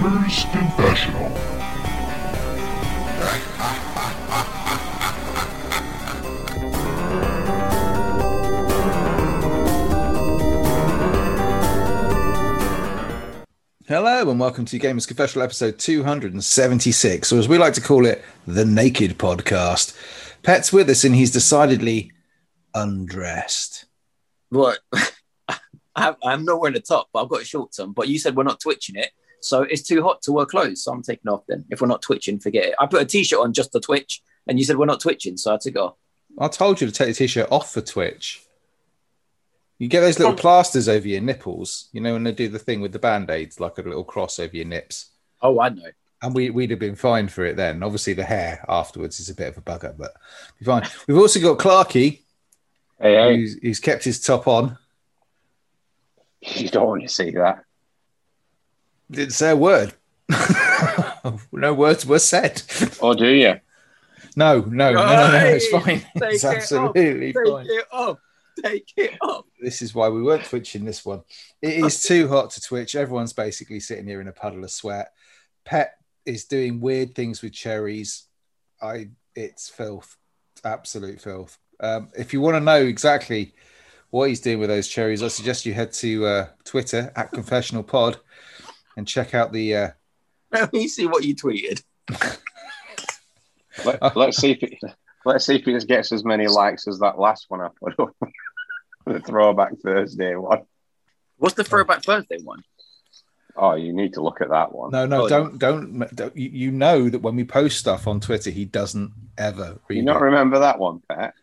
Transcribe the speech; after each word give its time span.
Gamers 0.00 0.50
Confessional. 0.50 1.28
Hello 13.86 14.30
and 14.30 14.40
welcome 14.40 14.64
to 14.64 14.78
Gamers 14.78 15.06
Confessional 15.06 15.44
episode 15.44 15.78
276, 15.78 17.30
or 17.30 17.38
as 17.38 17.46
we 17.46 17.58
like 17.58 17.74
to 17.74 17.82
call 17.82 18.06
it, 18.06 18.24
the 18.46 18.64
Naked 18.64 19.18
Podcast. 19.18 19.94
Pet's 20.42 20.72
with 20.72 20.88
us 20.88 21.04
and 21.04 21.14
he's 21.14 21.30
decidedly 21.30 22.10
undressed. 22.72 23.84
What? 24.48 24.78
I, 25.94 26.14
I'm 26.24 26.46
not 26.46 26.58
wearing 26.58 26.78
a 26.78 26.80
top, 26.80 27.08
but 27.12 27.22
I've 27.22 27.28
got 27.28 27.42
a 27.42 27.44
short 27.44 27.78
on. 27.78 27.92
But 27.92 28.08
you 28.08 28.18
said 28.18 28.34
we're 28.34 28.44
not 28.44 28.60
twitching 28.60 28.96
it, 28.96 29.10
so 29.40 29.62
it's 29.62 29.82
too 29.82 30.02
hot 30.02 30.22
to 30.22 30.32
wear 30.32 30.46
clothes. 30.46 30.84
So 30.84 30.92
I'm 30.92 31.02
taking 31.02 31.30
off. 31.30 31.44
Then, 31.48 31.64
if 31.70 31.80
we're 31.80 31.86
not 31.86 32.02
twitching, 32.02 32.38
forget 32.38 32.66
it. 32.66 32.74
I 32.78 32.86
put 32.86 33.02
a 33.02 33.06
t-shirt 33.06 33.40
on 33.40 33.52
just 33.52 33.72
to 33.72 33.80
twitch, 33.80 34.22
and 34.46 34.58
you 34.58 34.64
said 34.64 34.76
we're 34.76 34.86
not 34.86 35.00
twitching, 35.00 35.36
so 35.36 35.54
I 35.54 35.58
took 35.58 35.74
it 35.74 35.80
off. 35.80 35.96
I 36.38 36.48
told 36.48 36.80
you 36.80 36.86
to 36.86 36.92
take 36.92 37.08
the 37.08 37.14
t-shirt 37.14 37.50
off 37.50 37.72
for 37.72 37.80
Twitch. 37.80 38.44
You 39.78 39.88
get 39.88 40.00
those 40.00 40.18
little 40.18 40.34
oh. 40.34 40.36
plasters 40.36 40.88
over 40.88 41.08
your 41.08 41.22
nipples, 41.22 41.88
you 41.92 42.00
know, 42.00 42.12
when 42.12 42.22
they 42.22 42.32
do 42.32 42.48
the 42.48 42.58
thing 42.58 42.80
with 42.80 42.92
the 42.92 42.98
band-aids, 42.98 43.60
like 43.60 43.78
a 43.78 43.82
little 43.82 44.04
cross 44.04 44.38
over 44.38 44.54
your 44.54 44.66
nips. 44.66 45.10
Oh, 45.40 45.58
I 45.58 45.70
know. 45.70 45.88
And 46.22 46.34
we, 46.34 46.50
we'd 46.50 46.70
have 46.70 46.78
been 46.78 46.96
fine 46.96 47.28
for 47.28 47.46
it 47.46 47.56
then. 47.56 47.82
Obviously, 47.82 48.12
the 48.12 48.24
hair 48.24 48.64
afterwards 48.68 49.20
is 49.20 49.30
a 49.30 49.34
bit 49.34 49.48
of 49.48 49.56
a 49.56 49.62
bugger, 49.62 49.96
but 49.96 50.12
be 50.58 50.66
fine. 50.66 50.86
We've 51.08 51.16
also 51.16 51.40
got 51.40 51.58
Clarky, 51.58 52.20
Hey, 53.00 53.14
hey, 53.14 53.36
who's, 53.36 53.54
who's 53.62 53.80
kept 53.80 54.04
his 54.04 54.20
top 54.20 54.46
on. 54.46 54.76
you 56.42 56.68
don't 56.68 56.86
want 56.86 57.02
to 57.02 57.08
see 57.08 57.30
that. 57.30 57.64
Didn't 59.10 59.32
say 59.32 59.50
a 59.50 59.56
word. 59.56 59.94
no 61.52 61.74
words 61.74 62.06
were 62.06 62.18
said. 62.18 62.62
Or 63.00 63.14
do 63.14 63.26
you? 63.26 63.60
No, 64.36 64.60
no, 64.60 64.92
no, 64.92 64.92
no, 64.92 65.30
no, 65.32 65.44
it's 65.46 65.68
fine. 65.68 66.00
take 66.18 66.34
It's 66.34 66.44
it 66.44 66.46
off, 66.46 66.56
absolutely 66.56 67.32
Take 67.32 67.46
fine. 67.46 67.66
it 67.68 67.84
off. 67.92 68.18
Take 68.62 68.92
it 68.96 69.18
off. 69.20 69.44
This 69.60 69.82
is 69.82 69.94
why 69.94 70.08
we 70.08 70.22
weren't 70.22 70.44
twitching 70.44 70.84
this 70.84 71.04
one. 71.04 71.22
It 71.60 71.84
is 71.84 72.02
too 72.02 72.28
hot 72.28 72.50
to 72.50 72.60
twitch. 72.60 72.94
Everyone's 72.94 73.32
basically 73.32 73.80
sitting 73.80 74.06
here 74.06 74.20
in 74.20 74.28
a 74.28 74.32
puddle 74.32 74.62
of 74.62 74.70
sweat. 74.70 75.12
Pet 75.64 75.94
is 76.24 76.44
doing 76.44 76.80
weird 76.80 77.14
things 77.14 77.42
with 77.42 77.52
cherries. 77.52 78.26
I 78.80 79.10
it's 79.34 79.68
filth. 79.68 80.16
Absolute 80.64 81.20
filth. 81.20 81.58
Um, 81.80 82.10
if 82.16 82.32
you 82.32 82.40
want 82.40 82.56
to 82.56 82.60
know 82.60 82.82
exactly 82.82 83.54
what 84.10 84.28
he's 84.28 84.40
doing 84.40 84.58
with 84.58 84.68
those 84.68 84.88
cherries, 84.88 85.22
I 85.22 85.28
suggest 85.28 85.66
you 85.66 85.74
head 85.74 85.92
to 85.94 86.26
uh, 86.26 86.46
Twitter 86.64 87.12
at 87.16 87.32
Confessional 87.32 87.82
Pod 87.82 88.18
and 89.00 89.08
check 89.08 89.34
out 89.34 89.50
the 89.50 89.74
uh, 89.74 89.88
Let 90.52 90.72
me 90.74 90.86
see 90.88 91.06
what 91.06 91.24
you 91.24 91.34
tweeted. 91.34 91.82
Let, 93.84 94.16
let's 94.16 94.36
see 94.36 94.50
if 94.50 94.62
it, 94.62 94.78
let's 95.24 95.46
see 95.46 95.56
if 95.56 95.66
it 95.66 95.86
gets 95.88 96.12
as 96.12 96.22
many 96.22 96.46
likes 96.46 96.86
as 96.86 96.98
that 96.98 97.18
last 97.18 97.46
one 97.48 97.62
I 97.62 97.68
put 97.82 97.98
up. 97.98 98.14
the 99.06 99.20
throwback 99.20 99.72
Thursday 99.82 100.36
one. 100.36 100.62
What's 101.38 101.54
the 101.54 101.64
throwback 101.64 102.04
Thursday 102.04 102.38
one? 102.44 102.62
Oh, 103.56 103.74
you 103.74 103.92
need 103.94 104.12
to 104.14 104.22
look 104.22 104.42
at 104.42 104.50
that 104.50 104.72
one. 104.72 104.90
No, 104.90 105.06
no, 105.06 105.24
Oh, 105.24 105.28
don't, 105.28 105.58
don't, 105.58 106.14
don't. 106.14 106.36
You, 106.36 106.50
you 106.50 106.70
know 106.70 107.08
that 107.08 107.20
when 107.20 107.36
we 107.36 107.44
post 107.44 107.78
stuff 107.78 108.06
on 108.06 108.20
Twitter, 108.20 108.50
he 108.50 108.64
doesn't 108.66 109.12
ever 109.38 109.78
read 109.88 109.96
you 109.96 110.02
not 110.02 110.20
it. 110.20 110.24
remember 110.24 110.58
that 110.58 110.78
one, 110.78 111.00
Pat? 111.08 111.34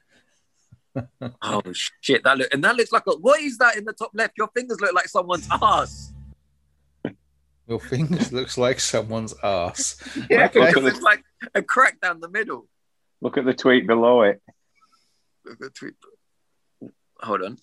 Oh 1.42 1.62
shit! 1.74 2.24
That 2.24 2.38
look 2.38 2.52
and 2.54 2.64
that 2.64 2.76
looks 2.76 2.92
like 2.92 3.04
a. 3.08 3.12
What 3.18 3.40
is 3.42 3.58
that 3.58 3.78
in 3.78 3.86
the 3.86 3.94
top 3.94 4.12
left? 4.14 4.34
Your 4.38 4.48
fingers 4.56 4.82
look 4.82 4.94
like 4.94 5.08
someone's 5.08 5.48
ass. 5.52 6.12
Your 7.68 7.80
fingers 7.80 8.32
looks 8.38 8.58
like 8.58 8.80
someone's 8.80 9.34
ass. 9.44 9.98
Yeah, 10.30 10.46
Okay. 10.46 10.70
it 10.70 10.78
looks 10.78 11.02
like 11.02 11.24
a 11.54 11.62
crack 11.62 12.00
down 12.02 12.20
the 12.20 12.30
middle. 12.30 12.68
Look 13.22 13.38
at 13.38 13.46
the 13.46 13.54
tweet 13.54 13.88
below 13.88 14.22
it. 14.22 14.42
Hold 17.22 17.42
on. 17.44 17.58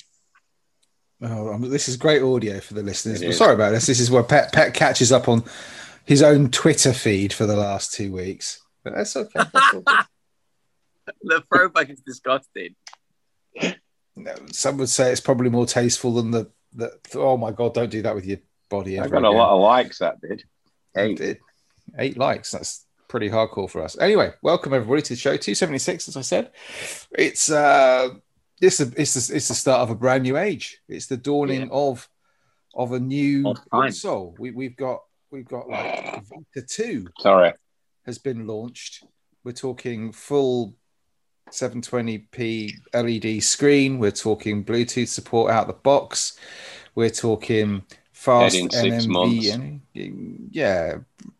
Oh, 1.22 1.52
um, 1.52 1.62
this 1.70 1.88
is 1.88 1.96
great 1.96 2.22
audio 2.22 2.60
for 2.60 2.74
the 2.74 2.82
listeners. 2.82 3.20
It 3.22 3.26
Well, 3.26 3.30
is. 3.30 3.38
sorry 3.38 3.54
about 3.54 3.70
this. 3.70 3.86
This 3.86 4.00
is 4.00 4.10
where 4.10 4.22
Pet 4.22 4.52
Pet 4.52 4.74
catches 4.74 5.12
up 5.12 5.28
on 5.28 5.44
his 6.04 6.22
own 6.22 6.50
Twitter 6.50 6.92
feed 6.92 7.32
for 7.32 7.46
the 7.46 7.56
last 7.56 7.94
two 7.94 8.12
weeks. 8.12 8.60
But 8.82 8.94
that's 8.94 9.16
okay. 9.16 9.30
That's 9.34 9.74
all 9.74 9.80
good. 9.80 9.96
The 11.22 11.42
throwback 11.52 11.90
is 11.90 12.00
disgusting. 12.00 12.76
No, 14.16 14.34
Some 14.52 14.78
would 14.78 14.88
say 14.88 15.12
it's 15.12 15.20
probably 15.20 15.50
more 15.50 15.66
tasteful 15.66 16.14
than 16.14 16.30
the, 16.30 16.50
the. 16.72 16.98
Oh 17.14 17.36
my 17.36 17.50
god! 17.50 17.74
Don't 17.74 17.90
do 17.90 18.00
that 18.02 18.14
with 18.14 18.24
your 18.24 18.38
body. 18.68 18.98
I 18.98 19.08
got 19.08 19.24
a 19.24 19.28
again. 19.28 19.38
lot 19.38 19.54
of 19.54 19.60
likes. 19.60 19.98
That 19.98 20.20
did. 20.20 20.44
Eight. 20.96 21.18
did. 21.18 21.38
Eight 21.98 22.16
likes. 22.16 22.50
That's 22.50 22.86
pretty 23.08 23.28
hardcore 23.28 23.68
for 23.70 23.82
us. 23.82 23.96
Anyway, 23.98 24.32
welcome 24.42 24.72
everybody 24.74 25.02
to 25.02 25.12
the 25.14 25.16
show. 25.18 25.36
276, 25.36 26.08
as 26.08 26.16
I 26.16 26.20
said. 26.22 26.50
It's 27.12 27.50
uh 27.50 28.10
it's 28.60 28.78
the 28.78 28.92
it's 28.96 29.14
the, 29.28 29.36
it's 29.36 29.48
the 29.48 29.54
start 29.54 29.80
of 29.80 29.90
a 29.90 29.94
brand 29.94 30.22
new 30.22 30.36
age. 30.36 30.80
It's 30.88 31.06
the 31.06 31.16
dawning 31.16 31.62
Yeah. 31.62 31.68
of 31.72 32.08
of 32.74 32.92
a 32.92 33.00
new 33.00 33.54
console. 33.70 34.34
We 34.38 34.50
we've 34.50 34.76
got 34.76 35.00
we've 35.30 35.46
got 35.48 35.68
like 35.68 36.24
Vita 36.24 36.66
2 36.66 37.08
Sorry. 37.20 37.52
has 38.06 38.18
been 38.18 38.46
launched. 38.46 39.04
We're 39.44 39.52
talking 39.52 40.12
full 40.12 40.74
720p 41.50 42.72
LED 42.94 43.42
screen. 43.42 43.98
We're 43.98 44.10
talking 44.10 44.64
Bluetooth 44.64 45.08
support 45.08 45.50
out 45.52 45.66
the 45.66 45.72
box. 45.74 46.38
We're 46.94 47.10
talking 47.10 47.82
fast 48.24 48.56
in 48.56 48.70
six 48.70 49.06
months. 49.06 49.48
And- 49.50 50.48
Yeah, 50.50 50.98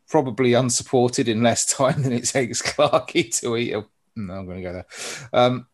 probably 0.08 0.54
unsupported 0.54 1.28
in 1.28 1.42
less 1.42 1.64
time 1.76 2.02
than 2.02 2.12
it 2.12 2.24
takes 2.26 2.62
Clarky 2.62 3.36
to 3.40 3.56
eat 3.56 3.72
a. 3.72 3.84
No, 4.16 4.34
I'm 4.34 4.46
going 4.46 4.58
to 4.58 4.62
go 4.62 4.72
there. 4.72 4.86
Um, 5.32 5.66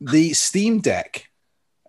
the 0.00 0.32
Steam 0.32 0.80
Deck, 0.80 1.28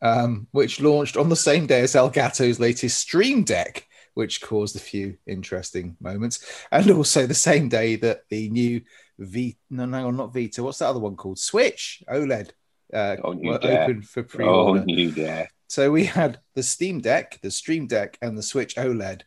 um, 0.01 0.47
which 0.51 0.79
launched 0.81 1.17
on 1.17 1.29
the 1.29 1.35
same 1.35 1.65
day 1.65 1.81
as 1.81 1.93
Elgato's 1.95 2.59
latest 2.59 2.99
Stream 2.99 3.43
Deck, 3.43 3.87
which 4.13 4.41
caused 4.41 4.75
a 4.75 4.79
few 4.79 5.17
interesting 5.25 5.95
moments, 5.99 6.45
and 6.71 6.91
also 6.91 7.25
the 7.25 7.33
same 7.33 7.69
day 7.69 7.95
that 7.97 8.23
the 8.29 8.49
new 8.49 8.81
V 9.17 9.55
no 9.69 9.85
no 9.85 10.09
not 10.09 10.33
Vita 10.33 10.63
what's 10.63 10.79
that 10.79 10.87
other 10.87 10.99
one 10.99 11.15
called 11.15 11.37
Switch 11.37 12.01
OLED 12.09 12.49
uh, 12.91 13.15
Don't 13.17 13.43
were 13.43 13.59
open 13.63 14.01
for 14.01 14.21
Oh, 14.21 14.23
pre-order. 14.23 14.81
Oh, 14.81 14.91
you 14.91 15.11
dare. 15.11 15.47
So 15.71 15.89
we 15.89 16.03
had 16.03 16.41
the 16.53 16.63
Steam 16.63 16.99
Deck, 16.99 17.39
the 17.41 17.49
Stream 17.49 17.87
Deck, 17.87 18.17
and 18.21 18.37
the 18.37 18.43
Switch 18.43 18.75
OLED 18.75 19.21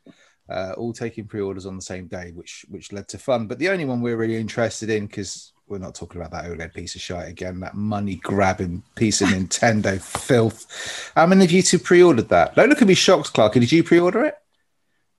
uh, 0.50 0.75
all 0.77 0.93
taking 0.93 1.25
pre-orders 1.25 1.65
on 1.65 1.75
the 1.75 1.81
same 1.81 2.06
day, 2.06 2.32
which 2.34 2.66
which 2.69 2.93
led 2.93 3.09
to 3.09 3.19
fun. 3.19 3.47
But 3.47 3.59
the 3.59 3.71
only 3.71 3.87
one 3.87 4.03
we're 4.03 4.19
really 4.19 4.37
interested 4.37 4.91
in 4.91 5.06
because 5.06 5.54
we're 5.69 5.78
not 5.78 5.94
talking 5.94 6.21
about 6.21 6.33
that 6.33 6.44
OLED 6.44 6.75
piece 6.75 6.97
of 6.97 7.00
shite 7.00 7.31
again, 7.31 7.60
that 7.60 7.77
money 7.77 8.16
grabbing 8.16 8.83
piece 8.94 9.22
of 9.22 9.28
Nintendo 9.31 9.99
filth. 9.99 11.10
How 11.16 11.25
many 11.25 11.47
of 11.47 11.50
you 11.50 11.62
two 11.62 11.78
pre-ordered 11.78 12.28
that? 12.28 12.54
Don't 12.54 12.69
look 12.69 12.83
at 12.83 12.88
me 12.88 12.93
shocked, 12.93 13.33
Clark. 13.33 13.54
Did 13.54 13.72
you 13.72 13.83
pre-order 13.83 14.27
it? 14.27 14.34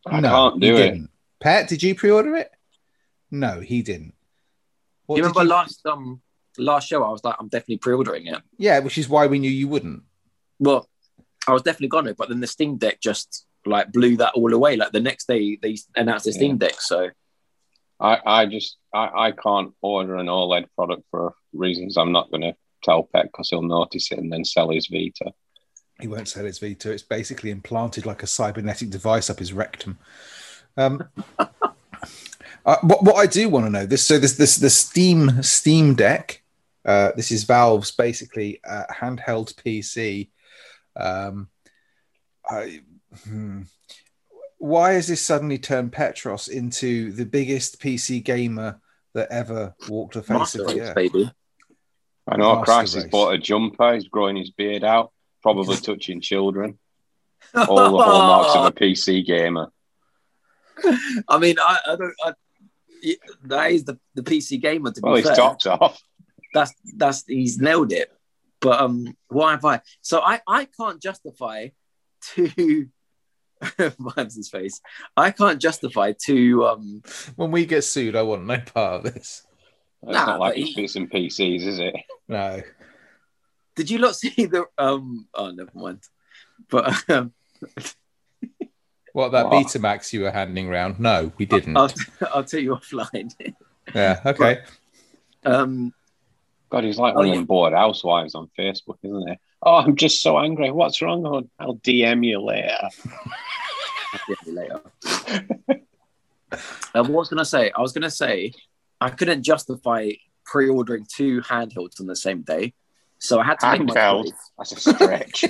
I 0.05 0.21
can't 0.21 0.61
do 0.61 0.75
he 0.75 0.79
it. 0.79 0.91
Didn't. 0.91 1.09
Pat, 1.39 1.67
did 1.67 1.81
you 1.81 1.95
pre-order 1.95 2.35
it? 2.35 2.51
No, 3.31 3.61
he 3.61 3.81
didn't. 3.81 4.13
What 5.07 5.15
you 5.15 5.23
did 5.23 5.29
remember 5.29 5.49
last 5.55 5.83
um 5.87 6.21
last 6.59 6.87
show? 6.87 7.03
I 7.03 7.09
was 7.09 7.23
like, 7.23 7.35
I'm 7.39 7.47
definitely 7.47 7.77
pre-ordering 7.77 8.27
it. 8.27 8.43
Yeah, 8.59 8.77
which 8.77 8.99
is 8.99 9.09
why 9.09 9.25
we 9.25 9.39
knew 9.39 9.49
you 9.49 9.67
wouldn't. 9.67 10.03
Well, 10.59 10.87
I 11.47 11.53
was 11.53 11.61
definitely 11.61 11.89
gonna, 11.89 12.15
but 12.15 12.29
then 12.29 12.39
the 12.39 12.47
Steam 12.47 12.77
Deck 12.77 12.99
just 13.01 13.45
like 13.65 13.91
blew 13.91 14.17
that 14.17 14.33
all 14.35 14.53
away. 14.53 14.75
Like 14.75 14.91
the 14.91 14.99
next 14.99 15.27
day, 15.27 15.57
they 15.61 15.77
announced 15.95 16.25
the 16.25 16.33
Steam 16.33 16.57
Deck. 16.57 16.79
So 16.79 17.09
I, 17.99 18.19
I 18.25 18.45
just 18.45 18.77
I, 18.93 19.27
I 19.27 19.31
can't 19.31 19.73
order 19.81 20.15
an 20.15 20.27
OLED 20.27 20.65
product 20.75 21.03
for 21.11 21.33
reasons 21.53 21.97
I'm 21.97 22.11
not 22.11 22.29
going 22.29 22.41
to 22.41 22.55
tell 22.83 23.03
Pet 23.03 23.25
because 23.25 23.49
he'll 23.49 23.61
notice 23.61 24.11
it 24.11 24.19
and 24.19 24.31
then 24.31 24.45
sell 24.45 24.69
his 24.69 24.87
Vita. 24.87 25.33
He 25.99 26.07
won't 26.07 26.27
sell 26.27 26.45
his 26.45 26.59
Vita. 26.59 26.91
It's 26.91 27.03
basically 27.03 27.51
implanted 27.51 28.05
like 28.05 28.21
a 28.21 28.27
cybernetic 28.27 28.89
device 28.89 29.29
up 29.29 29.39
his 29.39 29.53
rectum. 29.53 29.97
Um, 30.77 31.03
uh, 31.39 32.77
what, 32.81 33.03
what 33.03 33.15
I 33.15 33.27
do 33.27 33.47
want 33.49 33.65
to 33.65 33.71
know 33.71 33.85
this 33.85 34.03
so 34.03 34.19
this 34.19 34.35
this 34.35 34.57
the 34.57 34.69
Steam 34.69 35.41
Steam 35.41 35.95
Deck. 35.95 36.41
Uh, 36.83 37.11
this 37.15 37.31
is 37.31 37.45
Valve's 37.45 37.89
basically 37.91 38.59
uh, 38.63 38.83
handheld 38.93 39.55
PC. 39.55 40.29
Um, 40.95 41.49
I, 42.47 42.81
hmm. 43.23 43.63
Why 44.57 44.93
has 44.93 45.07
this 45.07 45.21
suddenly 45.21 45.57
turned 45.57 45.91
Petros 45.91 46.47
into 46.47 47.11
the 47.11 47.25
biggest 47.25 47.81
PC 47.81 48.23
gamer 48.23 48.79
that 49.13 49.29
ever 49.31 49.75
walked 49.89 50.15
the 50.15 50.23
face 50.23 50.55
of 50.55 50.67
the 50.67 50.81
earth? 50.81 50.95
baby. 50.95 51.31
I 52.27 52.37
know 52.37 52.55
Master 52.55 52.65
Christ 52.65 52.95
has 52.95 53.05
bought 53.05 53.33
a 53.33 53.37
jumper, 53.37 53.93
he's 53.93 54.07
growing 54.07 54.35
his 54.35 54.51
beard 54.51 54.83
out, 54.83 55.11
probably 55.43 55.75
touching 55.77 56.21
children. 56.21 56.79
All 57.53 57.97
the 57.97 58.03
hallmarks 58.03 58.55
of 58.55 58.65
a 58.65 58.71
PC 58.71 59.25
gamer. 59.25 59.71
I 61.29 61.37
mean, 61.37 61.57
I, 61.59 61.77
I 61.87 61.95
don't. 61.95 62.13
I, 62.23 62.33
that 63.43 63.71
is 63.71 63.83
the, 63.83 63.99
the 64.15 64.23
PC 64.23 64.61
gamer. 64.61 64.91
To 64.91 65.01
be 65.01 65.05
Well, 65.05 65.15
his 65.15 65.25
fair, 65.27 65.35
top's 65.35 65.65
off. 65.67 66.01
that's 66.53 66.73
that's 66.95 67.23
he's 67.27 67.59
nailed 67.59 67.91
it. 67.91 68.11
But 68.61 68.79
um, 68.81 69.15
why 69.27 69.51
have 69.51 69.65
I? 69.65 69.81
So 70.01 70.21
I 70.21 70.41
I 70.47 70.65
can't 70.65 71.01
justify 71.01 71.69
to 72.33 72.87
Vimes's 73.77 74.49
face. 74.51 74.81
I 75.15 75.31
can't 75.31 75.61
justify 75.61 76.13
two. 76.19 76.65
Um, 76.65 77.01
When 77.35 77.51
we 77.51 77.65
get 77.65 77.83
sued, 77.83 78.15
I 78.15 78.21
want 78.23 78.45
no 78.45 78.57
part 78.59 79.05
of 79.05 79.13
this. 79.13 79.45
It's 80.03 80.11
Nah, 80.13 80.25
not 80.25 80.39
like 80.39 80.53
but 80.53 80.59
it's 80.59 80.69
he- 80.69 80.75
fixing 80.75 81.07
PCs, 81.09 81.61
is 81.65 81.79
it? 81.79 81.95
No. 82.27 82.61
did 83.75 83.89
you 83.89 83.99
not 83.99 84.15
see 84.21 84.45
the? 84.45 84.65
Um, 84.77 85.27
oh, 85.33 85.51
never 85.51 85.71
mind. 85.73 86.01
But 86.69 87.09
um, 87.09 87.33
What 89.13 89.31
that 89.31 89.45
What? 89.45 89.65
Betamax 89.67 90.11
you 90.11 90.21
were 90.21 90.31
handing 90.31 90.67
round? 90.67 90.99
No, 90.99 91.31
we 91.37 91.45
didn't. 91.45 91.77
I'll, 91.77 91.91
I'll 92.33 92.43
tell 92.43 92.59
you 92.59 92.71
offline. 92.75 93.31
yeah. 93.93 94.19
Okay. 94.25 94.59
Um, 95.45 95.93
God, 96.69 96.83
he's 96.83 96.97
like 96.97 97.13
Oh, 97.13 97.17
one 97.17 97.25
of 97.25 97.29
yeah. 97.29 97.35
them 97.35 97.45
bored 97.45 97.73
housewives 97.73 98.35
on 98.35 98.49
Facebook, 98.57 98.97
isn't 99.03 99.27
he? 99.29 99.35
Oh, 99.61 99.75
I'm 99.77 99.95
just 99.95 100.21
so 100.21 100.37
angry. 100.39 100.71
What's 100.71 101.01
wrong? 101.01 101.25
Oh, 101.25 101.47
I'll 101.59 101.75
DM 101.77 102.25
you 102.25 102.41
later. 102.41 102.77
I'll 104.13 104.35
you 104.45 104.53
later. 104.53 104.81
Um, 106.93 107.07
what 107.09 107.19
was 107.19 107.29
going 107.29 107.39
to 107.39 107.45
say? 107.45 107.71
I 107.75 107.81
was 107.81 107.91
going 107.91 108.03
to 108.03 108.09
say 108.11 108.53
I 109.01 109.09
couldn't 109.09 109.43
justify 109.43 110.11
pre-ordering 110.45 111.05
two 111.13 111.41
handhelds 111.41 111.99
on 111.99 112.07
the 112.07 112.15
same 112.15 112.41
day, 112.43 112.73
so 113.19 113.39
I 113.39 113.43
had 113.45 113.59
to 113.59 113.71
make 113.71 113.87
my 113.87 113.93
Handheld. 113.93 114.23
choice. 114.25 114.51
That's 114.57 114.87
a 114.87 114.93
stretch. 114.93 115.45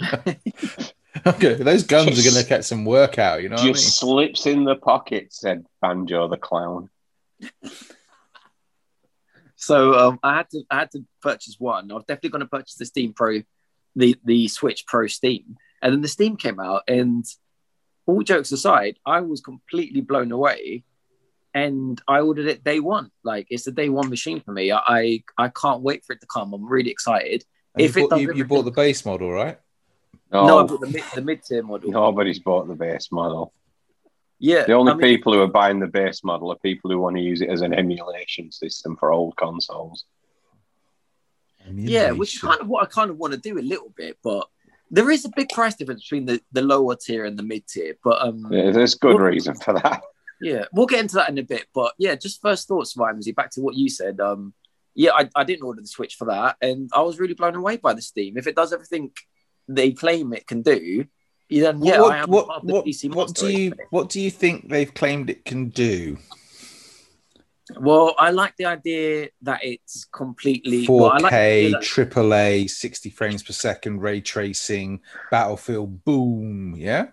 okay. 1.26 1.54
Those 1.54 1.84
guns 1.84 2.18
are 2.18 2.30
going 2.30 2.42
to 2.42 2.48
get 2.48 2.64
some 2.64 2.84
work 2.84 3.18
out. 3.18 3.42
You 3.42 3.50
know 3.50 3.54
what 3.54 3.62
I 3.62 3.66
mean? 3.66 3.74
just 3.74 3.98
slips 4.00 4.46
in 4.46 4.64
the 4.64 4.76
pocket, 4.76 5.32
said 5.32 5.64
Banjo 5.80 6.26
the 6.28 6.36
clown. 6.38 6.90
So 9.60 9.98
um, 9.98 10.20
I 10.22 10.36
had 10.36 10.50
to 10.50 10.62
I 10.70 10.78
had 10.78 10.90
to 10.92 11.04
purchase 11.20 11.56
one. 11.58 11.90
I 11.90 11.94
was 11.94 12.04
definitely 12.06 12.30
going 12.30 12.40
to 12.40 12.46
purchase 12.46 12.76
the 12.76 12.86
Steam 12.86 13.12
Pro, 13.12 13.42
the 13.96 14.16
the 14.24 14.46
Switch 14.46 14.86
Pro 14.86 15.08
Steam, 15.08 15.56
and 15.82 15.92
then 15.92 16.00
the 16.00 16.08
Steam 16.08 16.36
came 16.36 16.60
out. 16.60 16.82
And 16.86 17.24
all 18.06 18.22
jokes 18.22 18.52
aside, 18.52 18.98
I 19.04 19.20
was 19.20 19.40
completely 19.40 20.00
blown 20.00 20.30
away, 20.30 20.84
and 21.52 22.00
I 22.06 22.20
ordered 22.20 22.46
it 22.46 22.62
day 22.62 22.78
one. 22.78 23.10
Like 23.24 23.48
it's 23.50 23.66
a 23.66 23.72
day 23.72 23.88
one 23.88 24.08
machine 24.10 24.40
for 24.40 24.52
me. 24.52 24.70
I 24.70 24.78
I, 24.86 25.22
I 25.36 25.48
can't 25.48 25.82
wait 25.82 26.04
for 26.04 26.12
it 26.12 26.20
to 26.20 26.26
come. 26.32 26.54
I'm 26.54 26.68
really 26.68 26.92
excited. 26.92 27.44
And 27.74 27.82
if 27.82 27.96
you, 27.96 28.02
bought, 28.02 28.10
does 28.10 28.20
you, 28.20 28.34
you 28.34 28.44
bought 28.44 28.64
the 28.64 28.70
base 28.70 29.04
model, 29.04 29.32
right? 29.32 29.58
No, 30.30 30.46
No, 30.46 30.58
I 30.60 30.62
bought 30.66 30.80
the 30.80 30.86
mid 30.86 31.02
the 31.16 31.22
mid 31.22 31.42
tier 31.42 31.64
model. 31.64 31.90
nobody's 31.90 32.38
bought 32.38 32.68
the 32.68 32.76
base 32.76 33.10
model. 33.10 33.52
Yeah, 34.40 34.64
The 34.64 34.72
only 34.74 34.92
I 34.92 34.94
mean, 34.94 35.00
people 35.02 35.32
who 35.32 35.40
are 35.40 35.48
buying 35.48 35.80
the 35.80 35.88
base 35.88 36.22
model 36.22 36.52
are 36.52 36.58
people 36.58 36.90
who 36.90 36.98
want 36.98 37.16
to 37.16 37.22
use 37.22 37.40
it 37.40 37.48
as 37.50 37.60
an 37.60 37.74
emulation 37.74 38.52
system 38.52 38.96
for 38.96 39.12
old 39.12 39.36
consoles. 39.36 40.04
Yeah, 41.70 42.12
which 42.12 42.36
is 42.36 42.40
kind 42.40 42.60
of 42.60 42.68
what 42.68 42.82
I 42.82 42.86
kind 42.86 43.10
of 43.10 43.18
want 43.18 43.34
to 43.34 43.38
do 43.38 43.58
a 43.58 43.60
little 43.60 43.92
bit, 43.96 44.16
but 44.22 44.46
there 44.90 45.10
is 45.10 45.24
a 45.24 45.30
big 45.36 45.50
price 45.50 45.74
difference 45.74 46.02
between 46.04 46.24
the, 46.24 46.40
the 46.52 46.62
lower 46.62 46.96
tier 46.96 47.26
and 47.26 47.38
the 47.38 47.42
mid 47.42 47.66
tier. 47.66 47.96
But 48.02 48.22
um, 48.22 48.46
Yeah, 48.50 48.70
There's 48.70 48.94
good 48.94 49.16
Well- 49.16 49.24
reason 49.26 49.54
for 49.54 49.74
that. 49.74 50.02
Yeah, 50.40 50.66
we'll 50.72 50.86
get 50.86 51.00
into 51.00 51.16
that 51.16 51.30
in 51.30 51.38
a 51.38 51.42
bit. 51.42 51.66
But 51.74 51.94
yeah, 51.98 52.14
just 52.14 52.40
first 52.40 52.68
thoughts, 52.68 52.96
Ramsey, 52.96 53.32
back 53.32 53.50
to 53.54 53.60
what 53.60 53.74
you 53.74 53.88
said. 53.88 54.20
Um, 54.20 54.54
yeah, 54.94 55.10
I, 55.12 55.28
I 55.34 55.42
didn't 55.42 55.64
order 55.64 55.80
the 55.80 55.88
Switch 55.88 56.14
for 56.14 56.26
that, 56.26 56.54
and 56.62 56.88
I 56.94 57.00
was 57.02 57.18
really 57.18 57.34
blown 57.34 57.56
away 57.56 57.76
by 57.76 57.92
the 57.92 58.00
Steam. 58.02 58.38
If 58.38 58.46
it 58.46 58.54
does 58.54 58.72
everything 58.72 59.10
they 59.66 59.90
claim 59.90 60.32
it 60.32 60.46
can 60.46 60.62
do, 60.62 61.06
then 61.50 61.82
yeah, 61.82 62.00
what, 62.00 62.12
I 62.12 62.18
am 62.18 62.30
what, 62.30 62.46
part 62.46 62.66
the 62.66 62.72
what, 62.74 62.84
PC 62.86 63.08
what 63.08 63.16
monster 63.28 63.46
do 63.46 63.52
you 63.52 63.70
race. 63.70 63.86
what 63.90 64.08
do 64.10 64.20
you 64.20 64.30
think 64.30 64.68
they've 64.68 64.92
claimed 64.92 65.30
it 65.30 65.44
can 65.44 65.68
do? 65.70 66.18
Well, 67.78 68.14
I 68.18 68.30
like 68.30 68.56
the 68.56 68.64
idea 68.64 69.28
that 69.42 69.60
it's 69.62 70.06
completely 70.06 70.86
4K, 70.86 70.88
well, 70.88 71.10
I 71.10 71.18
like 71.18 71.30
that- 71.32 71.82
AAA, 71.82 72.70
60 72.70 73.10
frames 73.10 73.42
per 73.42 73.52
second, 73.52 74.00
ray 74.00 74.22
tracing, 74.22 75.00
battlefield, 75.30 76.02
boom. 76.04 76.74
Yeah, 76.76 77.08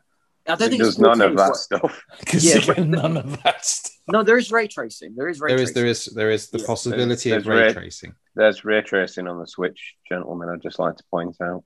I 0.47 0.55
don't 0.55 0.69
think 0.69 0.79
does 0.79 0.89
it's 0.89 0.99
none 0.99 1.19
of 1.21 1.35
that 1.35 1.55
stuff. 1.57 2.01
Yeah, 2.39 2.83
none 2.83 3.17
of 3.17 3.43
that. 3.43 3.65
Stuff. 3.65 3.91
No, 4.07 4.23
there 4.23 4.37
is 4.37 4.49
ray 4.51 4.67
tracing. 4.67 5.13
There 5.15 5.27
is 5.27 5.41
ray 5.41 5.49
There 5.55 5.61
is 5.61 5.71
tracing. 5.73 5.81
there 5.81 5.89
is 5.89 6.05
there 6.05 6.31
is 6.31 6.49
the 6.51 6.59
Yeah. 6.59 6.65
possibility 6.67 7.29
There's- 7.31 7.43
of 7.43 7.47
ray 7.47 7.63
ray- 7.63 7.73
tracing. 7.73 8.13
There's 8.35 8.63
ray 8.63 8.81
tracing 8.81 9.27
on 9.27 9.39
the 9.39 9.47
Switch, 9.47 9.95
gentlemen. 10.07 10.49
I'd 10.49 10.61
just 10.61 10.79
like 10.79 10.95
to 10.97 11.03
point 11.11 11.35
out. 11.41 11.63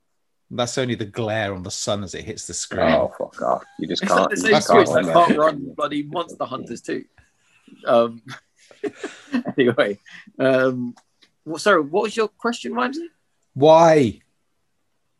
That's 0.52 0.78
only 0.78 0.96
the 0.96 1.06
glare 1.06 1.54
on 1.54 1.62
the 1.64 1.70
sun 1.72 2.04
as 2.04 2.16
it 2.16 2.26
hits 2.26 2.48
the 2.48 2.54
screen. 2.54 2.90
Oh, 2.92 3.12
fuck 3.18 3.42
off. 3.42 3.64
You 3.78 3.88
just 3.88 4.02
It's 4.02 4.10
can't. 4.12 4.22
not 4.22 4.30
the 4.32 4.38
same 4.38 4.52
just 4.52 4.68
Switch 4.68 4.88
can't 4.88 5.06
that 5.06 5.16
win 5.16 5.26
can't 5.28 5.38
run 5.38 5.74
bloody 5.76 6.04
Monster 6.04 6.46
Hunters 6.46 6.82
too. 6.82 7.06
Um, 7.86 8.24
anyway, 9.58 10.00
um, 10.40 10.96
well, 11.46 11.60
sorry, 11.60 11.82
what 11.82 12.04
was 12.04 12.18
your 12.18 12.28
question, 12.30 12.74
Ramsey? 12.74 13.08
Why? 13.54 14.22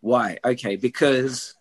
Why? 0.02 0.40
Okay, 0.44 0.76
because 0.78 1.54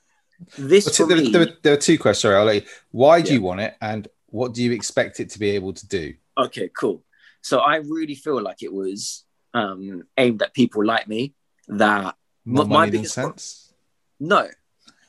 this 0.57 0.87
Well, 0.87 0.95
for 1.09 1.15
there, 1.15 1.23
me. 1.23 1.31
there, 1.31 1.49
there 1.63 1.73
are 1.75 1.79
two 1.79 1.99
questions. 1.99 2.23
Sorry, 2.23 2.37
I'll 2.37 2.45
let 2.45 2.63
you. 2.63 2.69
Why 2.91 3.21
do 3.21 3.29
Yeah. 3.29 3.35
you 3.35 3.43
want 3.43 3.61
it, 3.61 3.75
and 3.83 4.09
what 4.27 4.55
do 4.55 4.63
you 4.63 4.73
expect 4.73 5.21
it 5.21 5.31
to 5.31 5.39
be 5.39 5.51
able 5.51 5.73
to 5.75 5.87
do? 5.87 6.15
Okay, 6.39 6.71
cool. 6.75 7.03
So 7.43 7.59
I 7.59 7.77
really 7.77 8.15
feel 8.15 8.41
like 8.41 8.63
it 8.63 8.73
was 8.73 9.25
um, 9.55 10.05
aimed 10.17 10.41
at 10.43 10.55
people 10.55 10.85
like 10.87 11.07
me. 11.09 11.35
That 11.69 12.15
More 12.49 12.65
My- 12.65 12.77
my 12.87 12.91
biggest 12.91 13.15
pro- 13.15 13.25
sense. 13.25 13.73
no, 14.19 14.49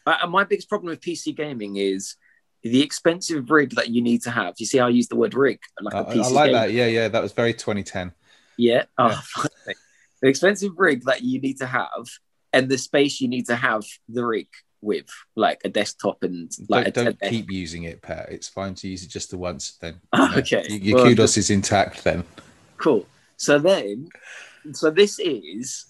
uh, 0.06 0.28
my 0.28 0.44
biggest 0.44 0.68
problem 0.70 0.90
with 0.90 1.00
PC 1.02 1.36
gaming 1.36 1.78
is 1.78 2.16
the 2.64 2.82
expensive 2.82 3.50
rig 3.50 3.72
that 3.76 3.90
you 3.90 4.02
need 4.02 4.22
to 4.24 4.32
have. 4.32 4.56
You 4.58 4.66
see 4.66 4.78
how 4.80 4.88
I 4.88 4.90
use 4.90 5.08
the 5.08 5.16
word 5.16 5.34
rig? 5.34 5.60
Like 5.82 5.94
I, 5.94 6.00
a 6.00 6.22
I 6.24 6.28
like 6.30 6.52
that. 6.52 6.74
Yeah, 6.74 6.88
yeah, 6.88 7.08
that 7.08 7.22
was 7.24 7.32
very 7.32 7.54
2010. 7.54 8.12
Yeah. 8.58 8.84
Oh, 8.98 9.08
Yeah. 9.38 9.44
sake. 9.66 9.78
the 10.22 10.28
expensive 10.28 10.74
rig 10.78 11.04
that 11.06 11.22
you 11.24 11.40
need 11.40 11.60
to 11.60 11.66
have 11.66 12.08
and 12.52 12.68
the 12.68 12.78
space 12.78 13.22
you 13.22 13.30
need 13.30 13.46
to 13.46 13.56
have 13.56 13.84
the 14.10 14.26
rig 14.26 14.48
with, 14.82 15.08
like 15.38 15.62
a 15.64 15.70
desktop 15.70 16.24
and 16.24 16.52
like 16.68 16.94
don't 16.94 17.08
a, 17.08 17.14
don't 17.14 17.30
keep 17.30 17.50
using 17.50 17.84
it, 17.84 18.02
Pat. 18.02 18.28
It's 18.30 18.50
fine 18.50 18.76
to 18.76 18.88
use 18.90 19.04
it 19.04 19.10
just 19.10 19.30
the 19.32 19.38
once. 19.38 19.78
Then 19.80 20.02
you 20.14 20.20
know, 20.20 20.36
okay. 20.38 20.66
your, 20.68 20.80
your 20.80 20.96
Well, 20.98 21.06
kudos 21.06 21.38
is 21.38 21.50
intact. 21.50 22.04
Then 22.04 22.26
cool. 22.78 23.06
So 23.38 23.60
then, 23.60 24.10
so 24.74 24.90
this 24.92 25.20
is 25.20 25.86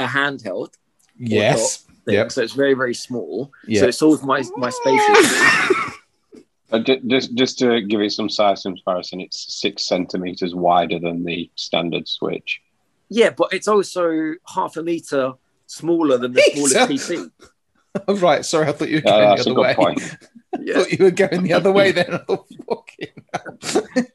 a 0.00 0.06
handheld 0.06 0.74
yes, 1.18 1.78
thing. 2.04 2.14
Yep. 2.14 2.32
So 2.32 2.42
it's 2.42 2.52
very 2.52 2.74
very 2.74 2.94
small. 2.94 3.52
Yeah. 3.66 3.80
So 3.80 3.88
it 3.88 3.92
solves 3.92 4.22
my 4.22 4.42
my 4.56 4.70
space. 4.70 5.02
Uh, 6.72 6.78
just, 6.78 7.34
just 7.34 7.58
to 7.58 7.80
give 7.80 8.00
you 8.00 8.08
some 8.08 8.30
size 8.30 8.62
comparison, 8.62 9.20
it's 9.20 9.52
six 9.60 9.88
centimeters 9.88 10.54
wider 10.54 11.00
than 11.00 11.24
the 11.24 11.50
standard 11.56 12.06
Switch. 12.06 12.60
yeah, 13.08 13.30
but 13.30 13.52
it's 13.52 13.66
also 13.66 14.34
half 14.54 14.76
a 14.76 14.82
meter 14.84 15.32
smaller 15.66 16.16
than 16.16 16.32
the 16.32 16.42
smallest 16.54 16.76
PC. 16.76 17.30
Oh, 18.06 18.16
right. 18.18 18.44
Sorry, 18.44 18.68
I 18.68 18.72
thought 18.72 18.88
you 18.88 18.98
were 18.98 19.00
going 19.02 19.28
that's 19.30 19.44
the 19.44 19.50
other 19.50 19.60
way. 19.60 19.74
point. 19.74 20.00
I 20.54 20.72
thought 20.72 20.92
you 20.92 21.04
were 21.04 21.10
going 21.10 21.42
the 21.42 21.52
other 21.54 21.72
way. 21.72 21.90
Then 21.90 22.14
I 22.14 22.18
thought. 22.18 22.48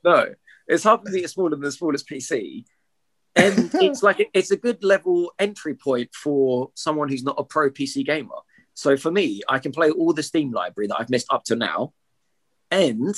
No, 0.05 0.33
it's 0.67 0.83
half 0.85 1.05
a 1.05 1.09
meter 1.09 1.27
smaller 1.27 1.49
than 1.49 1.59
the 1.59 1.71
smallest 1.73 2.07
PC, 2.07 2.63
and 3.35 3.71
it's 3.75 4.03
like 4.03 4.29
it's 4.33 4.51
a 4.51 4.57
good 4.57 4.83
level 4.83 5.33
entry 5.39 5.75
point 5.75 6.09
for 6.13 6.71
someone 6.75 7.09
who's 7.09 7.23
not 7.23 7.35
a 7.37 7.43
pro 7.43 7.69
PC 7.69 8.05
gamer. 8.05 8.35
So 8.73 8.97
for 8.97 9.11
me, 9.11 9.41
I 9.47 9.59
can 9.59 9.71
play 9.71 9.89
all 9.89 10.13
the 10.13 10.23
Steam 10.23 10.51
library 10.51 10.87
that 10.87 10.97
I've 10.99 11.09
missed 11.09 11.27
up 11.29 11.43
to 11.45 11.55
now, 11.55 11.93
and 12.71 13.15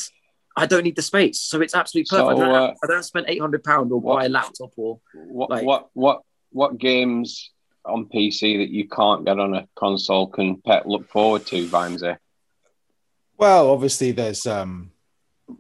I 0.56 0.66
don't 0.66 0.84
need 0.84 0.96
the 0.96 1.02
space. 1.02 1.40
So 1.40 1.62
it's 1.62 1.76
absolutely 1.76 2.10
perfect. 2.10 2.38
So, 2.38 2.44
I, 2.44 2.46
don't 2.46 2.56
uh, 2.56 2.68
have, 2.68 2.78
I 2.84 2.88
don't 2.88 3.04
spend 3.04 3.26
eight 3.28 3.42
hundred 3.42 3.64
pound 3.64 3.92
or 3.92 4.00
what- 4.00 4.16
buy 4.20 4.26
a 4.26 4.30
laptop 4.30 4.72
or 4.76 5.00
What, 5.14 5.50
Like- 5.50 5.66
what, 5.66 5.90
what, 5.94 6.22
what 6.52 6.78
games 6.78 7.52
on 7.86 8.06
PC 8.06 8.58
that 8.58 8.70
you 8.70 8.88
can't 8.88 9.26
get 9.26 9.40
on 9.40 9.54
a 9.54 9.68
console 9.76 10.28
can 10.28 10.62
Pet 10.62 10.88
look 10.88 11.10
forward 11.10 11.46
to, 11.48 11.68
Vimesy? 11.68 12.18
Well, 13.38 13.70
obviously, 13.70 14.12
there's 14.12 14.46
um, 14.48 14.92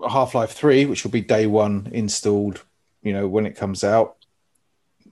Half 0.09 0.35
Life 0.35 0.51
Three, 0.51 0.85
which 0.85 1.03
will 1.03 1.11
be 1.11 1.21
day 1.21 1.47
one 1.47 1.89
installed. 1.91 2.63
You 3.01 3.13
know 3.13 3.27
when 3.27 3.45
it 3.45 3.55
comes 3.55 3.83
out. 3.83 4.16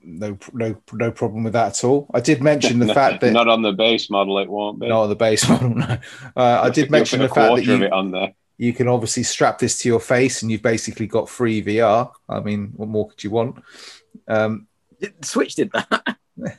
No, 0.08 0.38
no, 0.54 0.76
no 0.94 1.12
problem 1.12 1.44
with 1.44 1.54
that 1.54 1.68
at 1.78 1.84
all. 1.84 2.08
I 2.14 2.20
did 2.20 2.44
mention 2.44 2.80
the 2.80 2.94
fact 2.94 3.22
that 3.22 3.34
not 3.34 3.48
on 3.48 3.64
the 3.64 3.72
base 3.74 4.10
model, 4.10 4.38
it 4.40 4.48
won't 4.50 4.80
be. 4.80 4.88
not 4.88 5.04
on 5.04 5.10
the 5.10 5.16
base 5.16 5.48
model. 5.50 5.70
No, 5.72 5.98
uh, 6.36 6.62
I 6.64 6.70
did 6.70 6.92
mention 6.92 7.20
the 7.22 7.28
fact 7.30 7.56
that 7.56 7.66
you, 7.66 7.88
on 7.88 8.12
there. 8.12 8.34
you 8.58 8.72
can 8.72 8.88
obviously 8.88 9.24
strap 9.24 9.58
this 9.60 9.80
to 9.80 9.90
your 9.90 10.00
face, 10.00 10.42
and 10.42 10.52
you've 10.52 10.62
basically 10.62 11.08
got 11.08 11.28
free 11.28 11.64
VR. 11.64 12.12
I 12.30 12.40
mean, 12.40 12.72
what 12.76 12.88
more 12.88 13.10
could 13.10 13.24
you 13.24 13.32
want? 13.32 13.62
Um, 14.28 14.68
Switch 15.22 15.56
did 15.56 15.72
that. 15.74 16.18
Yeah. 16.38 16.56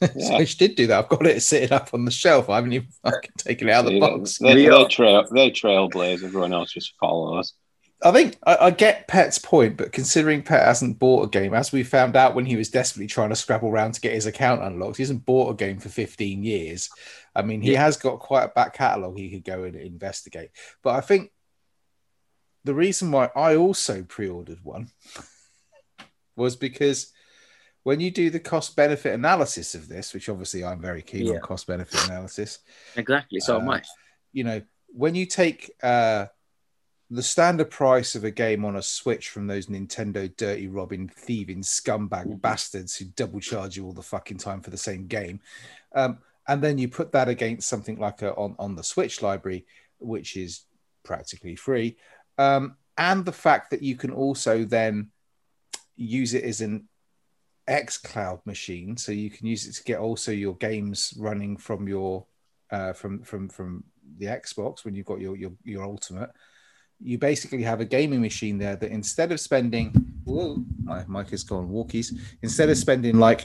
Switch 0.36 0.56
did 0.58 0.74
do 0.74 0.86
that. 0.88 0.98
I've 1.04 1.08
got 1.08 1.26
it 1.26 1.40
sitting 1.42 1.72
up 1.72 1.90
on 1.94 2.04
the 2.04 2.10
shelf. 2.10 2.48
I 2.50 2.56
haven't 2.56 2.72
even 2.72 2.88
fucking 3.04 3.30
taken 3.38 3.68
it 3.68 3.72
out 3.72 3.86
of 3.86 3.92
the 3.92 3.96
See, 3.96 4.00
box. 4.00 4.38
They, 4.38 4.54
We 4.54 4.62
they, 4.62 4.68
are- 4.68 4.88
trail, 4.88 5.24
they 5.32 5.50
trailblaze. 5.50 6.24
Everyone 6.24 6.52
else 6.52 6.72
just 6.72 6.94
follows. 7.00 7.54
I 8.02 8.12
think 8.12 8.36
I, 8.46 8.56
I 8.66 8.70
get 8.70 9.08
Pet's 9.08 9.38
point, 9.38 9.76
but 9.76 9.90
considering 9.92 10.42
Pet 10.42 10.64
hasn't 10.64 11.00
bought 11.00 11.24
a 11.26 11.28
game, 11.28 11.52
as 11.52 11.72
we 11.72 11.82
found 11.82 12.14
out 12.14 12.34
when 12.36 12.46
he 12.46 12.54
was 12.54 12.70
desperately 12.70 13.08
trying 13.08 13.30
to 13.30 13.36
scrabble 13.36 13.68
around 13.70 13.92
to 13.94 14.00
get 14.00 14.12
his 14.12 14.26
account 14.26 14.62
unlocked, 14.62 14.98
he 14.98 15.02
hasn't 15.02 15.26
bought 15.26 15.50
a 15.50 15.54
game 15.56 15.78
for 15.80 15.88
15 15.88 16.44
years. 16.44 16.88
I 17.34 17.42
mean, 17.42 17.60
he 17.60 17.72
Yeah. 17.72 17.82
has 17.82 17.96
got 17.96 18.20
quite 18.20 18.44
a 18.44 18.48
back 18.48 18.74
catalogue 18.74 19.16
he 19.18 19.30
could 19.30 19.44
go 19.44 19.64
and 19.64 19.74
investigate. 19.74 20.50
But 20.82 20.94
I 20.94 21.00
think 21.00 21.32
the 22.64 22.74
reason 22.74 23.10
why 23.10 23.30
I 23.34 23.56
also 23.56 24.04
pre 24.04 24.28
ordered 24.28 24.62
one 24.62 24.90
was 26.36 26.54
because 26.54 27.12
when 27.82 27.98
you 28.00 28.10
do 28.12 28.30
the 28.30 28.38
cost 28.40 28.76
benefit 28.76 29.14
analysis 29.14 29.74
of 29.74 29.88
this, 29.88 30.14
which 30.14 30.28
obviously 30.28 30.64
I'm 30.64 30.80
very 30.80 31.02
keen 31.02 31.26
Yeah. 31.26 31.34
on 31.34 31.40
cost 31.40 31.66
benefit 31.66 32.04
analysis, 32.04 32.60
Exactly. 32.94 33.40
So 33.40 33.58
am 33.60 33.68
Uh, 33.68 33.74
I. 33.76 33.82
you 34.32 34.44
know, 34.44 34.62
when 34.88 35.14
you 35.16 35.26
take 35.26 35.72
uh, 35.82 36.26
the 37.10 37.22
standard 37.22 37.70
price 37.70 38.14
of 38.14 38.24
a 38.24 38.30
game 38.30 38.64
on 38.64 38.76
a 38.76 38.82
Switch 38.82 39.30
from 39.30 39.46
those 39.46 39.66
Nintendo 39.66 40.34
dirty 40.36 40.68
robbing, 40.68 41.08
thieving 41.08 41.62
scumbag 41.62 42.40
bastards 42.40 42.96
who 42.96 43.06
double 43.06 43.40
charge 43.40 43.76
you 43.76 43.86
all 43.86 43.92
the 43.92 44.02
fucking 44.02 44.38
time 44.38 44.60
for 44.60 44.70
the 44.70 44.76
same 44.76 45.06
game, 45.06 45.40
um, 45.94 46.18
and 46.46 46.62
then 46.62 46.78
you 46.78 46.88
put 46.88 47.12
that 47.12 47.28
against 47.28 47.68
something 47.68 47.98
like 47.98 48.22
a, 48.22 48.34
on 48.34 48.54
on 48.58 48.76
the 48.76 48.84
Switch 48.84 49.22
library, 49.22 49.66
which 49.98 50.36
is 50.36 50.64
practically 51.02 51.56
free, 51.56 51.96
um, 52.36 52.76
and 52.98 53.24
the 53.24 53.32
fact 53.32 53.70
that 53.70 53.82
you 53.82 53.96
can 53.96 54.10
also 54.10 54.64
then 54.64 55.10
use 55.96 56.34
it 56.34 56.44
as 56.44 56.60
an 56.60 56.88
xCloud 57.68 58.44
machine, 58.44 58.96
so 58.96 59.12
you 59.12 59.30
can 59.30 59.46
use 59.46 59.66
it 59.66 59.74
to 59.74 59.84
get 59.84 59.98
also 59.98 60.30
your 60.30 60.56
games 60.56 61.14
running 61.18 61.56
from 61.56 61.88
your 61.88 62.26
uh, 62.70 62.92
from 62.92 63.22
from 63.22 63.48
from 63.48 63.84
the 64.18 64.26
Xbox 64.26 64.84
when 64.84 64.94
you've 64.94 65.06
got 65.06 65.20
your 65.20 65.36
your 65.36 65.52
your 65.64 65.84
Ultimate. 65.84 66.30
You 67.00 67.16
basically 67.18 67.62
have 67.62 67.80
a 67.80 67.84
gaming 67.84 68.20
machine 68.20 68.58
there 68.58 68.76
that 68.76 68.90
instead 68.90 69.30
of 69.30 69.38
spending, 69.40 69.92
whoa, 70.24 70.64
my 70.82 71.04
mic 71.06 71.30
has 71.30 71.44
gone 71.44 71.68
walkies. 71.68 72.12
Instead 72.42 72.70
of 72.70 72.76
spending 72.76 73.18
like 73.18 73.44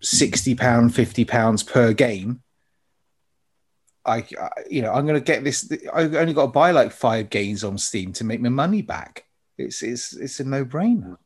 sixty 0.00 0.54
pound, 0.54 0.94
fifty 0.94 1.24
pounds 1.24 1.62
per 1.62 1.92
game, 1.94 2.42
I, 4.04 4.18
I 4.38 4.50
you 4.68 4.82
know 4.82 4.92
I'm 4.92 5.06
going 5.06 5.18
to 5.18 5.24
get 5.24 5.42
this. 5.42 5.72
I've 5.92 6.14
only 6.14 6.34
got 6.34 6.46
to 6.46 6.52
buy 6.52 6.70
like 6.72 6.92
five 6.92 7.30
games 7.30 7.64
on 7.64 7.78
Steam 7.78 8.12
to 8.14 8.24
make 8.24 8.40
my 8.42 8.50
money 8.50 8.82
back. 8.82 9.24
It's 9.56 9.82
it's 9.82 10.12
it's 10.14 10.40
a 10.40 10.44
no 10.44 10.64
brainer. 10.64 11.16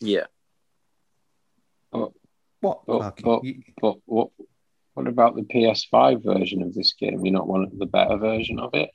Yeah. 0.00 0.26
But, 1.92 2.10
What? 2.60 2.86
but, 2.86 3.22
but, 3.22 3.44
You- 3.44 3.62
but 3.80 3.96
what 4.06 4.30
what 4.94 5.06
about 5.06 5.36
the 5.36 5.42
PS5 5.42 6.24
version 6.24 6.62
of 6.62 6.74
this 6.74 6.92
game? 6.94 7.24
you're 7.24 7.32
not 7.32 7.46
want 7.46 7.78
the 7.78 7.86
better 7.86 8.16
version 8.16 8.58
of 8.58 8.70
it? 8.74 8.90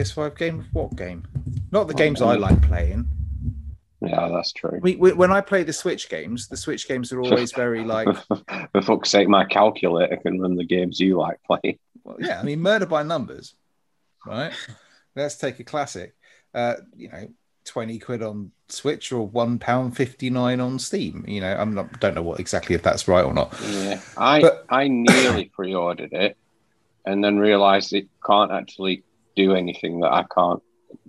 PS5 0.00 0.36
game? 0.36 0.66
What 0.72 0.94
game? 0.96 1.26
Not 1.72 1.88
the 1.88 1.94
Oh, 1.94 1.96
games 1.96 2.20
I 2.20 2.34
um, 2.34 2.40
like 2.40 2.60
playing. 2.62 3.08
Yeah, 4.02 4.28
that's 4.28 4.52
true. 4.52 4.78
We, 4.82 4.96
we, 4.96 5.12
when 5.14 5.32
I 5.32 5.40
play 5.40 5.62
the 5.62 5.72
Switch 5.72 6.10
games, 6.10 6.48
the 6.48 6.56
Switch 6.56 6.86
games 6.86 7.12
are 7.12 7.20
always 7.22 7.52
very 7.52 7.82
like, 7.84 8.06
For 8.72 8.82
fuck's 8.82 9.10
sake, 9.10 9.26
my 9.28 9.44
calculator 9.46 10.18
can 10.18 10.38
run 10.40 10.54
the 10.56 10.64
games 10.66 11.00
you 11.00 11.16
like 11.16 11.38
playing. 11.44 11.78
well, 12.04 12.16
yeah, 12.20 12.38
I 12.38 12.42
mean, 12.42 12.60
Murder 12.60 12.84
by 12.86 13.02
Numbers, 13.02 13.54
right? 14.26 14.52
Let's 15.14 15.36
take 15.36 15.60
a 15.60 15.64
classic. 15.64 16.14
Uh, 16.52 16.74
you 16.94 17.08
know, 17.08 17.28
twenty 17.64 17.98
quid 17.98 18.22
on 18.22 18.52
Switch 18.68 19.12
or 19.12 19.26
one 19.26 19.58
pound 19.58 19.96
fifty 19.96 20.28
nine 20.28 20.60
on 20.60 20.78
Steam. 20.78 21.24
You 21.26 21.40
know, 21.40 21.54
I'm 21.56 21.74
not 21.74 21.98
don't 22.00 22.14
know 22.14 22.22
what 22.22 22.38
exactly 22.38 22.74
if 22.74 22.82
that's 22.82 23.08
right 23.08 23.24
or 23.24 23.32
not. 23.32 23.54
Yeah, 23.66 24.00
I 24.18 24.42
But- 24.42 24.66
I 24.68 24.88
nearly 24.88 25.46
pre-ordered 25.46 26.12
it, 26.12 26.36
and 27.06 27.24
then 27.24 27.38
realised 27.38 27.94
it 27.94 28.08
can't 28.26 28.52
actually 28.52 29.04
do 29.36 29.54
anything 29.54 30.00
that 30.00 30.12
I 30.12 30.24
can't. 30.34 30.62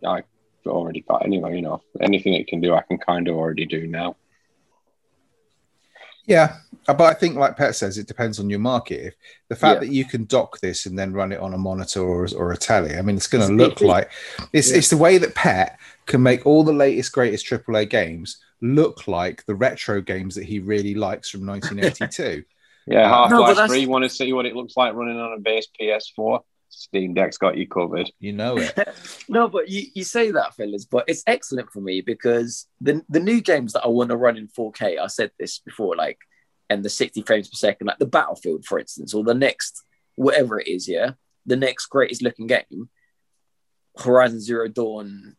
I 0.05 0.23
already 0.65 1.01
got 1.01 1.25
anyway. 1.25 1.55
You 1.55 1.61
know, 1.63 1.81
anything 2.01 2.33
it 2.33 2.47
can 2.47 2.61
do, 2.61 2.75
I 2.75 2.81
can 2.81 2.97
kind 2.97 3.27
of 3.27 3.35
already 3.35 3.65
do 3.65 3.87
now. 3.87 4.15
Yeah, 6.25 6.57
uh, 6.89 6.93
but 6.93 7.05
I 7.05 7.13
think, 7.13 7.37
like 7.37 7.55
Pet 7.55 7.73
says, 7.73 7.97
it 7.97 8.05
depends 8.05 8.37
on 8.37 8.49
your 8.49 8.59
market. 8.59 8.99
If 9.05 9.13
the 9.47 9.55
fact 9.55 9.75
Yeah. 9.81 9.87
that 9.87 9.93
you 9.93 10.03
can 10.03 10.25
dock 10.25 10.59
this 10.59 10.85
and 10.85 10.99
then 10.99 11.13
run 11.13 11.31
it 11.31 11.39
on 11.39 11.53
a 11.53 11.57
monitor 11.57 12.01
or, 12.01 12.27
or 12.35 12.51
a 12.51 12.57
telly, 12.57 12.95
I 12.97 13.01
mean, 13.01 13.15
it's 13.15 13.27
going 13.27 13.47
to 13.47 13.53
look 13.53 13.79
like 13.79 14.11
it's, 14.51 14.69
Yeah. 14.71 14.77
it's 14.77 14.89
the 14.89 14.97
way 14.97 15.17
that 15.19 15.35
Pet 15.35 15.79
can 16.05 16.21
make 16.21 16.45
all 16.45 16.63
the 16.65 16.73
latest, 16.73 17.13
greatest 17.13 17.45
AAA 17.45 17.89
games 17.89 18.39
look 18.61 19.07
like 19.07 19.45
the 19.45 19.55
retro 19.55 20.01
games 20.01 20.35
that 20.35 20.43
he 20.43 20.59
really 20.59 20.95
likes 20.95 21.29
from 21.29 21.41
1982. 21.47 22.43
Yeah, 22.87 23.07
Half 23.07 23.29
No, 23.31 23.37
but 23.37 23.41
Life 23.43 23.55
that's- 23.55 23.71
Three. 23.71 23.85
Want 23.85 24.03
to 24.03 24.09
see 24.09 24.33
what 24.33 24.45
it 24.45 24.53
looks 24.55 24.75
like 24.75 24.93
running 24.95 25.17
on 25.17 25.31
a 25.31 25.39
base 25.39 25.67
PS4? 25.79 26.41
Steam 26.69 27.13
Deck's 27.13 27.37
got 27.37 27.57
you 27.57 27.67
covered. 27.67 28.11
you 28.19 28.33
know 28.33 28.57
it. 28.57 28.77
No, 29.29 29.47
but 29.47 29.69
you, 29.69 29.83
you 29.93 30.03
say 30.03 30.31
that, 30.31 30.55
fellas, 30.55 30.85
but 30.85 31.05
it's 31.07 31.23
excellent 31.27 31.71
for 31.71 31.81
me 31.81 32.01
because 32.01 32.67
the 32.79 33.03
the 33.09 33.19
new 33.19 33.41
games 33.41 33.73
that 33.73 33.83
I 33.83 33.87
want 33.87 34.09
to 34.09 34.17
run 34.17 34.37
in 34.37 34.47
4K, 34.47 34.99
I 34.99 35.07
said 35.07 35.31
this 35.39 35.59
before, 35.59 35.95
like, 35.95 36.19
and 36.69 36.83
the 36.83 36.89
60 36.89 37.21
frames 37.23 37.49
per 37.49 37.55
second, 37.55 37.87
like 37.87 37.99
the 37.99 38.05
Battlefield, 38.05 38.65
for 38.65 38.79
instance, 38.79 39.13
or 39.13 39.23
the 39.23 39.33
next 39.33 39.83
whatever 40.15 40.59
it 40.59 40.67
is, 40.67 40.87
yeah, 40.87 41.11
the 41.45 41.55
next 41.55 41.87
greatest 41.87 42.21
looking 42.21 42.47
game, 42.47 42.89
Horizon 43.97 44.39
Zero 44.39 44.67
Dawn, 44.67 45.35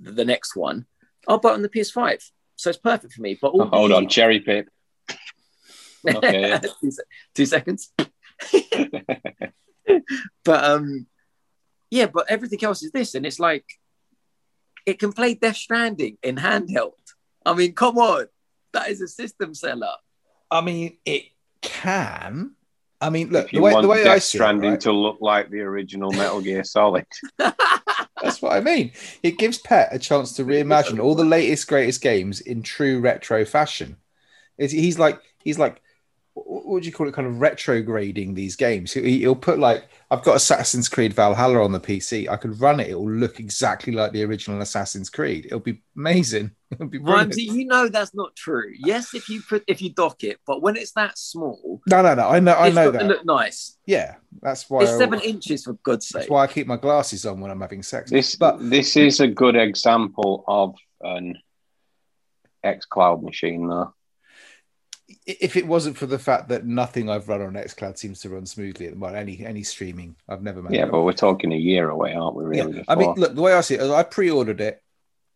the 0.00 0.24
next 0.24 0.56
one, 0.56 0.86
I'll 1.26 1.38
buy 1.38 1.50
it 1.50 1.54
on 1.54 1.62
the 1.62 1.68
PS5. 1.68 2.22
So 2.56 2.70
it's 2.70 2.78
perfect 2.78 3.14
for 3.14 3.22
me. 3.22 3.38
But 3.40 3.48
all 3.48 3.66
Hold 3.66 3.92
on, 3.92 4.08
cherry 4.08 4.40
pick. 4.40 4.68
Okay. 6.06 6.58
two, 6.80 6.92
two 7.34 7.44
seconds. 7.46 7.92
but 10.44 10.64
um, 10.64 11.06
yeah, 11.90 12.06
but 12.06 12.26
everything 12.28 12.62
else 12.64 12.82
is 12.82 12.92
this, 12.92 13.14
and 13.14 13.26
it's 13.26 13.40
like 13.40 13.64
it 14.86 14.98
can 14.98 15.12
play 15.12 15.34
Death 15.34 15.56
Stranding 15.56 16.18
in 16.22 16.36
handheld. 16.36 16.92
I 17.44 17.54
mean, 17.54 17.74
come 17.74 17.98
on, 17.98 18.26
that 18.72 18.88
is 18.88 19.00
a 19.00 19.08
system 19.08 19.54
seller. 19.54 19.94
I 20.50 20.60
mean, 20.60 20.98
it 21.04 21.24
can. 21.62 22.54
I 23.00 23.10
mean, 23.10 23.30
look, 23.30 23.46
if 23.46 23.50
the 23.52 23.56
you 23.58 23.62
way, 23.62 23.72
want 23.72 23.82
the 23.82 23.88
way 23.88 24.04
Death 24.04 24.16
I 24.16 24.18
see 24.18 24.38
it, 24.38 24.40
Stranding 24.40 24.70
right? 24.72 24.80
to 24.80 24.92
look 24.92 25.18
like 25.20 25.50
the 25.50 25.60
original 25.60 26.10
Metal 26.12 26.40
Gear 26.40 26.64
Solid, 26.64 27.06
That's 28.22 28.42
what 28.42 28.52
I 28.52 28.60
mean. 28.60 28.92
It 29.22 29.38
gives 29.38 29.58
Pet 29.58 29.88
a 29.92 29.98
chance 29.98 30.32
to 30.34 30.44
reimagine 30.44 31.02
all 31.02 31.14
the 31.14 31.24
latest, 31.24 31.68
greatest 31.68 32.00
games 32.00 32.40
in 32.40 32.62
true 32.62 33.00
retro 33.00 33.44
fashion. 33.44 33.96
It's, 34.56 34.72
he's 34.72 34.98
like, 34.98 35.20
he's 35.38 35.58
like, 35.58 35.80
what 36.48 36.66
would 36.66 36.86
you 36.86 36.92
call 36.92 37.06
it? 37.08 37.12
Kind 37.14 37.28
of 37.28 37.40
retrograding 37.40 38.32
these 38.34 38.56
games. 38.56 38.92
He, 38.92 39.18
he'll 39.20 39.36
put 39.36 39.58
like, 39.58 39.84
I've 40.10 40.22
got 40.24 40.36
Assassin's 40.36 40.88
Creed 40.88 41.12
Valhalla 41.12 41.62
on 41.62 41.72
the 41.72 41.80
PC. 41.80 42.28
I 42.28 42.36
could 42.36 42.58
run 42.60 42.80
it. 42.80 42.88
It 42.88 42.94
will 42.98 43.10
look 43.10 43.38
exactly 43.38 43.92
like 43.92 44.12
the 44.12 44.24
original 44.24 44.60
Assassin's 44.62 45.10
Creed. 45.10 45.44
It'll 45.46 45.60
be 45.60 45.82
amazing. 45.96 46.52
It'll 46.70 46.86
be 46.86 46.98
brilliant. 46.98 47.28
Ramsey, 47.28 47.42
you 47.42 47.66
know 47.66 47.88
that's 47.88 48.14
not 48.14 48.34
true. 48.34 48.72
Yes, 48.78 49.14
if 49.14 49.28
you 49.28 49.42
put 49.42 49.62
if 49.66 49.82
you 49.82 49.90
dock 49.92 50.24
it, 50.24 50.38
but 50.46 50.60
when 50.62 50.76
it's 50.76 50.92
that 50.92 51.18
small, 51.18 51.80
No, 51.86 52.00
no, 52.02 52.14
no. 52.14 52.28
I 52.28 52.40
know, 52.40 52.54
I 52.54 52.70
know 52.70 52.90
that. 52.90 53.06
look 53.06 53.24
nice. 53.26 53.76
yeah, 53.86 54.14
that's 54.42 54.68
why. 54.70 54.82
It's 54.82 54.92
I- 54.92 54.98
seven 54.98 55.20
inches 55.20 55.64
for 55.64 55.74
God's 55.82 56.08
sake. 56.08 56.20
that's 56.22 56.30
why 56.30 56.44
I 56.44 56.46
keep 56.46 56.66
my 56.66 56.76
glasses 56.76 57.24
on 57.26 57.40
when 57.40 57.50
I'm 57.50 57.60
having 57.60 57.82
sex. 57.82 58.10
this 58.10 58.34
But 58.36 58.58
this 58.70 58.96
is 58.96 59.20
a 59.20 59.28
good 59.28 59.56
example 59.56 60.44
of 60.48 60.74
an 61.02 61.38
X 62.64 62.86
Cloud 62.86 63.22
machine, 63.22 63.68
though. 63.68 63.94
If 65.26 65.56
it 65.56 65.66
wasn't 65.66 65.96
for 65.96 66.06
the 66.06 66.18
fact 66.18 66.48
that 66.48 66.66
nothing 66.66 67.08
I've 67.08 67.28
run 67.28 67.40
on 67.40 67.54
Xcloud 67.54 67.96
seems 67.96 68.20
to 68.20 68.28
run 68.28 68.44
smoothly 68.46 68.86
at 68.86 68.92
the 68.92 68.98
moment, 68.98 69.18
any 69.18 69.44
any 69.44 69.62
streaming, 69.62 70.16
I've 70.28 70.42
never 70.42 70.62
made. 70.62 70.74
Yeah, 70.74 70.86
but 70.86 71.02
we're 71.02 71.12
talking 71.12 71.52
a 71.52 71.56
year 71.56 71.88
away, 71.88 72.14
aren't 72.14 72.36
we? 72.36 72.44
Really? 72.44 72.78
Yeah. 72.78 72.82
I 72.88 72.94
mean, 72.94 73.14
look, 73.14 73.34
the 73.34 73.42
way 73.42 73.54
I 73.54 73.60
see 73.62 73.76
it, 73.76 73.90
I 73.90 74.02
pre-ordered 74.02 74.60
it. 74.60 74.82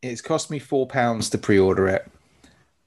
It's 0.03 0.21
cost 0.21 0.51
me 0.51 0.59
four 0.59 0.87
pounds 0.87 1.31
to 1.31 1.39
pre-order 1.39 1.89
it. 1.89 2.11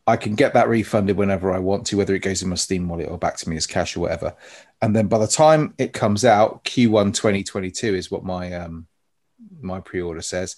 I 0.08 0.18
can 0.18 0.36
get 0.36 0.54
that 0.54 0.70
refunded 0.70 1.18
whenever 1.18 1.52
I 1.52 1.58
want 1.58 1.88
to, 1.88 1.98
whether 1.98 2.14
it 2.14 2.20
goes 2.20 2.44
in 2.44 2.50
my 2.50 2.56
Steam 2.56 2.88
wallet 2.88 3.10
or 3.10 3.18
back 3.18 3.38
to 3.38 3.50
me 3.50 3.58
as 3.58 3.66
cash 3.66 3.98
or 3.98 4.02
whatever. 4.02 4.36
And 4.82 4.96
then 4.96 5.08
by 5.08 5.18
the 5.18 5.28
time 5.28 5.74
it 5.80 5.94
comes 5.94 6.24
out, 6.24 6.64
Q1 6.66 7.16
2022 7.16 7.96
is 7.96 8.12
what 8.12 8.24
my 8.24 8.54
um 8.54 8.88
my 9.62 9.80
pre-order 9.80 10.22
says. 10.22 10.58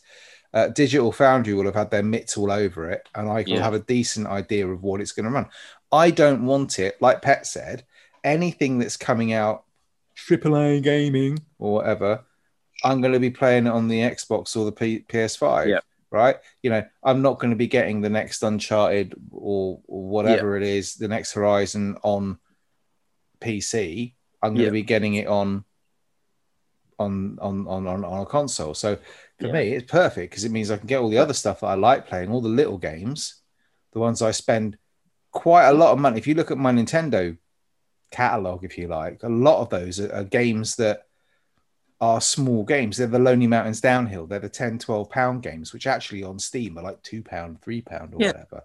Uh, 0.53 0.67
Digital 0.69 1.11
Foundry 1.11 1.53
will 1.53 1.65
have 1.65 1.75
had 1.75 1.91
their 1.91 2.03
mitts 2.03 2.37
all 2.37 2.51
over 2.51 2.89
it, 2.89 3.07
and 3.13 3.29
I 3.29 3.43
Yeah. 3.45 3.61
have 3.61 3.73
a 3.73 3.79
decent 3.79 4.27
idea 4.27 4.67
of 4.67 4.81
what 4.81 5.01
it's 5.01 5.11
going 5.11 5.25
to 5.25 5.31
run. 5.31 5.47
I 5.91 6.11
don't 6.11 6.45
want 6.45 6.79
it, 6.79 7.01
like 7.01 7.21
Pet 7.21 7.45
said, 7.47 7.83
anything 8.23 8.79
that's 8.79 8.97
coming 8.97 9.33
out 9.33 9.63
AAA 10.17 10.81
gaming 10.83 11.39
or 11.59 11.73
whatever. 11.73 12.23
I'm 12.83 13.01
going 13.01 13.13
to 13.13 13.19
be 13.19 13.29
playing 13.31 13.65
it 13.67 13.71
on 13.71 13.87
the 13.87 13.99
Xbox 14.01 14.55
or 14.55 14.65
the 14.65 14.71
P- 14.71 15.05
PS5. 15.09 15.67
Yeah. 15.67 15.79
Right. 16.11 16.37
You 16.61 16.69
know, 16.69 16.83
I'm 17.03 17.21
not 17.21 17.39
going 17.39 17.49
to 17.51 17.57
be 17.57 17.67
getting 17.67 18.01
the 18.01 18.09
next 18.09 18.43
Uncharted 18.43 19.13
or, 19.31 19.79
or 19.87 20.03
whatever 20.07 20.55
it 20.57 20.63
is, 20.63 20.95
the 20.95 21.07
next 21.07 21.33
Horizon 21.33 21.97
on 22.03 22.37
PC. 23.41 24.13
I'm 24.41 24.51
going 24.53 24.61
Yeah. 24.61 24.67
to 24.67 24.71
be 24.73 24.83
getting 24.83 25.15
it 25.15 25.27
on 25.27 25.63
on 26.99 27.37
on 27.41 27.67
on 27.67 27.87
on, 27.87 28.03
on 28.05 28.21
a 28.21 28.25
console. 28.25 28.73
So 28.73 28.95
for 29.39 29.47
Yeah. 29.47 29.51
me, 29.53 29.73
it's 29.73 29.91
perfect 29.91 30.31
because 30.31 30.43
it 30.45 30.51
means 30.51 30.71
I 30.71 30.77
can 30.77 30.87
get 30.87 30.99
all 30.99 31.09
the 31.09 31.17
other 31.19 31.33
stuff 31.33 31.59
that 31.59 31.67
I 31.67 31.75
like 31.75 32.07
playing, 32.07 32.31
all 32.31 32.41
the 32.41 32.49
little 32.49 32.77
games, 32.77 33.41
the 33.93 33.99
ones 33.99 34.21
I 34.21 34.31
spend 34.31 34.77
quite 35.37 35.67
a 35.67 35.73
lot 35.73 35.93
of 35.93 35.99
money. 35.99 36.17
If 36.17 36.25
you 36.25 36.33
look 36.33 36.49
at 36.49 36.57
my 36.57 36.71
Nintendo 36.71 37.37
catalog, 38.11 38.63
if 38.63 38.77
you 38.77 38.87
like, 38.87 39.21
a 39.21 39.29
lot 39.29 39.61
of 39.61 39.69
those 39.69 39.99
are, 39.99 40.11
are 40.11 40.23
games 40.23 40.75
that 40.77 41.03
are 42.01 42.19
small 42.19 42.63
games. 42.63 42.97
They're 42.97 43.07
the 43.07 43.19
Lonely 43.19 43.47
Mountains 43.47 43.79
Downhill. 43.81 44.25
They're 44.25 44.39
the 44.39 44.49
10, 44.49 44.79
12 44.79 45.09
pound 45.09 45.43
games, 45.43 45.73
which 45.73 45.85
actually 45.85 46.23
on 46.23 46.39
Steam 46.39 46.77
are 46.77 46.83
like 46.83 47.01
two 47.03 47.21
pound, 47.21 47.61
three 47.61 47.81
pound, 47.81 48.13
or 48.15 48.21
Yeah. 48.21 48.31
whatever. 48.31 48.63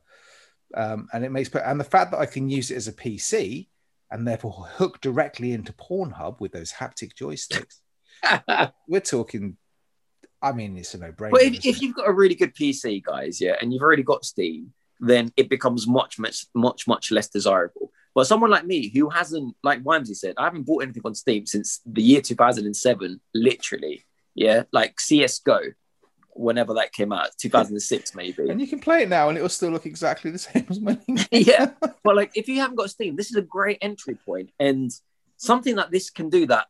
Um, 0.74 1.08
and 1.12 1.24
it 1.24 1.30
makes 1.30 1.50
and 1.54 1.78
the 1.78 1.84
fact 1.84 2.12
that 2.12 2.20
I 2.20 2.26
can 2.26 2.48
use 2.48 2.70
it 2.70 2.76
as 2.76 2.88
a 2.88 2.92
PC 2.92 3.68
and 4.10 4.26
therefore 4.26 4.52
hook 4.52 5.00
directly 5.02 5.52
into 5.52 5.72
Pornhub 5.74 6.40
with 6.40 6.52
those 6.52 6.72
haptic 6.72 7.14
joysticks. 7.14 7.80
We're 8.88 9.00
talking. 9.00 9.58
I 10.40 10.52
mean, 10.52 10.76
it's 10.76 10.94
a 10.94 10.98
no-brainer. 10.98 11.30
But 11.30 11.42
if, 11.42 11.66
if 11.66 11.82
you've 11.82 11.94
got 11.94 12.08
a 12.08 12.12
really 12.12 12.34
good 12.34 12.54
PC, 12.54 13.02
guys, 13.02 13.40
yeah, 13.40 13.56
and 13.60 13.72
you've 13.72 13.82
already 13.82 14.02
got 14.02 14.24
Steam, 14.24 14.72
then 15.02 15.32
it 15.36 15.50
becomes 15.50 15.86
much, 15.86 16.18
much, 16.18 16.46
much, 16.54 16.86
much 16.86 17.10
less 17.10 17.28
desirable. 17.28 17.90
But 18.14 18.26
someone 18.26 18.50
like 18.50 18.64
me 18.64 18.88
who 18.88 19.10
hasn't, 19.10 19.56
like 19.62 19.82
Wimsey 19.82 20.14
said, 20.14 20.34
I 20.38 20.44
haven't 20.44 20.64
bought 20.64 20.82
anything 20.82 21.02
on 21.04 21.14
Steam 21.14 21.44
since 21.46 21.80
the 21.84 22.02
year 22.02 22.20
2007, 22.20 23.20
literally. 23.34 24.04
Yeah, 24.34 24.62
like 24.72 25.00
CS:GO, 25.00 25.60
whenever 26.30 26.74
that 26.74 26.92
came 26.92 27.12
out, 27.12 27.30
2006 27.38 28.14
maybe. 28.14 28.48
And 28.48 28.60
you 28.60 28.66
can 28.66 28.80
play 28.80 29.02
it 29.02 29.08
now, 29.08 29.28
and 29.28 29.36
it 29.36 29.42
will 29.42 29.48
still 29.48 29.70
look 29.70 29.86
exactly 29.86 30.30
the 30.30 30.38
same 30.50 30.66
as 30.70 30.78
when. 30.78 31.02
yeah, 31.30 31.72
but 32.02 32.16
like 32.16 32.30
if 32.34 32.48
you 32.48 32.60
haven't 32.60 32.76
got 32.76 32.90
Steam, 32.90 33.16
this 33.16 33.30
is 33.30 33.36
a 33.36 33.42
great 33.42 33.78
entry 33.82 34.14
point, 34.14 34.50
and 34.58 34.90
something 35.36 35.76
that 35.76 35.90
this 35.90 36.10
can 36.10 36.30
do 36.30 36.46
that 36.46 36.66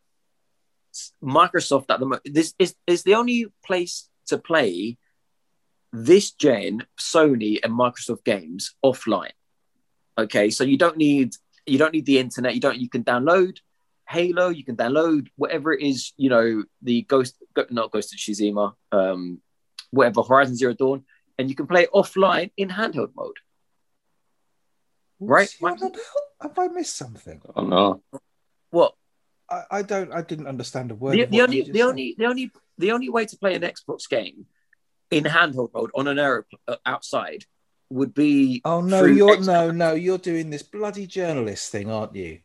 Microsoft 1.22 1.86
at 1.90 2.00
the 2.00 2.06
moment 2.06 2.22
this 2.24 2.54
is 2.58 2.74
is 2.86 3.02
the 3.02 3.14
only 3.14 3.46
place 3.64 4.08
to 4.26 4.38
play 4.38 4.98
this 5.92 6.32
gen 6.32 6.86
Sony 6.98 7.60
and 7.62 7.72
Microsoft 7.72 8.24
games 8.24 8.74
offline. 8.84 9.32
Okay, 10.16 10.50
so 10.50 10.64
you 10.64 10.78
don't 10.78 10.96
need 10.96 11.34
you 11.66 11.78
don't 11.78 11.92
need 11.92 12.06
the 12.06 12.18
internet. 12.18 12.54
You 12.54 12.60
don't. 12.60 12.78
You 12.78 12.88
can 12.88 13.04
download 13.04 13.58
Halo. 14.08 14.48
You 14.48 14.64
can 14.64 14.76
download 14.76 15.28
whatever 15.36 15.72
it 15.72 15.82
is. 15.82 16.12
You 16.16 16.30
know 16.30 16.64
the 16.82 17.02
Ghost, 17.02 17.36
Go- 17.54 17.66
not 17.70 17.90
Ghost 17.90 18.12
of 18.12 18.18
Tsushima, 18.18 18.74
um, 18.90 19.40
whatever 19.90 20.22
Horizon 20.22 20.56
Zero 20.56 20.74
Dawn, 20.74 21.04
and 21.38 21.48
you 21.48 21.54
can 21.54 21.66
play 21.66 21.82
it 21.84 21.92
offline 21.92 22.50
in 22.56 22.68
handheld 22.68 23.14
mode. 23.14 23.36
Right. 25.20 25.54
What's 25.60 25.80
he 25.80 25.86
on 25.86 25.92
about? 25.92 26.00
Have 26.40 26.58
I 26.58 26.68
missed 26.68 26.96
something? 26.96 27.40
Oh 27.54 27.64
no. 27.64 28.02
What 28.70 28.94
I, 29.48 29.62
I 29.70 29.82
don't. 29.82 30.12
I 30.12 30.22
didn't 30.22 30.48
understand 30.48 30.90
a 30.90 30.94
word. 30.94 31.14
the, 31.14 31.24
the 31.26 31.42
only 31.42 31.62
the 31.62 31.78
said. 31.78 31.86
only 31.86 32.14
the 32.18 32.26
only 32.26 32.50
the 32.78 32.92
only 32.92 33.08
way 33.08 33.26
to 33.26 33.36
play 33.36 33.54
an 33.54 33.62
Xbox 33.62 34.08
game 34.08 34.46
in 35.12 35.24
handheld 35.24 35.72
mode 35.74 35.90
on 35.94 36.08
an 36.08 36.18
aeroplane 36.18 36.58
uh, 36.68 36.76
outside 36.86 37.44
would 37.90 38.14
be 38.14 38.60
Oh 38.64 38.80
no, 38.80 39.04
you're 39.04 39.34
X- 39.34 39.46
no, 39.46 39.70
no, 39.70 39.92
you're 39.94 40.18
doing 40.18 40.50
this 40.50 40.62
bloody 40.62 41.06
journalist 41.06 41.70
thing, 41.70 41.90
aren't 41.90 42.14
you? 42.16 42.40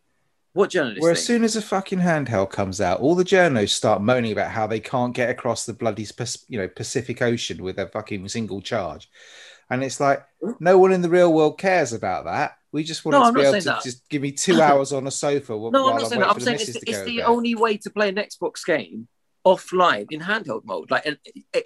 what 0.53 0.71
journalist 0.71 1.01
Where 1.01 1.11
as 1.11 1.23
soon 1.23 1.43
as 1.43 1.55
a 1.55 1.61
fucking 1.61 1.99
handheld 1.99 2.49
comes 2.49 2.81
out, 2.81 2.99
all 2.99 3.15
the 3.15 3.23
journalists 3.23 3.77
start 3.77 4.01
moaning 4.01 4.31
about 4.31 4.51
how 4.51 4.65
they 4.67 4.79
can't 4.79 5.13
get 5.13 5.29
across 5.29 5.65
the 5.65 5.73
bloody 5.73 6.05
you 6.47 6.59
know 6.59 6.67
Pacific 6.67 7.21
Ocean 7.21 7.63
with 7.63 7.77
a 7.77 7.87
fucking 7.87 8.27
single 8.27 8.61
charge, 8.61 9.07
and 9.69 9.83
it's 9.83 9.99
like 9.99 10.25
no 10.59 10.77
one 10.79 10.91
in 10.91 11.01
the 11.01 11.09
real 11.09 11.31
world 11.31 11.59
cares 11.59 11.93
about 11.93 12.25
that. 12.25 12.53
We 12.71 12.83
just 12.83 13.05
want 13.05 13.13
No, 13.13 13.21
to 13.21 13.27
I'm 13.27 13.33
be 13.33 13.41
able 13.41 13.59
to 13.59 13.65
that. 13.65 13.83
just 13.83 14.09
give 14.09 14.21
me 14.21 14.31
two 14.45 14.61
hours 14.61 14.91
on 14.91 15.07
a 15.07 15.11
sofa 15.11 15.53
no, 15.53 15.89
I'm 15.89 15.97
not 16.01 16.07
saying 16.09 16.21
that. 16.21 16.29
I'm 16.29 16.39
saying 16.39 16.59
it's, 16.59 16.73
to 16.73 16.89
it's 16.89 17.03
the 17.03 17.23
only 17.23 17.55
way 17.55 17.77
to 17.77 17.89
play 17.89 18.09
an 18.09 18.15
Xbox 18.15 18.65
game 18.65 19.07
offline 19.47 20.07
in 20.11 20.19
handheld 20.19 20.65
mode. 20.65 20.91
Like 20.91 21.05
an 21.05 21.17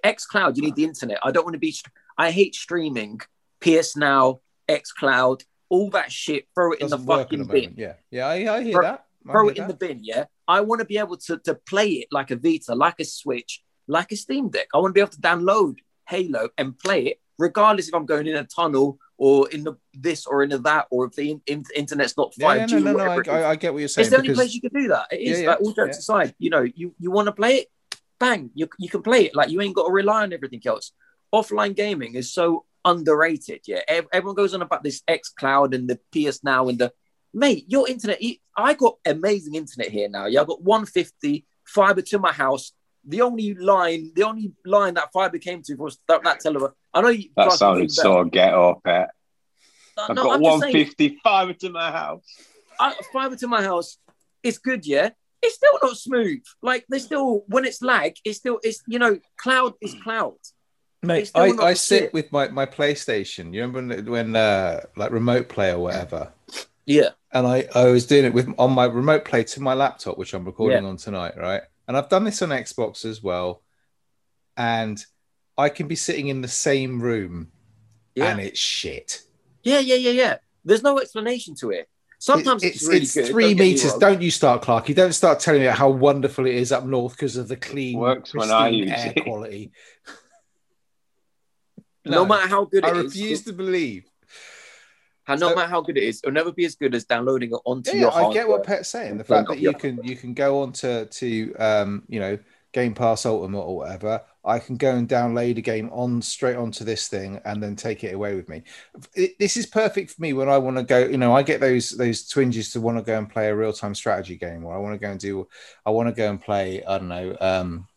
X 0.03 0.25
Cloud, 0.25 0.55
you 0.55 0.63
need 0.63 0.75
the 0.75 0.83
internet. 0.83 1.17
I 1.23 1.31
don't 1.31 1.43
want 1.43 1.55
to 1.55 1.59
be. 1.59 1.75
I 2.17 2.29
hate 2.31 2.53
streaming. 2.55 3.19
PS 3.59 3.95
Now, 3.95 4.41
X 4.67 4.91
Cloud, 4.91 5.43
all 5.69 5.89
that 5.91 6.11
shit. 6.11 6.45
Throw 6.55 6.73
it 6.73 6.81
in 6.81 6.87
the 6.87 6.97
Doesn't 6.97 7.07
work 7.07 7.19
at 7.19 7.23
fucking 7.25 7.39
the 7.39 7.45
bin. 7.45 7.73
Yeah, 7.77 7.93
yeah, 8.11 8.27
I, 8.27 8.57
I 8.57 8.63
hear 8.63 8.73
Throw- 8.73 8.81
that. 8.83 9.05
I 9.27 9.31
throw 9.31 9.43
hear 9.43 9.51
it 9.51 9.57
in 9.57 9.67
the 9.67 9.73
bin. 9.73 9.99
Yeah, 10.03 10.25
I 10.47 10.61
want 10.61 10.79
to 10.79 10.85
be 10.85 10.97
able 10.97 11.17
to 11.17 11.37
to 11.39 11.55
play 11.55 11.89
it 11.89 12.07
like 12.11 12.31
a 12.31 12.35
Vita, 12.35 12.75
like 12.75 12.99
a 12.99 13.05
Switch, 13.05 13.63
like 13.87 14.11
a 14.11 14.15
Steam 14.15 14.49
Deck. 14.49 14.67
I 14.73 14.77
want 14.77 14.91
to 14.91 14.93
be 14.93 15.01
able 15.01 15.11
to 15.11 15.21
download 15.21 15.77
Halo 16.07 16.49
and 16.57 16.77
play 16.77 17.05
it, 17.07 17.21
regardless 17.37 17.87
if 17.87 17.93
I'm 17.95 18.05
going 18.05 18.27
in 18.27 18.35
a 18.35 18.43
tunnel 18.43 18.99
or 19.21 19.47
in 19.49 19.63
the 19.63 19.75
this 19.93 20.25
or 20.25 20.41
into 20.41 20.57
that, 20.57 20.87
or 20.89 21.05
if 21.05 21.13
the 21.13 21.29
in, 21.29 21.41
in- 21.45 21.63
internet's 21.75 22.17
not 22.17 22.33
five 22.33 22.61
yeah, 22.61 22.65
G. 22.65 22.75
no, 22.77 22.91
no, 22.93 23.05
no. 23.05 23.31
I, 23.31 23.51
I, 23.51 23.55
get 23.55 23.71
what 23.71 23.77
you're 23.77 23.87
saying. 23.87 24.05
it's 24.05 24.09
the 24.09 24.17
only 24.17 24.29
because- 24.29 24.37
place 24.39 24.53
you 24.55 24.61
can 24.61 24.81
do 24.81 24.87
that. 24.87 25.09
It 25.11 25.19
is 25.19 25.37
Yeah, 25.37 25.43
yeah, 25.43 25.49
like 25.51 25.61
all 25.61 25.73
jokes 25.73 25.99
aside. 25.99 26.33
You 26.39 26.49
know, 26.49 26.63
you 26.63 26.95
you 26.97 27.11
want 27.11 27.27
to 27.27 27.31
play 27.31 27.57
it, 27.57 27.67
bang, 28.19 28.49
you 28.55 28.67
you 28.79 28.89
can 28.89 29.03
play 29.03 29.25
it. 29.25 29.35
Like 29.35 29.51
you 29.51 29.61
ain't 29.61 29.75
got 29.75 29.85
to 29.85 29.93
rely 29.93 30.23
on 30.23 30.33
everything 30.33 30.63
else. 30.65 30.91
Offline 31.31 31.75
gaming 31.75 32.15
is 32.15 32.33
so 32.33 32.65
underrated. 32.83 33.61
Yeah, 33.67 33.81
everyone 34.11 34.33
goes 34.33 34.55
on 34.55 34.63
about 34.63 34.83
this 34.83 35.03
X 35.07 35.29
Cloud 35.29 35.75
and 35.75 35.87
the 35.87 35.99
PS 36.11 36.43
Now 36.43 36.67
and 36.67 36.79
the 36.79 36.91
mate. 37.31 37.65
Your 37.67 37.87
internet, 37.87 38.19
I 38.57 38.73
got 38.73 38.95
amazing 39.05 39.53
internet 39.53 39.89
here 39.89 40.09
now. 40.09 40.25
Yeah, 40.25 40.41
I 40.41 40.45
got 40.45 40.63
150 40.63 41.45
fiber 41.63 42.01
to 42.01 42.17
my 42.17 42.31
house. 42.31 42.71
The 43.05 43.21
only 43.21 43.53
line, 43.55 44.11
the 44.15 44.23
only 44.23 44.51
line 44.65 44.93
that 44.95 45.11
fiber 45.11 45.37
came 45.37 45.61
to 45.63 45.75
was 45.75 45.97
that, 46.07 46.23
that 46.23 46.39
telephone. 46.39 46.71
I 46.93 47.01
know 47.01 47.09
you. 47.09 47.29
That 47.35 47.53
sounded 47.53 47.81
ring 47.81 47.89
so 47.89 48.23
ghetto, 48.25 48.81
pet. 48.83 49.09
bells. 49.95 50.09
I've 50.09 50.15
No, 50.15 50.23
got 50.23 50.33
I'm 50.33 50.43
just 50.43 50.59
saying, 50.61 50.73
155 50.75 51.57
to 51.59 51.69
my 51.69 51.91
house. 51.91 52.23
I, 52.79 52.95
fiber 53.11 53.35
to 53.35 53.47
my 53.47 53.61
house 53.61 53.97
it's 54.43 54.57
good, 54.57 54.85
yeah. 54.85 55.09
It's 55.41 55.55
still 55.55 55.77
not 55.81 55.97
smooth. 55.97 56.43
Like 56.61 56.85
there's 56.87 57.05
still 57.05 57.43
when 57.47 57.65
it's 57.65 57.81
lag, 57.81 58.15
it's 58.23 58.37
still 58.37 58.59
it's 58.63 58.83
you 58.87 58.99
know 58.99 59.19
cloud 59.37 59.73
is 59.81 59.95
cloud. 60.03 60.35
Mate, 61.03 61.31
I, 61.33 61.49
I 61.59 61.73
sit 61.73 62.03
shit. 62.03 62.13
with 62.13 62.31
my, 62.31 62.49
my 62.49 62.67
PlayStation. 62.67 63.51
You 63.55 63.61
remember 63.63 63.95
when, 63.95 64.05
when 64.05 64.35
uh, 64.35 64.81
like 64.95 65.09
remote 65.11 65.49
play 65.49 65.71
or 65.71 65.79
whatever, 65.79 66.31
Yeah, 66.85 67.09
and 67.31 67.47
I, 67.47 67.67
I 67.73 67.85
was 67.85 68.05
doing 68.05 68.25
it 68.25 68.33
with 68.33 68.53
on 68.59 68.71
my 68.71 68.85
remote 68.85 69.25
play 69.25 69.43
to 69.43 69.61
my 69.61 69.73
laptop, 69.73 70.19
which 70.19 70.35
I'm 70.35 70.45
recording 70.45 70.85
on 70.85 70.97
tonight, 70.97 71.33
right? 71.37 71.63
And 71.87 71.97
I've 71.97 72.09
done 72.09 72.23
this 72.23 72.41
on 72.41 72.49
Xbox 72.49 73.05
as 73.05 73.21
well, 73.21 73.63
and 74.55 75.03
I 75.57 75.69
can 75.69 75.87
be 75.87 75.95
sitting 75.95 76.27
in 76.29 76.41
the 76.41 76.47
same 76.47 77.01
room, 77.01 77.51
yeah, 78.15 78.25
and 78.25 78.39
it's 78.39 78.59
shit. 78.59 79.21
yeah, 79.63 79.79
yeah, 79.79 79.95
yeah, 79.95 80.11
yeah. 80.11 80.37
There's 80.63 80.83
no 80.83 80.99
explanation 80.99 81.55
to 81.55 81.71
it. 81.71 81.89
Sometimes 82.19 82.63
It- 82.63 82.75
it's, 82.75 82.87
really 82.87 83.05
good. 83.07 83.31
three 83.31 83.53
don't 83.55 83.57
meters. 83.57 83.91
wrong. 83.91 83.99
Don't 83.99 84.21
you 84.21 84.29
start, 84.29 84.61
Clark? 84.61 84.87
You 84.89 84.93
Don't 84.95 85.11
start 85.13 85.39
telling 85.39 85.61
me 85.61 85.67
how 85.67 85.89
wonderful 85.89 86.45
it 86.45 86.53
is 86.53 86.71
up 86.71 86.85
north 86.85 87.13
because 87.13 87.35
of 87.35 87.47
the 87.47 87.57
clean, 87.57 87.97
Works 87.97 88.33
when 88.35 88.51
I 88.51 88.69
pristine 88.69 88.73
use 88.75 88.91
air 88.91 89.13
it. 89.15 89.23
quality. 89.23 89.71
No, 92.05 92.25
matter 92.25 92.47
how 92.47 92.65
good 92.65 92.83
I 92.85 92.89
it 92.91 92.97
is, 92.97 93.03
refuse 93.05 93.41
to 93.45 93.53
believe. 93.53 94.05
How, 95.23 95.35
no 95.35 95.49
So- 95.49 95.55
matter 95.55 95.69
how 95.69 95.81
good 95.81 95.97
it 95.97 96.03
is, 96.03 96.19
it'll 96.23 96.33
never 96.33 96.51
be 96.51 96.65
as 96.65 96.75
good 96.75 96.95
as 96.95 97.05
downloading 97.05 97.51
it 97.51 97.59
onto 97.65 97.91
Yeah, 97.91 98.01
your 98.01 98.13
I 98.13 98.33
get 98.33 98.47
what. 98.47 98.63
Pet's 98.63 98.89
saying. 98.89 99.17
The 99.17 99.23
fact 99.23 99.49
that 99.49 99.59
you 99.59 99.73
can 99.73 100.03
you 100.03 100.15
can 100.15 100.33
go 100.33 100.61
on 100.61 100.71
to 100.73 101.05
to 101.05 101.55
um, 101.55 102.03
you 102.07 102.19
know 102.19 102.37
Game 102.73 102.93
Pass 102.93 103.25
Ultimate 103.25 103.59
or 103.59 103.77
whatever. 103.77 104.21
I 104.43 104.57
can 104.57 104.75
go 104.77 104.95
and 104.95 105.07
download 105.07 105.57
a 105.57 105.61
game 105.61 105.89
on 105.91 106.19
straight 106.21 106.55
onto 106.55 106.83
this 106.83 107.07
thing 107.07 107.39
and 107.45 107.61
then 107.61 107.75
take 107.75 108.03
it 108.03 108.15
away 108.15 108.35
with 108.35 108.49
me. 108.49 108.63
It, 109.13 109.37
this 109.37 109.55
is 109.55 109.67
perfect 109.67 110.09
for 110.11 110.21
me 110.21 110.33
when 110.33 110.49
I 110.49 110.57
want 110.57 110.77
to 110.77 110.83
go. 110.83 110.99
You 111.05 111.17
know, 111.19 111.33
I 111.35 111.43
get 111.43 111.59
those 111.59 111.91
those 111.91 112.27
twinges 112.27 112.71
to 112.71 112.81
want 112.81 112.97
to 112.97 113.03
go 113.03 113.17
and 113.17 113.29
play 113.29 113.49
a 113.49 113.55
real 113.55 113.73
time 113.73 113.93
strategy 113.93 114.37
game, 114.37 114.65
or 114.65 114.73
I 114.73 114.79
want 114.79 114.95
to 114.95 114.99
go 115.05 115.11
and 115.11 115.19
do. 115.19 115.47
I 115.85 115.91
want 115.91 116.09
to 116.09 116.15
go 116.15 116.29
and 116.29 116.41
play. 116.41 116.83
I 116.83 116.97
don't 116.97 117.09
know. 117.09 117.37
Um, 117.39 117.87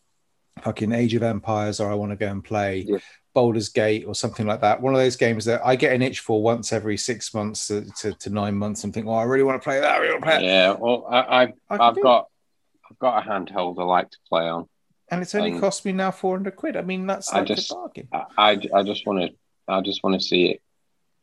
fucking 0.61 0.91
Age 0.91 1.15
of 1.15 1.23
Empires, 1.23 1.79
or 1.79 1.89
I 1.89 1.95
want 1.95 2.11
to 2.11 2.15
go 2.17 2.27
and 2.29 2.43
play. 2.43 2.85
Yeah. 2.87 2.99
Baldur's 3.35 3.69
Gate 3.69 4.05
or 4.07 4.15
something 4.15 4.47
like 4.47 4.61
that. 4.61 4.81
One 4.81 4.95
of 4.95 4.99
those 4.99 5.15
games 5.15 5.45
that 5.45 5.61
I 5.63 5.75
get 5.75 5.93
an 5.93 6.01
itch 6.01 6.21
for 6.21 6.41
once 6.41 6.73
every 6.73 6.97
six 6.97 7.31
months 7.35 7.67
to, 7.67 7.85
to, 7.99 8.13
to 8.13 8.29
nine 8.31 8.55
months 8.55 8.83
and 8.83 8.91
think, 8.91 9.05
oh, 9.05 9.13
I 9.13 9.23
really 9.23 9.43
want 9.43 9.61
to 9.61 9.63
play 9.63 9.79
that. 9.79 9.91
I 9.95 9.97
really 9.99 10.13
want 10.13 10.23
to 10.23 10.29
play 10.31 10.37
that. 10.39 10.43
Yeah, 10.43 10.71
well, 10.79 11.05
I, 11.07 11.19
I, 11.19 11.43
I 11.69 11.77
I've, 11.89 12.01
got, 12.01 12.29
I've 12.89 12.97
got 12.97 13.23
a 13.23 13.29
handheld 13.29 13.77
I 13.77 13.83
like 13.83 14.09
to 14.09 14.17
play 14.27 14.47
on. 14.47 14.67
and 15.11 15.21
it's 15.21 15.35
only 15.35 15.51
Um, 15.51 15.59
cost 15.59 15.85
me 15.85 15.91
now 15.91 16.09
400 16.09 16.55
quid. 16.55 16.75
I 16.77 16.81
mean, 16.81 17.05
that's 17.05 17.31
I 17.31 17.39
like 17.39 17.47
just- 17.49 17.69
a 17.71 17.75
bargain. 17.75 18.07
I, 18.11 18.23
I, 18.37 18.51
I 18.79 18.83
just 18.83 19.05
want 19.05 19.19
to, 19.21 19.29
I 19.67 19.81
just 19.81 20.03
want 20.03 20.19
to 20.19 20.25
see 20.25 20.45
it 20.51 20.61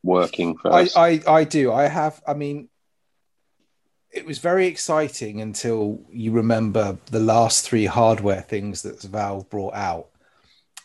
working 0.04 0.56
I, 0.64 0.84
first. 0.84 0.96
I, 0.96 1.20
I 1.26 1.44
do. 1.44 1.72
I 1.72 1.84
have, 1.88 2.22
I 2.26 2.34
mean, 2.34 2.68
it 4.10 4.26
was 4.26 4.38
very 4.38 4.66
exciting 4.66 5.40
until 5.40 5.98
you 6.10 6.32
remember 6.32 6.98
the 7.06 7.18
last 7.20 7.64
three 7.66 7.86
hardware 7.86 8.42
things 8.42 8.82
that 8.82 9.00
Valve 9.00 9.48
brought 9.48 9.72
out. 9.74 10.08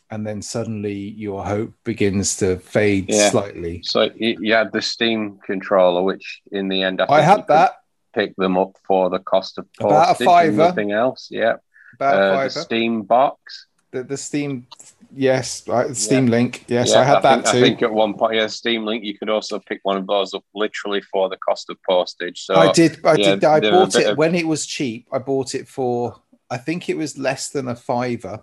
And 0.10 0.26
then 0.26 0.42
suddenly 0.42 0.94
your 0.94 1.46
hope 1.46 1.74
begins 1.84 2.38
to 2.38 2.58
fade 2.60 3.06
Yeah. 3.10 3.30
slightly. 3.30 3.82
so 3.84 4.10
you, 4.16 4.54
had 4.54 4.72
the 4.72 4.82
Steam 4.82 5.40
controller, 5.46 6.02
which 6.02 6.42
in 6.52 6.70
the 6.70 6.82
end 6.84 7.02
I, 7.02 7.06
I 7.10 7.22
had 7.22 7.48
that 7.48 7.74
Pick 8.14 8.36
them 8.36 8.58
up 8.58 8.72
for 8.88 9.10
the 9.12 9.20
cost 9.20 9.60
of 9.60 9.68
About 9.80 10.20
a 10.20 10.26
postage 10.26 10.48
and 10.48 10.58
nothing 10.58 10.92
else. 10.92 11.28
Yeah, 11.30 11.58
about 11.96 12.16
uh, 12.16 12.30
the 12.30 12.36
fiver. 12.36 12.50
Steam 12.50 13.04
box. 13.04 13.68
The, 13.92 14.04
the 14.04 14.18
Steam, 14.18 14.66
yes, 15.14 15.68
right, 15.68 15.96
Steam 15.96 16.26
Link. 16.26 16.66
Yes, 16.68 16.94
Yeah, 16.94 17.02
I 17.02 17.04
had 17.04 17.22
that 17.22 17.44
think, 17.44 17.46
too. 17.46 17.58
I 17.58 17.62
think 17.62 17.82
at 17.84 17.94
one 17.94 18.16
point, 18.16 18.36
yeah, 18.36 18.48
Steam 18.48 18.86
Link, 18.86 19.04
you 19.04 19.16
could 19.18 19.30
also 19.30 19.60
pick 19.60 19.82
one 19.84 19.98
of 19.98 20.08
those 20.08 20.34
up 20.34 20.44
literally 20.56 21.02
for 21.02 21.30
the 21.30 21.38
cost 21.38 21.70
of 21.70 21.78
postage. 21.88 22.42
So 22.42 22.56
I 22.56 22.72
did. 22.72 23.06
I 23.06 23.16
yeah, 23.16 23.36
did. 23.36 23.44
I 23.44 23.60
bought 23.60 23.96
it 23.96 24.08
of- 24.08 24.18
when 24.18 24.34
it 24.34 24.48
was 24.48 24.66
cheap. 24.66 25.08
I 25.12 25.20
bought 25.20 25.54
it 25.54 25.68
for. 25.68 26.20
I 26.50 26.58
think 26.58 26.90
it 26.90 26.98
was 26.98 27.18
less 27.20 27.50
than 27.50 27.68
a 27.68 27.76
fiver. 27.76 28.42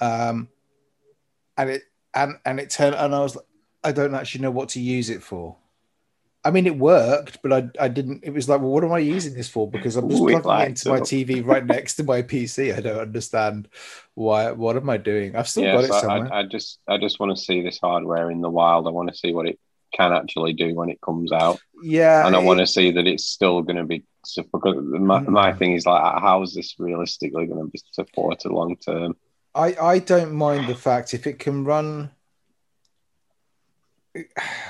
Um, 0.00 0.48
and 1.56 1.70
it 1.70 1.82
and 2.14 2.36
and 2.44 2.60
it 2.60 2.70
turned 2.70 2.94
and 2.94 3.14
I 3.14 3.20
was 3.20 3.36
like, 3.36 3.44
I 3.84 3.92
don't 3.92 4.14
actually 4.14 4.42
know 4.42 4.50
what 4.50 4.70
to 4.70 4.80
use 4.80 5.10
it 5.10 5.22
for. 5.22 5.56
I 6.44 6.50
mean, 6.52 6.66
it 6.66 6.78
worked, 6.78 7.38
but 7.42 7.52
I 7.52 7.68
I 7.80 7.88
didn't. 7.88 8.22
It 8.24 8.30
was 8.30 8.48
like, 8.48 8.60
well, 8.60 8.70
what 8.70 8.84
am 8.84 8.92
I 8.92 9.00
using 9.00 9.34
this 9.34 9.48
for? 9.48 9.68
Because 9.68 9.96
I'm 9.96 10.08
just 10.08 10.22
Ooh, 10.22 10.28
plugging 10.30 10.50
it 10.62 10.68
into 10.68 10.88
my. 10.88 11.00
TV 11.00 11.44
right 11.44 11.66
next 11.66 11.96
to 11.96 12.04
my 12.04 12.22
PC. 12.22 12.74
I 12.76 12.80
don't 12.80 13.00
understand 13.00 13.68
why. 14.14 14.52
What 14.52 14.76
am 14.76 14.88
I 14.88 14.96
doing? 14.98 15.34
I've 15.34 15.48
still 15.48 15.64
yeah, 15.64 15.74
got 15.74 15.84
it 15.84 15.88
so 15.88 15.94
I- 15.94 16.00
somewhere. 16.00 16.32
I, 16.32 16.38
I 16.40 16.42
just 16.44 16.78
I 16.88 16.96
just 16.98 17.18
want 17.18 17.36
to 17.36 17.42
see 17.42 17.60
this 17.62 17.78
hardware 17.80 18.30
in 18.30 18.40
the 18.40 18.50
wild. 18.50 18.86
I 18.86 18.90
want 18.90 19.10
to 19.10 19.16
see 19.16 19.32
what 19.32 19.46
it 19.48 19.58
can 19.92 20.12
actually 20.12 20.52
do 20.52 20.74
when 20.74 20.90
it 20.90 21.00
comes 21.00 21.32
out, 21.32 21.58
yeah, 21.82 22.24
and 22.26 22.36
I 22.36 22.40
it- 22.40 22.44
want 22.44 22.60
to 22.60 22.66
see 22.66 22.92
that 22.92 23.06
it's 23.06 23.24
still 23.24 23.62
going 23.62 23.76
to 23.76 23.84
be. 23.84 24.04
my, 24.52 25.20
my 25.20 25.52
Mm. 25.52 25.58
thing 25.58 25.72
is 25.72 25.86
like, 25.86 26.20
how 26.20 26.42
is 26.42 26.54
this 26.54 26.74
realistically 26.78 27.46
going 27.46 27.60
to 27.64 27.70
be 27.70 27.80
supported 27.92 28.52
long 28.52 28.76
term? 28.76 29.16
I, 29.54 29.74
I 29.80 29.98
don't 29.98 30.32
mind 30.32 30.68
the 30.68 30.74
fact 30.74 31.14
if 31.14 31.26
it 31.26 31.38
can 31.38 31.64
run 31.64 32.10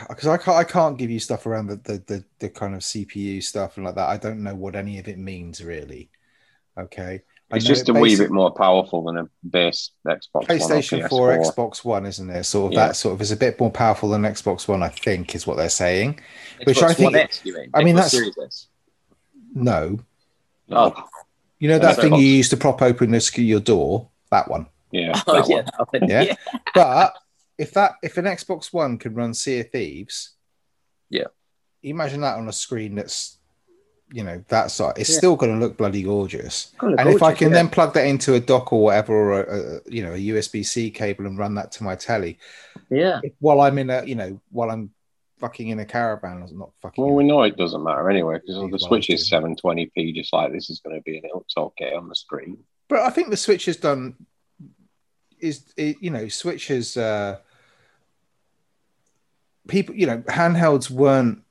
because 0.08 0.26
I 0.26 0.36
can't 0.36 0.56
I 0.56 0.64
can't 0.64 0.98
give 0.98 1.10
you 1.10 1.20
stuff 1.20 1.46
around 1.46 1.66
the, 1.68 1.76
the 1.76 2.02
the 2.06 2.24
the 2.38 2.48
kind 2.50 2.74
of 2.74 2.80
CPU 2.80 3.42
stuff 3.42 3.76
and 3.76 3.86
like 3.86 3.94
that. 3.96 4.08
I 4.08 4.16
don't 4.16 4.42
know 4.42 4.54
what 4.54 4.76
any 4.76 4.98
of 4.98 5.08
it 5.08 5.18
means 5.18 5.62
really. 5.62 6.10
Okay, 6.78 7.22
It's 7.50 7.64
just 7.64 7.88
it 7.88 7.96
a 7.96 7.98
wee 7.98 8.16
bit 8.16 8.30
more 8.30 8.52
powerful 8.52 9.02
than 9.04 9.16
a 9.16 9.28
base 9.48 9.90
Xbox 10.06 10.28
One 10.32 10.44
or 10.44 10.46
PlayStation 10.46 11.08
4, 11.08 11.38
PS4. 11.38 11.52
Xbox 11.52 11.84
One, 11.84 12.06
isn't 12.06 12.28
there? 12.28 12.44
Sort 12.44 12.72
of 12.72 12.76
Yeah. 12.76 12.86
that 12.86 12.96
sort 12.96 13.14
of 13.14 13.20
is 13.20 13.32
a 13.32 13.36
bit 13.36 13.58
more 13.58 13.70
powerful 13.72 14.10
than 14.10 14.22
Xbox 14.22 14.68
One, 14.68 14.84
I 14.84 14.88
think, 14.90 15.34
is 15.34 15.44
what 15.44 15.56
they're 15.56 15.68
saying. 15.68 16.20
Which 16.62 16.80
I 16.82 16.94
think- 16.94 17.12
One 17.12 17.16
X, 17.16 17.40
you 17.42 17.52
mean? 17.52 17.70
I 17.74 17.82
mean, 17.82 17.96
Xbox 17.96 17.96
that's- 17.96 18.10
Series 18.12 18.66
No, 19.54 19.98
Oh, 20.70 20.94
you 21.58 21.68
know 21.68 21.76
oh, 21.76 21.78
That's 21.80 21.96
that 21.96 22.02
thing 22.02 22.14
you 22.14 22.26
use 22.26 22.48
to 22.50 22.56
prop 22.56 22.80
open 22.80 23.10
the, 23.10 23.32
your 23.42 23.58
door, 23.60 24.08
that 24.30 24.50
one. 24.50 24.66
Yeah, 24.90 25.12
oh 25.26 25.34
that 25.40 25.48
yeah, 25.48 25.56
one. 25.56 25.64
that 25.64 26.00
one, 26.00 26.10
Yeah. 26.10 26.22
yeah. 26.52 26.58
But 26.74 27.18
if 27.58 27.72
that 27.74 27.92
if 28.02 28.16
an 28.16 28.24
Xbox 28.24 28.72
One 28.72 28.98
can 28.98 29.14
run 29.14 29.34
Sea 29.34 29.60
of 29.60 29.70
Thieves, 29.70 30.34
Yeah. 31.10 31.28
imagine 31.82 32.20
that 32.22 32.38
on 32.38 32.48
a 32.48 32.52
screen 32.52 32.94
that's 32.94 33.38
you 34.10 34.24
know 34.24 34.42
that 34.48 34.70
size. 34.70 34.94
It's 34.96 35.10
Yeah. 35.10 35.18
still 35.18 35.36
going 35.36 35.52
to 35.52 35.58
look 35.58 35.76
bloody 35.76 36.02
gorgeous. 36.02 36.72
Kinda 36.80 36.98
and 37.00 37.10
if 37.10 37.22
I 37.22 37.34
can 37.34 37.48
yeah. 37.48 37.56
then 37.56 37.68
plug 37.68 37.92
that 37.94 38.06
into 38.06 38.34
a 38.34 38.40
dock 38.40 38.72
or 38.72 38.84
whatever, 38.84 39.14
or 39.14 39.40
a, 39.40 39.76
a 39.76 39.80
you 39.86 40.02
know 40.02 40.14
a 40.14 40.18
USB 40.18 40.64
C 40.64 40.90
cable 40.90 41.26
and 41.26 41.36
run 41.38 41.54
that 41.56 41.72
to 41.72 41.84
my 41.84 41.94
telly 41.94 42.38
yeah, 42.90 43.20
while 43.40 43.60
I'm 43.60 43.76
in 43.78 43.90
a 43.90 44.04
you 44.04 44.14
know 44.14 44.40
while 44.50 44.70
I'm 44.70 44.90
fucking 45.38 45.68
in 45.68 45.78
a 45.78 45.84
caravan, 45.84 46.42
or 46.42 46.48
not 46.52 46.70
fucking. 46.80 47.04
Well, 47.04 47.14
we 47.14 47.24
know 47.24 47.42
it 47.42 47.56
doesn't 47.56 47.82
matter 47.82 48.08
anyway 48.10 48.38
because 48.40 48.60
These 48.62 48.70
the 48.72 48.78
Switch 48.78 49.10
is 49.10 49.30
720p, 49.30 50.14
just 50.14 50.32
like 50.32 50.52
this 50.52 50.70
is 50.70 50.80
going 50.80 50.96
to 50.96 51.02
be, 51.02 51.16
and 51.16 51.24
it 51.24 51.34
looks 51.34 51.54
okay 51.56 51.92
on 51.92 52.08
the 52.08 52.14
screen. 52.14 52.58
But 52.88 53.00
I 53.00 53.10
think 53.10 53.30
the 53.30 53.36
Switch 53.36 53.66
has 53.66 53.76
done 53.76 54.14
is 55.40 55.72
it, 55.76 55.96
you 56.00 56.10
know 56.10 56.26
Switch 56.28 56.68
has 56.68 56.96
uh, 56.96 57.38
people 59.66 59.94
you 59.94 60.06
know 60.06 60.18
handhelds 60.28 60.90
weren't 60.90 61.42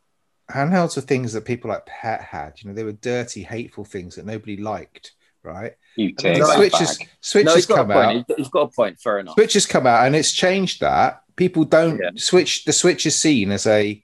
handhelds 0.51 0.95
were 0.95 1.01
things 1.01 1.33
that 1.33 1.45
people 1.45 1.69
like 1.69 1.85
Pet 1.85 2.21
had. 2.21 2.53
You 2.57 2.69
know 2.69 2.75
they 2.75 2.83
were 2.83 2.91
dirty, 2.93 3.43
hateful 3.43 3.85
things 3.85 4.15
that 4.15 4.25
nobody 4.25 4.57
liked. 4.57 5.13
Right? 5.43 5.75
You 5.95 6.09
And 6.09 6.17
take 6.17 6.33
then 6.33 6.41
No, 6.41 6.47
that 6.47 6.55
Switch 6.57 6.73
has 6.79 6.99
Switch 7.21 7.45
no, 7.45 7.51
has 7.51 7.55
he's 7.59 7.65
got 7.67 7.75
a 7.75 7.77
come 7.83 7.91
out. 7.91 8.03
point. 8.05 8.25
He's- 8.27 8.37
He's 8.37 8.49
got 8.49 8.61
a 8.61 8.67
point. 8.67 8.99
Fair 8.99 9.19
enough. 9.19 9.35
Switch 9.35 9.53
has 9.53 9.65
come 9.65 9.87
out 9.87 10.05
and 10.05 10.15
it's 10.15 10.31
changed 10.33 10.81
that. 10.81 11.21
People 11.37 11.63
don't 11.63 11.99
Yeah. 12.01 12.09
switch. 12.17 12.65
The 12.65 12.73
Switch 12.73 13.05
is 13.05 13.15
seen 13.15 13.51
as 13.51 13.65
a 13.67 14.03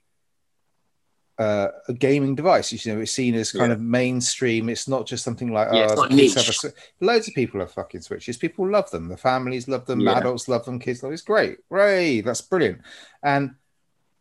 uh, 1.38 1.68
a 1.88 1.92
gaming 1.92 2.34
device. 2.34 2.72
You 2.72 2.94
know, 2.94 3.00
it's 3.00 3.12
seen 3.12 3.34
as 3.34 3.50
kind 3.52 3.70
Yeah. 3.70 3.74
of 3.74 3.80
mainstream. 3.80 4.68
It's 4.68 4.86
not 4.86 5.06
just 5.06 5.24
something 5.24 5.52
like 5.52 5.68
Yeah, 5.72 5.80
oh, 5.80 5.82
it's 5.84 5.94
the 5.94 6.00
not 6.02 6.10
kids 6.10 6.34
have 6.34 6.44
a 6.44 6.66
niche. 6.68 6.74
Loads 7.00 7.28
of 7.28 7.34
people 7.34 7.60
have 7.60 7.72
fucking 7.72 8.02
Switches. 8.02 8.36
People 8.36 8.70
love 8.70 8.90
them. 8.90 9.08
The 9.08 9.16
families 9.16 9.66
love 9.66 9.86
them. 9.86 10.00
Yeah. 10.00 10.18
Adults 10.18 10.48
love 10.48 10.64
them. 10.64 10.78
Kids 10.78 11.02
love. 11.02 11.12
It's 11.12 11.22
great. 11.22 11.58
Ray, 11.70 12.20
that's 12.20 12.40
brilliant. 12.40 12.82
And 13.22 13.56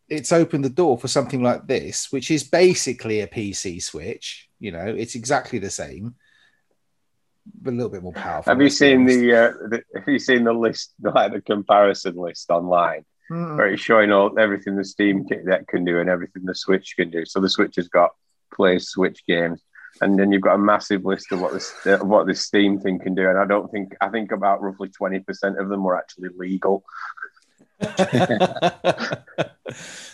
it's 0.09 0.31
opened 0.31 0.65
the 0.65 0.69
door 0.69 0.97
for 0.97 1.07
something 1.07 1.41
like 1.41 1.67
this, 1.67 2.11
which 2.11 2.29
is 2.31 2.43
basically 2.43 3.21
a 3.21 3.27
PC 3.27 3.81
Switch. 3.81 4.49
You 4.59 4.71
know, 4.71 4.85
it's 4.85 5.15
exactly 5.15 5.59
the 5.59 5.69
same, 5.69 6.15
but 7.61 7.73
a 7.73 7.75
little 7.75 7.91
bit 7.91 8.03
more 8.03 8.13
powerful. 8.13 8.51
Have 8.51 8.61
you 8.61 8.69
seen 8.69 9.05
the, 9.05 9.33
uh, 9.33 9.51
the 9.69 9.83
Have 9.95 10.07
you 10.07 10.19
seen 10.19 10.43
the 10.45 10.53
list, 10.53 10.93
like 11.01 11.31
the 11.33 11.41
comparison 11.41 12.15
list 12.15 12.49
online, 12.49 13.05
Mm. 13.31 13.57
where 13.57 13.67
it's 13.67 13.81
showing 13.81 14.11
all 14.11 14.37
everything 14.37 14.75
the 14.75 14.83
Steam 14.83 15.25
Kit 15.25 15.45
Deck 15.45 15.67
can 15.67 15.85
do 15.85 15.99
and 15.99 16.09
everything 16.09 16.43
the 16.43 16.53
Switch 16.53 16.95
can 16.97 17.09
do? 17.09 17.25
So 17.25 17.39
the 17.39 17.49
Switch 17.49 17.77
has 17.77 17.87
got 17.87 18.11
play 18.53 18.79
Switch 18.79 19.25
games, 19.25 19.63
and 20.01 20.19
then 20.19 20.31
you've 20.31 20.41
got 20.41 20.55
a 20.55 20.57
massive 20.57 21.05
list 21.05 21.31
of 21.31 21.39
what 21.39 21.53
this 21.53 21.73
uh, 21.85 21.99
what 21.99 22.27
this 22.27 22.41
Steam 22.41 22.79
thing 22.79 22.99
can 22.99 23.15
do. 23.15 23.29
And 23.29 23.37
I 23.39 23.45
don't 23.45 23.71
think 23.71 23.95
I 24.01 24.09
think 24.09 24.31
about 24.33 24.61
roughly 24.61 24.89
twenty 24.89 25.19
percent 25.19 25.57
of 25.57 25.69
them 25.69 25.83
were 25.83 25.97
actually 25.97 26.29
legal. 26.37 26.83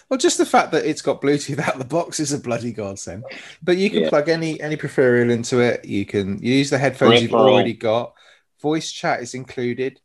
well, 0.10 0.18
just 0.18 0.38
the 0.38 0.46
fact 0.46 0.72
that 0.72 0.86
it's 0.86 1.02
got 1.02 1.22
Bluetooth 1.22 1.60
out 1.60 1.74
of 1.74 1.80
the 1.80 1.86
box 1.86 2.20
is 2.20 2.32
a 2.32 2.40
bloody 2.40 2.72
godsend. 2.72 3.24
But 3.62 3.78
you 3.78 3.90
can 3.90 4.04
Yeah. 4.04 4.10
plug 4.10 4.30
any 4.30 4.60
any 4.62 4.76
peripheral 4.76 5.30
into 5.30 5.60
it. 5.60 5.86
You 5.86 6.06
can 6.06 6.42
use 6.42 6.70
the 6.70 6.78
headphones 6.78 7.22
you've 7.22 7.34
already 7.34 7.74
got. 7.74 8.14
Voice 8.62 8.92
chat 8.92 9.22
is 9.22 9.34
included. 9.34 10.00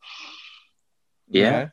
You 1.29 1.43
Yeah. 1.43 1.51
know? 1.51 1.71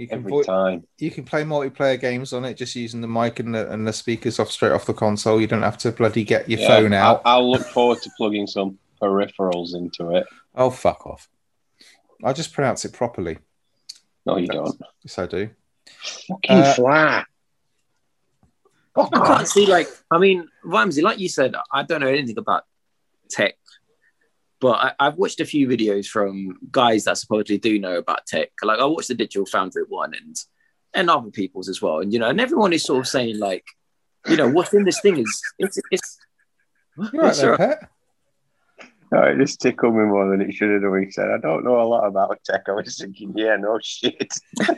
You 0.00 0.08
can 0.08 0.20
Every 0.20 0.30
vo- 0.30 0.42
time, 0.42 0.84
you 0.96 1.10
can 1.10 1.24
play 1.24 1.42
multiplayer 1.42 2.00
games 2.00 2.32
on 2.32 2.46
it 2.46 2.54
just 2.54 2.74
using 2.74 3.02
the 3.02 3.06
mic 3.08 3.38
and 3.38 3.54
the, 3.54 3.70
and 3.70 3.86
the 3.86 3.92
speakers 3.92 4.38
off 4.38 4.50
straight 4.50 4.72
off 4.72 4.86
the 4.86 4.94
console. 4.94 5.38
You 5.38 5.46
don't 5.46 5.60
have 5.60 5.76
to 5.78 5.92
bloody 5.92 6.24
get 6.24 6.48
your 6.48 6.58
Yeah, 6.60 6.68
phone 6.68 6.94
out. 6.94 7.20
I, 7.26 7.32
I'll 7.32 7.50
look 7.50 7.66
forward 7.66 7.98
to 8.02 8.10
plugging 8.16 8.46
some 8.46 8.78
peripherals 9.02 9.74
into 9.74 10.14
it. 10.16 10.26
oh 10.54 10.70
fuck 10.70 11.06
off! 11.06 11.28
I 12.24 12.32
just 12.32 12.54
pronounce 12.54 12.86
it 12.86 12.94
properly. 12.94 13.40
No, 14.24 14.38
you 14.38 14.46
That's- 14.46 14.70
don't. 14.70 14.80
Yes, 15.04 15.18
I 15.18 15.26
do. 15.26 15.50
Fucking 16.28 16.56
Uh, 16.56 16.74
flat. 16.74 17.26
I 18.96 19.08
can't 19.26 19.48
see 19.48 19.66
like 19.66 19.88
I 20.10 20.16
mean, 20.16 20.48
Ramsey, 20.64 21.02
like 21.02 21.18
you 21.18 21.28
said, 21.28 21.54
I 21.70 21.82
don't 21.82 22.00
know 22.00 22.06
anything 22.08 22.38
about 22.38 22.64
tech, 23.28 23.56
but 24.60 24.72
I, 24.72 24.92
I've 25.00 25.16
watched 25.16 25.40
a 25.40 25.44
few 25.44 25.66
videos 25.66 26.06
from 26.06 26.58
guys 26.70 27.04
that 27.04 27.18
supposedly 27.18 27.58
do 27.58 27.78
know 27.78 27.96
about 27.96 28.26
tech. 28.26 28.50
Like 28.62 28.78
I 28.78 28.84
watched 28.84 29.08
the 29.08 29.14
Digital 29.14 29.46
Foundry 29.46 29.84
one 29.88 30.14
and 30.14 30.36
and 30.92 31.08
other 31.08 31.30
people's 31.30 31.68
as 31.68 31.80
well, 31.80 32.00
and 32.00 32.12
you 32.12 32.18
know, 32.18 32.28
and 32.28 32.40
everyone 32.40 32.72
is 32.72 32.84
sort 32.84 33.00
of 33.00 33.08
saying 33.08 33.38
like, 33.38 33.64
you 34.28 34.36
know, 34.36 34.50
what's 34.50 34.74
in 34.74 34.84
this 34.84 35.00
thing 35.00 35.18
is 35.18 35.42
it's 35.58 35.78
it's. 35.90 36.18
You're 37.12 37.22
right 37.22 37.34
there, 37.34 37.52
all 37.52 37.58
right. 37.58 37.78
pet. 37.80 37.90
No, 39.12 39.22
it 39.22 39.38
just 39.38 39.60
tickled 39.60 39.94
me 39.94 40.04
more 40.04 40.30
than 40.30 40.40
it 40.40 40.52
should 40.54 40.70
have 40.70 40.82
done. 40.82 41.02
He 41.02 41.10
said, 41.10 41.30
I 41.30 41.38
don't 41.38 41.64
know 41.64 41.80
a 41.80 41.82
lot 41.82 42.06
about 42.06 42.38
tech. 42.44 42.62
I 42.68 42.72
was 42.72 42.96
thinking, 42.96 43.32
yeah, 43.36 43.56
no 43.56 43.78
shit. 43.82 44.32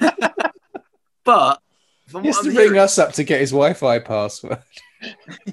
But 1.25 1.61
from 2.09 2.23
He 2.23 2.29
has 2.29 2.37
what 2.37 2.45
to 2.45 2.51
I'm 2.51 2.57
ring 2.57 2.67
hearing, 2.67 2.81
us 2.81 2.99
up 2.99 3.13
to 3.15 3.25
get 3.25 3.41
his 3.41 3.51
Wi-Fi 3.51 4.01
password. 4.01 4.59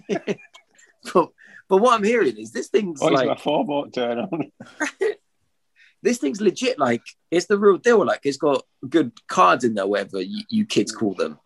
but, 1.13 1.29
but 1.69 1.77
what 1.77 1.93
I'm 1.93 2.03
hearing 2.03 2.35
is 2.37 2.51
this 2.51 2.67
thing's 2.67 2.99
Why 2.99 3.11
does 3.11 3.19
like 3.19 3.27
my 3.27 3.35
phone 3.35 3.67
won't 3.67 3.93
turn 3.93 4.17
on? 4.19 4.51
this 6.01 6.17
thing's 6.17 6.41
legit. 6.41 6.79
Like 6.79 7.03
it's 7.29 7.45
the 7.45 7.59
real 7.59 7.77
deal. 7.77 8.03
Like 8.03 8.21
it's 8.23 8.37
got 8.37 8.63
good 8.89 9.11
cards 9.27 9.63
in 9.63 9.75
there, 9.75 9.85
whatever 9.85 10.19
you, 10.19 10.43
you 10.49 10.65
kids 10.65 10.91
call 10.91 11.13
them. 11.13 11.37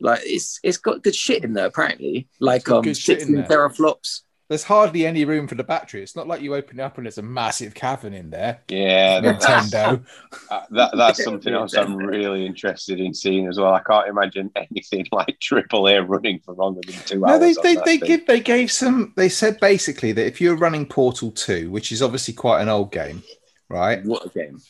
Like 0.00 0.20
it's 0.24 0.58
it's 0.62 0.78
got 0.78 1.02
good 1.02 1.14
shit 1.14 1.44
in 1.44 1.52
there 1.52 1.66
apparently. 1.66 2.28
Like 2.40 2.64
got 2.64 2.78
um, 2.78 2.84
good 2.84 2.96
shit 2.96 3.20
in 3.20 3.34
16 3.34 3.36
there. 3.36 3.68
teraflops. 3.68 4.22
There's 4.48 4.64
hardly 4.64 5.04
any 5.04 5.26
room 5.26 5.46
for 5.46 5.56
the 5.56 5.62
battery. 5.62 6.02
It's 6.02 6.16
not 6.16 6.26
like 6.26 6.40
you 6.40 6.54
open 6.54 6.80
it 6.80 6.82
up 6.82 6.96
and 6.96 7.04
there's 7.04 7.18
a 7.18 7.22
massive 7.22 7.74
cavern 7.74 8.14
in 8.14 8.30
there. 8.30 8.60
Yeah, 8.68 9.20
Nintendo. 9.22 10.02
uh, 10.50 10.62
that, 10.70 10.92
that's 10.96 11.22
something 11.22 11.52
else 11.52 11.74
I'm 11.74 11.96
really 11.98 12.46
interested 12.46 12.98
in 12.98 13.12
seeing 13.12 13.46
as 13.46 13.58
well. 13.58 13.74
I 13.74 13.82
can't 13.82 14.08
imagine 14.08 14.50
anything 14.56 15.06
like 15.12 15.38
AAA 15.38 16.08
running 16.08 16.40
for 16.40 16.54
longer 16.54 16.80
than 16.86 16.96
two 17.04 17.18
No, 17.20 17.26
hours. 17.26 17.40
they 17.40 17.74
they, 17.74 17.74
they 17.84 17.98
thing. 17.98 18.06
give 18.06 18.26
they 18.26 18.40
gave 18.40 18.72
some. 18.72 19.12
They 19.16 19.28
said 19.28 19.60
basically 19.60 20.12
that 20.12 20.26
if 20.26 20.40
you're 20.40 20.56
running 20.56 20.86
Portal 20.86 21.30
Two, 21.30 21.70
which 21.70 21.92
is 21.92 22.00
obviously 22.00 22.32
quite 22.32 22.62
an 22.62 22.70
old 22.70 22.90
game, 22.90 23.22
right? 23.68 24.02
What 24.02 24.24
a 24.24 24.28
game! 24.30 24.60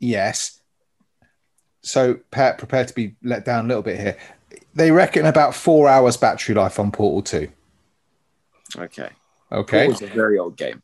Yes. 0.00 0.60
So 1.82 2.18
Pat, 2.32 2.58
prepare 2.58 2.84
to 2.84 2.94
be 2.94 3.14
let 3.22 3.44
down 3.44 3.66
a 3.66 3.68
little 3.68 3.84
bit 3.84 4.00
here. 4.00 4.16
They 4.74 4.90
reckon 4.90 5.24
about 5.24 5.54
four 5.54 5.88
hours 5.88 6.16
battery 6.16 6.56
life 6.56 6.80
on 6.80 6.90
Portal 6.90 7.22
Two. 7.22 7.48
Okay, 8.76 9.10
Okay. 9.52 9.84
it 9.84 9.88
was 9.88 10.02
a 10.02 10.06
very 10.08 10.38
old 10.38 10.56
game. 10.56 10.82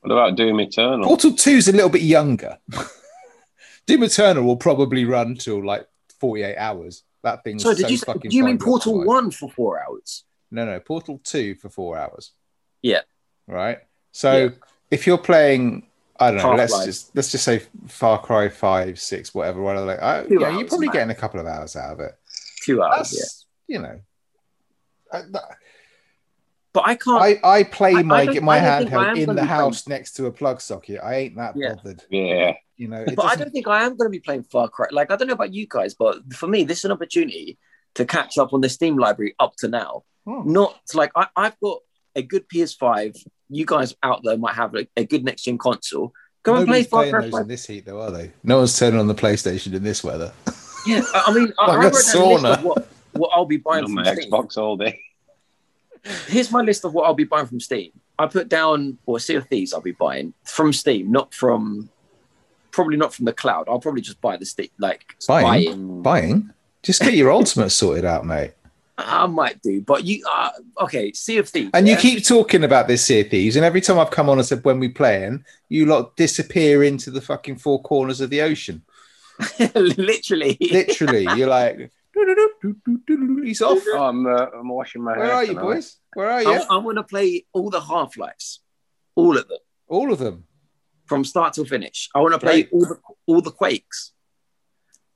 What 0.00 0.12
about 0.12 0.36
Doom 0.36 0.60
Eternal? 0.60 1.06
Portal 1.06 1.32
2 1.34 1.50
is 1.50 1.68
a 1.68 1.72
little 1.72 1.90
bit 1.90 2.02
younger. 2.02 2.58
Doom 3.86 4.02
Eternal 4.04 4.44
will 4.44 4.56
probably 4.56 5.04
run 5.04 5.34
till 5.34 5.64
like 5.64 5.86
48 6.20 6.56
hours. 6.56 7.02
That 7.22 7.44
thing's 7.44 7.62
So 7.62 7.74
did 7.74 7.82
so 7.82 7.88
you 7.88 7.98
fucking 7.98 8.30
do 8.30 8.36
you 8.36 8.44
mean 8.44 8.58
Portal 8.58 8.94
optimized. 8.94 9.06
One 9.06 9.30
for 9.30 9.50
four 9.50 9.82
hours? 9.82 10.24
No, 10.50 10.64
no, 10.64 10.80
Portal 10.80 11.20
2 11.22 11.56
for 11.56 11.68
four 11.68 11.98
hours. 11.98 12.32
Yeah. 12.82 13.00
Right. 13.46 13.78
So 14.12 14.44
Yeah. 14.44 14.48
if 14.90 15.06
you're 15.06 15.18
playing, 15.18 15.86
I 16.18 16.30
don't 16.30 16.38
know, 16.42 16.54
let's 16.54 16.84
just 16.84 17.14
let's 17.14 17.30
just 17.30 17.44
say 17.44 17.62
Far 17.88 18.18
Cry 18.20 18.48
5, 18.48 18.98
6, 18.98 19.34
whatever, 19.34 19.60
whatever. 19.60 19.84
Like, 19.86 20.02
I, 20.02 20.22
Two 20.24 20.38
yeah, 20.40 20.50
you're 20.58 20.66
probably 20.66 20.86
max. 20.86 20.96
getting 20.96 21.10
a 21.10 21.14
couple 21.14 21.40
of 21.40 21.46
hours 21.46 21.76
out 21.76 21.92
of 21.92 22.00
it. 22.00 22.12
Two 22.64 22.82
hours. 22.82 23.10
That's, 23.10 23.46
Yeah, 23.68 23.76
you 23.76 23.82
know. 23.82 24.00
I, 25.12 25.22
that- 25.30 25.56
but 26.72 26.84
I 26.86 26.94
can't. 26.94 27.20
I, 27.22 27.38
I 27.42 27.62
play 27.64 27.94
I- 27.94 27.98
I 27.98 28.02
my 28.02 28.26
don't- 28.26 28.42
my 28.42 28.58
I 28.58 28.60
don't 28.80 28.88
think 28.88 28.92
I 28.94 29.04
handheld 29.04 29.16
in 29.16 29.20
the 29.20 29.26
be 29.34 29.34
playing- 29.34 29.48
house 29.48 29.86
next 29.88 30.12
to 30.14 30.26
a 30.26 30.30
plug 30.32 30.60
socket. 30.60 31.00
I 31.02 31.14
ain't 31.16 31.36
that 31.36 31.54
Yeah. 31.56 31.74
bothered. 31.74 32.02
Yeah. 32.10 32.52
You 32.76 32.88
know, 32.88 33.04
but 33.04 33.18
I 33.20 33.28
doesn't- 33.30 33.38
don't 33.40 33.50
think 33.52 33.68
I 33.68 33.82
am 33.84 33.96
going 33.96 34.06
to 34.06 34.10
be 34.10 34.20
playing 34.20 34.44
Far 34.44 34.68
Cry. 34.68 34.86
Like 34.90 35.10
I 35.10 35.16
don't 35.16 35.28
know 35.28 35.34
about 35.34 35.52
you 35.52 35.66
guys, 35.68 35.94
but 35.94 36.32
for 36.32 36.46
me, 36.46 36.64
this 36.64 36.78
is 36.78 36.84
an 36.86 36.92
opportunity 36.92 37.58
to 37.94 38.04
catch 38.04 38.38
up 38.38 38.52
on 38.52 38.60
the 38.60 38.68
Steam 38.68 38.96
library 38.96 39.34
up 39.38 39.56
to 39.56 39.68
now. 39.68 40.04
Hmm. 40.26 40.50
Not 40.52 40.78
like 40.94 41.10
I, 41.16 41.26
I've 41.36 41.58
got 41.60 41.78
a 42.16 42.22
good 42.22 42.48
PS5. 42.48 43.16
You 43.48 43.66
guys 43.66 43.94
out 44.02 44.20
there 44.24 44.38
might 44.38 44.54
have 44.54 44.74
a, 44.74 44.86
a 44.96 45.04
good 45.04 45.24
next 45.24 45.42
gen 45.42 45.58
console. 45.58 46.12
Go 46.42 46.54
and 46.56 46.66
play 46.66 46.84
Far 46.84 47.10
Cry 47.10 47.22
those 47.28 47.40
in 47.40 47.48
this 47.48 47.66
heat, 47.66 47.84
though, 47.84 48.00
are 48.00 48.10
they? 48.10 48.32
No 48.44 48.58
one's 48.58 48.78
turning 48.78 48.98
on 49.00 49.08
the 49.08 49.14
PlayStation 49.14 49.74
in 49.74 49.82
this 49.82 50.02
weather. 50.04 50.32
Yeah, 50.86 51.02
I 51.14 51.24
I 51.26 51.34
mean, 51.34 51.52
I, 51.58 51.66
Like 51.66 51.70
I 51.70 51.74
a 51.74 51.76
wrote 51.76 51.80
down 51.80 51.82
a 51.82 51.88
list 51.90 52.14
sauna. 52.14 52.52
of 52.58 52.64
what, 52.64 52.88
what 53.12 53.30
I'll 53.34 53.44
be 53.44 53.58
buying 53.58 53.84
On 53.84 53.92
my 53.92 54.04
Xbox 54.04 54.56
all 54.56 54.76
day. 54.78 54.98
Here's 56.26 56.50
my 56.50 56.62
list 56.62 56.84
of 56.84 56.94
what 56.94 57.04
I'll 57.04 57.14
be 57.14 57.24
buying 57.24 57.46
from 57.46 57.60
Steam. 57.60 57.92
I 58.18 58.26
put 58.26 58.48
down, 58.48 58.98
or 59.06 59.18
Sea 59.18 59.36
of 59.36 59.48
Thieves, 59.48 59.72
I'll 59.72 59.80
be 59.80 59.92
buying 59.92 60.34
from 60.44 60.72
Steam, 60.72 61.10
not 61.10 61.32
from, 61.32 61.88
probably 62.70 62.96
not 62.96 63.14
from 63.14 63.24
the 63.24 63.32
cloud. 63.32 63.68
I'll 63.68 63.80
probably 63.80 64.02
just 64.02 64.20
buy 64.20 64.36
the 64.36 64.46
Steam, 64.46 64.68
like 64.78 65.16
Buying? 65.26 65.44
buying. 65.44 66.02
Buying? 66.02 66.50
Just 66.82 67.00
get 67.00 67.14
your 67.14 67.30
ultimate 67.32 67.70
sorted 67.70 68.04
out, 68.04 68.26
mate. 68.26 68.52
I 68.98 69.26
might 69.26 69.62
do, 69.62 69.80
but 69.80 70.04
you 70.04 70.22
uh, 70.30 70.50
okay? 70.82 71.12
Sea 71.12 71.38
of 71.38 71.48
Thieves, 71.48 71.70
And 71.72 71.88
you 71.88 71.96
keep 71.96 72.26
talking 72.26 72.64
about 72.64 72.86
this 72.86 73.04
Sea 73.04 73.20
of 73.20 73.30
Thieves, 73.30 73.56
and 73.56 73.64
every 73.64 73.80
time 73.80 73.98
I've 73.98 74.10
come 74.10 74.28
on 74.28 74.38
and 74.38 74.46
said 74.46 74.64
when 74.64 74.78
we 74.78 74.88
playing, 74.88 75.44
you 75.68 75.86
lot 75.86 76.16
disappear 76.16 76.84
into 76.84 77.10
the 77.10 77.20
fucking 77.20 77.56
four 77.56 77.80
corners 77.82 78.20
of 78.20 78.30
the 78.30 78.42
ocean. 78.42 78.82
literally. 79.74 80.58
Literally, 80.60 81.26
you're 81.36 81.48
like, 81.48 81.90
he's 83.44 83.62
off. 83.62 83.78
Oh, 83.88 84.02
I'm, 84.04 84.26
uh, 84.26 84.46
I'm 84.58 84.68
washing 84.68 85.02
my 85.02 85.16
Where 85.16 85.26
hair. 85.26 85.34
are 85.36 85.42
you, 85.44 85.48
tonight. 85.54 85.62
boys? 85.62 85.96
Where 86.14 86.30
are 86.30 86.42
you? 86.42 86.62
I 86.70 86.76
want 86.78 86.98
to 86.98 87.02
play 87.04 87.46
all 87.52 87.70
the 87.70 87.80
Half 87.80 88.16
Lives, 88.16 88.60
all 89.14 89.36
of 89.36 89.48
them 89.48 89.58
All 89.88 90.12
of 90.12 90.18
them. 90.18 90.44
from 91.06 91.24
start 91.24 91.54
to 91.54 91.64
finish. 91.64 92.08
I 92.14 92.20
want 92.20 92.32
to 92.34 92.38
play 92.40 92.68
all 92.72 92.80
the 92.80 92.96
all 93.26 93.40
the 93.40 93.50
Quakes. 93.52 94.12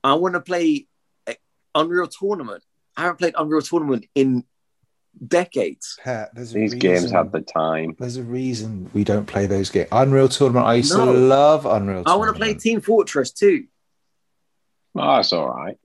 I 0.03 0.13
want 0.13 0.35
to 0.35 0.41
play 0.41 0.87
uh, 1.27 1.33
Unreal 1.73 2.07
Tournament. 2.07 2.63
I 2.95 3.01
haven't 3.01 3.17
played 3.17 3.33
Unreal 3.37 3.61
Tournament 3.61 4.05
in 4.15 4.45
decades. 5.27 5.97
Pat, 6.03 6.33
there's 6.35 6.51
a 6.51 6.55
These 6.55 6.73
reason, 6.73 6.79
games 6.79 7.11
had 7.11 7.31
the 7.31 7.41
time. 7.41 7.95
There's 7.99 8.17
a 8.17 8.23
reason 8.23 8.89
we 8.93 9.03
don't 9.03 9.25
play 9.25 9.45
those 9.47 9.69
games. 9.69 9.89
Unreal 9.91 10.29
Tournament. 10.29 10.65
I 10.65 10.75
used 10.75 10.95
No. 10.95 11.05
to 11.05 11.11
love 11.11 11.65
Unreal. 11.65 12.03
I 12.05 12.15
want 12.15 12.33
to 12.33 12.39
play 12.39 12.53
Team 12.53 12.81
Fortress 12.81 13.31
too. 13.31 13.65
Oh, 14.97 15.15
that's 15.17 15.33
all 15.33 15.49
right. 15.49 15.77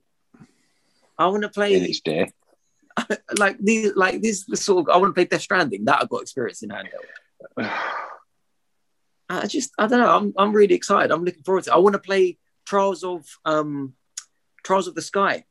I 1.21 1.27
want 1.27 1.43
to 1.43 1.47
In 1.47 1.53
play 1.53 1.73
its 1.73 2.01
day. 2.01 2.31
like 3.37 3.57
these, 3.59 3.95
like 3.95 4.21
this. 4.21 4.45
The 4.45 4.57
sort 4.57 4.87
of 4.87 4.93
I 4.93 4.97
want 4.97 5.11
to 5.11 5.13
play 5.13 5.25
Death 5.25 5.41
Stranding. 5.41 5.85
That 5.85 6.01
I've 6.01 6.09
got 6.09 6.21
experience 6.21 6.63
in 6.63 6.69
handheld. 6.69 7.71
I 9.29 9.47
just 9.47 9.71
I 9.77 9.87
don't 9.87 9.99
know. 9.99 10.15
I'm 10.15 10.33
I'm 10.37 10.53
really 10.53 10.75
excited. 10.75 11.11
I'm 11.11 11.23
looking 11.23 11.43
forward 11.43 11.63
to. 11.65 11.71
It. 11.71 11.73
I 11.73 11.77
want 11.77 11.93
to 11.93 11.99
play 11.99 12.37
Trials 12.65 13.03
of 13.03 13.25
um 13.45 13.93
Trials 14.63 14.87
of 14.87 14.95
the 14.95 15.01
Sky, 15.01 15.45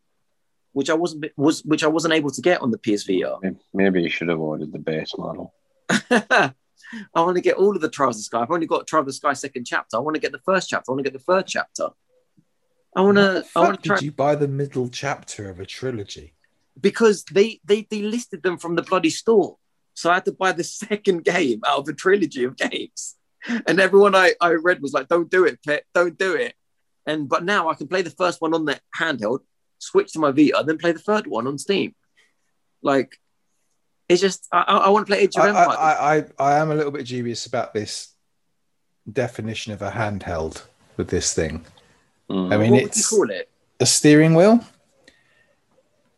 which 0.73 0.91
I 0.91 0.95
wasn't 0.95 1.27
was 1.37 1.65
which 1.65 1.83
I 1.83 1.89
wasn't 1.89 2.15
able 2.15 2.31
to 2.31 2.43
get 2.43 2.61
on 2.61 2.71
the 2.71 2.79
PSVR. 2.79 3.57
Maybe 3.73 4.03
you 4.03 4.11
should 4.11 4.29
have 4.29 4.41
ordered 4.41 4.73
the 4.73 4.79
base 4.79 5.13
model. 5.17 5.55
I 5.89 7.21
want 7.21 7.37
to 7.37 7.43
get 7.43 7.57
all 7.57 7.75
of 7.75 7.81
the 7.81 7.89
Trials 7.89 8.17
of 8.17 8.21
the 8.21 8.25
Sky. 8.25 8.41
I've 8.41 8.51
only 8.51 8.67
got 8.67 8.87
Trials 8.87 9.03
of 9.03 9.07
the 9.07 9.13
Sky 9.15 9.33
second 9.33 9.65
chapter. 9.65 9.97
I 9.97 10.01
want 10.01 10.15
to 10.15 10.21
get 10.21 10.33
the 10.33 10.39
first 10.39 10.69
chapter. 10.69 10.91
I 10.91 10.93
want 10.93 11.05
to 11.05 11.11
get 11.11 11.19
the 11.19 11.25
third 11.25 11.47
chapter. 11.47 11.89
I 12.97 13.03
want 13.03 13.17
to. 13.19 13.45
I 13.55 13.61
want 13.61 13.83
to 13.83 13.89
try 13.89 13.97
did 13.97 14.05
you 14.05 14.13
buy 14.13 14.35
the 14.35 14.49
middle 14.49 14.89
chapter 14.89 15.49
of 15.49 15.61
a 15.61 15.67
trilogy? 15.67 16.35
because 16.81 17.25
they 17.25 17.61
they 17.65 17.87
they 17.91 18.03
listed 18.03 18.43
them 18.43 18.59
from 18.59 18.75
the 18.75 18.83
bloody 18.83 19.11
store. 19.11 19.57
So 19.95 20.11
I 20.11 20.15
had 20.15 20.25
to 20.27 20.33
buy 20.33 20.53
the 20.53 20.65
second 20.85 21.25
game 21.25 21.61
out 21.67 21.79
of 21.79 21.89
a 21.89 21.93
trilogy 21.93 22.45
of 22.45 22.57
games. 22.57 23.17
And 23.67 23.81
everyone 23.81 24.15
I, 24.15 24.35
I 24.39 24.53
read 24.53 24.83
was 24.83 24.93
like, 24.93 25.09
don't 25.09 25.31
do 25.31 25.47
it, 25.47 25.61
pet, 25.65 25.85
don't 25.95 26.19
do 26.19 26.35
it. 26.35 26.55
And 27.07 27.29
but 27.29 27.45
now 27.45 27.69
I 27.69 27.75
can 27.75 27.89
play 27.89 28.03
the 28.03 28.11
first 28.11 28.41
one 28.41 28.55
on 28.55 28.67
the 28.67 28.79
handheld, 28.99 29.41
switch 29.79 30.13
to 30.13 30.19
my 30.19 30.31
Vita, 30.31 30.63
then 30.67 30.79
play 30.79 30.93
the 30.93 30.99
third 30.99 31.27
one 31.27 31.47
on 31.47 31.59
Steam. 31.59 31.95
Like 32.83 33.19
it's 34.09 34.21
just 34.21 34.47
I, 34.53 34.61
I, 34.61 34.77
I 34.77 34.89
want 34.91 35.07
to 35.07 35.11
play 35.11 35.23
Age 35.23 35.37
of 35.37 35.45
I, 35.45 35.49
Empires. 35.49 35.77
I, 35.79 36.17
I, 36.45 36.55
I 36.55 36.59
am 36.59 36.71
a 36.71 36.75
little 36.75 36.93
bit 36.93 37.07
dubious 37.07 37.47
about 37.47 37.73
this 37.73 38.15
definition 39.11 39.73
of 39.73 39.83
a 39.83 39.91
handheld 39.91 40.65
with 40.97 41.09
this 41.09 41.33
thing. 41.33 41.65
Mm. 42.31 42.53
I 42.55 42.57
mean, 42.57 42.71
what 42.71 42.71
would 42.71 42.81
you 42.83 42.87
it's 42.87 43.11
call 43.11 43.31
it? 43.31 43.51
a 43.81 43.87
steering 43.87 44.35
wheel. 44.35 44.61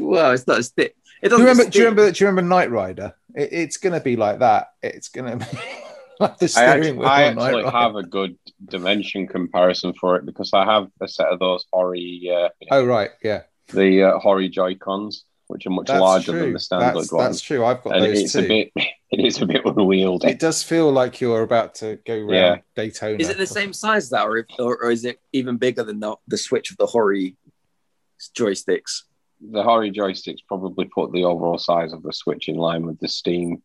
well, 0.00 0.32
it's 0.32 0.46
not 0.46 0.58
a 0.58 0.62
stick. 0.62 0.96
It 1.22 1.28
Do 1.28 1.36
doesn't 1.38 1.44
you 1.46 1.50
remember? 1.50 1.70
Do 1.70 1.78
you 1.78 1.84
remember? 1.86 2.12
Do 2.12 2.24
you 2.24 2.28
remember 2.28 2.48
Knight 2.54 2.70
Rider? 2.70 3.14
It, 3.34 3.52
it's 3.52 3.76
going 3.78 3.94
to 3.94 4.00
be 4.00 4.16
like 4.16 4.38
that. 4.40 4.68
It's 4.82 5.08
going 5.08 5.38
to 5.38 5.44
be 5.44 5.58
like 6.20 6.38
the 6.38 6.54
I 6.56 6.64
actually, 6.64 6.92
wheel. 6.92 7.08
I 7.08 7.24
on 7.28 7.34
Knight 7.36 7.44
actually 7.46 7.64
Rider. 7.64 7.76
have 7.76 7.96
a 7.96 8.02
good 8.02 8.38
dimension 8.64 9.26
comparison 9.26 9.92
for 9.94 10.16
it 10.16 10.26
because 10.26 10.52
I 10.52 10.64
have 10.64 10.88
a 11.00 11.08
set 11.08 11.28
of 11.28 11.38
those 11.40 11.64
Hori, 11.72 12.30
uh, 12.32 12.48
Oh 12.70 12.84
right, 12.84 13.10
yeah, 13.22 13.42
the 13.72 14.04
uh, 14.04 14.18
Hori 14.18 14.48
Joy 14.48 14.74
Cons, 14.76 15.24
which 15.48 15.66
are 15.66 15.70
much 15.70 15.86
that's 15.88 16.00
larger 16.00 16.32
true. 16.32 16.40
than 16.40 16.52
the 16.54 16.58
standard 16.58 16.96
that's, 17.00 17.12
ones. 17.12 17.28
that's 17.28 17.40
true. 17.42 17.64
I've 17.64 17.82
got 17.82 17.96
and 17.96 18.04
those 18.04 18.20
it's 18.20 18.32
too. 18.32 18.38
a 18.40 18.48
bit, 18.48 18.72
it 19.10 19.24
is 19.24 19.40
a 19.42 19.46
bit 19.46 19.62
unwieldy. 19.64 20.28
it 20.28 20.38
does 20.38 20.62
feel 20.62 20.90
like 20.90 21.20
you're 21.20 21.42
about 21.42 21.74
to 21.76 21.98
go 22.06 22.14
around 22.14 22.30
Yeah. 22.32 22.56
Daytona. 22.74 23.18
Is 23.18 23.28
it 23.28 23.36
the 23.38 23.46
same 23.46 23.72
size 23.72 24.08
that, 24.10 24.24
or, 24.24 24.38
if, 24.38 24.46
or, 24.58 24.76
or 24.82 24.90
is 24.90 25.04
it 25.04 25.20
even 25.32 25.56
bigger 25.58 25.84
than 25.84 26.00
the, 26.00 26.16
the 26.28 26.38
Switch 26.38 26.70
of 26.70 26.76
the 26.78 26.86
Hori 26.86 27.36
joysticks? 28.36 29.02
the 29.50 29.62
Hori 29.62 29.90
joysticks 29.90 30.38
probably 30.48 30.86
put 30.86 31.12
the 31.12 31.24
overall 31.24 31.58
size 31.58 31.92
of 31.92 32.02
the 32.02 32.12
Switch 32.12 32.48
in 32.48 32.54
line 32.56 32.86
with 32.86 32.98
the 33.00 33.08
Steam. 33.08 33.62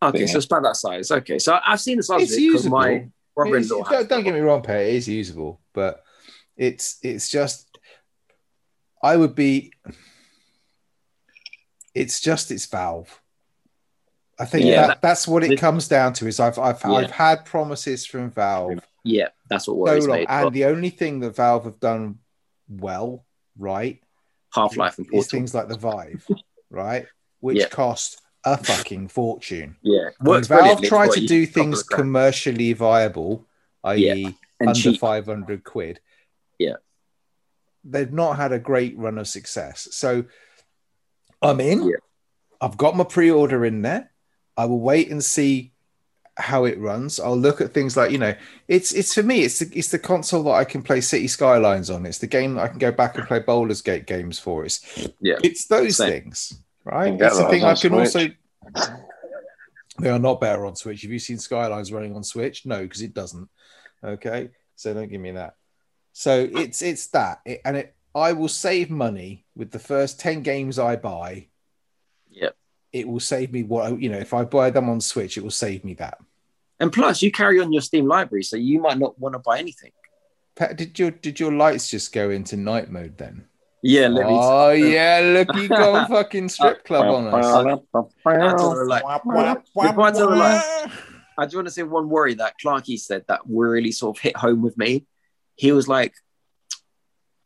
Okay, 0.00 0.20
Yeah. 0.20 0.26
so 0.26 0.36
it's 0.36 0.46
about 0.46 0.62
that 0.62 0.76
size. 0.76 1.10
Okay, 1.10 1.40
so 1.40 1.54
I- 1.54 1.72
I've 1.72 1.80
seen 1.80 1.96
the 1.96 2.04
size 2.04 2.22
It's 2.22 2.32
of 2.32 2.38
it 2.38 2.40
because 2.46 2.52
usable. 2.64 2.78
my 2.78 2.90
It's- 2.92 3.10
brother-in-law. 3.34 3.84
don't, 3.90 4.08
don't 4.08 4.22
get 4.24 4.34
me 4.34 4.40
wrong, 4.40 4.62
Pat. 4.62 4.82
It 4.82 4.94
is 4.94 5.08
usable, 5.08 5.60
but 5.74 6.04
it's 6.56 6.98
it's 7.02 7.28
just 7.28 7.66
I 9.02 9.16
would 9.16 9.34
be. 9.34 9.72
It's 11.94 12.20
just 12.20 12.50
its 12.50 12.66
valve. 12.66 13.20
I 14.38 14.44
think 14.44 14.66
Yeah, 14.66 14.82
that, 14.82 14.86
that- 14.88 15.02
that's 15.02 15.26
what 15.26 15.42
it 15.44 15.58
comes 15.58 15.88
down 15.88 16.12
to. 16.14 16.26
Is 16.28 16.38
I've 16.38 16.58
I've, 16.58 16.80
Yeah. 16.84 16.92
I've 16.92 17.10
had 17.10 17.44
promises 17.44 18.06
from 18.06 18.30
Valve 18.30 18.78
Yeah, 19.02 19.28
that's 19.50 19.66
what 19.66 19.74
so 19.74 19.78
worries 19.80 20.06
long, 20.06 20.18
me. 20.20 20.26
and 20.28 20.52
the 20.52 20.64
only 20.66 20.90
thing 20.90 21.20
that 21.20 21.34
Valve 21.34 21.64
have 21.64 21.80
done 21.80 22.18
well, 22.68 23.24
right, 23.58 24.00
Half 24.54 24.76
Life 24.76 24.98
and 24.98 25.08
is 25.12 25.28
things 25.28 25.54
like 25.54 25.68
the 25.68 25.76
Vive, 25.78 26.24
right, 26.70 27.06
which 27.40 27.58
Yeah. 27.58 27.68
cost 27.68 28.20
a 28.44 28.56
fucking 28.56 29.08
fortune. 29.08 29.76
Yeah, 29.82 30.10
works 30.20 30.46
Valve 30.46 30.82
try 30.82 31.08
to 31.08 31.26
do 31.26 31.44
things 31.44 31.82
commercially 31.82 32.72
viable, 32.74 33.44
i.e., 33.84 34.36
and 34.60 34.68
under 34.68 34.78
cheap. 34.80 35.00
500 35.00 35.64
quid. 35.64 35.98
Yeah. 36.58 36.76
They've 37.84 38.12
not 38.12 38.36
had 38.36 38.52
a 38.52 38.58
great 38.58 38.96
run 38.98 39.18
of 39.18 39.26
success. 39.28 39.88
So 39.92 40.24
I'm 41.42 41.60
in. 41.60 41.84
Yeah. 41.84 41.96
I've 42.60 42.76
got 42.76 42.96
my 42.96 43.04
pre 43.04 43.30
order 43.30 43.64
in 43.64 43.82
there. 43.82 44.10
I 44.56 44.64
will 44.64 44.80
wait 44.80 45.10
and 45.10 45.24
see 45.24 45.72
how 46.36 46.64
it 46.64 46.78
runs. 46.78 47.18
I'll 47.20 47.36
look 47.36 47.60
at 47.60 47.72
things 47.72 47.96
like, 47.96 48.10
you 48.10 48.18
know, 48.18 48.34
it's 48.68 48.92
it's 48.92 49.14
for 49.14 49.22
me, 49.22 49.42
it's 49.42 49.58
the, 49.60 49.70
it's 49.76 49.90
the 49.90 49.98
console 49.98 50.44
that 50.44 50.52
I 50.52 50.64
can 50.64 50.82
play 50.82 51.00
City 51.00 51.28
Skylines 51.28 51.90
on. 51.90 52.06
It's 52.06 52.18
the 52.18 52.26
game 52.26 52.54
that 52.54 52.62
I 52.62 52.68
can 52.68 52.78
go 52.78 52.90
back 52.92 53.16
and 53.18 53.26
play 53.26 53.40
Baldur's 53.40 53.82
Gate 53.82 54.06
games 54.06 54.38
for. 54.38 54.64
It's, 54.64 55.08
Yeah. 55.20 55.36
it's 55.42 55.66
those 55.66 55.96
Same. 55.96 56.10
things, 56.10 56.60
right? 56.84 57.16
That's 57.18 57.38
the 57.38 57.48
thing 57.48 57.64
I 57.64 57.74
can 57.74 58.06
Switch. 58.06 58.36
also. 58.74 58.96
They 60.00 60.10
are 60.10 60.18
not 60.20 60.40
better 60.40 60.64
on 60.64 60.76
Switch. 60.76 61.02
Have 61.02 61.10
you 61.10 61.18
seen 61.18 61.38
Skylines 61.38 61.92
running 61.92 62.14
on 62.14 62.22
Switch? 62.22 62.64
No, 62.64 62.82
because 62.82 63.02
it 63.02 63.14
doesn't. 63.14 63.48
Okay, 64.04 64.50
so 64.76 64.94
don't 64.94 65.10
give 65.10 65.20
me 65.20 65.32
that. 65.32 65.56
So 66.12 66.48
it's 66.52 66.82
it's 66.82 67.08
that, 67.08 67.40
it, 67.44 67.60
and 67.64 67.76
it. 67.78 67.96
I 68.14 68.32
will 68.32 68.46
save 68.48 68.90
money 68.90 69.44
with 69.58 69.72
the 69.72 69.78
first 69.78 70.18
ten 70.18 70.42
games 70.42 70.78
I 70.78 70.96
buy. 70.96 71.48
Yep. 72.30 72.56
It 72.92 73.06
will 73.06 73.20
save 73.20 73.52
me 73.52 73.64
what 73.64 74.00
you 74.00 74.08
know. 74.08 74.18
If 74.18 74.32
I 74.32 74.44
buy 74.44 74.70
them 74.70 74.88
on 74.88 75.02
Switch, 75.02 75.36
it 75.36 75.42
will 75.42 75.50
save 75.50 75.84
me 75.84 75.94
that. 75.94 76.18
And 76.80 76.92
plus, 76.92 77.20
you 77.20 77.32
carry 77.32 77.60
on 77.60 77.72
your 77.72 77.82
Steam 77.82 78.06
library, 78.06 78.44
so 78.44 78.56
you 78.56 78.80
might 78.80 78.98
not 78.98 79.18
want 79.18 79.34
to 79.34 79.40
buy 79.40 79.58
anything. 79.58 79.90
Pat, 80.54 80.76
did 80.76 80.98
your 80.98 81.10
did 81.10 81.38
your 81.38 81.52
lights 81.52 81.90
just 81.90 82.12
go 82.12 82.30
into 82.30 82.56
night 82.56 82.90
mode 82.90 83.18
then? 83.18 83.44
Yeah, 83.82 84.08
let 84.08 84.26
me. 84.26 84.32
Oh 84.32 84.70
yeah, 84.70 85.20
look, 85.22 85.54
you 85.56 85.68
got 85.68 86.04
a 86.04 86.08
fucking 86.12 86.48
strip 86.48 86.84
club 86.84 87.06
on 87.06 87.26
us. 87.26 87.44
I 88.26 88.56
told 88.56 88.76
her, 88.76 88.86
like, 88.86 89.02
before 89.02 90.06
I 90.06 90.10
tell 90.12 90.30
her, 90.30 90.36
like, 90.36 90.64
I 91.38 91.44
just 91.44 91.54
want 91.54 91.68
to 91.68 91.72
say 91.72 91.84
one 91.84 92.08
worry 92.08 92.34
that 92.34 92.54
Clarky 92.62 92.98
said 92.98 93.24
that 93.28 93.40
really 93.46 93.92
sort 93.92 94.16
of 94.16 94.22
hit 94.22 94.36
home 94.36 94.62
with 94.62 94.76
me. 94.76 95.06
He 95.54 95.70
was 95.70 95.86
like, 95.86 96.14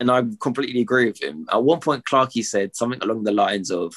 and 0.03 0.11
I 0.11 0.35
completely 0.41 0.81
agree 0.81 1.05
with 1.07 1.21
him. 1.23 1.47
At 1.51 1.63
one 1.63 1.79
point, 1.79 2.03
Clarky 2.05 2.43
said 2.43 2.75
something 2.75 3.01
along 3.01 3.23
the 3.23 3.31
lines 3.31 3.71
of, 3.71 3.95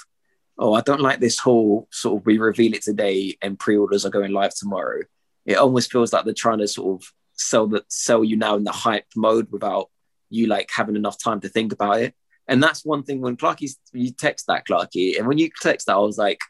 "Oh, 0.57 0.73
I 0.73 0.81
don't 0.81 1.01
like 1.01 1.19
this 1.21 1.39
whole 1.39 1.89
sort 1.91 2.21
of 2.21 2.27
we 2.27 2.39
reveal 2.39 2.75
it 2.75 2.83
today 2.83 3.37
and 3.43 3.59
pre-orders 3.59 4.07
are 4.07 4.11
going 4.11 4.33
live 4.33 4.55
tomorrow." 4.55 5.03
It 5.45 5.57
almost 5.57 5.91
feels 5.93 6.13
like 6.13 6.25
they're 6.25 6.35
trying 6.47 6.59
to 6.59 6.69
sort 6.69 7.03
of 7.03 7.13
sell 7.35 7.67
the 7.67 7.85
sell 7.89 8.23
you 8.25 8.37
now 8.37 8.55
in 8.57 8.65
the 8.65 8.73
hype 8.73 9.07
mode 9.17 9.49
without 9.51 9.91
you 10.31 10.47
like 10.47 10.69
having 10.75 10.97
enough 10.97 11.19
time 11.23 11.41
to 11.41 11.49
think 11.49 11.73
about 11.73 12.01
it. 12.01 12.15
And 12.49 12.63
that's 12.63 12.85
one 12.85 13.03
thing 13.03 13.21
when 13.21 13.37
Clarky 13.37 13.69
you 13.93 14.13
text 14.13 14.47
that 14.47 14.65
Clarky, 14.67 15.19
and 15.19 15.27
when 15.27 15.39
you 15.39 15.51
text 15.61 15.87
that, 15.89 15.95
I 15.97 15.99
was 15.99 16.19
like. 16.19 16.41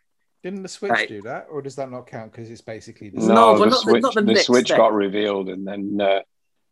Didn't 0.42 0.62
the 0.62 0.69
Switch 0.69 0.92
Right. 0.92 1.09
do 1.09 1.23
that, 1.23 1.47
or 1.51 1.61
does 1.62 1.77
that 1.77 1.90
not 1.90 2.07
count 2.07 2.31
because 2.31 2.51
it's 2.51 2.61
basically 2.61 3.09
the 3.11 3.19
No. 3.19 3.35
No, 3.35 3.59
but 3.59 3.64
the, 3.64 3.71
not 3.71 3.81
Switch, 3.81 4.03
not 4.03 4.14
the 4.14 4.21
the, 4.21 4.33
next 4.35 4.47
Switch 4.47 4.69
day. 4.69 4.77
got 4.77 4.92
revealed, 4.92 5.49
and 5.49 5.66
then 5.66 5.99
uh, 6.01 6.21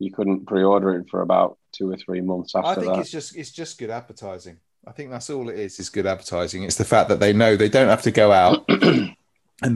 you 0.05 0.13
couldn't 0.13 0.47
pre-order 0.47 0.95
it 0.97 1.09
for 1.11 1.23
about 1.23 1.59
two 1.73 1.91
or 1.91 1.97
three 1.97 2.21
months 2.21 2.55
after 2.55 2.69
I 2.69 2.75
think 2.75 2.87
that. 2.93 3.01
it's 3.01 3.11
just 3.11 3.37
it's 3.37 3.51
just 3.51 3.79
good 3.79 3.91
advertising. 3.91 4.59
I 4.87 4.93
think 4.93 5.11
that's 5.11 5.31
all 5.31 5.49
it 5.49 5.59
is. 5.59 5.81
Is 5.81 5.89
good 5.89 6.07
advertising. 6.07 6.63
It's 6.63 6.77
the 6.77 6.85
fact 6.85 7.09
that 7.09 7.19
they 7.21 7.33
know 7.33 7.57
they 7.57 7.69
don't 7.71 7.89
have 7.89 8.03
to 8.03 8.11
go 8.11 8.33
out 8.33 8.65
and 8.69 9.17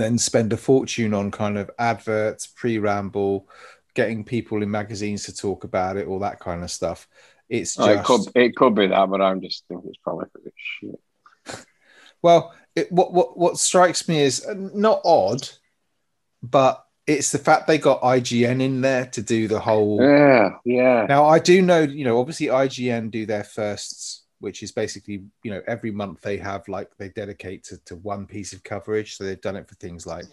then 0.01 0.19
spend 0.19 0.53
a 0.53 0.57
fortune 0.57 1.15
on 1.15 1.31
kind 1.31 1.57
of 1.57 1.71
adverts, 1.79 2.47
pre-ramble, 2.47 3.49
getting 3.95 4.23
people 4.25 4.63
in 4.63 4.71
magazines 4.71 5.25
to 5.25 5.35
talk 5.35 5.65
about 5.65 5.97
it, 5.97 6.07
all 6.07 6.19
that 6.19 6.41
kind 6.41 6.63
of 6.63 6.71
stuff. 6.71 7.09
It's 7.49 7.79
Oh, 7.81 7.87
just 7.87 7.99
it 7.99 8.05
could 8.05 8.43
it 8.43 8.57
could 8.57 8.75
be 8.75 8.87
that, 8.89 9.09
but 9.11 9.23
I'm 9.23 9.41
just 9.41 9.65
thinking 9.67 9.89
it's 9.89 9.99
probably 10.05 10.27
for 10.33 10.43
shit. 10.57 11.65
well, 12.23 12.55
it, 12.77 12.93
what 12.93 13.13
what 13.13 13.39
what 13.39 13.59
strikes 13.59 14.07
me 14.09 14.21
is 14.21 14.45
uh, 14.45 14.55
not 14.57 15.01
odd, 15.05 15.49
but 16.43 16.85
it's 17.09 17.33
the 17.33 17.39
fact 17.39 17.67
they 17.67 17.79
got 17.79 18.03
IGN 18.03 18.63
in 18.63 18.83
there 18.83 19.07
to 19.07 19.23
do 19.23 19.49
the 19.49 19.59
whole. 19.59 19.99
Yeah, 20.01 20.51
yeah. 20.65 21.07
Now 21.09 21.27
I 21.27 21.39
do 21.39 21.63
know, 21.63 21.81
you 21.81 22.05
know, 22.05 22.21
obviously 22.21 22.49
IGN 22.49 23.11
do 23.11 23.25
their 23.25 23.45
firsts, 23.45 24.25
which 24.41 24.63
is 24.63 24.71
basically 24.73 25.25
you 25.43 25.51
know 25.51 25.63
every 25.67 25.91
month 25.91 26.21
they 26.21 26.37
have 26.37 26.69
like 26.69 26.91
they 26.99 27.09
dedicate 27.09 27.65
to, 27.65 27.79
to 27.87 27.97
one 27.97 28.27
piece 28.27 28.53
of 28.53 28.63
coverage. 28.63 29.17
So 29.17 29.25
they've 29.25 29.41
done 29.41 29.57
it 29.57 29.67
for 29.67 29.75
things 29.77 30.07
like 30.07 30.27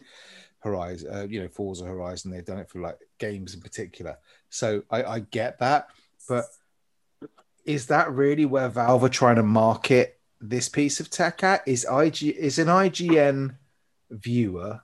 Horizon, 0.59 1.15
uh, 1.15 1.27
you 1.29 1.41
know, 1.41 1.47
Forza 1.47 1.85
Horizon. 1.85 2.29
They've 2.29 2.43
done 2.43 2.59
it 2.59 2.69
for 2.69 2.81
like 2.81 2.99
games 3.19 3.55
in 3.55 3.61
particular. 3.61 4.17
So 4.49 4.83
I, 4.91 5.03
I 5.03 5.19
get 5.19 5.59
that, 5.59 5.87
but 6.27 6.43
is 7.63 7.87
that 7.87 8.11
really 8.11 8.45
where 8.45 8.67
Valve 8.67 9.05
are 9.05 9.09
trying 9.09 9.37
to 9.37 9.43
market 9.43 10.19
this 10.41 10.67
piece 10.67 10.99
of 10.99 11.09
tech 11.09 11.41
at? 11.41 11.65
Is 11.65 11.87
IG 11.89 12.23
is 12.23 12.59
an 12.59 12.67
IGN 12.67 13.55
viewer 14.11 14.81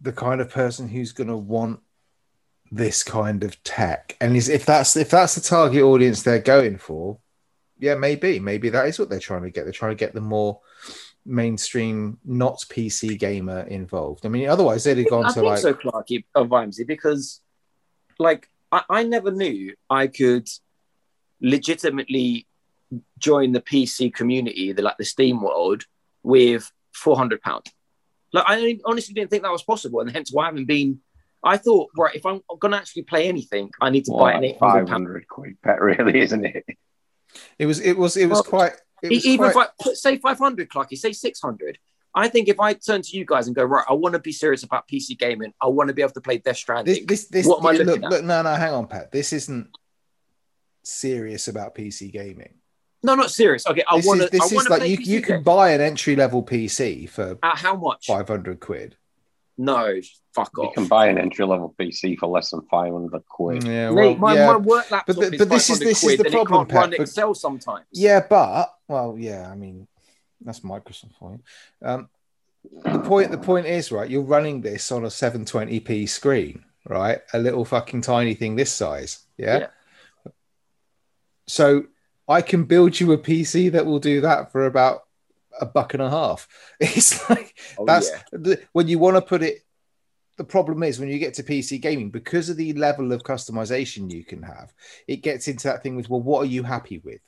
the 0.00 0.12
kind 0.12 0.40
of 0.40 0.50
person 0.50 0.88
who's 0.88 1.12
going 1.12 1.28
to 1.28 1.36
want 1.36 1.80
this 2.70 3.02
kind 3.02 3.44
of 3.44 3.62
tech? 3.64 4.16
And 4.20 4.36
is 4.36 4.48
if 4.48 4.66
that's 4.66 4.96
if 4.96 5.10
that's 5.10 5.34
the 5.34 5.40
target 5.40 5.82
audience 5.82 6.22
they're 6.22 6.38
going 6.38 6.78
for, 6.78 7.18
yeah, 7.78 7.94
maybe 7.94 8.38
maybe 8.40 8.68
that 8.70 8.86
is 8.86 8.98
what 8.98 9.08
they're 9.08 9.18
trying 9.18 9.42
to 9.42 9.50
get. 9.50 9.64
They're 9.64 9.72
trying 9.72 9.96
to 9.96 10.00
get 10.00 10.14
the 10.14 10.20
more 10.20 10.60
mainstream, 11.26 12.18
not 12.24 12.64
PC 12.68 13.18
gamer 13.18 13.60
involved. 13.62 14.24
I 14.24 14.28
mean, 14.28 14.48
otherwise 14.48 14.84
they'd 14.84 14.98
have 14.98 15.10
gone 15.10 15.26
I 15.26 15.32
to 15.32 15.42
like 15.42 15.58
so, 15.58 15.74
Clarky 15.74 16.24
of 16.34 16.46
oh, 16.46 16.54
Vimesy, 16.54 16.86
because 16.86 17.40
like 18.18 18.48
I, 18.72 18.82
I 18.88 19.02
never 19.02 19.30
knew 19.30 19.74
I 19.90 20.06
could 20.06 20.48
legitimately 21.40 22.46
join 23.18 23.52
the 23.52 23.60
PC 23.60 24.14
community, 24.14 24.72
the 24.72 24.82
like 24.82 24.96
the 24.96 25.04
Steam 25.04 25.42
world, 25.42 25.84
with 26.22 26.70
four 26.92 27.16
hundred 27.16 27.42
pounds. 27.42 27.70
Like 28.32 28.44
I 28.46 28.78
honestly 28.84 29.14
didn't 29.14 29.30
think 29.30 29.42
that 29.44 29.52
was 29.52 29.62
possible, 29.62 30.00
and 30.00 30.10
hence 30.10 30.32
why 30.32 30.44
I 30.44 30.46
haven't 30.46 30.66
been. 30.66 31.00
I 31.44 31.58
thought, 31.58 31.90
right, 31.96 32.14
if 32.14 32.26
I'm 32.26 32.40
gonna 32.58 32.76
actually 32.76 33.02
play 33.02 33.28
anything, 33.28 33.70
I 33.80 33.90
need 33.90 34.04
to 34.06 34.12
buy 34.12 34.32
an 34.32 34.44
eight 34.44 34.58
hundred 34.58 34.86
five 34.86 34.86
pound. 34.88 35.28
quid 35.28 35.56
bet, 35.62 35.80
really, 35.80 36.20
isn't 36.20 36.44
it? 36.44 36.64
it 37.58 37.66
was 37.66 37.78
it 37.80 37.96
was 37.96 38.16
it 38.16 38.26
was 38.26 38.36
Well, 38.38 38.42
quite 38.44 38.72
it 39.02 39.10
was 39.10 39.26
Even 39.26 39.50
quite, 39.52 39.66
if 39.68 39.72
I 39.80 39.84
put, 39.84 39.96
say 39.96 40.16
500, 40.18 40.68
Clarky, 40.68 40.96
say 40.96 41.12
600. 41.12 41.78
I 42.14 42.28
think 42.28 42.48
if 42.48 42.58
I 42.58 42.72
turn 42.72 43.02
to 43.02 43.16
you 43.16 43.26
guys 43.26 43.46
and 43.46 43.54
go, 43.54 43.62
right, 43.62 43.84
I 43.88 43.92
want 43.92 44.14
to 44.14 44.18
be 44.18 44.32
serious 44.32 44.62
about 44.62 44.88
PC 44.88 45.18
gaming, 45.18 45.52
I 45.60 45.66
want 45.66 45.88
to 45.88 45.94
be 45.94 46.00
able 46.00 46.12
to 46.14 46.20
play 46.22 46.38
Death 46.38 46.44
this 46.54 46.58
Stranding. 46.60 47.06
this 47.06 47.26
this 47.28 47.46
What 47.46 47.60
am 47.60 47.66
I 47.66 47.72
yeah, 47.72 47.78
looking 47.84 48.02
look, 48.02 48.04
at? 48.04 48.10
look 48.10 48.24
no 48.24 48.42
no 48.42 48.54
hang 48.54 48.72
on 48.72 48.86
Pat 48.86 49.12
this 49.12 49.32
isn't 49.34 49.68
serious 50.82 51.46
about 51.48 51.74
PC 51.74 52.10
gaming 52.12 52.54
no, 53.02 53.14
not 53.14 53.30
serious. 53.30 53.66
Okay, 53.66 53.84
I 53.88 53.96
want 53.96 54.22
to. 54.22 54.28
this 54.28 54.40
I 54.52 54.56
is 54.56 54.68
like 54.68 54.88
you 54.88 54.98
PC 54.98 55.06
you 55.06 55.20
can 55.22 55.36
games. 55.36 55.44
buy 55.44 55.70
an 55.70 55.80
entry 55.80 56.16
level 56.16 56.42
PC 56.42 57.08
for 57.08 57.38
At 57.42 57.58
how 57.58 57.76
much? 57.76 58.06
500 58.06 58.58
quid 58.60 58.96
No, 59.58 59.94
fuck 60.34 60.56
off. 60.58 60.64
You 60.66 60.70
can 60.74 60.86
buy 60.88 61.06
an 61.08 61.18
entry 61.18 61.44
level 61.46 61.74
PC 61.78 62.18
for 62.18 62.26
less 62.28 62.50
than 62.50 62.62
five 62.70 62.92
hundred 62.92 63.22
quid. 63.28 63.64
yeah 63.64 63.90
Mate, 63.90 64.18
my, 64.18 64.34
yeah 64.34 64.46
my 64.52 64.56
work 64.56 64.90
laptop 64.90 65.16
But 65.16 65.16
the- 65.30 65.32
is 65.34 65.38
but 65.38 65.48
this 65.50 65.70
is- 65.70 65.78
500 65.78 65.88
this 65.88 65.98
is 65.98 66.04
quid 66.04 66.18
the 66.20 66.24
and 66.24 66.32
problem, 66.34 66.62
it 66.62 66.68
can't 66.68 66.72
run 66.74 66.90
Pat, 66.90 66.98
but- 66.98 67.00
Excel 67.08 67.34
sometimes. 67.34 67.86
Yeah, 67.92 68.20
but 68.28 68.74
well, 68.88 69.16
yeah, 69.18 69.48
I 69.50 69.54
mean, 69.54 69.86
that's 70.44 70.60
Microsoft 70.60 71.12
for 71.18 71.32
you. 71.32 71.40
Um, 71.88 72.08
the 72.84 72.98
point, 72.98 73.30
the 73.30 73.38
point 73.38 73.66
is, 73.66 73.92
right? 73.92 74.10
You're 74.10 74.22
running 74.22 74.60
this 74.60 74.90
on 74.90 75.04
a 75.04 75.08
720p 75.08 76.08
screen, 76.08 76.64
right? 76.88 77.20
A 77.32 77.38
little 77.38 77.64
fucking 77.64 78.00
tiny 78.02 78.34
thing 78.34 78.56
this 78.56 78.72
size, 78.72 79.20
yeah. 79.38 79.58
Yeah. 79.58 79.66
So 81.46 81.84
I 82.28 82.42
can 82.42 82.64
build 82.64 82.98
you 82.98 83.12
a 83.12 83.18
PC 83.18 83.72
that 83.72 83.86
will 83.86 84.00
do 84.00 84.20
that 84.22 84.52
for 84.52 84.66
about 84.66 85.02
a 85.60 85.66
buck 85.66 85.94
and 85.94 86.02
a 86.02 86.10
half. 86.10 86.48
It's 86.80 87.28
like 87.30 87.58
Oh, 87.78 87.84
that's 87.86 88.10
yeah. 88.10 88.22
the, 88.32 88.62
when 88.72 88.88
you 88.88 88.98
want 88.98 89.16
to 89.16 89.22
put 89.22 89.42
it. 89.42 89.62
The 90.36 90.44
problem 90.44 90.82
is 90.82 91.00
when 91.00 91.08
you 91.08 91.18
get 91.18 91.32
to 91.34 91.42
PC 91.42 91.80
gaming, 91.80 92.10
because 92.10 92.50
of 92.50 92.58
the 92.58 92.74
level 92.74 93.10
of 93.12 93.22
customization 93.22 94.10
you 94.10 94.22
can 94.22 94.42
have, 94.42 94.74
it 95.08 95.22
gets 95.22 95.48
into 95.48 95.68
that 95.68 95.82
thing 95.82 95.96
with, 95.96 96.10
well, 96.10 96.20
what 96.20 96.42
are 96.42 96.50
you 96.50 96.62
happy 96.62 96.98
with? 96.98 97.22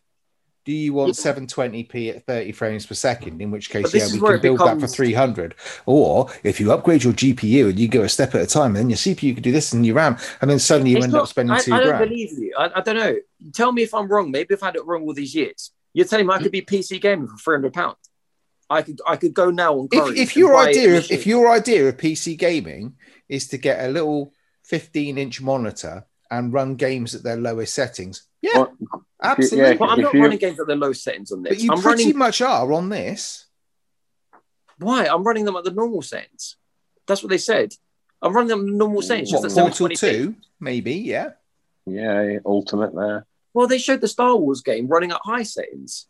Do 0.69 0.75
you 0.75 0.93
want 0.93 1.15
720p 1.15 2.15
at 2.15 2.27
30 2.27 2.53
frames 2.53 2.85
per 2.85 2.93
second? 2.95 3.41
In 3.41 3.51
which 3.51 3.71
case, 3.71 3.95
yeah, 3.95 4.07
we 4.13 4.21
can 4.21 4.39
build 4.43 4.59
that 4.59 4.79
for 4.79 4.87
300. 4.87 5.55
Or 5.87 6.29
if 6.43 6.61
you 6.61 6.73
upgrade 6.73 7.05
your 7.05 7.15
GPU 7.15 7.71
and 7.71 7.79
you 7.79 7.89
go 7.89 8.03
a 8.03 8.09
step 8.11 8.35
at 8.35 8.43
a 8.43 8.47
time, 8.47 8.75
then 8.75 8.91
your 8.91 8.99
CPU 8.99 9.33
can 9.33 9.43
do 9.43 9.51
this 9.51 9.73
and 9.73 9.87
your 9.87 9.95
RAM, 9.95 10.19
and 10.43 10.51
then 10.51 10.59
suddenly 10.59 10.91
you 10.91 10.99
It's 10.99 11.05
end 11.05 11.15
not- 11.15 11.23
up 11.23 11.29
spending 11.29 11.57
I, 11.57 11.61
two 11.61 11.73
I 11.73 11.79
don't 11.79 11.87
grand. 11.87 12.11
believe 12.11 12.33
you. 12.39 12.55
I, 12.59 12.71
I 12.75 12.81
don't 12.83 12.97
know. 12.97 13.17
Tell 13.55 13.73
me 13.73 13.81
if 13.81 13.95
I'm 13.95 14.09
wrong. 14.09 14.31
Maybe 14.31 14.53
I've 14.53 14.61
had 14.61 14.77
it 14.77 14.85
wrong 14.85 15.05
all 15.05 15.15
these 15.15 15.35
years. 15.35 15.71
You're 15.95 16.05
telling 16.05 16.27
me 16.27 16.35
I 16.35 16.43
could 16.43 16.53
be 16.53 16.61
PC 16.61 17.01
gaming 17.01 17.29
for 17.29 17.39
300 17.39 17.73
pounds. 17.73 17.97
I 18.69 18.83
could 18.83 19.01
I 19.07 19.17
could 19.17 19.33
go 19.33 19.51
now 19.51 19.73
on 19.73 19.89
if, 19.91 20.19
if 20.19 20.37
your 20.37 20.55
idea 20.59 20.99
of 20.99 21.11
if 21.11 21.27
your 21.27 21.51
idea 21.51 21.89
of 21.89 21.97
PC 21.97 22.37
gaming 22.37 22.97
is 23.27 23.49
to 23.49 23.57
get 23.57 23.83
a 23.87 23.89
little 23.89 24.35
15 24.65 25.17
inch 25.17 25.41
monitor 25.41 26.05
and 26.31 26.53
run 26.53 26.75
games 26.77 27.15
at 27.15 27.23
their 27.23 27.37
lowest 27.37 27.75
settings, 27.75 28.27
yeah, 28.43 28.51
Well, 28.59 28.73
absolutely. 29.23 29.59
yeah, 29.71 29.75
But 29.77 29.89
I'm 29.91 30.01
not 30.01 30.15
you- 30.15 30.21
running 30.23 30.39
games 30.39 30.61
at 30.61 30.67
the 30.67 30.77
low 30.77 30.93
settings 30.93 31.33
on 31.33 31.43
this. 31.43 31.55
but 31.55 31.63
you 31.63 31.71
I'm 31.73 31.81
pretty 31.81 32.05
running 32.05 32.19
much 32.19 32.41
are 32.43 32.73
on 32.73 32.89
this. 32.89 33.47
why? 34.79 35.07
I'm 35.07 35.25
running 35.25 35.45
them 35.45 35.57
at 35.57 35.65
the 35.65 35.71
normal 35.73 36.03
settings. 36.03 36.57
That's 37.07 37.23
what 37.23 37.31
they 37.31 37.39
said. 37.39 37.75
I'm 38.23 38.33
running 38.33 38.49
them 38.49 38.61
at 38.61 38.67
the 38.67 38.73
normal 38.77 39.03
settings, 39.03 39.31
just 39.31 39.43
What, 39.43 39.53
at 39.53 39.57
Portal 39.77 39.87
720p. 39.89 39.99
2, 39.99 40.35
maybe, 40.61 40.93
yeah. 40.95 41.31
Yeah, 41.87 42.39
ultimate 42.45 42.95
there. 42.95 43.27
Well, 43.55 43.67
they 43.67 43.79
showed 43.79 44.01
the 44.03 44.09
Star 44.09 44.37
Wars 44.37 44.61
game 44.61 44.87
running 44.89 45.11
at 45.11 45.21
high 45.25 45.43
settings. 45.45 46.07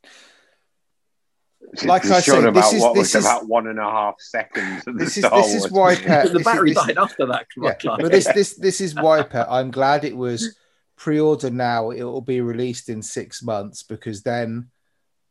Like 1.85 2.07
I 2.07 2.21
said, 2.21 2.45
about 2.45 2.55
this 2.55 2.73
is- 2.73 2.81
what 2.83 2.95
this 2.95 3.15
was 3.15 3.17
is- 3.17 3.25
about 3.25 3.47
one 3.49 3.67
and 3.67 3.79
a 3.79 3.83
half 3.83 4.15
seconds. 4.21 4.87
Of 4.87 4.95
the 4.99 5.05
This 5.05 5.17
is 5.19 5.25
Star 5.25 5.43
this 5.43 5.55
is 5.55 5.71
Wars 5.71 5.99
why 6.01 6.09
movie. 6.23 6.33
The 6.33 6.41
battery 6.41 6.73
this, 6.75 6.87
died 6.87 6.99
after 6.99 7.27
that. 7.27 7.47
yeah, 7.57 7.75
Clark. 7.75 8.01
but 8.01 8.11
this 8.13 8.27
this 8.35 8.55
this 8.57 8.81
is 8.81 8.95
why 8.95 9.23
Pat. 9.23 9.47
I'm 9.51 9.71
glad 9.71 10.05
it 10.05 10.17
was 10.17 10.57
pre-order 10.97 11.51
now. 11.51 11.91
It 11.91 12.03
will 12.05 12.21
be 12.23 12.41
released 12.41 12.89
in 12.89 13.03
six 13.03 13.43
months 13.43 13.83
because 13.83 14.23
then 14.23 14.71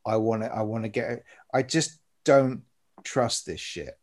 I 0.05 0.17
want 0.17 0.43
to 0.43 0.53
I 0.53 0.61
want 0.61 0.83
to 0.83 0.89
get 0.89 1.09
it. 1.11 1.23
I 1.53 1.63
just 1.63 1.97
don't 2.23 2.61
trust 3.03 3.45
this 3.45 3.59
shit. 3.59 3.97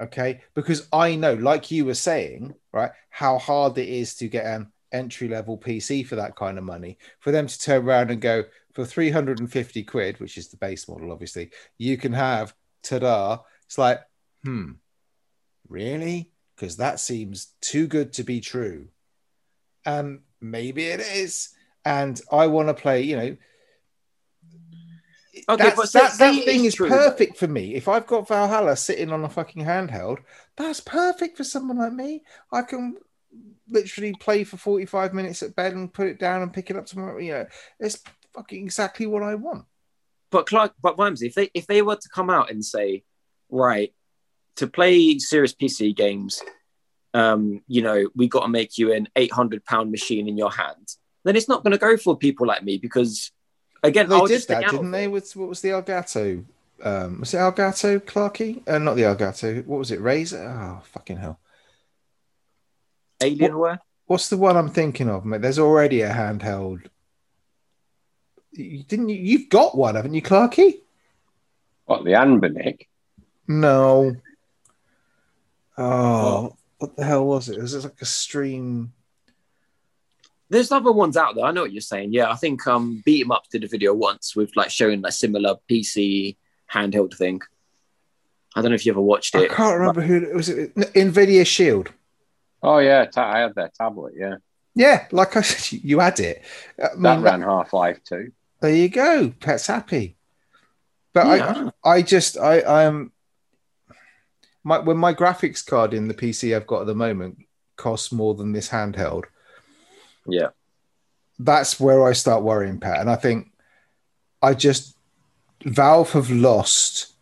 Okay, 0.00 0.42
because 0.54 0.86
I 0.92 1.16
know, 1.16 1.34
like 1.34 1.70
you 1.72 1.84
were 1.84 1.94
saying, 1.94 2.54
right, 2.72 2.92
how 3.10 3.38
hard 3.38 3.76
it 3.78 3.88
is 3.88 4.14
to 4.16 4.28
get 4.28 4.46
an 4.46 4.70
entry 4.92 5.26
level 5.28 5.58
PC 5.58 6.06
for 6.06 6.16
that 6.16 6.36
kind 6.36 6.56
of 6.56 6.62
money. 6.64 6.98
For 7.18 7.32
them 7.32 7.48
to 7.48 7.58
turn 7.60 7.84
around 7.84 8.10
and 8.12 8.20
go 8.20 8.44
for 8.78 8.84
350 8.84 9.82
quid, 9.82 10.20
which 10.20 10.38
is 10.38 10.46
the 10.50 10.56
base 10.56 10.88
model, 10.88 11.10
obviously, 11.10 11.50
you 11.78 11.96
can 11.96 12.12
have 12.12 12.54
ta-da. 12.84 13.38
It's 13.66 13.76
like, 13.76 13.98
hmm, 14.44 14.74
really? 15.68 16.30
Because 16.54 16.76
that 16.76 17.00
seems 17.00 17.54
too 17.60 17.88
good 17.88 18.12
to 18.12 18.22
be 18.22 18.40
true. 18.40 18.86
And 19.84 20.20
maybe 20.40 20.84
it 20.84 21.00
is. 21.00 21.48
And 21.84 22.20
I 22.30 22.46
want 22.46 22.68
to 22.68 22.74
play, 22.74 23.02
you 23.02 23.16
know. 23.16 23.36
Okay, 25.48 25.72
but 25.74 25.92
that, 25.92 26.16
that 26.18 26.44
thing 26.44 26.64
is 26.64 26.76
true, 26.76 26.88
perfect 26.88 27.36
for 27.36 27.48
me. 27.48 27.74
If 27.74 27.88
I've 27.88 28.06
got 28.06 28.28
Valhalla 28.28 28.76
sitting 28.76 29.10
on 29.10 29.24
a 29.24 29.28
fucking 29.28 29.64
handheld, 29.64 30.18
that's 30.56 30.78
perfect 30.78 31.36
for 31.36 31.42
someone 31.42 31.78
like 31.78 31.92
me. 31.92 32.22
I 32.52 32.62
can 32.62 32.96
literally 33.68 34.14
play 34.20 34.44
for 34.44 34.56
45 34.56 35.14
minutes 35.14 35.42
at 35.42 35.56
bed 35.56 35.72
and 35.72 35.92
put 35.92 36.06
it 36.06 36.20
down 36.20 36.42
and 36.42 36.52
pick 36.52 36.70
it 36.70 36.76
up 36.76 36.86
tomorrow. 36.86 37.18
You 37.18 37.32
know, 37.32 37.46
it's 37.80 38.02
fucking 38.38 38.64
exactly 38.64 39.06
what 39.06 39.22
I 39.22 39.34
want. 39.34 39.64
but 40.30 40.46
Clark, 40.46 40.74
but 40.80 40.96
Vimesy, 40.96 41.26
if 41.26 41.34
they 41.34 41.50
if 41.54 41.66
they 41.66 41.82
were 41.82 41.96
to 41.96 42.08
come 42.08 42.30
out 42.30 42.50
and 42.50 42.64
say, 42.64 43.02
right, 43.50 43.92
to 44.56 44.66
play 44.66 45.18
serious 45.18 45.54
PC 45.54 45.96
games, 45.96 46.42
um, 47.14 47.62
you 47.66 47.82
know, 47.82 48.08
we 48.14 48.28
got 48.28 48.42
to 48.42 48.48
make 48.48 48.78
you 48.78 48.92
an 48.92 49.08
eight 49.16 49.32
hundred 49.32 49.64
pound 49.64 49.90
machine 49.90 50.28
in 50.28 50.36
your 50.36 50.50
hand, 50.50 50.86
then 51.24 51.36
it's 51.36 51.48
not 51.48 51.62
going 51.62 51.72
to 51.72 51.78
go 51.78 51.96
for 51.96 52.16
people 52.16 52.46
like 52.46 52.62
me 52.62 52.78
because, 52.78 53.32
again, 53.82 54.08
They 54.08 54.20
did 54.26 54.46
that, 54.48 54.70
didn't 54.70 54.90
they? 54.90 55.08
With 55.08 55.34
what 55.34 55.48
was 55.48 55.60
the 55.60 55.70
Elgato? 55.70 56.44
Um, 56.82 57.20
was 57.20 57.34
it 57.34 57.38
Elgato 57.38 57.98
Clarky? 58.00 58.62
Uh, 58.68 58.78
not 58.78 58.94
the 58.94 59.02
Elgato. 59.02 59.66
What 59.66 59.78
was 59.78 59.90
it? 59.90 60.00
Razer? 60.00 60.46
Oh, 60.46 60.82
fucking 60.84 61.16
hell. 61.16 61.40
Alienware. 63.20 63.78
What's 64.06 64.28
the 64.28 64.36
one 64.36 64.56
I'm 64.56 64.70
thinking 64.70 65.08
of, 65.10 65.24
mate? 65.24 65.42
There's 65.42 65.58
already 65.58 66.02
a 66.02 66.12
handheld. 66.12 66.86
You, 68.52 68.82
didn't 68.82 69.08
you? 69.10 69.16
You've 69.16 69.48
got 69.48 69.76
one, 69.76 69.94
haven't 69.94 70.14
you, 70.14 70.22
Clarky? 70.22 70.80
What 71.86 72.04
the 72.04 72.12
Anbernic? 72.12 72.86
No. 73.46 74.16
Oh, 75.76 76.56
what 76.78 76.96
the 76.96 77.04
hell 77.04 77.26
was 77.26 77.48
it? 77.48 77.58
It 77.58 77.62
was 77.62 77.84
like 77.84 78.00
a 78.00 78.04
stream. 78.04 78.92
There's 80.50 80.72
other 80.72 80.92
ones 80.92 81.16
out 81.16 81.34
there. 81.34 81.44
I 81.44 81.52
know 81.52 81.62
what 81.62 81.72
you're 81.72 81.80
saying. 81.80 82.12
Yeah, 82.12 82.30
I 82.30 82.34
think 82.34 82.66
um, 82.66 83.02
Beat 83.04 83.24
'em 83.24 83.30
Up 83.30 83.44
did 83.50 83.64
a 83.64 83.68
video 83.68 83.92
once 83.94 84.34
with 84.34 84.56
like 84.56 84.70
showing 84.70 85.04
a 85.04 85.12
similar 85.12 85.56
PC 85.70 86.36
handheld 86.72 87.16
thing. 87.16 87.40
I 88.56 88.62
don't 88.62 88.70
know 88.70 88.74
if 88.74 88.86
you 88.86 88.92
ever 88.92 89.00
watched 89.00 89.34
it. 89.34 89.50
I 89.50 89.54
can't 89.54 89.78
remember 89.78 90.00
who 90.00 90.16
it 90.24 90.34
was. 90.34 90.48
It 90.48 90.74
Nvidia 90.74 91.46
Shield. 91.46 91.92
Oh 92.62 92.78
yeah, 92.78 93.04
ta- 93.04 93.30
I 93.30 93.40
had 93.40 93.54
their 93.54 93.70
tablet. 93.76 94.14
Yeah, 94.16 94.36
Yeah, 94.74 95.06
like 95.12 95.36
I 95.36 95.42
said, 95.42 95.80
you 95.84 96.00
had 96.00 96.18
it. 96.18 96.42
I 96.82 96.94
mean, 96.94 97.02
that 97.02 97.20
ran 97.20 97.42
Half 97.42 97.72
Life 97.72 98.02
Two. 98.02 98.32
There 98.60 98.74
you 98.74 98.88
go. 98.88 99.30
Pet's 99.40 99.66
happy. 99.66 100.16
But 101.12 101.26
Yeah. 101.26 101.70
I, 101.84 101.90
I 101.90 102.02
just, 102.02 102.36
I, 102.36 102.86
I'm, 102.86 103.12
my 104.64 104.78
when 104.80 104.96
my 104.96 105.14
graphics 105.14 105.64
card 105.64 105.94
in 105.94 106.08
the 106.08 106.14
PC 106.14 106.54
I've 106.54 106.66
got 106.66 106.82
at 106.82 106.86
the 106.86 106.94
moment 106.94 107.38
costs 107.76 108.12
more 108.12 108.34
than 108.34 108.52
this 108.52 108.68
handheld. 108.68 109.24
Yeah. 110.26 110.48
that's 111.38 111.80
where 111.80 112.06
I 112.06 112.12
start 112.12 112.42
worrying, 112.42 112.80
Pat. 112.80 113.00
And 113.00 113.08
I 113.08 113.16
think 113.16 113.50
I 114.42 114.54
just 114.54 114.96
Valve 115.64 116.12
have 116.12 116.30
lost 116.30 117.14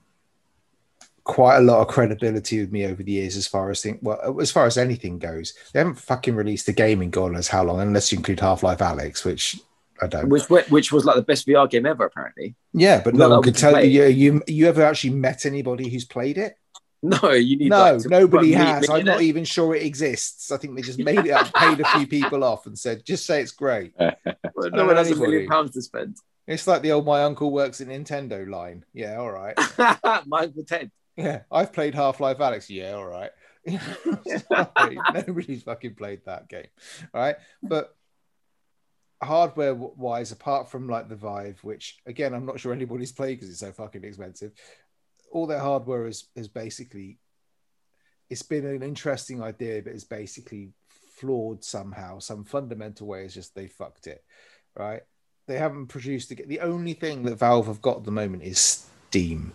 quite 1.25 1.59
a 1.59 1.61
lot 1.61 1.81
of 1.81 1.89
credibility 1.89 2.61
with 2.61 2.73
me 2.73 2.87
over 2.87 3.03
the 3.03 3.13
years 3.13 3.37
as 3.37 3.47
far 3.47 3.71
as 3.71 3.83
think 3.83 3.99
well 4.03 4.41
as 4.41 4.51
far 4.53 4.67
as 4.67 4.79
anything 4.79 5.19
goes. 5.19 5.55
They 5.73 5.81
haven't 5.81 5.97
fucking 5.99 6.35
released 6.35 6.69
a 6.69 6.73
game 6.73 7.03
in 7.03 7.11
God 7.11 7.33
knows 7.33 7.49
how 7.49 7.65
long, 7.65 7.81
unless 7.81 8.11
you 8.11 8.19
include 8.19 8.41
Half 8.41 8.63
Life 8.63 8.79
Alyx, 8.79 9.25
which 9.25 9.61
I 10.03 10.07
don't. 10.07 10.29
Which 10.29 10.49
which 10.49 10.93
was 10.93 11.05
like 11.05 11.17
the 11.17 11.23
best 11.23 11.47
VR 11.47 11.69
game 11.71 11.87
ever, 11.87 12.05
apparently. 12.07 12.55
Yeah, 12.73 13.01
but 13.03 13.15
No, 13.15 13.29
no, 13.29 13.35
one 13.37 13.43
could 13.43 13.57
tell 13.57 13.83
you, 13.85 14.05
you. 14.07 14.43
You 14.47 14.69
ever 14.69 14.83
actually 14.83 15.11
met 15.15 15.47
anybody 15.47 15.89
who's 15.89 16.05
played 16.05 16.39
it? 16.39 16.55
No, 17.03 17.33
you 17.33 17.57
need 17.59 17.69
No, 17.71 17.79
like, 17.93 18.03
to- 18.03 18.09
nobody 18.09 18.55
like, 18.55 18.65
has. 18.67 18.89
me 18.89 18.95
I'm 18.97 19.05
not 19.05 19.21
it. 19.21 19.25
even 19.25 19.45
sure 19.45 19.75
it 19.75 19.83
exists. 19.85 20.51
I 20.51 20.57
think 20.57 20.75
they 20.75 20.83
just 20.83 20.99
made 20.99 21.21
it 21.27 21.31
up, 21.31 21.53
paid 21.55 21.79
a 21.81 21.85
few 21.91 22.07
people 22.19 22.43
off, 22.43 22.67
and 22.67 22.77
said, 22.79 23.05
"Just 23.05 23.27
say 23.27 23.41
it's 23.43 23.53
great." 23.53 23.93
Well, 24.55 24.71
No 24.71 24.87
one 24.87 24.97
has 24.97 25.11
a 25.11 25.17
million 25.17 25.47
pounds 25.47 25.73
to 25.73 25.83
spend. 25.83 26.17
It's 26.47 26.67
like 26.67 26.83
the 26.83 26.93
old 26.93 27.05
"my 27.07 27.23
uncle 27.25 27.51
works 27.51 27.81
at 27.81 27.89
Nintendo" 27.89 28.49
line. 28.49 28.85
Yeah, 28.93 29.17
all 29.17 29.31
right. 29.31 29.55
Michael 30.27 30.65
Ted. 30.67 30.91
Yeah, 31.17 31.43
I've 31.51 31.73
played 31.73 31.95
Half 31.95 32.21
Life 32.21 32.39
Alyx. 32.39 32.69
Yeah, 32.71 32.93
all 32.93 33.07
right. 33.07 33.31
Sorry, 34.49 34.99
nobody's 35.15 35.63
fucking 35.65 35.95
played 35.95 36.21
that 36.27 36.49
game, 36.49 36.67
all 37.15 37.21
right? 37.21 37.37
But 37.63 37.96
hardware 39.23 39.75
wise, 39.75 40.33
apart 40.33 40.71
from 40.71 40.89
like 40.89 41.09
the 41.09 41.17
Vive, 41.17 41.59
which 41.63 41.99
again 42.07 42.35
I'm 42.35 42.47
not 42.47 42.61
sure 42.61 42.73
anybody's 42.73 43.13
played 43.13 43.37
because 43.37 43.49
it's 43.51 43.61
so 43.61 43.73
fucking 43.73 44.05
expensive, 44.05 44.53
all 45.33 45.47
their 45.47 45.59
hardware 45.59 46.07
is 46.07 46.29
is 46.35 46.49
basically 46.49 47.19
it's 48.29 48.43
been 48.43 48.67
an 48.67 48.83
interesting 48.83 49.43
idea, 49.43 49.81
but 49.83 49.93
it's 49.93 50.05
basically 50.05 50.71
flawed 50.89 51.63
somehow. 51.63 52.19
Some 52.19 52.45
fundamental 52.45 53.07
way 53.07 53.25
is 53.25 53.35
just 53.35 53.55
they 53.55 53.69
fucked 53.69 54.07
it, 54.09 54.23
right? 54.77 55.03
They 55.47 55.59
haven't 55.59 55.87
produced 55.87 56.29
the, 56.31 56.35
the 56.47 56.59
only 56.61 56.93
thing 56.95 57.23
that 57.23 57.37
Valve 57.37 57.69
have 57.69 57.81
got 57.81 57.99
at 57.99 58.05
the 58.05 58.11
moment 58.11 58.43
is 58.43 58.59
Steam, 58.59 59.53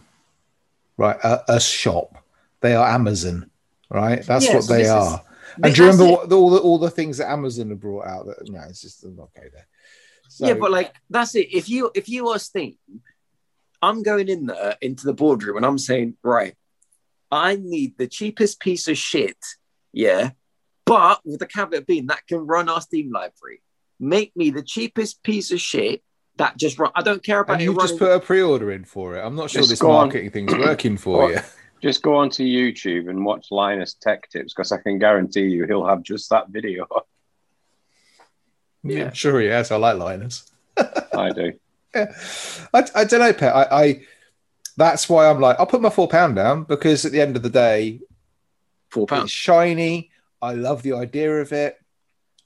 right? 0.98 1.18
A, 1.24 1.44
a 1.56 1.60
shop. 1.60 2.24
They 2.62 2.76
are 2.76 2.88
Amazon, 2.88 3.50
right? 3.90 4.24
That's 4.26 4.48
Yeah, 4.48 4.54
what 4.56 4.64
so 4.64 4.74
they 4.74 4.84
is- 4.84 4.90
are. 4.90 5.22
But 5.24 5.31
and 5.64 5.76
do 5.76 5.84
you 5.84 5.90
remember 5.90 6.12
what, 6.12 6.30
the, 6.30 6.38
all 6.38 6.50
the 6.50 6.60
all 6.60 6.78
the 6.78 6.90
things 6.90 7.18
that 7.18 7.30
Amazon 7.30 7.70
have 7.70 7.80
brought 7.80 8.08
out? 8.08 8.26
That 8.26 8.50
no, 8.50 8.62
it's 8.70 8.82
just 8.82 9.04
I'm 9.04 9.16
not 9.16 9.30
okay 9.36 9.48
there. 9.54 9.68
So, 10.30 10.48
yeah, 10.48 10.54
but 10.54 10.72
like 10.72 10.96
that's 11.10 11.36
it. 11.36 11.54
If 11.54 11.70
you 11.70 11.92
if 11.94 12.08
you 12.10 12.30
are 12.30 12.40
Steam, 12.40 12.78
I'm 13.82 14.04
going 14.04 14.30
in 14.30 14.46
there 14.46 14.78
into 14.82 15.06
the 15.06 15.14
boardroom 15.14 15.58
and 15.58 15.66
I'm 15.66 15.78
saying, 15.78 16.16
right, 16.24 16.56
I 17.32 17.56
need 17.56 17.98
the 17.98 18.08
cheapest 18.08 18.60
piece 18.60 18.88
of 18.88 18.98
shit, 18.98 19.38
yeah, 19.92 20.32
but 20.86 21.20
with 21.26 21.40
the 21.40 21.48
caveat 21.48 21.86
being 21.88 22.08
that 22.08 22.26
can 22.28 22.40
run 22.40 22.70
our 22.70 22.82
Steam 22.82 23.12
library. 23.12 23.62
Make 24.00 24.36
me 24.36 24.50
the 24.50 24.64
cheapest 24.64 25.22
piece 25.22 25.52
of 25.52 25.62
shit 25.62 26.02
that 26.38 26.58
just 26.58 26.80
run. 26.80 26.92
I 26.96 27.04
don't 27.04 27.24
care 27.24 27.42
about 27.42 27.54
and 27.54 27.62
it 27.62 27.66
you 27.66 27.76
just 27.76 27.94
running. 27.94 28.00
put 28.00 28.12
a 28.12 28.20
pre-order 28.20 28.72
in 28.72 28.84
for 28.84 29.16
it. 29.16 29.22
I'm 29.22 29.36
not 29.36 29.52
sure 29.52 29.62
Just 29.62 29.70
this 29.70 29.80
go 29.80 29.92
on. 29.92 30.08
marketing 30.08 30.32
thing's 30.32 30.56
working 30.56 30.98
for 30.98 31.18
What? 31.24 31.32
you. 31.34 31.40
Just 31.82 32.02
go 32.04 32.16
onto 32.16 32.44
YouTube 32.44 33.10
and 33.10 33.26
watch 33.26 33.48
Linus 33.52 33.96
Tech 33.96 34.30
Tips 34.30 34.54
because 34.54 34.72
I 34.72 34.78
can 34.78 35.00
guarantee 35.00 35.48
you 35.48 35.66
he'll 35.66 35.86
have 35.86 36.04
just 36.04 36.30
that 36.30 36.50
video. 36.50 36.88
Yeah, 38.84 38.98
Yeah. 38.98 39.12
sure 39.14 39.40
he 39.40 39.46
has. 39.48 39.70
I 39.72 39.76
like 39.76 39.98
Linus. 40.00 40.52
I 40.78 41.30
do. 41.32 41.54
Yeah. 41.94 42.12
I, 42.74 42.84
I 42.96 43.04
don't 43.04 43.20
know, 43.20 43.32
Pet. 43.34 43.56
I, 43.56 43.64
I 43.84 44.02
that's 44.76 45.08
why 45.08 45.30
I'm 45.30 45.40
like, 45.40 45.60
I'll 45.60 45.68
put 45.68 45.82
my 45.84 45.92
four 45.92 46.08
pound 46.08 46.36
down 46.36 46.64
because 46.64 47.06
at 47.06 47.12
the 47.12 47.22
end 47.22 47.36
of 47.36 47.44
the 47.44 47.50
day, 47.52 48.00
Four 48.90 49.04
it's 49.04 49.10
pounds. 49.12 49.32
shiny. 49.32 50.10
I 50.42 50.54
love 50.56 50.82
the 50.82 50.94
idea 50.94 51.42
of 51.42 51.52
it. 51.52 51.78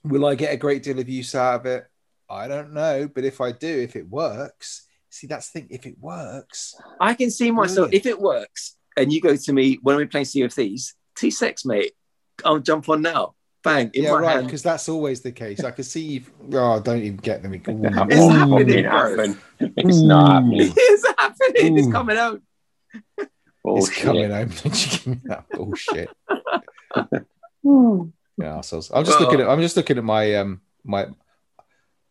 Will 0.04 0.26
I 0.26 0.36
get 0.36 0.54
a 0.54 0.58
great 0.58 0.84
deal 0.84 1.00
of 1.00 1.08
use 1.08 1.34
out 1.36 1.62
of 1.62 1.66
it? 1.68 1.88
I 2.30 2.50
don't 2.50 2.74
know, 2.74 3.08
but 3.08 3.24
if 3.24 3.40
I 3.40 3.54
do, 3.54 3.68
if 3.70 3.96
it 3.96 4.10
works, 4.10 4.88
see 5.10 5.28
that's 5.28 5.50
the 5.52 5.62
thing. 5.62 5.70
If 5.72 5.86
it 5.86 5.96
works, 6.02 6.76
I 7.00 7.14
can 7.14 7.32
see 7.32 7.50
myself 7.50 7.92
Brilliant. 7.92 7.94
if 7.94 8.06
it 8.08 8.20
works, 8.20 8.76
and 8.98 9.12
you 9.12 9.22
go 9.22 9.36
to 9.36 9.54
me 9.54 9.80
when 9.82 9.96
are 9.96 10.00
we're 10.00 10.08
playing 10.08 10.26
Sea 10.26 10.44
of 10.44 10.54
Thieves, 10.54 10.96
T6, 11.18 11.66
mate. 11.66 11.94
I'll 12.44 12.60
jump 12.60 12.90
on 12.90 13.02
now. 13.02 13.36
Bang 13.64 13.90
in 13.94 14.04
yeah, 14.04 14.12
my 14.12 14.20
right, 14.20 14.44
because 14.44 14.62
that's 14.62 14.88
always 14.90 15.22
the 15.22 15.32
case. 15.32 15.64
I 15.64 15.72
can 15.72 15.84
see. 15.84 16.02
You, 16.02 16.22
oh, 16.54 16.80
don't 16.80 17.02
even 17.02 17.18
get 17.18 17.42
them. 17.42 17.54
It's 17.56 17.68
Ooh. 17.68 17.80
not 17.80 18.12
It's 18.12 18.36
happening, 18.36 18.84
bro. 18.84 19.36
It's 19.60 20.02
not 20.02 20.32
happening. 20.32 20.74
it's 20.76 21.08
happening. 21.18 21.78
It's 21.80 21.92
coming 21.92 22.18
out. 22.18 22.42
It's 23.66 23.90
coming 24.04 24.30
home. 24.30 24.50
Don't 24.50 24.86
you 24.86 24.92
give 24.92 25.08
me 25.08 25.20
that 25.26 25.46
bullshit. 25.50 26.10
Yeah, 28.38 28.62
so 28.62 28.82
I'm 28.94 29.06
just 29.06 29.20
Well- 29.20 29.30
looking 29.30 29.42
at. 29.42 29.50
I'm 29.50 29.62
just 29.62 29.78
looking 29.78 29.98
at 29.98 30.04
my 30.04 30.36
um 30.36 30.62
my. 30.84 31.08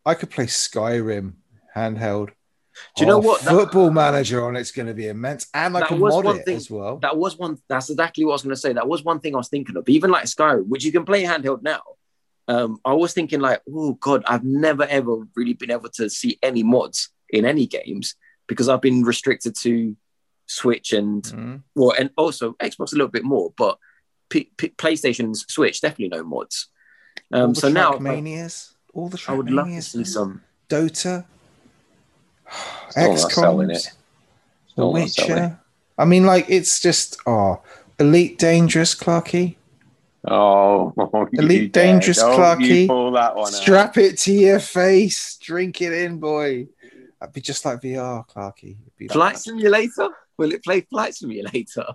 I 0.05 0.15
could 0.15 0.29
play 0.29 0.45
Skyrim 0.45 1.33
handheld. 1.75 2.31
Do 2.95 3.03
you 3.03 3.07
know 3.07 3.15
Oh, 3.17 3.19
what? 3.19 3.41
That- 3.41 3.51
Football 3.51 3.91
Manager 3.91 4.45
on 4.45 4.55
it's 4.55 4.71
going 4.71 4.87
to 4.87 4.93
be 4.93 5.07
immense, 5.07 5.47
and 5.53 5.73
like 5.73 5.89
That 5.89 5.99
was 5.99 6.13
mod 6.13 6.25
one 6.25 6.43
thing- 6.43 6.57
as 6.57 6.69
well. 6.69 6.97
That 6.97 7.17
was 7.17 7.37
one. 7.37 7.57
That's 7.69 7.89
exactly 7.89 8.25
what 8.25 8.31
I 8.31 8.35
was 8.35 8.43
going 8.43 8.55
to 8.55 8.59
say. 8.61 8.73
That 8.73 8.87
was 8.87 9.03
one 9.03 9.19
thing 9.19 9.33
I 9.33 9.37
was 9.37 9.49
thinking 9.49 9.77
of. 9.77 9.87
Even 9.87 10.11
like 10.11 10.25
Skyrim, 10.25 10.67
which 10.67 10.83
you 10.83 10.91
can 10.91 11.05
play 11.05 11.23
handheld 11.23 11.61
now. 11.63 11.81
Um, 12.47 12.79
I 12.85 12.93
was 12.93 13.13
thinking 13.13 13.39
like, 13.39 13.61
oh 13.73 13.93
god, 13.93 14.23
I've 14.27 14.43
never 14.43 14.83
ever 14.83 15.17
really 15.35 15.53
been 15.53 15.71
able 15.71 15.89
to 15.89 16.09
see 16.09 16.37
any 16.43 16.63
mods 16.63 17.09
in 17.29 17.43
any 17.45 17.65
games 17.65 18.15
because 18.47 18.69
I've 18.69 18.81
been 18.81 19.03
restricted 19.03 19.55
to 19.61 19.95
Switch 20.45 20.93
and 20.93 21.23
Mhm. 21.23 21.63
well, 21.75 21.93
and 21.97 22.11
also 22.17 22.53
Xbox 22.53 22.91
a 22.93 22.95
little 22.97 23.07
bit 23.07 23.23
more, 23.23 23.51
but 23.57 23.79
P- 24.29 24.51
P- 24.57 24.69
PlayStation's 24.69 25.43
Switch 25.51 25.81
definitely 25.81 26.09
no 26.15 26.23
mods. 26.23 26.67
Um, 27.31 27.55
so 27.55 27.67
now 27.69 27.93
Trackmanias, 27.93 28.73
all 28.93 29.09
the 29.09 29.19
I 29.27 29.33
would 29.33 29.49
love 29.49 29.67
to 29.67 29.81
see 29.81 30.03
some. 30.03 30.41
Dota, 30.69 31.25
Still 32.89 33.13
not 33.13 33.31
selling 33.31 33.67
XCOM, 33.69 33.75
it. 33.75 33.83
The 33.83 34.71
Still 34.71 34.93
not 34.93 35.09
selling. 35.09 35.33
Witcher. 35.33 35.59
I 35.97 36.05
mean, 36.05 36.25
like 36.25 36.45
it's 36.49 36.79
just 36.79 37.17
oh, 37.25 37.61
Elite 37.99 38.37
Dangerous, 38.37 38.95
Clarky. 38.95 39.55
Oh, 40.27 40.93
you 41.31 41.39
Elite 41.39 41.71
dare. 41.71 41.83
Dangerous 41.85 42.17
Don't 42.17 42.39
Clarky. 42.39 42.81
You 42.81 42.87
pull 42.87 43.11
that 43.11 43.35
one 43.35 43.47
out. 43.47 43.53
Strap 43.53 43.97
it 43.97 44.17
to 44.19 44.33
your 44.33 44.59
face, 44.59 45.37
drink 45.37 45.81
it 45.81 45.93
in, 45.93 46.19
boy. 46.19 46.67
That'd 47.19 47.33
be 47.33 47.41
just 47.41 47.63
like 47.63 47.81
VR, 47.81 48.27
Clarky. 48.27 48.77
Like 48.99 49.11
Flight 49.11 49.33
that. 49.35 49.39
Simulator? 49.39 50.09
Will 50.37 50.51
it 50.51 50.63
play 50.63 50.81
Flight 50.81 51.15
Simulator? 51.15 51.85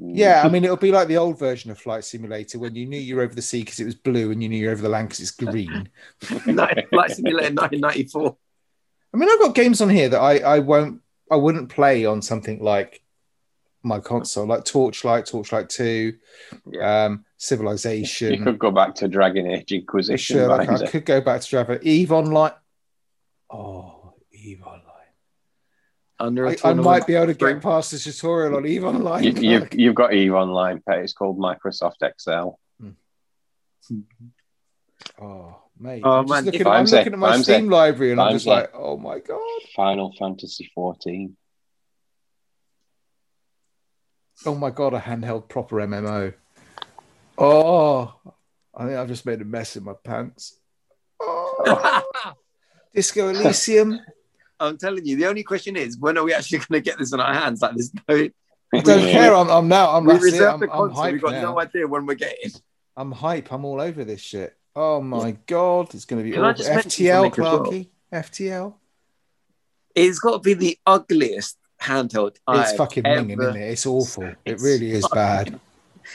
Mm. 0.00 0.12
Yeah, 0.14 0.42
I 0.44 0.48
mean, 0.48 0.64
it'll 0.64 0.76
be 0.76 0.92
like 0.92 1.08
the 1.08 1.16
old 1.16 1.38
version 1.38 1.70
of 1.70 1.78
Flight 1.78 2.04
Simulator 2.04 2.58
when 2.58 2.74
you 2.74 2.86
knew 2.86 2.98
you 2.98 3.16
were 3.16 3.22
over 3.22 3.34
the 3.34 3.42
sea 3.42 3.60
because 3.60 3.80
it 3.80 3.84
was 3.84 3.94
blue 3.94 4.30
and 4.30 4.42
you 4.42 4.48
knew 4.48 4.58
you 4.58 4.66
were 4.66 4.72
over 4.72 4.82
the 4.82 4.88
land 4.88 5.08
because 5.08 5.20
it's 5.20 5.30
green. 5.30 5.88
Flight 6.20 7.10
Simulator 7.10 7.54
1994. 7.54 8.36
I 9.16 9.18
mean, 9.18 9.30
I've 9.30 9.38
got 9.40 9.54
games 9.54 9.80
on 9.80 9.88
here 9.88 10.10
that 10.10 10.20
I, 10.20 10.40
I 10.40 10.58
won't, 10.58 11.00
I 11.30 11.36
wouldn't 11.36 11.70
play 11.70 12.04
on 12.04 12.20
something 12.20 12.62
like 12.62 13.00
my 13.82 13.98
console, 13.98 14.46
like 14.46 14.66
Torchlight, 14.66 15.24
Torchlight 15.24 15.70
2, 15.70 16.12
um, 16.82 17.12
You 17.12 17.24
Civilization. 17.38 18.44
could 18.44 18.58
go 18.58 18.70
back 18.70 18.94
to 18.96 19.08
Dragon 19.08 19.46
Age 19.46 19.72
Inquisition. 19.72 20.36
Sure, 20.36 20.48
like, 20.48 20.68
I 20.68 20.86
could 20.86 21.06
go 21.06 21.22
back 21.22 21.40
to 21.40 21.48
Java. 21.48 21.78
Eve 21.82 22.12
Online. 22.12 22.52
Oh, 23.48 24.12
Eve 24.32 24.62
Online. 24.66 24.82
Under 26.20 26.44
a 26.44 26.48
I, 26.48 26.52
I 26.52 26.54
tournament. 26.56 26.84
might 26.84 27.06
be 27.06 27.14
able 27.14 27.28
to 27.28 27.34
get 27.34 27.62
past 27.62 27.92
the 27.92 27.98
tutorial 27.98 28.54
on 28.58 28.66
Eve 28.66 28.84
Online. 28.84 29.24
You, 29.24 29.30
you've, 29.30 29.60
Clark. 29.60 29.74
you've 29.76 29.94
got 29.94 30.12
Eve 30.12 30.34
Online, 30.34 30.82
Pet. 30.86 30.98
It's 30.98 31.14
called 31.14 31.38
Microsoft 31.38 32.02
Excel. 32.02 32.60
Oh, 35.18 35.56
mate. 35.78 36.02
Oh, 36.04 36.18
I'm, 36.18 36.24
just 36.24 36.30
man, 36.30 36.44
looking, 36.44 36.66
I'm 36.66 36.84
looking 36.84 37.12
at 37.12 37.18
my 37.18 37.36
Vimesec, 37.36 37.42
Steam 37.42 37.68
library 37.68 38.12
and 38.12 38.20
I'm 38.20 38.32
just 38.32 38.46
Vimesec. 38.46 38.50
like, 38.50 38.70
oh 38.74 38.96
my 38.96 39.18
God. 39.18 39.40
Final 39.74 40.14
Fantasy 40.18 40.70
14. 40.74 41.36
Oh 44.44 44.54
my 44.54 44.70
God, 44.70 44.94
a 44.94 45.00
handheld 45.00 45.48
proper 45.48 45.76
MMO. 45.76 46.34
Oh, 47.38 48.14
I 48.74 48.84
think 48.84 48.96
I've 48.96 49.08
just 49.08 49.26
made 49.26 49.40
a 49.40 49.44
mess 49.44 49.76
in 49.76 49.84
my 49.84 49.94
pants. 50.04 50.58
Oh, 51.20 52.02
Disco 52.94 53.28
Elysium. 53.28 54.00
I'm 54.60 54.78
telling 54.78 55.04
you, 55.04 55.16
the 55.16 55.26
only 55.26 55.42
question 55.42 55.76
is 55.76 55.98
when 55.98 56.16
are 56.18 56.24
we 56.24 56.34
actually 56.34 56.58
going 56.58 56.68
to 56.72 56.80
get 56.80 56.98
this 56.98 57.12
in 57.12 57.20
our 57.20 57.32
hands? 57.32 57.62
Like, 57.62 57.74
there's 57.74 57.92
no. 58.08 58.28
I 58.74 58.80
don't 58.80 59.00
care. 59.00 59.34
I'm, 59.34 59.48
I'm 59.48 59.68
now. 59.68 59.96
I'm, 59.96 60.04
we 60.04 60.14
that's 60.14 60.26
it. 60.26 60.42
I'm, 60.42 60.60
the 60.60 60.70
I'm 60.70 60.90
console. 60.90 61.12
We've 61.12 61.22
got 61.22 61.32
now. 61.32 61.42
no 61.42 61.60
idea 61.60 61.86
when 61.86 62.06
we're 62.06 62.14
getting. 62.14 62.52
I'm 62.96 63.12
hype. 63.12 63.52
I'm 63.52 63.64
all 63.64 63.80
over 63.80 64.04
this 64.04 64.20
shit. 64.20 64.56
Oh 64.78 65.00
my 65.00 65.32
god, 65.46 65.94
it's 65.94 66.04
going 66.04 66.22
to 66.22 66.28
be 66.28 66.34
Can 66.34 66.44
I 66.44 66.50
awful. 66.50 66.64
just 66.64 66.70
FTL, 66.88 67.22
something 67.34 67.42
well? 67.44 67.64
Clarky. 67.64 67.88
FTL. 68.12 68.74
It's 69.94 70.18
got 70.18 70.32
to 70.34 70.38
be 70.40 70.52
the 70.54 70.78
ugliest 70.86 71.56
handheld. 71.80 72.32
It's 72.32 72.40
I've 72.46 72.76
fucking 72.76 73.06
ever- 73.06 73.22
minging, 73.22 73.40
isn't 73.42 73.56
it? 73.56 73.70
It's 73.70 73.86
awful. 73.86 74.30
It 74.44 74.60
really 74.60 74.90
is 74.92 75.08
bad. 75.08 75.58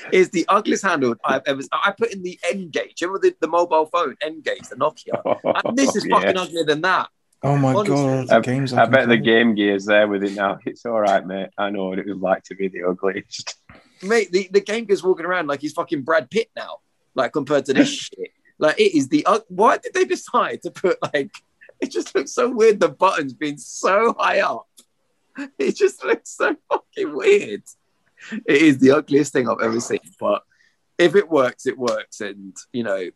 It's 0.10 0.30
the 0.30 0.46
ugliest 0.48 0.86
handheld 0.86 1.18
I've 1.26 1.42
ever. 1.46 1.62
I 1.74 1.92
put 1.92 2.14
in 2.14 2.24
the 2.24 2.40
N-Gage. 2.50 3.02
Remember 3.02 3.20
the, 3.20 3.36
the 3.42 3.48
mobile 3.50 3.88
phone 3.88 4.16
N-Gage, 4.22 4.70
the 4.70 4.78
Nokia. 4.78 5.22
And 5.66 5.78
this 5.78 5.94
is 5.98 6.06
Yeah. 6.06 6.18
fucking 6.18 6.38
uglier 6.38 6.64
than 6.64 6.80
that. 6.84 7.10
Oh 7.44 7.58
my 7.58 7.74
Honestly. 7.74 7.96
god, 7.98 8.30
I, 8.32 8.40
games 8.40 8.72
I 8.72 8.84
can 8.84 8.92
bet 8.92 9.02
the 9.10 9.18
play. 9.18 9.26
Game 9.26 9.54
Gear's 9.54 9.86
there 9.86 10.08
with 10.08 10.24
it 10.24 10.34
now. 10.36 10.60
It's 10.66 10.86
all 10.86 11.02
right, 11.02 11.28
mate. 11.28 11.50
I 11.58 11.72
know 11.72 11.90
what 11.90 12.00
it 12.00 12.06
would 12.08 12.22
like 12.22 12.44
to 12.44 12.56
be 12.56 12.70
the 12.70 12.84
ugliest. 12.88 13.56
Mate, 14.02 14.32
the, 14.32 14.48
the 14.54 14.62
game 14.62 14.86
goes 14.86 15.04
walking 15.04 15.26
around 15.26 15.48
like 15.48 15.60
he's 15.60 15.74
fucking 15.74 16.04
Brad 16.04 16.30
Pitt 16.30 16.50
now. 16.56 16.78
Like 17.14 17.34
compared 17.34 17.66
to 17.66 17.74
this 17.74 17.90
shit. 17.94 18.32
Like 18.62 18.80
it 18.80 18.96
is 18.96 19.10
the. 19.10 19.26
Uh, 19.26 19.40
why 19.50 19.78
did 19.78 19.94
they 19.94 20.06
decide 20.06 20.62
to 20.62 20.72
put 20.72 20.98
like? 21.14 21.32
It 21.82 21.92
just 21.92 22.14
looks 22.14 22.32
so 22.32 22.50
weird. 22.50 22.80
The 22.80 22.90
buttons 22.90 23.34
being 23.34 23.58
so 23.58 24.16
high 24.18 24.40
up. 24.40 24.68
It 25.58 25.76
just 25.76 26.04
looks 26.04 26.30
so 26.30 26.56
fucking 26.70 27.16
weird. 27.16 27.64
It 28.32 28.62
is 28.62 28.78
the 28.78 28.92
ugliest 28.92 29.34
thing 29.34 29.50
I've 29.50 29.62
ever 29.62 29.80
seen. 29.80 30.00
But 30.20 30.44
if 31.00 31.16
it 31.16 31.28
works, 31.28 31.66
it 31.66 31.78
works, 31.78 32.22
and 32.22 32.56
you 32.72 32.84
know, 32.84 33.10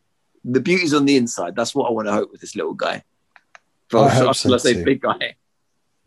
the 0.44 0.60
beauty's 0.60 0.94
on 0.94 1.04
the 1.04 1.16
inside. 1.16 1.54
That's 1.54 1.74
what 1.74 1.88
I 1.88 1.92
want 1.92 2.08
to 2.08 2.12
hope 2.12 2.32
with 2.32 2.40
this 2.40 2.56
little 2.56 2.74
guy. 2.74 3.04
I 3.94 4.08
hope 4.08 4.34
so 4.34 4.48
let's 4.48 4.64
say 4.64 4.74
too. 4.74 4.84
big 4.84 5.00
guy. 5.00 5.36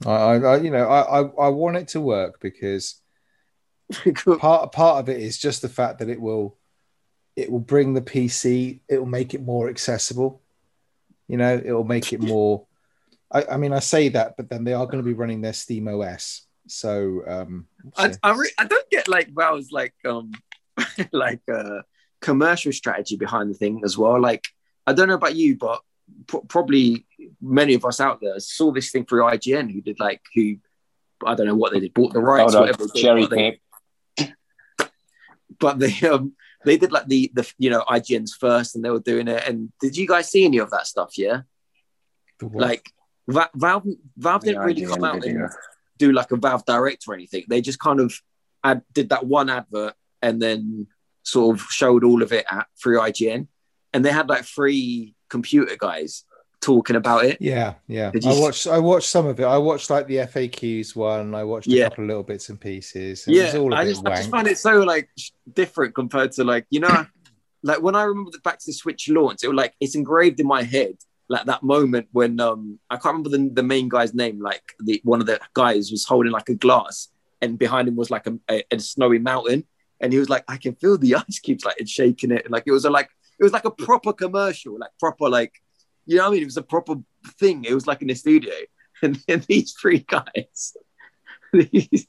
I, 0.05 0.09
I, 0.11 0.35
I 0.37 0.57
you 0.57 0.71
know, 0.71 0.85
I, 0.85 1.21
I, 1.21 1.21
I 1.21 1.49
want 1.49 1.77
it 1.77 1.87
to 1.89 2.01
work 2.01 2.41
because 2.41 2.99
part 4.39 4.73
part 4.73 4.99
of 4.99 5.07
it 5.07 5.21
is 5.21 5.37
just 5.37 5.61
the 5.61 5.69
fact 5.69 5.99
that 5.99 6.09
it 6.09 6.19
will 6.19 6.57
it 7.39 7.49
will 7.49 7.59
bring 7.59 7.93
the 7.93 8.01
PC, 8.01 8.79
it 8.89 8.97
will 8.97 9.05
make 9.05 9.33
it 9.33 9.41
more 9.41 9.69
accessible. 9.69 10.41
You 11.29 11.37
know, 11.37 11.61
it 11.63 11.71
will 11.71 11.85
make 11.85 12.11
it 12.11 12.21
more. 12.21 12.65
I, 13.31 13.45
I 13.51 13.57
mean, 13.57 13.71
I 13.71 13.79
say 13.79 14.09
that, 14.09 14.35
but 14.35 14.49
then 14.49 14.65
they 14.65 14.73
are 14.73 14.85
going 14.85 14.97
to 14.97 15.03
be 15.03 15.13
running 15.13 15.39
their 15.39 15.53
Steam 15.53 15.87
OS. 15.87 16.45
So 16.67 17.21
um, 17.25 17.67
we'll 17.83 18.11
I. 18.11 18.13
I, 18.21 18.31
re- 18.33 18.51
I 18.57 18.65
don't 18.65 18.89
get 18.89 19.07
like 19.07 19.29
Valve's 19.33 19.71
like 19.71 19.93
um 20.05 20.31
like 21.11 21.41
uh 21.51 21.81
commercial 22.19 22.73
strategy 22.73 23.15
behind 23.15 23.49
the 23.49 23.53
thing 23.57 23.81
as 23.85 23.97
well. 23.97 24.19
Like 24.19 24.45
I 24.85 24.91
don't 24.91 25.07
know 25.07 25.13
about 25.13 25.35
you, 25.35 25.55
but 25.55 25.81
pro- 26.27 26.41
probably 26.41 27.05
many 27.41 27.73
of 27.73 27.85
us 27.85 28.01
out 28.01 28.19
there 28.21 28.37
saw 28.39 28.71
this 28.71 28.91
thing 28.91 29.05
through 29.05 29.23
IGN 29.23 29.71
who 29.71 29.81
did 29.81 29.99
like 29.99 30.21
who 30.35 30.57
I 31.25 31.35
don't 31.35 31.47
know 31.47 31.55
what 31.55 31.71
they 31.71 31.79
did, 31.79 31.93
bought 31.93 32.11
the 32.11 32.19
rights, 32.19 32.53
Hold 32.53 32.69
on, 32.69 32.75
whatever. 32.75 32.87
cherry 32.93 33.27
pick. 33.27 33.61
but 35.59 35.79
they 35.79 35.93
um 36.07 36.33
they 36.65 36.77
did 36.77 36.91
like 36.91 37.07
the 37.07 37.31
the 37.33 37.51
you 37.57 37.69
know 37.69 37.83
IGN's 37.87 38.35
first 38.35 38.75
and 38.75 38.83
they 38.83 38.89
were 38.89 38.99
doing 38.99 39.27
it. 39.27 39.47
And 39.47 39.71
did 39.79 39.95
you 39.95 40.07
guys 40.07 40.29
see 40.29 40.45
any 40.45 40.57
of 40.57 40.71
that 40.71 40.87
stuff? 40.87 41.17
Yeah, 41.17 41.41
like 42.41 42.91
Va- 43.27 43.49
Valve 43.55 43.85
Valve 44.17 44.43
didn't 44.43 44.61
really 44.61 44.81
IGN 44.83 44.89
come 44.89 45.03
out 45.03 45.21
video. 45.21 45.43
and 45.43 45.49
do 45.97 46.11
like 46.11 46.31
a 46.31 46.37
Valve 46.37 46.65
Direct 46.65 47.03
or 47.07 47.13
anything. 47.13 47.43
They 47.47 47.61
just 47.61 47.79
kind 47.79 47.99
of 47.99 48.13
ad- 48.63 48.83
did 48.93 49.09
that 49.09 49.25
one 49.25 49.49
advert 49.49 49.93
and 50.21 50.41
then 50.41 50.87
sort 51.23 51.55
of 51.57 51.65
showed 51.69 52.03
all 52.03 52.23
of 52.23 52.33
it 52.33 52.45
at 52.49 52.67
through 52.81 52.99
IGN. 52.99 53.47
And 53.93 54.03
they 54.05 54.11
had 54.11 54.29
like 54.29 54.45
three 54.45 55.15
computer 55.29 55.75
guys 55.77 56.23
talking 56.61 56.95
about 56.95 57.25
it. 57.25 57.37
yeah, 57.39 57.75
yeah. 57.87 58.11
You 58.13 58.31
I 58.31 58.39
watched. 58.39 58.67
I 58.67 58.79
watched 58.79 59.09
some 59.09 59.25
of 59.25 59.39
it. 59.39 59.43
I 59.43 59.57
watched 59.57 59.89
like 59.89 60.07
the 60.07 60.17
FAQs 60.17 60.95
one. 60.95 61.33
I 61.35 61.43
watched 61.43 61.67
a 61.67 61.83
couple 61.83 62.03
of 62.03 62.07
little 62.07 62.23
bits 62.23 62.49
and 62.49 62.59
pieces. 62.59 63.27
It 63.27 63.31
was 63.31 63.53
yeah, 63.53 63.59
all 63.59 63.73
a 63.73 63.77
I 63.77 63.85
just, 63.85 64.05
I 64.05 64.17
just 64.17 64.29
find 64.29 64.47
it 64.47 64.57
so 64.57 64.79
like 64.79 65.09
different 65.53 65.95
compared 65.95 66.31
to 66.33 66.43
like 66.43 66.65
you 66.69 66.79
know, 66.79 67.05
like 67.63 67.81
when 67.81 67.95
I 67.95 68.03
remember 68.03 68.31
the 68.31 68.39
back 68.39 68.59
to 68.59 68.65
the 68.67 68.73
Switch 68.73 69.09
launch, 69.09 69.43
it 69.43 69.47
was 69.47 69.55
like 69.55 69.73
it's 69.79 69.95
engraved 69.95 70.39
in 70.39 70.47
my 70.47 70.63
head. 70.63 70.95
Like 71.31 71.45
that 71.45 71.61
moment 71.61 72.07
when 72.11 72.39
um 72.39 72.79
I 72.89 72.95
can't 72.95 73.17
remember 73.17 73.29
the, 73.29 73.49
the 73.53 73.63
main 73.63 73.87
guy's 73.87 74.13
name. 74.13 74.41
Like 74.41 74.73
the 74.79 74.99
one 75.03 75.21
of 75.21 75.27
the 75.27 75.39
guys 75.53 75.91
was 75.91 76.05
holding 76.05 76.31
like 76.31 76.49
a 76.49 76.55
glass, 76.55 77.09
and 77.41 77.57
behind 77.57 77.87
him 77.87 77.95
was 77.95 78.09
like 78.09 78.27
a, 78.27 78.37
a, 78.49 78.63
a 78.71 78.79
snowy 78.79 79.19
mountain, 79.19 79.65
and 80.01 80.11
he 80.11 80.19
was 80.19 80.29
like, 80.29 80.43
I 80.47 80.57
can 80.57 80.75
feel 80.75 80.97
the 80.97 81.15
ice 81.27 81.39
cubes 81.39 81.65
like 81.65 81.77
shaking 81.85 82.31
it. 82.31 82.45
and 82.45 82.51
Like 82.51 82.63
it 82.65 82.71
was 82.71 82.85
a 82.85 82.89
like 82.89 83.09
it 83.39 83.43
was 83.43 83.53
like 83.53 83.65
a 83.65 83.71
proper 83.71 84.11
commercial, 84.11 84.77
like 84.77 84.91
proper 84.99 85.29
like 85.29 85.53
you 86.09 86.17
know 86.17 86.23
what 86.23 86.29
I 86.29 86.33
mean. 86.33 86.41
It 86.41 86.45
was 86.45 86.57
a 86.57 86.63
proper 86.63 86.95
thing. 87.39 87.65
It 87.65 87.73
was 87.75 87.85
like 87.85 88.01
in 88.01 88.07
the 88.07 88.15
studio, 88.15 88.53
and 89.03 89.15
then 89.27 89.43
these 89.47 89.73
three 89.73 89.99
guys. 89.99 90.75
these- 91.53 92.07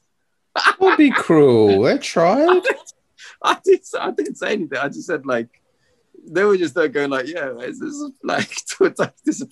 Don't 0.79 0.97
be 0.97 1.11
cruel. 1.11 1.83
They 1.83 1.97
tried. 2.13 2.63
I 3.43 3.57
did. 3.63 3.81
I 3.99 4.09
didn't 4.11 4.35
say 4.35 4.53
anything. 4.53 4.79
I 4.79 4.87
just 4.87 5.05
said 5.05 5.25
like 5.27 5.49
they 6.27 6.43
were 6.43 6.57
just 6.57 6.73
there 6.73 6.87
going 6.87 7.11
like, 7.11 7.27
yeah, 7.27 7.51
it's, 7.59 7.79
it's 7.81 8.99
like 8.99 9.13
this 9.23 9.41
is. 9.41 9.47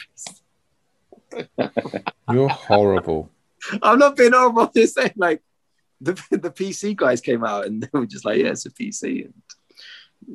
You're 2.32 2.50
horrible. 2.50 3.30
I'm 3.84 4.00
not 4.00 4.16
being 4.16 4.34
horrible. 4.34 4.64
I'm 4.64 4.70
just 4.76 4.96
saying 4.96 5.14
like 5.16 5.42
the 6.02 6.14
the 6.32 6.50
PC 6.50 6.96
guys 6.96 7.22
came 7.22 7.44
out 7.44 7.68
and 7.68 7.84
they 7.84 7.90
were 7.94 8.08
just 8.08 8.26
like, 8.26 8.40
yeah, 8.40 8.50
it's 8.50 8.66
a 8.66 8.72
PC 8.72 9.26
and 9.26 9.34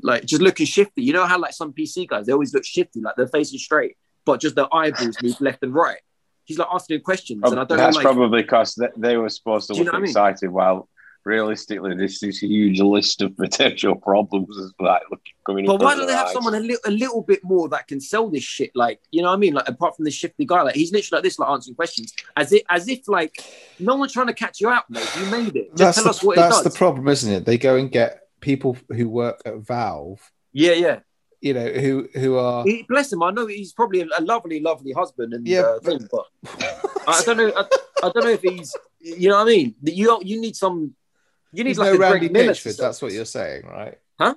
like 0.03 0.25
just 0.25 0.43
looking 0.43 0.67
shifty. 0.67 1.03
You 1.03 1.13
know 1.13 1.27
how 1.27 1.39
like 1.39 1.53
some 1.53 1.73
PC 1.73 2.07
guys 2.07 2.27
they 2.27 2.33
always 2.33 2.55
look 2.55 2.65
shifty, 2.65 3.01
like 3.01 3.17
they're 3.17 3.29
facing 3.29 3.59
straight, 3.59 3.97
but 4.25 4.41
just 4.41 4.55
their 4.57 4.73
eyeballs 4.75 5.17
move 5.23 5.41
left 5.41 5.63
and 5.63 5.75
right. 5.75 5.99
He's 6.45 6.59
like 6.59 6.69
asking 6.73 7.01
questions, 7.01 7.41
oh, 7.45 7.51
and 7.51 7.61
I 7.61 7.65
don't 7.65 7.79
That's 7.79 7.97
know. 7.97 8.03
Like, 8.03 8.15
probably 8.15 8.43
because 8.43 8.75
they, 8.75 8.89
they 8.97 9.17
were 9.17 9.29
supposed 9.31 9.69
to 9.69 9.73
Do 9.75 9.79
you 9.79 9.85
look 9.85 9.95
know 9.95 9.99
what 9.99 9.99
I 9.99 10.03
mean? 10.03 10.11
excited, 10.11 10.51
while 10.51 10.89
realistically, 11.25 11.95
this 11.97 12.23
is 12.23 12.43
a 12.43 12.47
huge 12.47 12.81
list 12.81 13.23
of 13.23 13.35
potential 13.39 13.95
problems 13.95 14.55
is 14.59 14.73
like 14.79 15.01
looking 15.11 15.33
coming. 15.47 15.65
in 15.65 15.71
But 15.71 15.81
why 15.83 15.95
don't 15.95 16.01
they 16.07 16.09
their 16.09 16.17
have 16.19 16.27
eyes. 16.27 16.33
someone 16.35 16.55
a, 16.55 16.61
li- 16.61 16.77
a 16.85 16.91
little 16.91 17.23
bit 17.23 17.43
more 17.43 17.69
that 17.71 17.87
can 17.89 17.99
sell 17.99 18.29
this 18.29 18.43
shit? 18.43 18.73
Like, 18.75 19.01
you 19.11 19.23
know 19.23 19.29
what 19.29 19.35
I 19.37 19.39
mean? 19.39 19.55
Like, 19.55 19.69
apart 19.69 19.97
from 19.97 20.05
this 20.05 20.13
shifty 20.13 20.45
guy, 20.45 20.61
like 20.61 20.75
he's 20.75 20.93
literally 20.93 21.17
like 21.19 21.25
this, 21.25 21.39
like 21.39 21.49
answering 21.49 21.77
questions, 21.77 22.13
as 22.37 22.53
if, 22.53 22.63
as 22.69 22.89
if 22.89 23.09
like 23.09 23.43
no 23.79 23.97
one's 23.97 24.13
trying 24.13 24.27
to 24.27 24.35
catch 24.35 24.61
you 24.61 24.69
out, 24.69 24.85
mate. 24.91 25.09
You 25.19 25.27
made 25.27 25.57
it. 25.57 25.75
Just 25.75 25.79
That's, 25.79 25.97
tell 25.97 26.05
the, 26.05 26.11
us 26.11 26.23
what 26.23 26.37
it 26.37 26.41
that's 26.41 26.63
does. 26.63 26.73
the 26.73 26.79
problem, 26.79 27.09
isn't 27.09 27.33
it? 27.33 27.47
They 27.47 27.57
go 27.57 27.77
and 27.77 27.91
get 27.91 28.21
people 28.41 28.77
who 28.95 29.09
work 29.09 29.41
at 29.47 29.57
Valve, 29.61 30.31
yeah, 30.53 30.73
yeah. 30.73 30.99
You 31.45 31.53
know, 31.53 31.69
who 31.69 32.09
who 32.15 32.37
are 32.39 32.65
He, 32.65 32.85
bless 32.89 33.13
him. 33.13 33.23
I 33.23 33.31
know 33.31 33.47
he's 33.47 33.75
probably 33.75 34.01
a, 34.01 34.21
lovely, 34.23 34.61
lovely 34.61 34.93
husband 34.93 35.35
and 35.35 35.47
Yeah, 35.47 35.61
uh, 35.61 35.79
thing, 35.81 36.09
but 36.11 36.27
I 37.07 37.23
don't 37.27 37.37
know. 37.37 37.53
I, 37.55 37.65
I 38.03 38.11
don't 38.11 38.25
know 38.25 38.31
if 38.31 38.41
he's. 38.41 38.75
You 38.99 39.29
know 39.29 39.37
what 39.37 39.43
I 39.43 39.57
mean? 39.57 39.75
You 39.83 40.19
you 40.25 40.41
need 40.41 40.57
some. 40.57 40.95
You 41.53 41.63
need 41.65 41.71
he's 41.71 41.79
like 41.79 41.93
no 41.93 41.97
a 41.97 41.99
Randy 41.99 42.31
Pitchford. 42.31 42.79
That's 42.79 43.03
what 43.03 43.13
you're 43.13 43.27
saying, 43.27 43.67
right? 43.67 43.99
Huh? 44.19 44.35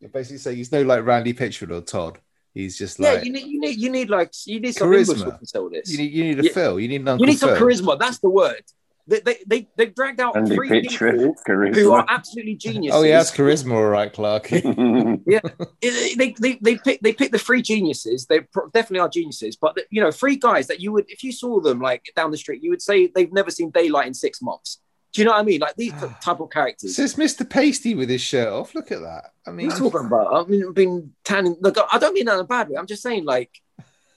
You're 0.00 0.10
basically 0.10 0.38
saying 0.38 0.58
he's 0.58 0.70
no 0.70 0.82
like 0.82 1.02
Randy 1.06 1.32
Pitchford 1.32 1.70
or 1.70 1.80
Todd. 1.80 2.18
He's 2.52 2.76
just 2.76 3.00
like 3.00 3.18
Yeah, 3.18 3.22
you 3.24 3.32
need 3.32 3.46
you 3.46 3.60
need 3.60 3.78
you 3.80 3.90
need 3.90 4.10
like 4.10 4.30
you 4.46 4.60
need 4.60 4.74
some 4.74 4.88
Charisma. 4.90 5.16
English 5.16 5.38
to 5.40 5.46
sell 5.46 5.70
this. 5.70 5.90
you 5.90 5.98
need 5.98 6.12
you 6.12 6.24
need 6.24 6.40
a 6.40 6.44
Yeah. 6.44 6.52
Phil. 6.52 6.78
You 6.78 6.88
need 6.88 7.00
an 7.00 7.08
Uncle 7.08 7.26
You 7.26 7.32
need 7.32 7.38
some 7.38 7.56
Phil. 7.56 7.66
charisma. 7.66 7.98
That's 7.98 8.18
the 8.18 8.28
word. 8.28 8.62
They 9.06 9.20
they 9.20 9.36
they 9.46 9.68
they 9.76 9.86
dragged 9.86 10.18
out 10.18 10.34
Andy 10.34 10.54
three 10.54 10.68
Pitchford, 10.70 11.34
people 11.44 11.72
who 11.74 11.92
are 11.92 12.06
absolutely 12.08 12.54
geniuses. 12.54 12.98
Oh, 12.98 13.02
he 13.02 13.10
has 13.10 13.30
charisma, 13.30 13.72
all 13.72 13.84
right, 13.84 14.10
Clark. 14.12 14.48
It- 14.52 16.18
they 16.18 16.34
they 16.40 16.58
they 16.62 16.76
pick 16.78 17.00
they 17.00 17.12
pick 17.12 17.30
the 17.32 17.38
three 17.38 17.60
geniuses. 17.62 18.26
They 18.26 18.40
definitely 18.72 19.00
are 19.00 19.08
geniuses, 19.08 19.56
but 19.56 19.78
you 19.90 20.00
know, 20.00 20.10
three 20.10 20.36
guys 20.36 20.66
that 20.68 20.80
you 20.80 20.92
would 20.92 21.04
if 21.08 21.22
you 21.22 21.32
saw 21.32 21.60
them 21.60 21.80
like 21.80 22.04
down 22.16 22.30
the 22.30 22.36
street, 22.38 22.62
you 22.62 22.70
would 22.70 22.82
say 22.82 23.08
they've 23.08 23.32
never 23.32 23.50
seen 23.50 23.70
daylight 23.70 24.06
in 24.06 24.14
six 24.14 24.40
months. 24.40 24.80
Do 25.12 25.20
you 25.20 25.26
know 25.26 25.32
what 25.32 25.40
I 25.40 25.44
mean? 25.44 25.60
Like 25.60 25.76
these 25.76 25.92
type 25.92 26.40
of 26.40 26.50
characters. 26.50 26.96
Says 26.96 27.14
Mr. 27.14 27.48
Pasty 27.48 27.94
with 27.94 28.08
his 28.08 28.20
shirt 28.20 28.48
off. 28.48 28.74
Look 28.74 28.90
at 28.90 29.00
that. 29.00 29.32
I 29.46 29.50
What 29.50 29.52
are 29.52 29.52
mean, 29.52 29.70
you 29.70 29.76
talking 29.76 30.06
about? 30.06 30.34
I 30.34 30.50
mean, 30.50 30.64
I've 30.66 30.74
been 30.74 31.12
tanning. 31.22 31.56
Look, 31.60 31.76
I 31.92 31.98
don't 31.98 32.14
mean 32.14 32.24
that 32.24 32.34
in 32.34 32.40
a 32.40 32.44
bad 32.44 32.68
way. 32.68 32.76
I'm 32.76 32.86
just 32.86 33.02
saying, 33.02 33.24
like, 33.24 33.50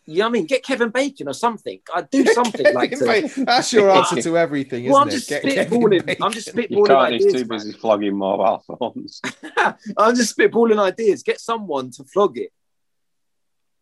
you 0.10 0.20
know 0.20 0.26
what 0.26 0.30
I 0.30 0.32
mean? 0.32 0.46
Get 0.46 0.64
Kevin 0.64 0.90
Bacon 0.90 1.28
or 1.28 1.34
something. 1.34 1.80
I 1.94 2.02
do 2.04 2.24
something 2.34 2.74
like 2.74 2.92
to. 2.92 3.30
that's 3.46 3.74
your 3.74 3.92
answer 3.92 4.22
to 4.22 4.38
everything, 4.38 4.86
isn't 4.86 4.94
Well, 4.94 5.02
I'm 5.02 5.10
just 5.10 5.28
Get 5.28 5.44
Kevin 5.44 5.82
spitballing. 5.82 6.18
I'm 6.22 6.32
just 6.32 6.56
Bacon. 6.56 6.78
you 6.78 6.84
spitballing 6.84 6.88
can't. 6.88 7.14
He's 7.14 7.26
ideas. 7.26 7.42
too 7.42 7.48
man. 7.48 7.58
busy 7.60 7.72
flogging 7.74 8.16
mobile 8.16 8.64
phones. 8.80 9.22
I'm 9.98 10.16
just 10.16 10.38
spitballing 10.38 10.80
ideas. 10.80 11.24
Get 11.24 11.42
someone 11.42 11.92
to 11.92 12.06
flog 12.06 12.38
it, 12.38 12.54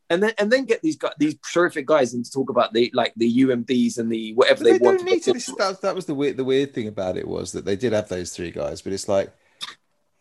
and 0.10 0.24
then 0.24 0.34
and 0.40 0.52
then 0.52 0.66
get 0.66 0.82
these 0.82 0.98
guys, 0.98 1.14
these 1.20 1.36
terrific 1.54 1.86
guys, 1.86 2.16
in 2.16 2.24
to 2.24 2.32
talk 2.32 2.50
about 2.50 2.74
the 2.74 2.90
like 2.96 3.14
the 3.16 3.44
UMDs 3.44 4.00
and 4.00 4.12
the 4.12 4.34
whatever 4.34 4.64
But 4.64 4.64
they, 4.64 4.78
they 4.80 4.84
want. 4.84 4.98
don't 4.98 5.06
need 5.06 5.24
to. 5.24 5.34
This, 5.34 5.46
that, 5.58 5.82
that 5.82 5.94
was 5.96 6.08
the 6.08 6.16
weird. 6.16 6.38
The 6.38 6.44
weird 6.44 6.74
thing 6.74 6.88
about 6.88 7.18
it 7.18 7.28
was 7.28 7.52
that 7.52 7.66
they 7.66 7.76
did 7.76 7.94
have 7.94 8.10
those 8.10 8.36
three 8.36 8.50
guys, 8.52 8.82
but 8.82 8.94
it's 8.94 9.08
like 9.08 9.32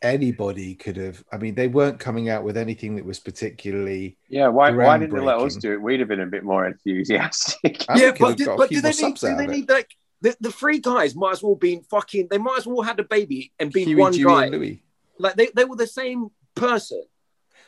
anybody 0.05 0.75
could 0.75 0.97
have. 0.97 1.25
I 1.33 1.39
mean, 1.39 1.55
they 1.55 1.67
weren't 1.69 1.99
coming 1.99 2.29
out 2.29 2.45
with 2.45 2.57
anything 2.57 2.95
that 2.97 3.05
was 3.05 3.19
particularly. 3.19 4.19
Yeah, 4.29 4.49
why? 4.49 4.71
Why 4.71 4.99
didn't 4.99 5.15
they 5.15 5.21
let 5.21 5.39
us 5.39 5.57
do 5.57 5.73
it? 5.73 5.83
We'd 5.83 6.01
have 6.01 6.09
been 6.09 6.21
a 6.21 6.27
bit 6.27 6.45
more 6.45 6.67
enthusiastic. 6.67 7.85
Yeah, 7.97 8.11
but, 8.13 8.21
would 8.21 8.37
do, 8.37 8.55
but 8.57 8.71
do 8.71 8.81
they 8.81 8.93
need? 8.93 9.17
Do 9.17 9.37
they 9.37 9.47
need 9.47 9.69
like 9.69 9.91
the, 10.21 10.37
the 10.41 10.53
three 10.53 10.79
guys? 10.79 11.17
Might 11.17 11.33
as 11.33 11.43
well 11.43 11.57
been 11.57 11.83
fucking. 11.83 12.29
They 12.31 12.39
might 12.39 12.59
as 12.59 12.67
well 12.67 12.83
had 12.83 13.01
a 13.01 13.05
baby 13.05 13.53
and 13.59 13.73
been 13.73 13.89
Huey, 13.89 14.01
one 14.01 14.13
Dewey, 14.13 14.25
guy. 14.25 14.47
and 14.47 14.79
Like 15.19 15.35
they, 15.37 15.49
they 15.55 15.65
were 15.65 15.77
the 15.77 15.87
same 15.87 16.29
person. 16.55 17.03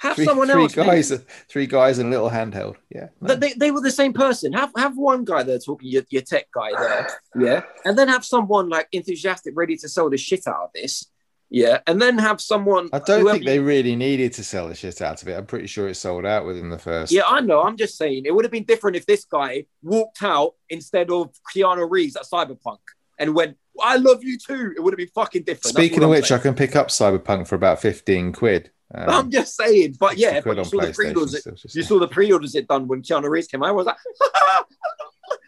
Have 0.00 0.16
Three, 0.16 0.26
someone 0.26 0.48
three 0.48 0.62
else. 0.64 0.76
maybe. 0.76 0.88
guys, 0.88 1.24
three 1.48 1.66
guys, 1.66 1.98
and 1.98 2.08
a 2.08 2.10
little 2.10 2.28
handheld. 2.28 2.76
Yeah, 2.94 3.08
no. 3.20 3.34
They, 3.34 3.48
they, 3.48 3.54
they 3.54 3.70
were 3.70 3.80
the 3.80 3.90
same 3.90 4.12
person. 4.12 4.52
Have 4.52 4.70
have 4.76 4.96
one 4.96 5.24
guy 5.24 5.42
there 5.42 5.58
talking, 5.58 5.88
your, 5.88 6.02
your 6.10 6.20
tech 6.22 6.48
guy 6.52 6.70
there, 6.78 7.08
yeah, 7.38 7.62
and 7.86 7.98
then 7.98 8.08
have 8.08 8.22
someone 8.24 8.68
like 8.68 8.88
enthusiastic, 8.92 9.54
ready 9.56 9.74
to 9.78 9.88
sell 9.88 10.10
the 10.10 10.18
shit 10.18 10.46
out 10.46 10.64
of 10.64 10.70
this, 10.74 11.06
yeah, 11.50 11.78
and 11.86 12.00
then 12.00 12.18
have 12.18 12.40
someone. 12.40 12.88
I 12.92 12.98
don't 12.98 13.20
whoever 13.20 13.34
think 13.38 13.46
they 13.46 13.58
really 13.60 13.94
needed 13.96 14.32
to 14.34 14.44
sell 14.44 14.68
the 14.68 14.74
shit 14.74 15.00
out 15.00 15.22
of 15.22 15.28
it. 15.28 15.34
I'm 15.34 15.46
pretty 15.46 15.66
sure 15.66 15.88
it 15.88 15.94
sold 15.94 16.26
out 16.26 16.44
within 16.44 16.70
the 16.70 16.78
first. 16.78 17.12
Yeah, 17.12 17.22
I 17.26 17.40
know. 17.40 17.62
I'm 17.62 17.76
just 17.76 17.96
saying 17.96 18.24
it 18.26 18.34
would 18.34 18.44
have 18.44 18.52
been 18.52 18.64
different 18.64 18.96
if 18.96 19.06
this 19.06 19.24
guy 19.24 19.66
walked 19.82 20.22
out 20.22 20.54
instead 20.70 21.10
of 21.10 21.30
Keanu 21.54 21.88
Reeves 21.88 22.16
at 22.16 22.24
Cyberpunk 22.24 22.78
and 23.18 23.34
went, 23.34 23.56
"I 23.80 23.96
love 23.96 24.24
you 24.24 24.38
too." 24.38 24.72
It 24.76 24.80
would 24.82 24.92
have 24.92 24.98
been 24.98 25.08
fucking 25.14 25.44
different. 25.44 25.74
Speaking 25.76 25.98
of 25.98 26.04
I'm 26.04 26.10
which, 26.10 26.26
saying. 26.26 26.40
I 26.40 26.42
can 26.42 26.54
pick 26.54 26.74
up 26.74 26.88
Cyberpunk 26.88 27.46
for 27.46 27.54
about 27.54 27.80
fifteen 27.80 28.32
quid. 28.32 28.70
Um, 28.94 29.08
I'm 29.08 29.30
just 29.30 29.56
saying. 29.56 29.96
But 29.98 30.16
yeah, 30.16 30.40
but 30.40 30.56
you 30.56 30.64
saw 30.64 30.80
the 30.80 30.92
pre-orders. 30.92 31.42
just- 31.44 31.74
You 31.74 31.82
saw 31.82 31.98
the 31.98 32.08
pre-orders 32.08 32.54
it 32.54 32.68
done 32.68 32.86
when 32.86 33.02
Keanu 33.02 33.28
Reeves 33.28 33.48
came 33.48 33.62
out. 33.62 33.68
I 33.68 33.72
was 33.72 33.86
like, 33.86 33.96
I 34.34 34.62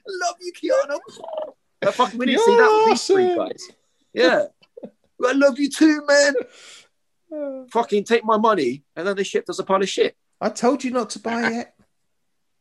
love 0.06 0.34
you, 0.40 0.52
Keanu. 0.52 1.92
Fucking, 1.92 2.18
we 2.18 2.26
didn't 2.26 2.42
see 2.42 2.56
that 2.56 2.82
with 2.86 2.90
these 2.94 3.06
three 3.06 3.36
guys. 3.36 3.68
Yeah. 4.12 4.46
I 5.24 5.32
love 5.32 5.58
you 5.58 5.68
too, 5.70 6.02
man. 6.06 7.66
Fucking 7.70 8.04
take 8.04 8.24
my 8.24 8.36
money. 8.38 8.84
And 8.96 9.06
then 9.06 9.16
they 9.16 9.24
shipped 9.24 9.50
us 9.50 9.58
a 9.58 9.64
pile 9.64 9.82
of 9.82 9.88
shit. 9.88 10.16
I 10.40 10.48
told 10.50 10.84
you 10.84 10.90
not 10.90 11.10
to 11.10 11.18
buy 11.18 11.50
it. 11.52 11.68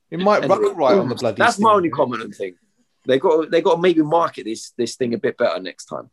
It 0.10 0.20
might 0.20 0.44
And- 0.44 0.50
rock 0.50 0.76
right 0.76 0.98
on 0.98 1.10
the 1.10 1.16
bloody. 1.16 1.38
That's 1.38 1.60
my 1.60 1.72
only 1.74 1.90
comment 1.90 2.24
on 2.24 2.32
thing. 2.32 2.56
They 3.06 3.20
got 3.20 3.50
they 3.52 3.62
got 3.62 3.76
to 3.76 3.82
maybe 3.82 4.02
market 4.02 4.44
this 4.46 4.72
this 4.78 4.96
thing 4.96 5.14
a 5.14 5.18
bit 5.18 5.38
better 5.38 5.62
next 5.62 5.86
time. 5.86 6.10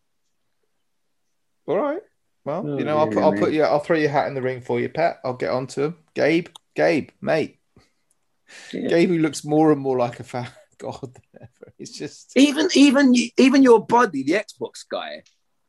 All 1.67 1.77
right. 1.77 2.03
Well, 2.45 2.63
Oh, 2.67 2.79
you 2.79 2.85
know, 2.85 2.99
I'll 2.99 3.07
put, 3.07 3.15
dear 3.15 3.23
I'll 3.25 3.33
put 3.33 3.53
you, 3.53 3.63
I'll 3.63 3.81
throw 3.81 3.97
your 3.97 4.11
hat 4.11 4.27
in 4.29 4.35
the 4.35 4.43
ring 4.43 4.61
for 4.61 4.79
you, 4.79 4.89
Pat. 4.91 5.19
I'll 5.25 5.33
get 5.35 5.51
on 5.51 5.67
to 5.69 5.85
him. 5.85 5.97
Gabe, 6.15 6.49
Gabe, 6.77 7.09
mate. 7.23 7.59
Yeah. 8.73 8.89
Gabe, 8.89 9.09
who 9.09 9.19
looks 9.19 9.45
more 9.45 9.73
and 9.73 9.81
more 9.81 9.97
like 9.99 10.21
a 10.21 10.25
fan. 10.25 10.49
God, 10.79 11.01
than 11.03 11.23
ever. 11.41 11.73
He's 11.79 11.97
just. 11.97 12.33
Even 12.37 12.69
even 12.75 13.15
even 13.39 13.63
your 13.63 13.85
buddy, 13.85 14.23
the 14.23 14.33
Xbox 14.35 14.85
guy, 14.89 15.23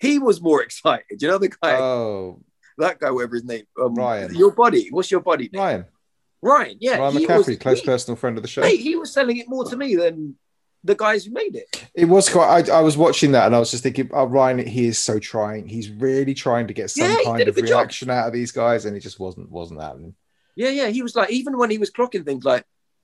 he 0.06 0.20
was 0.20 0.42
more 0.42 0.62
excited. 0.68 1.22
You 1.22 1.28
know 1.30 1.38
the 1.38 1.50
guy, 1.50 1.76
Oh, 1.78 2.42
that 2.78 3.00
guy, 3.00 3.12
whatever 3.12 3.36
his 3.36 3.44
name, 3.46 3.64
um, 3.82 3.96
Ryan. 3.96 4.36
Your 4.36 4.52
buddy, 4.52 4.90
what's 4.92 5.10
your 5.12 5.22
buddy? 5.22 5.50
Name? 5.52 5.62
Ryan. 5.62 5.86
Ryan, 6.42 6.78
yeah, 6.80 6.98
Ryan 6.98 7.14
McCaffrey, 7.16 7.48
was- 7.48 7.58
close 7.58 7.80
he- 7.80 7.86
personal 7.86 8.16
friend 8.16 8.38
of 8.38 8.44
the 8.44 8.48
show. 8.50 8.62
Mate, 8.62 8.80
he 8.80 8.96
was 8.96 9.12
selling 9.12 9.38
it 9.38 9.50
more 9.50 9.66
to 9.66 9.76
me 9.76 9.96
than 9.96 10.36
the 10.84 10.94
guys 10.94 11.26
who 11.26 11.32
made 11.32 11.56
it. 11.56 11.88
It 11.96 12.06
was 12.06 12.30
quite. 12.30 12.70
I, 12.70 12.78
I 12.78 12.82
was 12.82 12.96
watching 12.96 13.32
that 13.32 13.48
and 13.48 13.56
I 13.56 13.60
was 13.60 13.72
just 13.72 13.82
thinking, 13.82 14.10
oh, 14.14 14.26
Ryan, 14.26 14.60
he 14.68 14.86
is 14.86 15.00
so 15.00 15.18
trying. 15.18 15.68
He's 15.68 15.90
really 15.90 16.36
trying 16.36 16.68
to 16.68 16.74
get 16.74 16.92
some 16.92 17.10
Yeah, 17.10 17.18
kind 17.26 17.42
of 17.48 17.56
good 17.56 17.66
job. 17.66 17.80
reaction 17.80 18.12
out 18.12 18.28
of 18.28 18.34
these 18.34 18.52
guys, 18.52 18.86
and 18.86 18.96
it 18.96 19.00
just 19.00 19.20
wasn't 19.20 19.50
wasn't 19.50 19.82
happening. 19.82 20.14
Yeah, 20.56 20.70
yeah, 20.70 20.88
he 20.90 21.02
was 21.02 21.16
like, 21.16 21.32
even 21.32 21.58
when 21.58 21.72
he 21.72 21.80
was 21.80 21.90
clocking 21.90 22.24
things 22.24 22.46
like, 22.46 22.64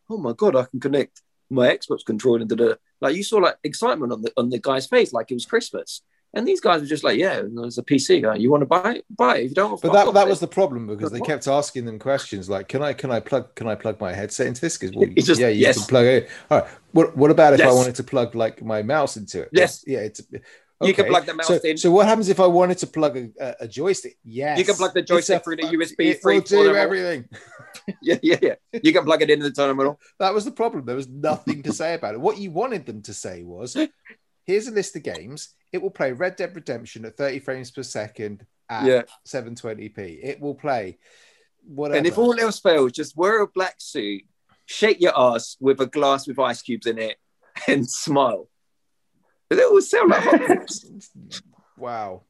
oh 0.10 0.18
my 0.18 0.34
god, 0.34 0.56
I 0.56 0.66
can 0.66 0.80
connect 0.80 1.22
my 1.50 1.76
Xbox 1.76 2.06
controller 2.06 2.42
into 2.42 2.56
the 2.56 2.78
like. 3.02 3.16
You 3.16 3.24
saw 3.24 3.38
like 3.38 3.56
excitement 3.64 4.12
on 4.14 4.22
the 4.22 4.32
on 4.38 4.50
the 4.52 4.60
guy's 4.60 4.86
face, 4.86 5.12
like 5.12 5.32
it 5.32 5.34
was 5.34 5.46
Christmas. 5.48 6.04
And 6.34 6.48
these 6.48 6.62
guys 6.62 6.80
were 6.80 6.88
just 6.88 7.04
like, 7.04 7.18
yeah, 7.18 7.42
there's 7.44 7.78
a 7.78 7.84
PC 7.84 8.22
guy. 8.22 8.36
You 8.36 8.50
want 8.50 8.62
to 8.62 8.66
buy 8.66 8.96
it? 8.96 9.06
Buy 9.10 9.38
it. 9.38 9.44
If 9.46 9.50
you 9.50 9.56
don't, 9.56 9.72
But 9.72 9.82
fuck 9.82 9.94
that 9.94 10.08
off 10.08 10.14
that 10.14 10.28
was 10.28 10.40
the 10.40 10.48
problem 10.48 10.88
because 10.88 11.12
they 11.12 11.20
kept 11.20 11.48
asking 11.48 11.86
them 11.86 12.00
questions 12.00 12.50
like, 12.50 12.70
"Can 12.70 12.82
I 12.82 12.94
can 12.94 13.12
I 13.12 13.20
plug 13.20 13.54
can 13.56 13.68
I 13.68 13.76
plug 13.76 14.00
my 14.00 14.14
headset 14.14 14.48
into 14.48 14.62
this?" 14.62 14.78
Because 14.78 14.96
well, 14.96 15.10
just, 15.18 15.42
yeah, 15.42 15.50
you 15.50 15.62
yes. 15.62 15.78
can 15.78 15.88
plug 15.88 16.06
it. 16.06 16.30
All 16.50 16.62
right. 16.62 16.70
What 16.94 17.18
what 17.18 17.32
about 17.32 17.54
if 17.54 17.62
I 17.62 17.72
wanted 17.72 17.96
to 17.96 18.04
plug 18.04 18.34
like 18.34 18.62
my 18.64 18.82
mouse 18.82 19.18
into 19.18 19.42
it? 19.42 19.50
Yes. 19.52 19.84
Yeah. 19.86 20.00
It's 20.00 20.22
You 20.82 20.94
can 20.94 21.06
plug 21.06 21.26
the 21.26 21.34
mouse 21.34 21.48
so, 21.48 21.60
in. 21.64 21.78
So 21.78 21.92
what 21.92 22.08
happens 22.08 22.30
if 22.30 22.40
I 22.40 22.48
wanted 22.48 22.78
to 22.80 22.88
plug 22.88 23.18
a, 23.18 23.56
a, 23.60 23.68
joystick? 23.68 24.18
Yes. 24.24 24.58
You 24.58 24.66
can 24.66 24.76
plug 24.76 24.94
the 24.94 25.02
joystick 25.02 25.44
through 25.44 25.58
the 25.58 25.64
USB 25.64 25.96
It 26.00 26.22
free 26.22 26.40
will 26.40 26.42
do 26.42 26.76
everything. 26.76 27.26
yeah, 28.02 28.18
yeah, 28.24 28.38
yeah. 28.42 28.56
You 28.82 28.94
can 28.94 29.04
plug 29.04 29.22
it 29.22 29.30
into 29.30 29.50
the 29.50 29.52
terminal. 29.52 30.00
That 30.20 30.34
was 30.34 30.46
the 30.46 30.52
problem. 30.52 30.86
There 30.86 30.96
was 30.96 31.08
nothing 31.08 31.64
to 31.64 31.74
say 31.74 31.94
about 31.94 32.16
it. 32.16 32.22
What 32.22 32.38
you 32.38 32.52
wanted 32.52 32.86
them 32.86 33.02
to 33.04 33.14
say 33.14 33.44
was, 33.44 33.76
"Here's 34.46 34.68
a 34.68 34.72
list 34.72 34.96
of 34.96 35.04
games. 35.04 35.50
It 35.72 35.82
will 35.82 35.92
play 35.92 36.12
Red 36.12 36.36
Dead 36.36 36.56
Redemption 36.56 37.06
at 37.06 37.18
30 37.18 37.40
frames 37.40 37.72
per 37.72 37.84
second 37.84 38.46
at 38.70 38.86
Yeah. 38.86 39.02
720p. 39.26 40.20
It 40.24 40.40
will 40.40 40.56
play 40.56 40.98
whatever." 41.64 41.98
And 41.98 42.08
if 42.08 42.18
all 42.18 42.40
else 42.40 42.60
fails, 42.60 42.92
just 42.94 43.16
wear 43.16 43.42
a 43.42 43.48
black 43.48 43.76
suit, 43.80 44.24
shake 44.66 45.00
your 45.02 45.18
ass 45.18 45.58
with 45.60 45.80
a 45.82 45.86
glass 45.88 46.28
with 46.28 46.40
ice 46.40 46.62
cubes 46.62 46.88
in 46.88 46.98
it, 46.98 47.18
and 47.68 47.90
smile. 47.90 48.50
It 49.50 49.72
will 49.72 49.82
sound 49.82 50.12
like 50.12 50.62
wow. 51.78 52.24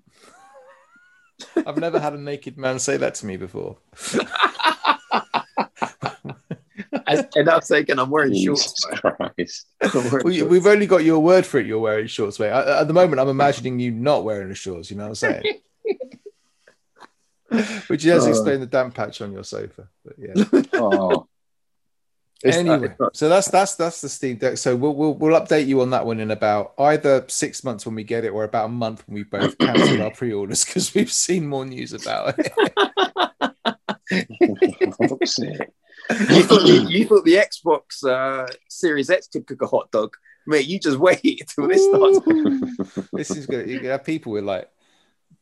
I've 1.56 1.78
never 1.78 2.00
had 2.00 2.14
a 2.14 2.18
naked 2.20 2.58
man 2.58 2.80
say 2.80 2.98
that 2.98 3.16
to 3.16 3.26
me 3.26 3.38
before. 3.38 3.78
And 7.08 7.28
and 7.36 7.50
I'm 7.50 7.62
thinking 7.62 8.00
I'm 8.00 8.10
wearing 8.10 8.34
Jesus 8.34 8.74
shorts. 8.82 8.86
Christ. 9.02 9.66
I'm 9.82 9.92
wearing 10.12 10.26
Well, 10.26 10.34
shorts. 10.34 10.52
we've 10.52 10.68
only 10.68 10.88
got 10.88 11.04
your 11.06 11.20
word 11.20 11.46
for 11.46 11.60
it. 11.60 11.66
You're 11.66 11.80
wearing 11.80 12.08
shorts, 12.08 12.38
mate. 12.40 12.50
I, 12.50 12.82
at 12.82 12.88
the 12.88 12.94
moment, 12.94 13.20
I'm 13.22 13.30
imagining 13.30 13.80
you 13.80 13.92
not 13.92 14.24
wearing 14.26 14.50
the 14.50 14.56
shorts. 14.56 14.92
You 14.92 14.98
know 14.98 15.04
what 15.10 15.10
I'm 15.10 15.16
saying? 15.16 15.44
Which 17.88 18.04
does 18.04 18.26
Oh. 18.26 18.30
explain 18.30 18.60
the 18.62 18.66
damp 18.66 18.94
patch 18.96 19.22
on 19.22 19.32
your 19.34 19.44
sofa. 19.44 19.88
But 20.06 20.16
yeah. 20.18 20.34
Oh, 20.74 21.28
It's- 22.44 22.56
uh, 22.56 22.60
anyway, 22.60 22.88
it's 22.90 23.00
not- 23.00 23.16
so 23.16 23.30
that's 23.30 23.50
that's 23.50 23.76
that's 23.76 24.02
the 24.02 24.10
Steam 24.10 24.38
Deck. 24.38 24.58
So 24.58 24.76
we'll, 24.76 24.96
we'll 24.96 25.14
we'll 25.14 25.40
update 25.40 25.68
you 25.68 25.82
on 25.82 25.92
that 25.92 26.06
one 26.06 26.20
in 26.20 26.32
about 26.32 26.74
either 26.78 27.24
six 27.28 27.64
months 27.64 27.86
when 27.86 27.94
we 27.96 28.04
get 28.04 28.26
it, 28.26 28.30
or 28.30 28.44
about 28.46 28.66
a 28.66 28.70
month 28.70 29.04
when 29.08 29.16
we 29.16 29.24
both 29.24 29.58
cancel 29.60 30.02
our 30.02 30.12
pre-orders 30.16 30.66
because 30.66 30.94
we've 30.96 31.12
seen 31.12 31.46
more 31.48 31.66
news 31.66 31.94
about 31.94 32.36
it. 32.40 32.52
For 36.14 36.26
fuck's 36.26 36.30
sake. 36.30 36.38
you, 36.38 36.44
thought 36.48 36.62
the, 36.64 36.92
you 36.92 37.06
thought 37.08 37.26
the 37.26 37.36
Xbox 37.36 38.04
uh, 38.06 38.52
Series 38.70 39.10
X 39.10 39.28
could 39.28 39.48
cook 39.48 39.62
a 39.62 39.68
hot 39.68 39.92
dog, 39.92 40.16
mate. 40.46 40.68
You 40.68 40.80
just 40.80 40.98
wait 41.00 41.24
until 41.24 41.68
this 41.68 41.86
starts. 41.86 43.10
this 43.14 43.32
is 43.32 43.46
gonna 43.46 43.64
you 43.64 43.88
have 43.90 44.04
people 44.04 44.32
with 44.32 44.44
like 44.44 44.70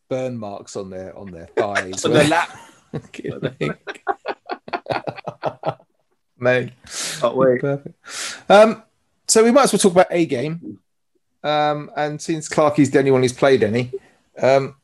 burn 0.09 0.37
marks 0.37 0.75
on 0.75 0.89
their 0.89 1.17
on 1.17 1.31
their 1.31 1.47
thighs. 1.47 2.05
On 2.05 2.11
the 2.11 2.23
lap. 2.25 2.49
Kidding. 3.11 3.75
Mate. 6.39 6.71
Oh, 7.21 7.35
wait. 7.35 7.59
Perfect. 7.59 7.95
Um, 8.49 8.83
so 9.27 9.43
we 9.43 9.51
might 9.51 9.63
as 9.63 9.73
well 9.73 9.79
talk 9.79 9.91
about 9.91 10.07
a 10.09 10.25
game. 10.25 10.79
Um, 11.43 11.91
and 11.95 12.21
since 12.21 12.49
Clarky's 12.49 12.91
the 12.91 12.99
only 12.99 13.11
one 13.11 13.21
who's 13.21 13.33
played 13.33 13.61
any, 13.63 13.91
um, 14.41 14.75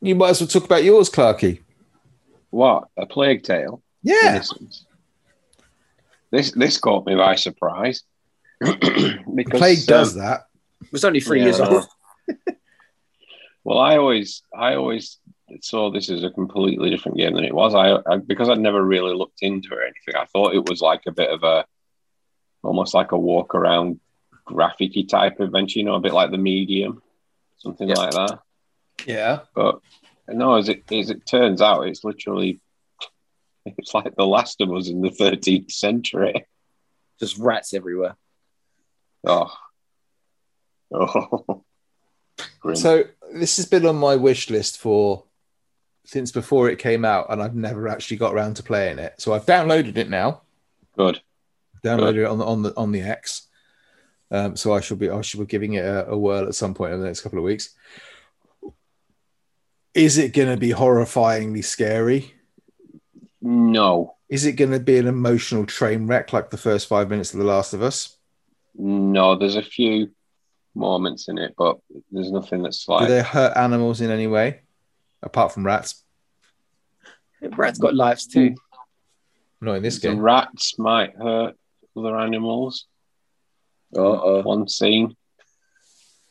you 0.00 0.14
might 0.14 0.30
as 0.30 0.40
well 0.40 0.48
talk 0.48 0.64
about 0.64 0.84
yours, 0.84 1.08
Clarky. 1.08 1.61
What? 2.52 2.88
A 2.96 3.06
plague 3.06 3.42
tale? 3.42 3.82
Yeah. 4.02 4.30
Innocence. 4.36 4.86
This 6.30 6.52
this 6.52 6.78
caught 6.78 7.04
me 7.06 7.14
by 7.16 7.34
surprise. 7.34 8.02
because 8.60 9.58
Plague 9.58 9.86
does 9.86 10.14
um, 10.16 10.22
that. 10.22 10.46
It 10.82 10.92
was 10.92 11.04
only 11.04 11.20
three 11.20 11.38
Yeah, 11.40 11.44
years 11.46 11.60
old. 11.60 11.84
Well, 13.64 13.78
I 13.78 13.96
always, 13.96 14.42
I 14.56 14.74
always 14.74 15.18
saw 15.60 15.90
this 15.92 16.10
as 16.10 16.24
a 16.24 16.30
completely 16.30 16.90
different 16.90 17.16
game 17.16 17.34
than 17.34 17.44
it 17.44 17.54
was. 17.54 17.76
I, 17.76 17.92
I 18.12 18.16
because 18.16 18.48
I'd 18.48 18.58
never 18.58 18.82
really 18.84 19.14
looked 19.14 19.40
into 19.42 19.68
it 19.72 19.76
or 19.78 19.82
anything. 19.82 20.16
I 20.16 20.24
thought 20.26 20.54
it 20.56 20.64
was 20.68 20.80
like 20.80 21.02
a 21.06 21.12
bit 21.12 21.30
of 21.30 21.44
a, 21.44 21.64
almost 22.64 22.92
like 22.92 23.12
a 23.12 23.18
walk 23.18 23.54
around 23.54 24.00
graphicy 24.48 25.08
type 25.08 25.38
adventure. 25.38 25.78
You 25.78 25.84
know, 25.84 25.94
a 25.94 26.00
bit 26.00 26.12
like 26.12 26.32
the 26.32 26.38
Medium, 26.38 27.02
something 27.58 27.88
Yeah. 27.88 27.94
like 27.94 28.10
that. 28.14 28.38
Yeah. 29.06 29.38
But 29.54 29.78
no, 30.32 30.56
as 30.56 30.68
it 30.68 30.90
as 30.92 31.10
it 31.10 31.26
turns 31.26 31.60
out, 31.60 31.86
it's 31.86 32.04
literally, 32.04 32.60
it's 33.66 33.94
like 33.94 34.14
The 34.16 34.26
Last 34.26 34.60
of 34.60 34.72
Us 34.72 34.88
in 34.88 35.00
the 35.00 35.10
13th 35.10 35.70
century. 35.70 36.46
Just 37.20 37.38
rats 37.38 37.74
everywhere. 37.74 38.16
Oh, 39.24 39.52
oh. 40.92 41.64
Grim. 42.60 42.76
So 42.76 43.04
this 43.32 43.56
has 43.56 43.66
been 43.66 43.86
on 43.86 43.96
my 43.96 44.16
wish 44.16 44.50
list 44.50 44.78
for 44.78 45.24
since 46.04 46.32
before 46.32 46.68
it 46.68 46.78
came 46.78 47.04
out, 47.04 47.26
and 47.30 47.42
I've 47.42 47.54
never 47.54 47.88
actually 47.88 48.16
got 48.16 48.34
around 48.34 48.56
to 48.56 48.62
playing 48.62 48.98
it. 48.98 49.14
So 49.18 49.32
I've 49.32 49.46
downloaded 49.46 49.96
it 49.96 50.10
now. 50.10 50.42
good. 50.96 51.20
Downloaded 51.84 52.18
it 52.18 52.26
on 52.26 52.38
the 52.38 52.44
on 52.44 52.62
the 52.62 52.76
on 52.76 52.92
the 52.92 53.00
X. 53.00 53.48
Um, 54.30 54.56
so 54.56 54.72
I 54.72 54.80
should 54.80 54.98
be 54.98 55.10
I 55.10 55.20
should 55.20 55.40
be 55.40 55.46
giving 55.46 55.74
it 55.74 55.84
a, 55.84 56.08
a 56.10 56.18
whirl 56.18 56.46
at 56.46 56.54
some 56.54 56.74
point 56.74 56.94
in 56.94 57.00
the 57.00 57.06
next 57.06 57.20
couple 57.20 57.38
of 57.38 57.44
weeks. 57.44 57.74
Is 59.94 60.18
it 60.18 60.32
going 60.32 60.48
to 60.48 60.56
be 60.56 60.70
horrifyingly 60.70 61.64
scary? 61.64 62.34
No, 63.44 64.14
Is 64.28 64.46
it 64.46 64.52
going 64.52 64.70
to 64.70 64.78
be 64.80 64.98
an 64.98 65.06
emotional 65.08 65.66
train 65.66 66.06
wreck 66.06 66.32
like 66.32 66.50
the 66.50 66.56
first 66.56 66.86
five 66.86 67.10
minutes 67.10 67.32
of 67.32 67.40
The 67.40 67.44
Last 67.44 67.74
of 67.74 67.82
Us? 67.82 68.16
no. 68.74 69.34
There's 69.36 69.56
a 69.56 69.62
few 69.62 70.10
moments 70.74 71.28
in 71.28 71.36
it, 71.38 71.54
but 71.58 71.78
there's 72.10 72.30
nothing 72.30 72.62
that's 72.62 72.86
like. 72.88 73.06
Do 73.08 73.12
they 73.14 73.22
hurt 73.22 73.56
animals 73.56 74.00
in 74.00 74.10
any 74.10 74.26
way, 74.28 74.60
apart 75.22 75.52
from 75.52 75.66
rats? 75.66 76.02
Rats 77.42 77.78
got 77.78 77.94
lives 77.94 78.26
too. 78.26 78.54
Not 79.60 79.74
in 79.74 79.82
this 79.82 79.98
the 79.98 80.08
game. 80.08 80.20
rats 80.20 80.78
might 80.78 81.14
hurt 81.16 81.56
other 81.96 82.16
animals. 82.16 82.86
Uh 83.94 84.38
uh. 84.38 84.42
One 84.42 84.68
scene. 84.68 85.16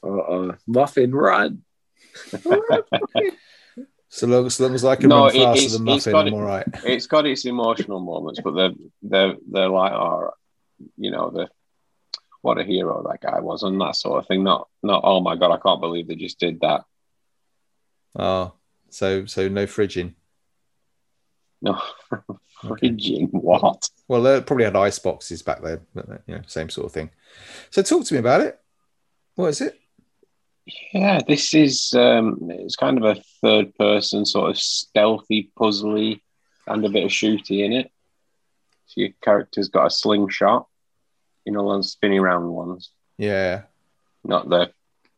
Uh 0.01 0.18
uh. 0.18 0.55
Muffin 0.66 1.14
run. 1.14 1.64
So 4.14 4.28
long, 4.28 4.49
so 4.49 4.66
long 4.66 4.76
as 4.76 4.84
I 4.84 4.97
can 4.97 5.07
No, 5.07 5.22
run 5.28 5.32
faster 5.32 5.51
it's- 5.53 5.72
than 5.74 5.84
Muffin, 5.86 6.12
got 6.12 6.28
I'm 6.28 6.28
it- 6.28 6.34
all 6.34 6.41
right. 6.41 6.68
It's 6.84 7.07
got 7.07 7.26
its 7.26 7.45
emotional 7.45 8.01
moments, 8.01 8.41
but 8.43 8.51
they're 8.51 8.74
they're 9.01 9.36
they're 9.49 9.70
like, 9.70 9.93
oh, 9.93 10.32
you 10.97 11.12
know, 11.12 11.30
the 11.30 11.47
what 12.41 12.57
a 12.57 12.64
hero 12.66 13.05
that 13.09 13.22
guy 13.22 13.39
was, 13.39 13.64
and 13.64 13.80
that 13.80 13.95
sort 13.95 14.20
of 14.20 14.28
thing. 14.28 14.43
Not 14.43 14.68
not 14.84 15.03
oh 15.05 15.22
my 15.22 15.38
god, 15.38 15.53
I 15.53 15.59
can't 15.66 15.80
believe 15.80 16.09
they 16.09 16.16
just 16.16 16.39
did 16.41 16.59
that. 16.59 16.84
Oh, 18.14 18.51
so 18.89 19.26
so 19.28 19.47
no 19.47 19.66
fridging. 19.66 20.16
No, 21.62 21.80
frigging 22.64 23.30
what? 23.32 23.89
Well, 24.09 24.24
they 24.24 24.41
probably 24.41 24.66
had 24.66 24.76
ice 24.76 24.99
boxes 24.99 25.41
back 25.41 25.62
then, 25.62 25.80
but 25.95 26.24
you 26.28 26.36
know, 26.36 26.41
same 26.47 26.68
sort 26.70 26.88
of 26.88 26.91
thing. 26.91 27.12
So 27.70 27.82
talk 27.82 28.03
to 28.03 28.14
me 28.14 28.20
about 28.20 28.41
it. 28.41 28.59
What 29.36 29.47
is 29.47 29.62
it? 29.62 29.80
Yeah, 30.93 31.22
this 31.28 31.53
is 31.53 31.93
um, 31.95 32.38
it's 32.49 32.76
kind 32.76 32.97
of 32.97 33.03
a 33.18 33.22
third 33.41 33.76
person 33.76 34.26
sort 34.26 34.51
of 34.51 34.57
stealthy, 34.57 35.49
puzzly, 35.59 36.22
and 36.68 36.86
a 36.86 36.89
bit 36.89 37.03
of 37.05 37.09
shooty 37.12 37.66
in 37.66 37.74
it. 37.74 37.91
So 38.88 39.01
your 39.01 39.09
character's 39.24 39.70
got 39.70 39.88
a 39.88 39.89
slingshot, 39.89 40.68
you 41.45 41.53
know, 41.53 41.68
those 41.68 41.91
spinning 41.91 42.22
round 42.22 42.49
ones, 42.49 42.91
Yeah, 43.18 43.64
not 44.24 44.49
the 44.49 44.72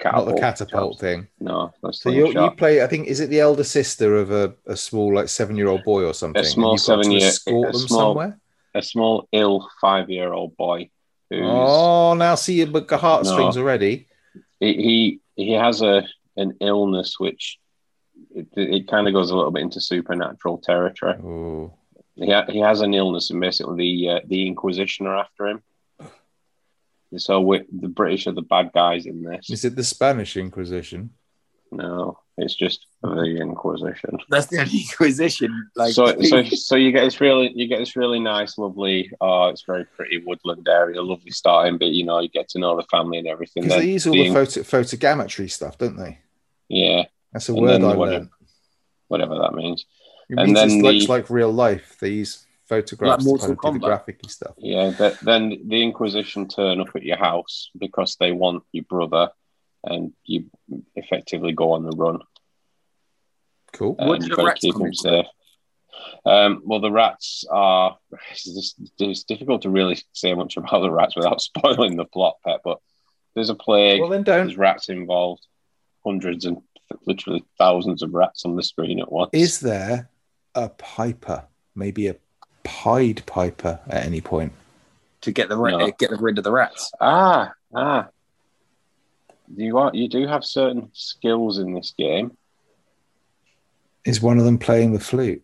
not 0.03 0.25
the 0.25 0.33
catapult. 0.33 0.39
catapult 0.39 0.99
thing. 0.99 1.27
No, 1.39 1.73
that's 1.81 2.01
So 2.01 2.09
you 2.09 2.27
you 2.29 2.51
play. 2.51 2.81
I 2.83 2.87
think 2.87 3.07
is 3.07 3.19
it 3.19 3.29
the 3.29 3.39
elder 3.41 3.63
sister 3.63 4.15
of 4.17 4.31
a, 4.31 4.53
a 4.65 4.77
small 4.77 5.13
like 5.13 5.27
seven 5.29 5.55
year 5.57 5.67
old 5.67 5.83
boy 5.83 6.05
or 6.05 6.13
something? 6.13 6.39
and 6.39 6.47
small 6.47 6.73
you've 6.73 6.85
got 6.85 6.95
to 6.97 7.03
seven-year- 7.03 7.27
escort 7.27 7.69
a 7.69 7.71
them 7.77 7.87
small- 7.87 7.99
somewhere. 8.11 8.39
a 8.75 8.81
small 8.81 9.27
ill 9.33 9.69
five-year-old 9.81 10.55
boy 10.57 10.89
who's 11.29 11.41
Oh, 11.43 12.13
now 12.15 12.35
see 12.35 12.55
your 12.63 12.97
heartstrings 12.97 13.57
already. 13.57 14.07
he 14.59 14.73
he 14.73 15.19
he 15.35 15.51
has 15.53 15.81
a 15.81 16.03
an 16.35 16.57
illness 16.61 17.19
which 17.19 17.59
it, 18.35 18.47
it 18.55 18.87
kind 18.87 19.07
of 19.07 19.13
goes 19.13 19.29
a 19.29 19.35
little 19.35 19.51
bit 19.51 19.61
into 19.63 19.79
supernatural 19.81 20.57
territory. 20.57 21.15
He 22.15 22.31
ha- 22.31 22.45
he 22.49 22.59
has 22.59 22.81
an 22.81 22.93
illness, 22.93 23.29
and 23.31 23.39
basically 23.41 23.77
the 23.77 24.09
uh, 24.09 24.19
the 24.27 24.47
Inquisition 24.47 25.07
are 25.07 25.17
after 25.17 25.47
him. 25.47 25.63
So 27.17 27.41
we 27.41 27.63
the 27.71 27.87
British 27.87 28.27
are 28.27 28.31
the 28.31 28.41
bad 28.41 28.71
guys 28.73 29.05
in 29.05 29.23
this. 29.23 29.49
is 29.49 29.65
it 29.65 29.75
the 29.75 29.83
Spanish 29.83 30.35
Inquisition? 30.37 31.11
No, 31.75 32.19
it's 32.37 32.55
just 32.55 32.85
the 33.01 33.37
Inquisition. 33.41 34.17
That's 34.29 34.47
the 34.47 34.61
Inquisition. 34.61 35.69
Like, 35.75 35.93
so, 35.93 36.19
so, 36.21 36.43
so 36.49 36.75
you 36.75 36.91
get 36.91 37.03
this 37.03 37.19
really, 37.21 37.51
you 37.55 37.67
get 37.67 37.79
this 37.79 37.95
really 37.95 38.19
nice, 38.19 38.57
lovely. 38.57 39.11
Oh, 39.21 39.47
it's 39.49 39.63
very 39.63 39.85
pretty 39.85 40.17
woodland 40.25 40.67
area, 40.69 41.01
lovely 41.01 41.31
starting. 41.31 41.77
But 41.77 41.89
you 41.89 42.05
know, 42.05 42.19
you 42.19 42.29
get 42.29 42.49
to 42.49 42.59
know 42.59 42.75
the 42.75 42.83
family 42.83 43.17
and 43.19 43.27
everything. 43.27 43.63
Because 43.63 43.81
they 43.81 43.89
use 43.91 44.07
all 44.07 44.13
the 44.13 44.27
the 44.29 44.33
photo 44.33 44.61
photogrammetry 44.61 45.49
stuff, 45.51 45.77
don't 45.77 45.97
they? 45.97 46.19
yeah, 46.69 47.03
That's 47.31 47.49
a 47.49 47.53
And 47.53 47.61
word 47.61 47.81
I 47.83 47.95
what- 47.95 48.09
learned. 48.09 48.29
whatever 49.07 49.35
that 49.39 49.53
means. 49.53 49.85
It 50.29 50.37
and 50.37 50.53
means 50.53 50.59
then 50.59 50.69
it 50.79 50.81
looks 50.83 51.05
the- 51.05 51.11
like 51.11 51.29
real 51.29 51.51
life. 51.51 51.97
They 51.99 52.09
use 52.09 52.45
photographs 52.65 53.25
Like 53.25 53.41
to 53.41 53.47
kind 53.47 53.57
of 53.57 53.73
do 53.73 53.79
the 53.79 53.85
graphic 53.85 54.19
stuff. 54.29 54.53
Yeah, 54.57 54.93
but 54.97 55.19
then 55.19 55.59
the 55.67 55.83
Inquisition 55.83 56.47
turn 56.47 56.79
up 56.79 56.95
at 56.95 57.03
your 57.03 57.17
house 57.17 57.69
because 57.77 58.15
they 58.19 58.31
want 58.31 58.63
your 58.71 58.85
brother, 58.85 59.29
and 59.83 60.13
you 60.25 60.45
effectively 60.95 61.51
go 61.53 61.71
on 61.73 61.83
the 61.83 61.95
run. 61.95 62.19
Cool. 63.73 63.95
What 63.95 64.21
and 64.21 64.29
do 64.29 64.35
the 64.35 64.43
rats 64.43 64.61
keep 64.61 64.73
come 64.73 64.83
them 64.83 64.93
safe. 64.93 65.25
Um, 66.25 66.61
well, 66.65 66.79
the 66.79 66.91
rats 66.91 67.43
are. 67.49 67.97
It's, 68.31 68.43
just- 68.43 68.75
it's 68.99 69.23
difficult 69.23 69.63
to 69.63 69.69
really 69.69 69.97
say 70.13 70.33
much 70.33 70.57
about 70.57 70.81
the 70.81 70.91
rats 70.91 71.15
without 71.15 71.41
spoiling 71.49 71.95
the 71.97 72.05
plot, 72.05 72.37
Pet. 72.45 72.61
But 72.63 72.79
there's 73.35 73.49
a 73.49 73.55
plague. 73.55 73.99
Well, 73.99 74.09
then 74.09 74.23
don't. 74.23 74.45
there's 74.45 74.57
rats 74.57 74.89
involved. 74.89 75.45
Hundreds 76.05 76.43
and 76.45 76.57
literally 77.05 77.43
thousands 77.57 78.01
of 78.03 78.13
rats 78.13 78.43
on 78.45 78.55
the 78.57 78.63
screen 78.63 78.99
at 78.99 79.11
once. 79.11 79.29
Is 79.33 79.61
there 79.61 80.09
a 80.53 80.67
piper, 80.69 81.45
maybe 81.75 82.07
a 82.07 82.15
pied 82.63 83.25
piper 83.25 83.79
at 83.87 84.05
any 84.05 84.21
point? 84.21 84.53
to 85.21 85.31
get 85.31 85.47
the 85.47 85.55
ra- 85.55 85.69
No. 85.77 85.89
get 85.97 86.11
rid 86.19 86.37
of 86.37 86.43
the 86.43 86.51
rats. 86.51 86.91
ah 86.99 87.53
ah. 87.73 88.09
You 89.55 89.77
are 89.77 89.91
you 89.93 90.07
do 90.07 90.27
have 90.27 90.43
certain 90.45 90.89
skills 90.93 91.59
in 91.59 91.73
this 91.73 91.93
game. 91.97 92.35
Is 94.05 94.21
one 94.21 94.37
of 94.37 94.45
them 94.45 94.57
playing 94.57 94.93
the 94.93 94.99
flute? 94.99 95.43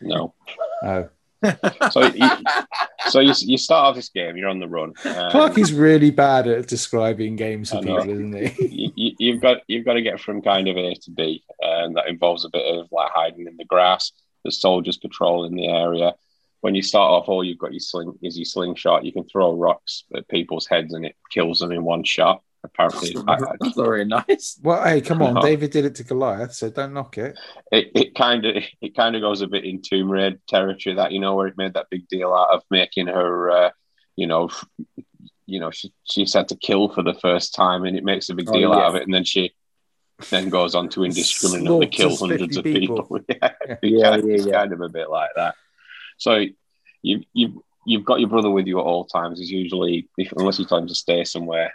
No. 0.00 0.34
Oh, 0.82 1.08
So 1.90 2.02
you, 2.06 2.30
so 3.08 3.20
you, 3.20 3.32
you 3.38 3.56
start 3.58 3.86
off 3.86 3.94
this 3.96 4.10
game. 4.10 4.36
You're 4.36 4.48
on 4.50 4.60
the 4.60 4.68
run. 4.68 4.92
um, 5.06 5.30
Clarky's 5.30 5.72
really 5.72 6.10
bad 6.10 6.46
at 6.46 6.66
describing 6.68 7.36
games 7.36 7.70
to 7.70 7.78
people, 7.80 8.10
isn't 8.10 8.34
he? 8.34 8.68
you, 8.68 8.92
you- 8.94 9.16
you've 9.18 9.40
got 9.40 9.58
you've 9.66 9.84
got 9.86 9.94
to 9.94 10.02
get 10.02 10.20
from 10.20 10.42
kind 10.42 10.68
of 10.68 10.76
A 10.76 10.94
to 10.94 11.10
B, 11.10 11.42
and 11.60 11.96
that 11.96 12.08
involves 12.08 12.44
a 12.44 12.50
bit 12.50 12.64
of 12.78 12.88
like 12.92 13.10
hiding 13.14 13.46
in 13.46 13.56
the 13.56 13.64
grass. 13.64 14.12
The 14.44 14.52
soldiers 14.52 14.96
patrolling 14.98 15.54
the 15.54 15.68
area. 15.68 16.14
When 16.60 16.74
you 16.74 16.82
start 16.82 17.10
off, 17.10 17.28
all 17.28 17.42
you've 17.42 17.58
got 17.58 17.72
your 17.72 17.80
sling 17.80 18.18
is 18.22 18.36
your 18.38 18.44
slingshot. 18.44 19.04
You 19.06 19.12
can 19.12 19.24
throw 19.24 19.54
rocks 19.54 20.04
at 20.14 20.28
people's 20.28 20.66
heads, 20.66 20.92
and 20.92 21.06
it 21.06 21.16
kills 21.30 21.58
them 21.60 21.72
in 21.72 21.82
one 21.84 22.04
shot. 22.04 22.42
Apparently, 22.62 23.16
I- 23.26 23.34
I- 23.34 23.56
That's 23.60 23.74
very 23.76 24.04
nice. 24.04 24.58
Well, 24.62 24.84
hey, 24.84 25.00
come 25.00 25.22
on, 25.22 25.34
No. 25.34 25.40
David 25.40 25.70
did 25.70 25.86
it 25.86 25.94
to 25.96 26.04
Goliath, 26.04 26.52
so 26.52 26.68
don't 26.70 26.92
knock 26.92 27.16
it. 27.16 27.38
it 27.72 27.90
it 27.94 28.14
kind 28.14 28.44
of 28.44 28.62
it 28.82 28.94
kind 28.94 29.16
of 29.16 29.22
goes 29.22 29.40
a 29.40 29.46
bit 29.46 29.64
in 29.64 29.80
Tomb 29.80 30.10
Raider 30.10 30.38
territory. 30.46 30.94
That 30.96 31.12
you 31.12 31.20
know 31.20 31.34
where 31.34 31.46
it 31.46 31.56
made 31.56 31.74
that 31.74 31.86
big 31.90 32.06
deal 32.08 32.34
out 32.34 32.50
of 32.50 32.62
making 32.70 33.06
her, 33.06 33.50
uh, 33.50 33.70
you 34.16 34.26
know, 34.26 34.50
you 35.46 35.58
know, 35.58 35.70
she 35.70 35.90
she's 36.04 36.34
had 36.34 36.48
to 36.48 36.56
kill 36.56 36.90
for 36.90 37.02
the 37.02 37.14
first 37.14 37.54
time, 37.54 37.84
and 37.84 37.96
it 37.96 38.04
makes 38.04 38.28
a 38.28 38.34
big 38.34 38.48
Oh, 38.50 38.52
deal 38.52 38.70
yeah. 38.70 38.76
out 38.76 38.88
of 38.90 38.94
it, 38.96 39.04
and 39.04 39.14
then 39.14 39.24
she 39.24 39.52
then 40.28 40.50
goes 40.50 40.74
on 40.74 40.90
to 40.90 41.02
indiscriminately 41.04 41.86
kill 41.86 42.14
hundreds 42.14 42.58
of 42.58 42.64
people. 42.64 43.18
yeah, 43.28 43.36
Yeah, 43.40 43.76
yeah, 43.82 44.16
yeah, 44.16 44.34
it's 44.34 44.46
yeah. 44.46 44.52
kind 44.52 44.72
of 44.74 44.82
a 44.82 44.88
bit 44.90 45.08
like 45.08 45.30
that. 45.36 45.54
So 46.18 46.44
you 47.00 47.22
you 47.32 47.64
you've 47.86 48.04
got 48.04 48.20
your 48.20 48.28
brother 48.28 48.50
with 48.50 48.66
you 48.66 48.78
at 48.78 48.84
all 48.84 49.06
times. 49.06 49.38
He's 49.38 49.50
usually, 49.50 50.10
if, 50.18 50.30
unless 50.32 50.58
you 50.58 50.66
tell 50.66 50.76
him 50.76 50.86
to 50.88 50.94
stay 50.94 51.24
somewhere, 51.24 51.72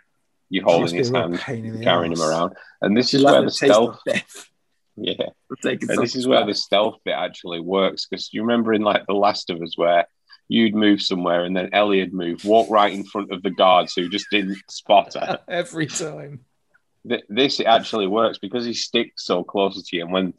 you're 0.56 0.64
holding 0.64 0.96
his 0.96 1.10
hand, 1.12 1.38
pain 1.40 1.66
in 1.66 1.78
the 1.78 1.84
carrying 1.84 2.14
him 2.14 2.22
around, 2.22 2.54
and 2.82 2.96
this 2.96 3.14
is 3.14 3.22
like 3.22 3.34
where 3.34 3.44
the 3.44 3.52
stealth. 3.52 4.00
Yeah, 4.98 5.32
and 5.62 6.02
this 6.02 6.16
is 6.16 6.26
where 6.26 6.46
the 6.46 6.54
stealth 6.54 7.00
bit 7.04 7.16
actually 7.16 7.60
works 7.60 8.06
because 8.06 8.30
you 8.32 8.44
remember 8.44 8.72
in 8.74 8.82
like 8.82 9.06
The 9.08 9.14
Last 9.14 9.50
of 9.50 9.62
Us 9.62 9.78
where 9.78 10.06
you'd 10.48 10.74
move 10.74 11.02
somewhere 11.02 11.44
and 11.44 11.54
then 11.54 11.70
Elliot 11.74 12.14
move, 12.14 12.46
walk 12.46 12.70
right 12.70 12.94
in 12.94 13.04
front 13.04 13.30
of 13.34 13.44
the 13.44 13.50
guards 13.50 13.94
who 13.94 14.08
just 14.08 14.28
didn't 14.32 14.58
spot 14.70 15.14
her. 15.16 15.40
Every 15.50 15.88
time. 15.88 16.46
Th- 17.10 17.26
this 17.28 17.60
actually 17.60 18.08
works 18.08 18.38
because 18.38 18.64
he 18.64 18.74
sticks 18.74 19.26
so 19.26 19.44
close 19.44 19.84
to 19.86 19.98
you, 19.98 20.04
and 20.04 20.14
when 20.14 20.34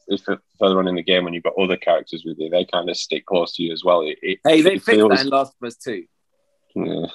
further 0.58 0.78
on 0.78 0.88
in 0.88 0.94
the 0.94 1.02
game 1.02 1.24
when 1.24 1.34
you've 1.34 1.44
got 1.44 1.58
other 1.60 1.76
characters 1.76 2.22
with 2.24 2.38
you, 2.38 2.48
they 2.48 2.64
kind 2.64 2.88
of 2.88 2.96
stick 2.96 3.26
close 3.26 3.54
to 3.56 3.62
you 3.62 3.74
as 3.74 3.84
well. 3.84 4.00
It, 4.00 4.16
it, 4.22 4.38
Hey, 4.42 4.62
they 4.62 4.70
it 4.76 4.82
fixed 4.82 4.86
feels- 4.86 5.10
that 5.10 5.20
in 5.20 5.28
Last 5.28 5.52
of 5.60 5.66
Us 5.66 5.76
2. 5.76 6.02
Yeah. 6.76 7.06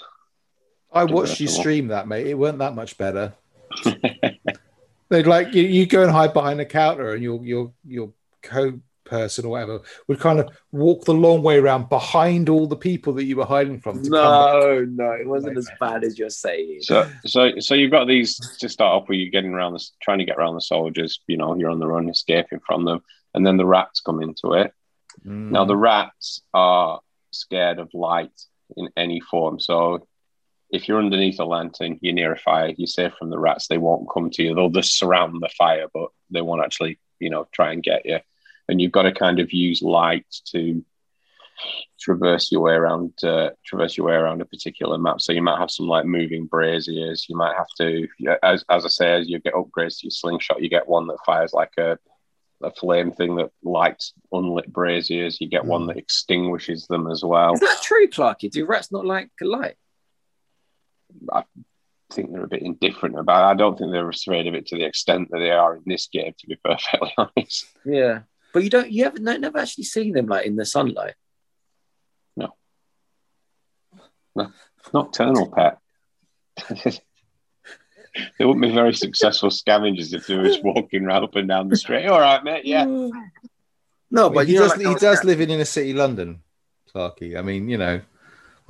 I 0.91 1.05
watched 1.05 1.39
you 1.39 1.47
stream 1.47 1.87
that, 1.87 2.07
mate. 2.07 2.27
It 2.27 2.33
weren't 2.37 2.59
that 2.59 2.75
much 2.75 2.97
better. 2.97 3.33
They'd 5.09 5.27
like 5.27 5.53
you, 5.53 5.63
you 5.63 5.85
go 5.85 6.03
and 6.03 6.11
hide 6.11 6.33
behind 6.33 6.59
the 6.59 6.65
counter, 6.65 7.13
and 7.13 7.23
your 7.23 7.43
your 7.43 7.71
your 7.85 8.13
co 8.41 8.79
person 9.11 9.45
or 9.45 9.49
whatever 9.49 9.81
would 10.07 10.19
kind 10.19 10.39
of 10.39 10.49
walk 10.71 11.03
the 11.03 11.13
long 11.13 11.43
way 11.43 11.57
around 11.57 11.89
behind 11.89 12.47
all 12.47 12.65
the 12.65 12.77
people 12.77 13.11
that 13.13 13.25
you 13.25 13.35
were 13.35 13.45
hiding 13.45 13.79
from. 13.79 14.01
To 14.01 14.09
come 14.09 14.11
back. 14.11 14.63
No, 14.63 14.85
no, 14.85 15.11
it 15.11 15.27
wasn't 15.27 15.57
as 15.57 15.69
bad 15.79 16.03
as 16.05 16.17
you're 16.17 16.29
saying. 16.29 16.79
So, 16.81 17.09
so, 17.25 17.59
so 17.59 17.75
you've 17.75 17.91
got 17.91 18.07
these 18.07 18.37
to 18.59 18.69
start 18.69 19.01
off 19.01 19.09
with. 19.09 19.19
You're 19.19 19.29
getting 19.29 19.51
around 19.51 19.73
this, 19.73 19.91
trying 20.01 20.19
to 20.19 20.25
get 20.25 20.37
around 20.37 20.55
the 20.55 20.61
soldiers. 20.61 21.19
You 21.27 21.37
know, 21.37 21.55
you're 21.55 21.69
on 21.69 21.79
the 21.79 21.87
run, 21.87 22.09
escaping 22.09 22.61
from 22.65 22.85
them, 22.85 23.01
and 23.33 23.45
then 23.45 23.57
the 23.57 23.65
rats 23.65 23.99
come 23.99 24.21
into 24.21 24.53
it. 24.53 24.73
Mm. 25.25 25.51
Now, 25.51 25.65
the 25.65 25.77
rats 25.77 26.41
are 26.53 27.01
scared 27.31 27.79
of 27.79 27.93
light 27.93 28.31
in 28.77 28.89
any 28.95 29.19
form. 29.19 29.59
So, 29.59 30.07
if 30.71 30.87
you're 30.87 30.99
underneath 30.99 31.39
a 31.39 31.45
lantern, 31.45 31.99
you're 32.01 32.13
near 32.13 32.33
a 32.33 32.37
fire, 32.37 32.73
you're 32.77 32.87
safe 32.87 33.13
from 33.19 33.29
the 33.29 33.39
rats. 33.39 33.67
They 33.67 33.77
won't 33.77 34.09
come 34.11 34.29
to 34.31 34.43
you. 34.43 34.55
They'll 34.55 34.69
just 34.69 34.97
surround 34.97 35.41
the 35.41 35.49
fire, 35.57 35.87
but 35.93 36.09
they 36.29 36.41
won't 36.41 36.63
actually, 36.63 36.99
you 37.19 37.29
know, 37.29 37.47
try 37.51 37.73
and 37.73 37.83
get 37.83 38.05
you. 38.05 38.19
And 38.69 38.79
you've 38.79 38.93
got 38.93 39.03
to 39.03 39.11
kind 39.11 39.39
of 39.39 39.51
use 39.51 39.81
light 39.81 40.25
to 40.51 40.83
traverse 41.99 42.51
your 42.51 42.61
way 42.61 42.73
around, 42.73 43.13
uh, 43.23 43.49
traverse 43.65 43.97
your 43.97 44.07
way 44.07 44.13
around 44.13 44.41
a 44.41 44.45
particular 44.45 44.97
map. 44.97 45.19
So 45.19 45.33
you 45.33 45.41
might 45.41 45.59
have 45.59 45.71
some 45.71 45.87
like 45.87 46.05
moving 46.05 46.45
braziers. 46.45 47.25
You 47.27 47.35
might 47.35 47.55
have 47.57 47.67
to, 47.79 48.07
as 48.41 48.63
as 48.69 48.85
I 48.85 48.89
say, 48.89 49.13
as 49.13 49.27
you 49.27 49.39
get 49.39 49.53
upgrades 49.53 49.99
to 49.99 50.05
your 50.05 50.11
slingshot, 50.11 50.61
you 50.61 50.69
get 50.69 50.87
one 50.87 51.07
that 51.07 51.17
fires 51.25 51.53
like 51.53 51.73
a 51.77 51.99
a 52.63 52.71
flame 52.71 53.11
thing 53.11 53.35
that 53.35 53.49
lights 53.63 54.13
unlit 54.31 54.71
braziers. 54.71 55.41
You 55.41 55.49
get 55.49 55.65
one 55.65 55.87
that 55.87 55.97
extinguishes 55.97 56.87
them 56.87 57.09
as 57.09 57.23
well. 57.23 57.53
Is 57.53 57.59
that 57.59 57.81
true, 57.81 58.07
Clarky? 58.07 58.51
Do 58.51 58.65
rats 58.65 58.91
not 58.91 59.05
like 59.05 59.31
light? 59.41 59.75
I 61.31 61.43
think 62.11 62.31
they're 62.31 62.43
a 62.43 62.47
bit 62.47 62.61
indifferent 62.61 63.17
about. 63.17 63.43
it. 63.47 63.51
I 63.51 63.53
don't 63.55 63.77
think 63.77 63.91
they're 63.91 64.09
afraid 64.09 64.47
of 64.47 64.53
it 64.53 64.67
to 64.67 64.75
the 64.77 64.85
extent 64.85 65.29
that 65.31 65.39
they 65.39 65.51
are 65.51 65.75
in 65.75 65.83
this 65.85 66.07
game. 66.07 66.33
To 66.37 66.47
be 66.47 66.57
perfectly 66.63 67.13
honest, 67.17 67.65
Yeah. 67.85 68.19
But 68.53 68.63
you 68.63 68.69
don't, 68.69 68.91
you 68.91 69.05
haven't 69.05 69.23
no, 69.23 69.37
never 69.37 69.59
actually 69.59 69.85
seen 69.85 70.11
them 70.13 70.25
like 70.27 70.45
in 70.45 70.55
the 70.57 70.65
sunlight. 70.65 71.13
No. 74.35 74.51
Nocturnal 74.93 75.51
pet. 75.51 75.77
they 76.79 78.45
wouldn't 78.45 78.61
be 78.61 78.73
very 78.73 78.93
successful 78.93 79.51
scavengers 79.51 80.13
if 80.13 80.27
they 80.27 80.35
were 80.35 80.43
just 80.43 80.63
walking 80.63 81.05
around 81.05 81.23
up 81.23 81.35
and 81.35 81.47
down 81.47 81.69
the 81.69 81.75
street. 81.75 82.07
All 82.07 82.19
right, 82.19 82.43
mate. 82.43 82.65
Yeah. 82.65 82.85
Mm. 82.85 83.11
No, 84.09 84.23
Well, 84.23 84.29
but 84.31 84.47
he 84.47 84.53
you 84.53 84.59
know, 84.59 84.67
does. 84.67 84.77
like 84.77 84.79
he 84.87 84.93
those 84.93 85.01
does 85.01 85.23
live 85.23 85.39
in 85.41 85.49
inner 85.49 85.65
city 85.65 85.93
London, 85.93 86.41
Clarky. 86.93 87.37
I 87.37 87.41
mean, 87.41 87.69
you 87.69 87.77
know, 87.77 88.01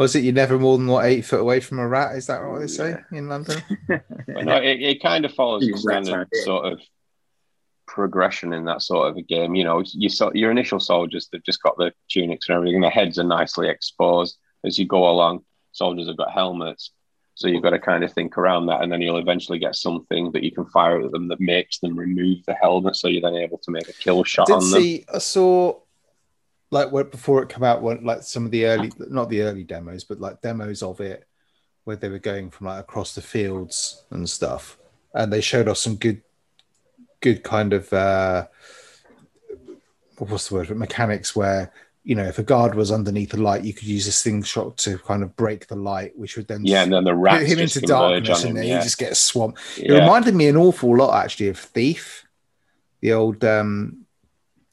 was 0.02 0.16
it 0.16 0.24
you're 0.24 0.34
never 0.34 0.58
more 0.58 0.78
than 0.78 0.88
what 0.88 1.06
eight 1.06 1.24
foot 1.24 1.40
away 1.40 1.60
from 1.60 1.80
a 1.80 1.88
rat? 1.88 2.16
Is 2.16 2.28
that 2.28 2.44
what 2.44 2.60
they 2.60 2.68
say 2.68 2.98
in 3.12 3.30
London? 3.30 3.62
But 3.88 4.46
no, 4.46 4.56
it, 4.56 4.82
it 4.82 5.02
kind 5.02 5.26
of 5.26 5.34
follows 5.34 5.62
the 5.66 5.78
standard 5.78 6.28
sort 6.44 6.72
of 6.72 6.80
progression 7.86 8.54
in 8.54 8.66
that 8.66 8.82
sort 8.82 9.10
of 9.10 9.18
a 9.18 9.22
game. 9.22 9.56
You 9.56 9.64
know, 9.66 9.84
you 9.86 10.10
saw 10.10 10.32
your 10.34 10.52
initial 10.52 10.80
soldiers, 10.80 11.28
they've 11.32 11.44
just 11.44 11.62
got 11.62 11.78
the 11.78 11.92
tunics 12.10 12.48
and 12.48 12.56
everything. 12.56 12.82
Their 12.82 12.90
heads 12.90 13.20
are 13.20 13.24
nicely 13.24 13.68
exposed. 13.70 14.38
As 14.66 14.80
you 14.80 14.88
go 14.88 15.10
along, 15.10 15.44
soldiers 15.72 16.08
have 16.08 16.18
got 16.18 16.32
helmets. 16.32 16.92
So 17.36 17.48
you've 17.48 17.64
got 17.64 17.72
to 17.72 17.80
kind 17.80 18.04
of 18.04 18.14
think 18.14 18.38
around 18.38 18.68
that, 18.68 18.82
and 18.82 18.92
then 18.92 19.02
you'll 19.02 19.18
eventually 19.18 19.60
get 19.60 19.76
something 19.76 20.32
that 20.32 20.44
you 20.44 20.52
can 20.52 20.66
fire 20.68 21.02
at 21.02 21.12
them 21.12 21.28
that 21.30 21.40
makes 21.40 21.80
them 21.80 21.98
remove 21.98 22.40
the 22.46 22.54
helmet, 22.54 22.96
so 22.96 23.08
you're 23.08 23.22
then 23.22 23.36
able 23.36 23.58
to 23.60 23.72
make 23.72 23.90
a 23.90 23.94
kill 23.94 24.24
shot 24.24 24.50
I 24.50 24.56
on 24.56 24.60
did 24.62 24.72
them. 24.72 24.82
see. 24.82 25.06
I 25.14 25.18
saw 25.18 25.80
like 26.72 26.92
when, 26.92 27.10
before 27.10 27.44
it 27.44 27.50
came 27.50 27.64
out, 27.64 27.82
when 27.82 28.04
like 28.04 28.24
some 28.24 28.46
of 28.46 28.52
the 28.52 28.66
early, 28.66 28.92
not 28.98 29.30
the 29.30 29.42
early 29.42 29.64
demos, 29.64 30.04
but 30.04 30.20
like 30.20 30.42
demos 30.42 30.82
of 30.82 31.00
it, 31.02 31.28
where 31.84 31.96
they 31.98 32.10
were 32.10 32.20
going 32.20 32.50
from 32.50 32.68
like 32.68 32.80
across 32.80 33.14
the 33.14 33.22
fields 33.22 34.04
and 34.12 34.30
stuff. 34.30 34.78
and 35.14 35.32
they 35.34 35.42
showed 35.42 35.68
us 35.68 35.82
some 35.82 35.96
good, 35.98 36.22
good 37.20 37.44
kind 37.44 37.74
of 37.74 37.92
uh, 37.92 38.48
what's 40.18 40.50
the 40.50 40.56
word 40.56 40.70
mechanics 40.78 41.36
where 41.36 41.72
you 42.04 42.16
know 42.16 42.24
if 42.24 42.40
a 42.40 42.44
guard 42.44 42.74
was 42.76 42.92
underneath 42.92 43.32
the 43.32 43.42
light, 43.42 43.64
you 43.64 43.74
could 43.74 43.88
use 43.88 44.06
this 44.06 44.24
thing 44.24 44.42
shot 44.42 44.78
to 44.78 44.98
kind 45.00 45.24
of 45.24 45.36
break 45.36 45.68
the 45.68 45.76
light, 45.76 46.18
which 46.18 46.38
would 46.38 46.48
then 46.48 46.66
Yeah, 46.66 46.84
and 46.84 46.94
then 46.94 47.04
the 47.04 47.14
rats 47.16 47.44
put 47.44 47.48
him 47.52 47.60
into 47.60 47.82
darkness, 47.82 48.44
and 48.44 48.56
then 48.58 48.66
yeah. 48.66 48.78
you 48.78 48.84
just 48.84 48.98
get 48.98 49.16
swamped. 49.18 49.60
It 49.78 49.92
Yeah. 49.92 50.00
reminded 50.00 50.34
me 50.36 50.48
an 50.48 50.56
awful 50.58 50.96
lot 50.98 51.24
actually 51.24 51.50
of 51.50 51.60
Thief, 51.60 52.26
the 53.02 53.14
old 53.14 53.44
um, 53.44 54.06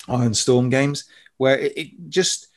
Ion 0.09 0.33
Storm 0.35 0.71
games, 0.71 1.05
where 1.39 1.59
it, 1.59 1.73
it 1.77 1.89
just 2.09 2.49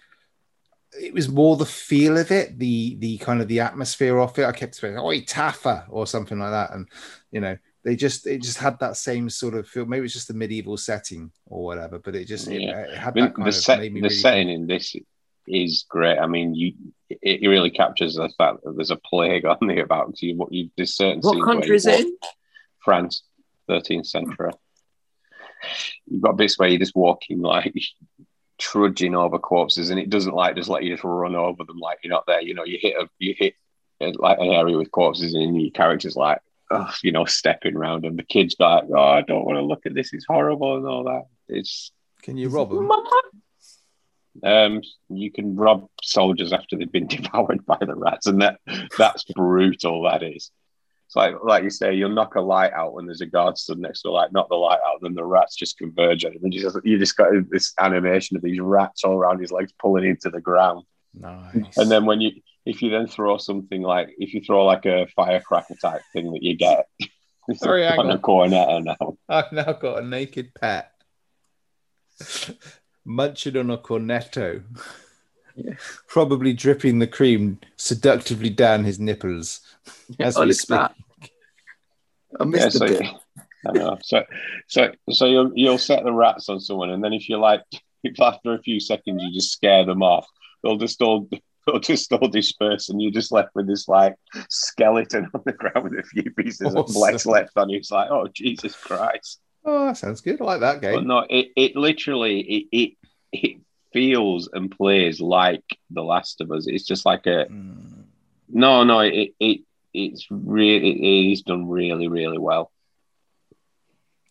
it 1.00 1.14
was 1.14 1.30
more 1.30 1.56
the 1.56 1.66
feel 1.66 2.18
of 2.18 2.32
it, 2.32 2.60
the 2.60 2.96
the 3.00 3.18
kind 3.20 3.42
of 3.42 3.48
the 3.48 3.62
atmosphere 3.62 4.20
of 4.20 4.38
it. 4.38 4.46
I 4.46 4.52
kept 4.52 4.76
saying, 4.76 4.98
"Oh, 4.98 5.08
Taffer" 5.22 5.86
or 5.90 6.06
something 6.06 6.38
like 6.38 6.52
that, 6.52 6.74
and 6.74 6.88
you 7.32 7.40
know, 7.40 7.58
they 7.84 7.96
just 7.96 8.28
it 8.28 8.42
just 8.42 8.58
had 8.58 8.78
that 8.80 8.98
same 8.98 9.30
sort 9.30 9.54
of 9.54 9.68
feel. 9.68 9.86
Maybe 9.86 10.06
it's 10.06 10.14
just 10.14 10.28
the 10.28 10.34
medieval 10.34 10.76
setting 10.78 11.32
or 11.46 11.64
whatever, 11.64 11.98
but 12.00 12.16
it 12.16 12.26
just 12.26 12.48
it, 12.50 12.62
Yeah. 12.62 12.82
it 12.82 12.98
had 12.98 13.14
I 13.14 13.16
mean, 13.16 13.24
that 13.26 13.36
kind 13.36 13.46
the 13.46 13.50
of 13.50 13.56
set, 13.56 13.80
made 13.80 13.94
me 13.94 14.02
the 14.02 14.10
really 14.10 14.16
setting 14.20 14.50
in 14.50 14.68
this 14.68 14.96
is 15.48 15.86
great. 15.90 16.20
I 16.20 16.28
mean, 16.28 16.54
you 16.56 16.74
it, 17.10 17.44
it 17.44 17.48
really 17.48 17.72
captures 17.72 18.16
the 18.16 18.30
fact 18.38 18.64
that 18.64 18.76
there's 18.76 18.92
a 18.92 18.98
plague 18.98 19.46
on 19.46 19.58
the 19.62 19.80
about 19.80 20.22
You, 20.22 20.46
you, 20.52 20.70
there's 20.76 20.94
certain 20.96 21.22
What 21.22 21.44
country 21.44 21.70
you 21.70 21.76
is 21.76 21.86
it? 21.86 22.08
France, 22.80 23.24
13th 23.70 24.08
century. 24.08 24.52
You've 26.08 26.22
got 26.22 26.38
bits 26.38 26.58
where 26.58 26.68
you're 26.70 26.80
just 26.80 26.96
walking 26.96 27.42
like 27.42 27.74
trudging 28.62 29.16
over 29.16 29.40
corpses, 29.40 29.90
and 29.90 30.00
it 30.00 30.10
doesn't 30.10 30.36
like 30.36 30.56
just 30.56 30.70
let 30.70 30.84
you 30.84 30.92
just 30.94 31.04
run 31.04 31.36
over 31.36 31.64
them 31.64 31.80
like 31.80 31.98
you're 32.04 32.14
not 32.14 32.26
there. 32.28 32.42
You 32.42 32.54
know, 32.54 32.64
you 32.64 32.78
hit 32.80 32.96
a 32.96 33.10
you 33.18 33.34
hit 33.38 33.56
uh, 34.00 34.12
like 34.20 34.38
an 34.40 34.48
area 34.48 34.78
with 34.78 34.92
corpses, 34.92 35.34
and 35.34 35.60
your 35.60 35.72
character's 35.72 36.16
like, 36.16 36.40
you 37.04 37.12
know, 37.12 37.26
stepping 37.26 37.76
around, 37.76 38.06
and 38.06 38.18
the 38.18 38.24
kids 38.24 38.56
like, 38.60 38.84
oh, 38.96 39.00
I 39.00 39.22
don't 39.22 39.46
want 39.46 39.58
to 39.58 39.64
look 39.64 39.86
at 39.86 39.96
this. 39.96 40.14
It's 40.14 40.26
horrible 40.26 40.78
and 40.78 40.86
all 40.86 41.04
that. 41.06 41.24
It's 41.50 41.92
Can 42.22 42.38
you 42.38 42.50
rob 42.50 42.70
them? 42.70 42.90
um, 44.44 44.82
you 45.10 45.32
can 45.32 45.56
rob 45.56 45.88
soldiers 46.04 46.54
after 46.54 46.78
they've 46.78 46.92
been 46.92 47.08
devoured 47.18 47.66
by 47.66 47.78
the 47.82 47.96
rats, 47.96 48.28
and 48.28 48.42
that 48.42 48.60
that's 48.98 49.24
brutal. 49.36 50.04
That 50.04 50.24
is. 50.24 50.52
It's 51.12 51.18
like 51.18 51.36
like 51.44 51.66
you 51.66 51.70
say, 51.70 51.94
you'll 51.94 52.16
knock 52.16 52.36
a 52.36 52.42
light 52.42 52.72
out 52.72 52.94
when 52.94 53.06
there's 53.06 53.20
a 53.20 53.26
guard 53.26 53.58
stood 53.58 53.80
next 53.80 54.04
to 54.04 54.08
the 54.08 54.12
light, 54.12 54.32
knock 54.32 54.48
the 54.48 54.56
light 54.56 54.80
out, 54.88 55.02
then 55.02 55.14
the 55.14 55.26
rats 55.26 55.58
just 55.58 55.78
converge 55.78 56.24
on 56.24 56.32
him. 56.32 56.40
And 56.42 56.54
you 56.54 56.62
just 56.62 56.78
you 56.86 56.98
just 56.98 57.18
got 57.18 57.34
this 57.50 57.74
animation 57.82 58.38
of 58.38 58.44
these 58.44 58.62
rats 58.62 59.04
all 59.04 59.18
around 59.18 59.42
his 59.42 59.52
legs 59.52 59.74
pulling 59.78 60.06
into 60.06 60.30
the 60.30 60.40
ground. 60.40 60.86
Nice. 61.14 61.78
And 61.78 61.92
then 61.92 62.06
when 62.06 62.22
you 62.22 62.32
if 62.66 62.82
you 62.82 62.92
then 62.92 63.08
throw 63.08 63.38
something 63.38 63.82
like 63.82 64.16
if 64.20 64.34
you 64.34 64.40
throw 64.40 64.64
like 64.64 64.86
a 64.86 65.06
firecracker 65.14 65.76
type 65.82 66.02
thing 66.14 66.32
that 66.32 66.44
you 66.44 66.56
get 66.56 66.88
Sorry, 67.56 67.86
on 67.86 68.10
a 68.10 68.18
cornetto 68.18 68.82
now. 68.82 69.18
I've 69.28 69.52
now 69.52 69.74
got 69.74 70.04
a 70.04 70.08
naked 70.08 70.54
pet 70.54 70.94
munching 73.04 73.58
on 73.58 73.70
a 73.70 73.78
cornetto. 73.78 74.64
probably 76.08 76.54
dripping 76.54 77.00
the 77.00 77.08
cream 77.08 77.60
seductively 77.78 78.50
down 78.50 78.84
his 78.84 79.00
nipples 79.00 79.62
as 80.20 80.38
Oh, 80.38 80.46
we 80.46 80.54
speak. 80.54 80.70
that. 80.78 80.96
I 82.40 82.44
missed 82.46 82.62
Yeah, 82.62 82.68
a 82.68 82.72
so, 82.72 83.00
bit. 83.00 83.12
I 83.68 83.72
know. 83.74 83.98
So, 84.04 84.24
so, 84.68 84.92
so 85.12 85.26
you'll 85.26 85.52
you'll 85.56 85.78
set 85.78 86.04
the 86.04 86.14
rats 86.14 86.50
on 86.50 86.60
someone, 86.60 86.90
and 86.90 87.04
then 87.04 87.14
if 87.14 87.30
you 87.30 87.38
like, 87.38 87.62
if 88.04 88.20
after 88.20 88.54
a 88.54 88.62
few 88.62 88.80
seconds 88.80 89.22
you 89.24 89.32
just 89.34 89.52
scare 89.52 89.86
them 89.86 90.02
off, 90.02 90.26
they'll 90.64 90.78
just 90.78 91.02
all 91.02 91.30
they'll 91.68 91.80
just 91.80 92.12
all 92.14 92.28
disperse, 92.28 92.90
and 92.90 93.02
you're 93.02 93.12
just 93.12 93.32
left 93.32 93.50
with 93.54 93.68
this 93.68 93.88
like 93.88 94.16
skeleton 94.50 95.30
on 95.34 95.42
the 95.46 95.52
ground 95.52 95.84
with 95.84 96.00
a 96.00 96.04
few 96.04 96.24
pieces 96.32 96.74
of 96.74 96.78
Awesome. 96.78 96.94
flesh 96.96 97.26
left 97.26 97.52
on 97.58 97.70
you. 97.70 97.78
It's 97.78 97.92
like, 97.92 98.10
oh 98.10 98.28
Jesus 98.34 98.76
Christ! 98.76 99.40
Oh, 99.64 99.86
that 99.86 99.98
sounds 99.98 100.22
good. 100.22 100.42
I 100.42 100.46
like 100.46 100.60
that 100.62 100.82
But 100.82 100.92
game. 100.96 101.08
no, 101.08 101.26
it 101.30 101.50
it 101.56 101.76
literally 101.76 102.40
it 102.42 102.66
it 102.72 102.94
it 103.32 103.58
feels 103.94 104.50
and 104.54 104.72
plays 104.72 105.20
like 105.22 105.64
The 105.90 106.02
Last 106.04 106.42
of 106.42 106.52
Us. 106.52 106.68
It's 106.68 106.86
just 106.86 107.06
like 107.06 107.26
a 107.28 107.46
Mm. 107.50 108.04
no, 108.50 108.84
no. 108.84 109.00
It 109.00 109.34
it 109.40 109.62
it's 109.94 110.28
really 110.30 110.92
it 110.92 111.32
is 111.34 111.42
done 111.42 111.68
really 111.68 112.08
really 112.08 112.38
well. 112.38 112.72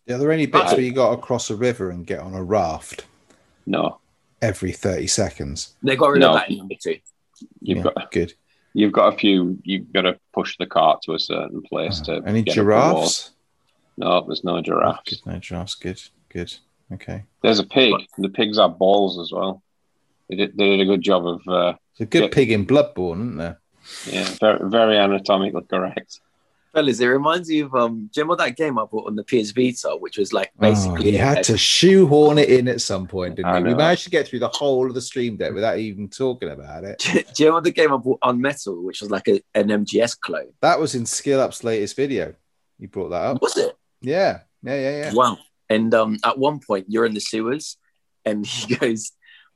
Are 0.09 0.17
there 0.17 0.29
are 0.29 0.31
any 0.33 0.45
bits 0.47 0.71
Oh. 0.73 0.75
where 0.75 0.81
you 0.85 0.91
got 0.91 1.11
to 1.15 1.21
cross 1.21 1.49
a 1.49 1.55
river 1.55 1.89
and 1.89 2.05
get 2.05 2.19
on 2.19 2.33
a 2.33 2.43
raft 2.43 3.05
No, 3.65 3.99
every 4.41 4.71
30 4.71 5.07
seconds? 5.07 5.75
They 5.83 5.95
got 5.95 6.07
rid 6.11 6.21
No. 6.21 6.29
of 6.29 6.35
that 6.35 6.49
in 6.49 6.57
number 6.57 6.75
two. 6.81 6.97
you've 7.61 7.77
Yeah, 7.77 7.83
got 7.95 8.11
good. 8.11 8.33
You've 8.73 8.91
got 8.93 9.13
a 9.13 9.17
few. 9.17 9.59
You've 9.63 9.91
got 9.91 10.03
to 10.03 10.17
push 10.33 10.57
the 10.57 10.65
cart 10.65 11.01
to 11.03 11.13
a 11.13 11.19
certain 11.19 11.61
place 11.61 11.99
to. 12.01 12.17
Uh, 12.17 12.21
Any 12.25 12.41
get 12.41 12.51
up 12.51 12.55
the 12.55 12.63
wall. 12.63 12.93
giraffes? 13.01 13.31
No, 13.97 14.21
there's 14.25 14.43
no 14.43 14.61
giraffes. 14.61 15.09
Good, 15.21 15.25
no 15.25 15.39
giraffes. 15.39 15.75
Good, 15.75 16.01
good. 16.29 16.55
Okay. 16.93 17.23
There's 17.41 17.59
a 17.59 17.63
pig. 17.65 17.93
The 18.17 18.29
pigs 18.29 18.57
have 18.57 18.77
balls 18.77 19.19
as 19.19 19.31
well. 19.31 19.63
They 20.29 20.35
did, 20.35 20.57
they 20.57 20.69
did 20.77 20.81
a 20.81 20.85
good 20.85 21.01
job 21.01 21.25
of. 21.27 21.41
Uh, 21.47 21.73
It's 21.91 22.01
a 22.01 22.05
good 22.05 22.23
Yeah. 22.23 22.29
pig 22.31 22.51
in 22.51 22.65
Bloodborne, 22.65 23.21
isn't 23.21 23.37
there? 23.37 23.59
yeah, 24.05 24.29
very, 24.39 24.69
very 24.69 24.97
anatomically 24.97 25.61
correct. 25.69 26.19
Fellas, 26.73 27.01
it 27.01 27.07
reminds 27.07 27.49
me 27.49 27.59
of 27.59 27.75
um, 27.75 28.09
do 28.13 28.21
you 28.21 28.23
remember 28.23 28.41
that 28.45 28.55
game 28.55 28.79
I 28.79 28.85
bought 28.85 29.07
on 29.07 29.17
the 29.17 29.25
PS 29.25 29.51
Vita, 29.51 29.97
which 29.99 30.17
was 30.17 30.31
like 30.31 30.51
Oh, 30.57 30.61
basically 30.61 31.11
he 31.11 31.17
had 31.17 31.43
to 31.45 31.57
shoehorn 31.57 32.37
it 32.37 32.49
in 32.49 32.69
at 32.69 32.79
some 32.79 33.07
point, 33.07 33.35
didn't 33.35 33.51
I 33.51 33.57
he? 33.57 33.63
We 33.65 33.75
managed 33.75 34.05
to 34.05 34.09
get 34.09 34.25
through 34.27 34.39
the 34.39 34.47
whole 34.47 34.87
of 34.87 34.93
the 34.93 35.01
Steam 35.01 35.35
Deck 35.35 35.53
without 35.53 35.79
even 35.79 36.07
talking 36.07 36.49
about 36.49 36.85
it. 36.85 36.99
do 37.35 37.43
you 37.43 37.49
remember 37.49 37.65
the 37.65 37.73
game 37.73 37.91
I 37.91 37.97
bought 37.97 38.19
on 38.21 38.39
Metal, 38.39 38.81
which 38.81 39.01
was 39.01 39.11
like 39.11 39.27
a, 39.27 39.41
an 39.53 39.67
MGS 39.67 40.17
clone? 40.17 40.53
That 40.61 40.79
was 40.79 40.95
in 40.95 41.05
Skill 41.05 41.41
Up's 41.41 41.61
latest 41.65 41.97
video. 41.97 42.35
You 42.79 42.87
brought 42.87 43.09
that 43.09 43.21
up. 43.21 43.41
Was 43.41 43.57
it? 43.57 43.75
Yeah, 43.99 44.41
yeah, 44.63 44.79
yeah, 44.79 44.97
yeah. 44.97 45.13
Wow. 45.13 45.37
And 45.71 45.93
um, 45.93 46.17
at 46.25 46.37
one 46.37 46.59
point, 46.59 46.85
you're 46.89 47.05
in 47.05 47.13
the 47.13 47.19
sewers, 47.21 47.77
and 48.25 48.45
he 48.55 48.75
goes, 48.75 49.11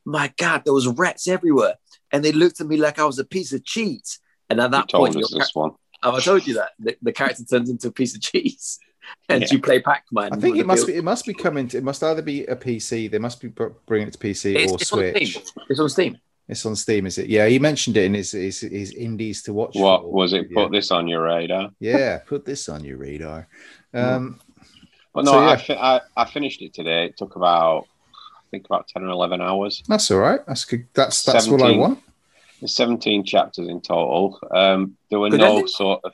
"My 0.05 0.34
God, 0.38 0.63
there 0.63 0.74
was 0.74 0.88
rats 0.88 1.28
everywhere, 1.28 1.76
and 2.11 2.24
they 2.24 2.32
looked 2.32 2.61
at 2.61 2.68
me 2.68 2.78
like 2.78 2.99
I 2.99 3.05
was 3.05 3.20
a 3.20 3.26
piece 3.26 3.51
of 3.53 3.63
cheese." 3.66 4.20
And 4.49 4.61
at 4.61 4.72
that 4.72 4.88
told 4.89 5.01
point, 5.11 5.16
us 5.24 5.32
your 5.32 5.39
this 5.39 5.51
one. 5.53 5.72
Oh, 6.03 6.16
I 6.16 6.20
told 6.20 6.45
you 6.47 6.53
that 6.55 6.72
the, 6.80 6.95
the 7.01 7.11
character 7.11 7.43
turns 7.43 7.70
into 7.70 7.88
a 7.88 7.91
piece 7.91 8.16
of 8.16 8.22
cheese, 8.22 8.80
and 9.30 9.41
Yeah. 9.41 9.47
you 9.51 9.59
play 9.59 9.80
Pac-Man. 9.82 10.34
I 10.34 10.38
think 10.38 10.57
it 10.57 10.66
must 10.66 10.86
field. 10.86 10.93
be. 10.95 10.99
It 10.99 11.03
must 11.03 11.26
be 11.26 11.34
coming. 11.34 11.68
To, 11.70 11.78
it 11.78 11.84
must 11.84 12.01
either 12.03 12.22
be 12.22 12.45
a 12.45 12.55
PC. 12.55 13.11
They 13.11 13.20
must 13.20 13.41
be 13.41 13.49
bringing 13.88 14.07
it 14.09 14.13
to 14.13 14.20
PC 14.20 14.55
It's, 14.55 14.72
or 14.72 14.76
it's 14.76 14.88
Switch. 14.89 15.32
Steam. 15.38 15.63
It's 15.70 15.80
on 15.80 15.89
Steam. 15.89 16.18
It's 16.47 16.66
on 16.66 16.76
Steam, 16.76 17.07
is 17.07 17.18
it? 17.18 17.28
Yeah, 17.28 17.47
he 17.47 17.57
mentioned 17.57 17.97
it 17.97 18.03
in 18.05 18.13
his 18.13 18.32
his, 18.32 18.59
his 18.61 18.91
indies 18.93 19.41
to 19.43 19.53
watch. 19.53 19.74
What 19.76 20.01
for 20.03 20.13
was 20.13 20.32
it? 20.34 20.43
video. 20.43 20.66
Put 20.66 20.72
this 20.72 20.91
on 20.91 21.07
your 21.07 21.24
radar. 21.24 21.72
Yeah, 21.80 22.20
put 22.20 22.45
this 22.45 22.70
on 22.70 22.84
your 22.86 22.97
radar. 22.97 23.47
Um, 23.95 24.39
But 25.16 25.26
no, 25.26 25.32
So, 25.32 25.41
yeah. 25.41 25.49
I, 25.49 25.57
fi- 25.57 25.74
I 25.76 26.01
I 26.18 26.26
finished 26.26 26.61
it 26.61 26.74
today. 26.76 27.05
It 27.05 27.18
took 27.18 27.36
about 27.36 27.88
I 28.13 28.43
think 28.51 28.66
about 28.66 28.88
ten 28.89 29.03
or 29.03 29.09
eleven 29.09 29.41
hours. 29.41 29.82
that's 29.88 30.11
all 30.11 30.20
right. 30.20 30.41
That's 30.45 30.66
good. 30.66 30.86
That's 30.93 31.24
that's 31.24 31.47
what 31.47 31.61
I 31.63 31.72
want. 31.72 31.99
There's 32.61 32.74
17 32.76 33.26
chapters 33.26 33.68
in 33.68 33.82
total. 33.82 34.39
Um, 34.49 34.95
there 35.09 35.20
were 35.20 35.30
Good 35.30 35.39
no 35.41 35.51
ending? 35.55 35.68
sort 35.68 36.01
of. 36.05 36.13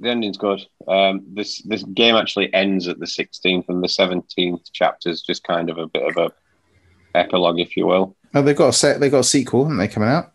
The 0.00 0.08
ending's 0.10 0.38
good. 0.38 0.60
Um, 0.86 1.22
this 1.34 1.60
this 1.62 1.82
game 1.82 2.14
actually 2.14 2.52
ends 2.54 2.86
at 2.88 2.98
the 3.00 3.06
16th, 3.06 3.68
and 3.68 3.82
the 3.82 3.88
17th 3.88 4.70
chapter 4.72 5.08
is 5.10 5.22
just 5.22 5.42
kind 5.44 5.68
of 5.70 5.76
a 5.78 5.86
bit 5.88 6.04
of 6.04 6.16
a 6.16 6.30
epilogue, 7.18 7.58
if 7.60 7.76
you 7.76 7.86
will. 7.86 8.16
Oh, 8.34 8.42
they've 8.42 8.56
got 8.56 8.68
a 8.68 8.72
set. 8.72 9.00
They've 9.00 9.10
got 9.10 9.20
a 9.20 9.24
sequel, 9.24 9.64
haven't 9.64 9.78
they, 9.78 9.88
coming 9.88 10.08
out? 10.08 10.32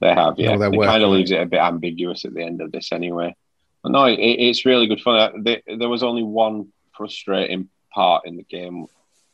They 0.00 0.14
have, 0.14 0.34
yeah. 0.38 0.56
They're 0.56 0.72
it 0.72 0.84
kind 0.84 1.02
of 1.02 1.10
leaves 1.10 1.30
it 1.30 1.40
a 1.40 1.46
bit 1.46 1.60
ambiguous 1.60 2.24
at 2.24 2.34
the 2.34 2.42
end 2.42 2.60
of 2.60 2.70
this, 2.70 2.92
anyway. 2.92 3.34
But 3.82 3.92
no, 3.92 4.04
it, 4.04 4.18
it's 4.20 4.64
really 4.66 4.86
good 4.86 5.00
fun. 5.00 5.16
Uh, 5.18 5.30
There, 5.42 5.62
there 5.78 5.88
was 5.88 6.02
only 6.02 6.22
one 6.22 6.68
frustrating 6.98 7.68
part 7.94 8.26
in 8.26 8.36
the 8.36 8.42
game. 8.42 8.86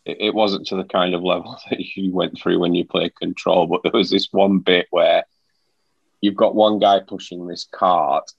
It, 0.04 0.18
it 0.20 0.34
wasn't 0.34 0.68
to 0.68 0.76
the 0.76 0.84
kind 0.84 1.14
of 1.14 1.22
level 1.22 1.58
that 1.70 1.80
you 1.80 2.12
went 2.12 2.38
through 2.38 2.60
when 2.60 2.74
you 2.74 2.84
play 2.84 3.10
Control, 3.10 3.66
but 3.66 3.82
there 3.82 3.92
was 3.92 4.10
this 4.10 4.28
one 4.30 4.58
bit 4.60 4.86
where 4.90 5.24
you've 6.20 6.36
got 6.36 6.54
one 6.54 6.78
guy 6.78 7.00
pushing 7.00 7.46
this 7.46 7.64
cart, 7.64 8.30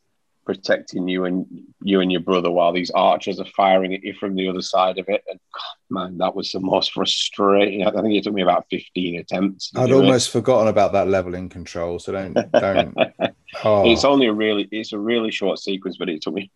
protecting 0.46 1.08
you 1.08 1.26
and 1.26 1.46
you 1.82 2.02
and 2.02 2.12
your 2.12 2.22
brother, 2.22 2.52
while 2.52 2.72
these 2.72 2.92
archers 2.92 3.40
are 3.40 3.46
firing 3.46 3.94
at 3.94 4.04
you 4.04 4.14
from 4.14 4.36
the 4.36 4.48
other 4.48 4.62
side 4.62 5.00
of 5.00 5.10
it. 5.10 5.24
And 5.28 5.40
God, 5.54 5.76
man, 5.90 6.18
that 6.20 6.36
was 6.36 6.52
the 6.52 6.60
most 6.60 6.94
frustrating. 6.94 7.86
I 7.86 7.92
think 7.92 8.14
it 8.14 8.24
took 8.24 8.34
me 8.34 8.44
about 8.44 8.68
15 8.70 9.20
attempts. 9.20 9.72
I'd 9.76 9.88
do 9.88 9.98
it. 9.98 10.06
almost 10.06 10.30
forgotten 10.32 10.68
about 10.68 10.94
that 10.94 11.08
level 11.08 11.36
in 11.36 11.50
control. 11.50 12.00
So 12.00 12.12
don't 12.12 12.34
don't. 12.52 12.98
Oh, 13.64 13.90
It's 13.90 14.04
only 14.04 14.28
a 14.28 14.34
really 14.34 14.68
it's 14.70 14.92
a 14.92 15.00
really 15.00 15.32
short 15.32 15.60
sequence, 15.60 15.96
but 15.98 16.10
it 16.10 16.22
took 16.22 16.34
me 16.34 16.52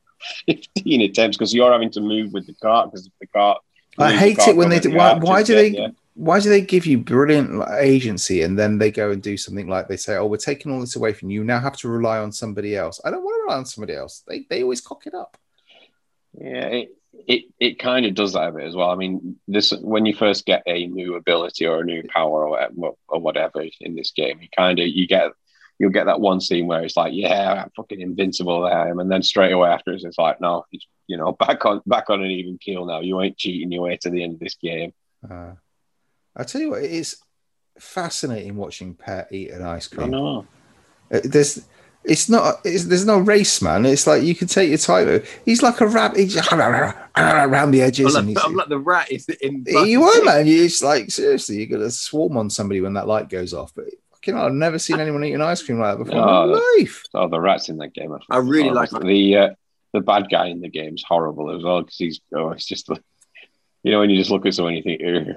15 0.48 1.02
attempts 1.02 1.38
because 1.38 1.54
you're 1.54 1.72
having 1.72 1.92
to 1.92 2.02
move 2.02 2.34
with 2.34 2.48
the 2.48 2.54
cart 2.56 2.92
because 2.92 3.10
the 3.20 3.28
cart. 3.28 3.62
I 3.98 4.14
hate 4.14 4.38
cart 4.38 4.50
it 4.50 4.56
when 4.56 4.70
they 4.70 4.80
do. 4.80 4.94
Why, 4.96 5.16
why 5.16 5.44
do 5.44 5.56
they? 5.56 5.92
Why 6.14 6.42
do 6.42 6.50
they 6.50 6.62
give 6.62 6.86
you 6.86 6.98
brilliant 6.98 7.64
agency 7.80 8.42
and 8.42 8.60
then 8.60 8.78
they 8.78 8.92
go 8.92 9.12
and 9.12 9.24
do 9.24 9.38
something 9.38 9.68
like 9.68 9.88
they 9.88 9.96
say, 9.96 10.18
"Oh, 10.18 10.26
we're 10.26 10.38
taking 10.38 10.72
all 10.72 10.82
this 10.82 10.98
away 10.98 11.14
from 11.14 11.30
you. 11.30 11.42
You 11.42 11.46
Now 11.46 11.60
have 11.60 11.78
to 11.78 11.88
rely 11.88 12.20
on 12.20 12.32
somebody 12.32 12.76
else." 12.76 13.00
I 13.06 13.10
don't 13.10 13.24
want 13.24 13.36
to 13.40 13.44
rely 13.44 13.58
on 13.58 13.66
somebody 13.66 13.96
else. 13.96 14.24
They 14.28 14.46
they 14.50 14.64
always 14.64 14.82
cock 14.82 15.08
it 15.08 15.14
up. 15.14 15.38
Yeah, 16.38 16.66
it, 16.68 16.96
it 17.28 17.46
it 17.60 17.80
kind 17.80 18.06
of 18.06 18.16
does 18.16 18.34
that 18.34 18.50
a 18.50 18.52
bit 18.52 18.68
as 18.68 18.76
well. 18.76 18.90
I 18.90 18.96
mean, 18.96 19.38
this 19.48 19.72
when 19.72 20.06
you 20.06 20.14
first 20.14 20.46
get 20.46 20.64
a 20.66 20.88
new 20.88 21.16
ability 21.16 21.66
or 21.66 21.80
a 21.80 21.86
new 21.86 22.04
power 22.04 22.46
or 22.46 22.50
whatever, 22.50 22.92
or 23.08 23.20
whatever 23.20 23.64
in 23.80 23.96
this 23.96 24.12
game, 24.12 24.40
you 24.42 24.50
kind 24.56 24.80
of 24.80 24.88
you 24.88 25.08
get 25.08 25.32
you'll 25.80 25.90
get 25.92 26.06
that 26.06 26.20
one 26.20 26.42
scene 26.42 26.68
where 26.68 26.84
it's 26.84 26.98
like, 26.98 27.14
yeah, 27.16 27.64
I'm 27.64 27.72
fucking 27.76 28.02
invincible 28.02 28.66
I 28.66 28.90
am, 28.90 29.00
and 29.00 29.12
then 29.12 29.24
straight 29.24 29.54
away 29.54 29.70
after 29.70 29.94
it's 29.94 30.18
like, 30.18 30.40
no, 30.42 30.66
it's, 30.72 30.86
you 31.08 31.18
know, 31.18 31.32
back 31.32 31.66
on 31.66 31.82
back 31.88 32.10
on 32.10 32.22
an 32.22 32.30
even 32.30 32.58
keel 32.60 32.86
now. 32.86 33.00
You 33.00 33.20
ain't 33.22 33.38
cheating 33.38 33.72
your 33.72 33.84
way 33.84 33.98
to 34.02 34.10
the 34.10 34.24
end 34.24 34.34
of 34.34 34.40
this 34.40 34.56
game. 34.56 34.94
Uh, 35.28 35.54
I 36.36 36.44
tell 36.44 36.62
you 36.62 36.72
what, 36.72 36.84
it's 36.84 37.16
fascinating 37.80 38.56
watching 38.56 38.94
Pet 38.94 39.30
eat 39.32 39.52
an 39.52 39.64
ice 39.64 39.88
cream. 39.88 40.02
I 40.02 40.10
cream. 40.10 40.12
know. 40.12 40.48
Uh, 41.12 41.20
There's, 41.24 41.66
it's 42.04 42.30
not. 42.30 42.62
It's, 42.64 42.86
there's 42.86 43.06
no 43.06 43.20
race, 43.20 43.62
man. 43.62 43.86
It's 43.86 44.08
like 44.08 44.24
you 44.24 44.36
can 44.36 44.48
take 44.48 44.70
your 44.70 44.78
time. 44.78 45.22
He's 45.44 45.62
like 45.62 45.82
a 45.82 45.88
rabbit. 45.88 46.20
He's 46.20 46.38
around 46.52 47.72
the 47.72 47.82
edges, 47.82 48.16
I'm 48.16 48.28
and 48.28 48.36
like, 48.36 48.38
he's, 48.38 48.46
I'm 48.46 48.56
like 48.56 48.70
the 48.70 48.80
rat 48.80 49.12
in. 49.12 49.20
in 49.42 49.66
you 49.88 50.04
are, 50.04 50.24
man. 50.24 50.48
You 50.48 50.64
just 50.64 50.84
like 50.84 51.12
seriously, 51.12 51.58
you're 51.58 51.78
gonna 51.78 51.92
swarm 51.92 52.38
on 52.38 52.50
somebody 52.50 52.82
when 52.82 52.94
that 52.94 53.08
light 53.08 53.30
goes 53.30 53.54
off. 53.54 53.74
But 53.76 53.86
fucking, 54.22 54.36
hell, 54.38 54.46
I've 54.48 54.54
never 54.54 54.80
seen 54.80 55.00
anyone 55.00 55.24
eat 55.24 55.34
an 55.34 55.42
ice 55.42 55.64
cream 55.64 55.80
like 55.80 55.98
that 55.98 56.04
before 56.04 56.18
in 56.18 56.24
Oh, 56.24 56.48
my 56.48 56.62
life. 56.80 57.04
Oh, 57.14 57.28
the 57.28 57.40
rats 57.40 57.70
in 57.70 57.78
that 57.78 57.94
game. 57.94 58.12
Are 58.12 58.20
I 58.30 58.38
really 58.38 58.70
like 58.72 58.90
the 58.92 59.38
uh, 59.38 59.50
the 59.94 60.02
bad 60.02 60.28
guy 60.30 60.48
in 60.48 60.62
the 60.62 60.70
game's 60.70 61.04
horrible 61.08 61.56
as 61.56 61.64
well 61.64 61.82
because 61.82 61.98
he's 61.98 62.22
oh, 62.36 62.52
it's 62.52 62.66
just 62.66 62.90
like, 62.90 63.02
you 63.84 63.92
know 63.92 64.00
when 64.00 64.10
you 64.10 64.18
just 64.18 64.30
look 64.32 64.46
at 64.46 64.54
someone 64.54 64.76
and 64.76 64.86
you 64.86 64.98
think, 64.98 65.30
"Ugh, 65.30 65.36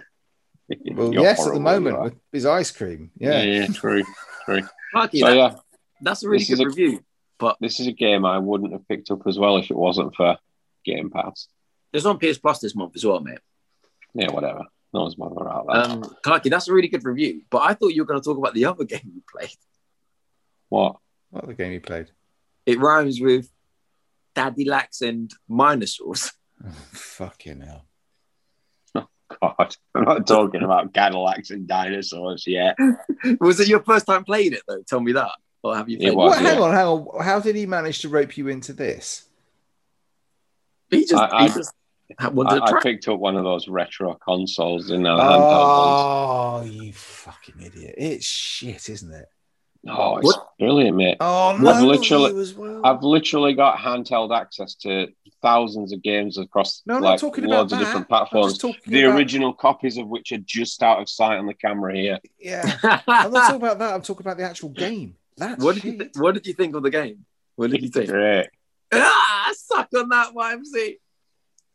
Well, 0.96 1.12
you're 1.12 1.22
yes, 1.22 1.46
at 1.46 1.54
the 1.54 1.60
moment 1.60 1.94
you 1.96 2.00
are." 2.00 2.04
with 2.04 2.14
his 2.32 2.46
ice 2.46 2.70
cream. 2.70 3.10
yeah, 3.18 3.42
Yeah, 3.42 3.60
yeah, 3.60 3.66
true, 3.68 4.02
true. 4.44 4.62
Clarky, 4.94 5.18
So 5.20 5.26
that- 5.26 5.36
yeah, 5.36 5.54
that's 6.00 6.22
a 6.22 6.28
really 6.28 6.44
this 6.44 6.50
good 6.58 6.64
a- 6.64 6.68
review. 6.68 7.04
But 7.38 7.56
this 7.60 7.80
is 7.80 7.88
a 7.88 7.92
game 7.92 8.24
I 8.24 8.38
wouldn't 8.38 8.72
have 8.72 8.86
picked 8.86 9.10
up 9.10 9.26
as 9.26 9.36
well 9.36 9.56
if 9.56 9.68
it 9.70 9.76
wasn't 9.76 10.14
for 10.14 10.36
Game 10.84 11.10
Pass. 11.10 11.48
There's 11.90 12.06
on 12.06 12.18
PS 12.18 12.38
Plus 12.38 12.60
this 12.60 12.76
month 12.76 12.94
as 12.94 13.04
well, 13.04 13.18
mate. 13.18 13.40
Yeah, 14.14 14.30
whatever. 14.30 14.66
No 14.94 15.02
one's 15.02 15.14
bothered 15.14 15.38
about 15.40 15.66
that. 15.68 15.90
Um, 15.90 16.02
Clarky, 16.24 16.50
that's 16.50 16.68
a 16.68 16.72
really 16.72 16.88
good 16.88 17.04
review. 17.04 17.42
But 17.50 17.62
I 17.62 17.74
thought 17.74 17.88
you 17.94 18.02
were 18.02 18.06
going 18.06 18.20
to 18.20 18.24
talk 18.24 18.36
about 18.38 18.54
the 18.54 18.64
other 18.66 18.84
game 18.84 19.00
you 19.14 19.22
played. 19.30 19.50
what? 20.68 20.96
what 21.30 21.44
other 21.44 21.54
game 21.54 21.72
you 21.72 21.80
played? 21.80 22.10
It 22.66 22.78
rhymes 22.78 23.20
with 23.20 23.48
Daddy 24.34 24.64
Lax 24.66 25.00
and 25.00 25.30
Minosaurs. 25.48 26.32
Oh, 26.64 26.70
fucking 26.92 27.60
hell. 27.62 27.86
Oh, 28.94 29.06
God, 29.40 29.76
I'm 29.94 30.04
not 30.04 30.26
talking 30.26 30.62
about 30.62 30.92
Cadillacs 30.92 31.50
and 31.50 31.66
dinosaurs 31.66 32.44
yet. 32.46 32.76
Was 33.40 33.60
it 33.60 33.68
your 33.68 33.82
first 33.82 34.06
time 34.06 34.24
playing 34.24 34.52
it 34.52 34.62
though? 34.68 34.82
Tell 34.86 35.00
me 35.00 35.12
that. 35.12 35.30
Or 35.64 35.74
have 35.74 35.88
you 35.88 35.96
It 35.96 36.00
played 36.02 36.16
was, 36.16 36.36
What, 36.36 36.44
hang 36.44 36.56
yeah. 36.58 36.62
on, 36.64 36.74
hang 36.74 36.86
on. 36.86 37.24
How 37.24 37.40
did 37.40 37.56
he 37.56 37.64
manage 37.66 38.00
to 38.02 38.08
rope 38.10 38.36
you 38.36 38.48
into 38.48 38.72
this? 38.74 39.24
He 40.90 41.00
just, 41.06 41.14
I- 41.14 41.28
I- 41.38 41.42
he 41.44 41.48
just 41.48 41.56
wanted 41.56 41.64
to 41.64 41.72
I, 42.18 42.28
try. 42.30 42.78
I 42.78 42.80
picked 42.82 43.08
up 43.08 43.18
one 43.18 43.36
of 43.36 43.44
those 43.44 43.68
retro 43.68 44.14
consoles 44.14 44.90
in 44.90 45.06
a 45.06 45.10
handheld 45.10 46.62
ones. 46.62 46.62
Oh, 46.62 46.62
you 46.64 46.92
fucking 46.92 47.54
idiot! 47.60 47.94
It's 47.98 48.24
shit, 48.26 48.88
isn't 48.88 49.12
it? 49.12 49.26
Oh, 49.88 50.18
it's 50.18 50.26
What? 50.26 50.50
brilliant, 50.60 50.96
mate. 50.96 51.16
Oh 51.20 51.56
no, 51.60 51.80
no, 51.80 51.86
literally- 51.86 52.32
well. 52.56 52.80
I've 52.86 53.02
literally 53.02 53.54
got 53.54 53.78
handheld 53.78 54.36
access 54.36 54.74
to 54.76 55.08
thousands 55.42 55.92
of 55.92 56.00
games 56.02 56.38
across 56.38 56.82
No, 56.86 56.94
like 56.94 57.02
not 57.02 57.18
talking 57.18 57.44
about 57.44 57.56
loads 57.56 57.72
of 57.72 57.78
that. 57.80 57.84
different 57.86 58.08
platforms. 58.08 58.58
The 58.58 59.02
about- 59.02 59.16
original 59.16 59.52
copies 59.52 59.96
of 59.96 60.06
which 60.06 60.30
are 60.30 60.38
just 60.38 60.84
out 60.84 61.00
of 61.00 61.08
sight 61.08 61.36
on 61.38 61.46
the 61.46 61.54
camera 61.54 61.96
here. 61.96 62.20
Yeah, 62.38 62.78
I'm 63.08 63.32
not 63.32 63.46
talking 63.48 63.56
about 63.56 63.78
that. 63.80 63.92
I'm 63.94 64.02
talking 64.02 64.24
about 64.24 64.36
the 64.36 64.44
actual 64.44 64.68
game. 64.68 65.16
That's 65.36 65.60
what 65.64 65.74
did 65.74 65.84
you 65.84 65.98
th- 65.98 66.10
What 66.16 66.34
did 66.34 66.46
you 66.46 66.52
think 66.54 66.76
of 66.76 66.84
the 66.84 66.90
game? 66.90 67.24
What 67.56 67.70
did 67.72 67.82
you 67.82 67.88
think? 67.88 68.08
Great. 68.08 68.50
ah, 68.92 69.52
suck 69.56 69.88
on 69.96 70.08
that 70.10 70.32
YMC. 70.32 70.98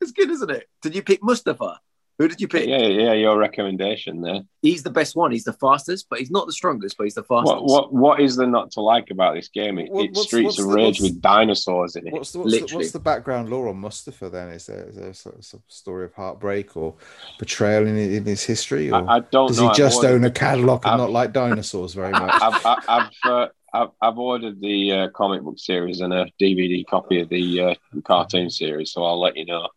It's 0.01 0.11
good, 0.11 0.29
isn't 0.29 0.51
it? 0.51 0.67
Did 0.81 0.95
you 0.95 1.01
pick 1.03 1.23
Mustapha? 1.23 1.79
Who 2.19 2.27
did 2.27 2.41
you 2.41 2.47
pick? 2.47 2.67
Yeah, 2.67 2.77
yeah, 2.79 3.13
your 3.13 3.37
recommendation 3.37 4.21
there. 4.21 4.41
He's 4.63 4.81
the 4.81 4.89
best 4.89 5.15
one. 5.15 5.31
He's 5.31 5.43
the 5.43 5.53
fastest, 5.53 6.07
but 6.09 6.17
he's 6.17 6.31
not 6.31 6.47
the 6.47 6.51
strongest, 6.51 6.97
but 6.97 7.03
he's 7.03 7.13
the 7.13 7.21
fastest. 7.23 7.61
What 7.61 7.63
what 7.63 7.93
what 7.93 8.19
is 8.19 8.35
there 8.35 8.47
not 8.47 8.71
to 8.71 8.81
like 8.81 9.11
about 9.11 9.35
this 9.35 9.49
game? 9.49 9.77
It, 9.77 9.91
What- 9.91 10.05
it's 10.05 10.17
what's- 10.17 10.27
Streets 10.27 10.45
what's 10.45 10.59
of 10.59 10.67
the- 10.69 10.73
Rage 10.73 10.99
with 10.99 11.21
dinosaurs 11.21 11.95
in 11.95 12.07
it. 12.07 12.13
What's 12.13 12.31
the, 12.31 12.39
what's, 12.39 12.51
the, 12.53 12.59
Literally. 12.61 12.83
what's 12.85 12.91
the 12.91 12.99
background 12.99 13.49
lore 13.49 13.67
on 13.69 13.77
Mustapha 13.77 14.31
then? 14.31 14.49
Is 14.49 14.65
there, 14.65 14.89
is 14.89 14.95
there 14.95 15.13
sort 15.13 15.35
of 15.37 15.45
some 15.45 15.61
story 15.67 16.05
of 16.05 16.13
heartbreak 16.15 16.75
or 16.75 16.95
betrayal 17.37 17.85
in, 17.85 17.95
in 17.95 18.25
his 18.25 18.43
history? 18.43 18.89
Or 18.89 19.07
I, 19.07 19.17
I 19.17 19.19
don't 19.19 19.49
does 19.49 19.59
know. 19.59 19.69
he 19.69 19.75
just 19.75 19.97
ordered- 19.97 20.13
own 20.15 20.23
a 20.25 20.31
Cadillac 20.31 20.85
and 20.85 20.93
I've- 20.93 21.01
not 21.03 21.11
like 21.11 21.33
dinosaurs 21.33 21.93
very 21.93 22.11
much? 22.23 22.31
I've, 22.33 22.65
I've, 22.65 22.83
I've, 22.89 23.09
uh, 23.31 23.47
I've, 23.73 23.89
I've 24.01 24.17
ordered 24.17 24.59
the 24.59 24.91
uh, 24.91 25.07
comic 25.09 25.43
book 25.43 25.59
series 25.59 25.99
and 26.01 26.11
a 26.11 26.25
DVD 26.41 26.83
copy 26.87 27.19
of 27.21 27.29
the 27.29 27.61
uh, 27.61 27.75
cartoon 28.05 28.49
series, 28.49 28.91
so 28.91 29.03
I'll 29.03 29.19
let 29.21 29.37
you 29.37 29.45
know. 29.45 29.67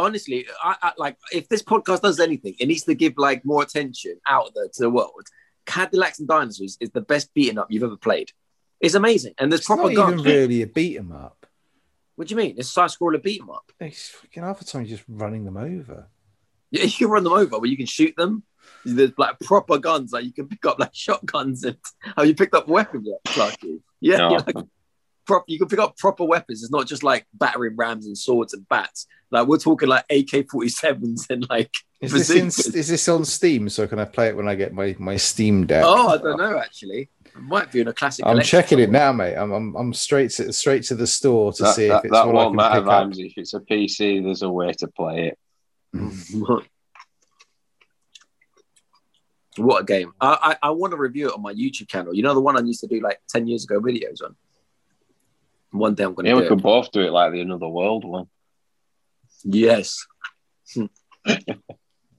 Honestly, 0.00 0.46
I, 0.62 0.76
I 0.82 0.92
like 0.96 1.16
if 1.32 1.48
this 1.48 1.62
podcast 1.62 2.00
does 2.02 2.18
anything, 2.20 2.54
it 2.58 2.66
needs 2.66 2.84
to 2.84 2.94
give 2.94 3.14
like 3.16 3.44
more 3.44 3.62
attention 3.62 4.18
out 4.26 4.50
there 4.54 4.68
to 4.72 4.82
the 4.82 4.90
world. 4.90 5.26
Cadillacs 5.66 6.18
and 6.18 6.26
Dinosaurs 6.28 6.76
is 6.80 6.90
the 6.90 7.00
best 7.02 7.32
beaten 7.34 7.58
up 7.58 7.66
you've 7.70 7.82
ever 7.82 7.96
played. 7.96 8.30
It's 8.80 8.94
amazing, 8.94 9.34
and 9.38 9.52
there's 9.52 9.60
It's 9.60 9.66
proper 9.66 9.92
not 9.92 10.12
even 10.14 10.24
really 10.24 10.62
a 10.62 10.66
beat 10.66 10.96
'em 10.96 11.12
up. 11.12 11.46
What 12.16 12.28
do 12.28 12.32
you 12.32 12.36
mean? 12.36 12.54
It's 12.58 12.68
a 12.68 12.72
side 12.72 12.90
scroller 12.90 13.22
beat 13.22 13.40
'em 13.42 13.50
up. 13.50 13.70
It's 13.78 14.08
fucking 14.08 14.42
half 14.42 14.58
the 14.58 14.64
time 14.64 14.82
you're 14.84 14.96
just 14.96 15.08
running 15.08 15.44
them 15.44 15.56
over. 15.56 16.08
Yeah, 16.70 16.84
you 16.84 16.90
can 16.92 17.08
run 17.08 17.24
them 17.24 17.32
over, 17.32 17.60
but 17.60 17.68
you 17.68 17.76
can 17.76 17.86
shoot 17.86 18.14
them. 18.16 18.42
There's 18.84 19.12
like 19.18 19.38
proper 19.40 19.78
guns, 19.78 20.12
like 20.12 20.24
you 20.24 20.32
can 20.32 20.48
pick 20.48 20.64
up 20.64 20.78
like 20.78 20.94
shotguns 20.94 21.64
and 21.64 21.76
have 22.16 22.26
you 22.26 22.34
picked 22.34 22.54
up 22.54 22.68
weapons 22.68 23.06
yet, 23.06 23.22
Clarky? 23.24 23.80
Yeah, 24.00 24.16
No. 24.18 24.30
yeah, 24.32 24.42
like, 24.54 24.66
prop, 25.30 25.44
you 25.46 25.58
can 25.58 25.68
pick 25.68 25.78
up 25.78 25.96
proper 25.96 26.24
weapons. 26.24 26.62
It's 26.62 26.72
not 26.72 26.88
just 26.88 27.04
like 27.04 27.24
battering 27.32 27.76
rams 27.76 28.06
and 28.06 28.18
swords 28.18 28.52
and 28.52 28.68
bats. 28.68 29.06
Like 29.30 29.46
we're 29.46 29.58
talking 29.58 29.88
like 29.88 30.04
AK 30.10 30.48
47s 30.48 31.30
and 31.30 31.46
like 31.48 31.72
Is 32.00 32.10
this, 32.12 32.30
in, 32.30 32.46
is 32.46 32.88
this 32.88 33.08
on 33.08 33.24
Steam? 33.24 33.68
So 33.68 33.86
can 33.86 34.00
I 34.00 34.06
play 34.06 34.26
it 34.28 34.36
when 34.36 34.48
I 34.48 34.56
get 34.56 34.72
my, 34.72 34.96
my 34.98 35.16
Steam 35.16 35.66
Deck? 35.66 35.84
Oh, 35.86 36.08
I 36.08 36.16
don't 36.16 36.38
know 36.38 36.58
actually. 36.58 37.10
It 37.26 37.36
might 37.36 37.70
be 37.70 37.80
in 37.80 37.86
a 37.86 37.92
classic. 37.92 38.26
I'm 38.26 38.32
collection 38.32 38.60
checking 38.62 38.80
it 38.80 38.90
now, 38.90 39.12
mate. 39.12 39.36
I'm, 39.36 39.52
I'm, 39.52 39.76
I'm 39.76 39.92
straight 39.94 40.32
to 40.32 40.52
straight 40.52 40.82
to 40.84 40.96
the 40.96 41.06
store 41.06 41.52
to 41.52 41.62
That, 41.62 41.76
see 41.76 41.86
that, 41.86 41.98
if 41.98 42.06
it's 42.06 42.12
that 42.12 42.26
what 42.26 42.34
won't 42.34 42.60
I 42.60 42.68
matter, 42.68 42.74
can 42.80 42.84
pick 42.84 42.92
up. 42.92 43.26
If 43.30 43.38
it's 43.38 43.54
a 43.54 43.60
PC, 43.60 44.24
there's 44.24 44.42
a 44.42 44.50
way 44.50 44.72
to 44.72 44.88
play 44.88 45.28
it. 45.28 45.38
what 49.58 49.82
a 49.82 49.84
game! 49.84 50.12
I, 50.20 50.56
I 50.62 50.68
I 50.68 50.70
want 50.70 50.90
to 50.90 50.96
review 50.96 51.28
it 51.28 51.34
on 51.34 51.42
my 51.42 51.54
YouTube 51.54 51.86
channel. 51.86 52.12
You 52.12 52.24
know 52.24 52.34
the 52.34 52.40
one 52.40 52.56
I 52.56 52.60
used 52.62 52.80
to 52.80 52.88
do 52.88 53.00
like 53.00 53.20
ten 53.28 53.46
years 53.46 53.62
ago 53.62 53.80
videos 53.80 54.24
on. 54.24 54.34
One 55.72 55.94
day 55.94 56.04
I'm 56.04 56.14
going 56.14 56.24
to 56.24 56.30
Yeah, 56.30 56.34
do 56.36 56.40
we 56.40 56.46
it. 56.46 56.48
could 56.48 56.62
both 56.62 56.90
do 56.92 57.00
it 57.00 57.12
like 57.12 57.32
the 57.32 57.40
Another 57.40 57.68
World 57.68 58.04
one. 58.04 58.26
Yes. 59.44 60.04
no, 60.76 60.88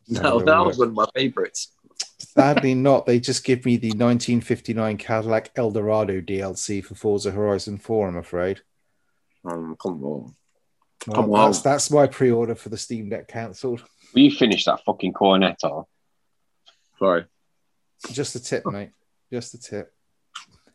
that 0.08 0.46
World. 0.46 0.68
was 0.68 0.78
one 0.78 0.88
of 0.90 0.94
my 0.94 1.06
favorites. 1.16 1.74
Sadly, 2.20 2.74
not. 2.76 3.06
They 3.06 3.20
just 3.20 3.44
give 3.44 3.66
me 3.66 3.78
the 3.78 3.90
1959 3.90 4.98
Cadillac 4.98 5.52
Eldorado 5.56 6.22
DLC 6.22 6.84
for 6.84 6.96
Forza 6.96 7.32
Horizon 7.32 7.78
4. 7.78 8.08
I'm 8.08 8.18
afraid. 8.18 8.62
Um, 9.44 9.76
come 9.82 10.04
on. 10.04 10.36
Well, 11.08 11.16
Come 11.16 11.32
on. 11.34 11.50
that's, 11.52 11.62
that's 11.62 11.92
my 11.92 12.08
pre-order 12.08 12.56
for 12.56 12.70
the 12.70 12.78
Steam 12.78 13.10
Deck 13.10 13.28
cancelled. 13.28 13.84
Will 14.14 14.22
you 14.22 14.32
finish 14.32 14.66
that 14.66 14.82
fucking 14.86 15.14
cornetto? 15.14 15.86
Sorry. 17.00 17.26
Just 18.12 18.36
a 18.36 18.40
tip, 18.40 18.66
mate. 18.68 18.92
Just 19.32 19.54
a 19.56 19.60
tip. 19.60 19.94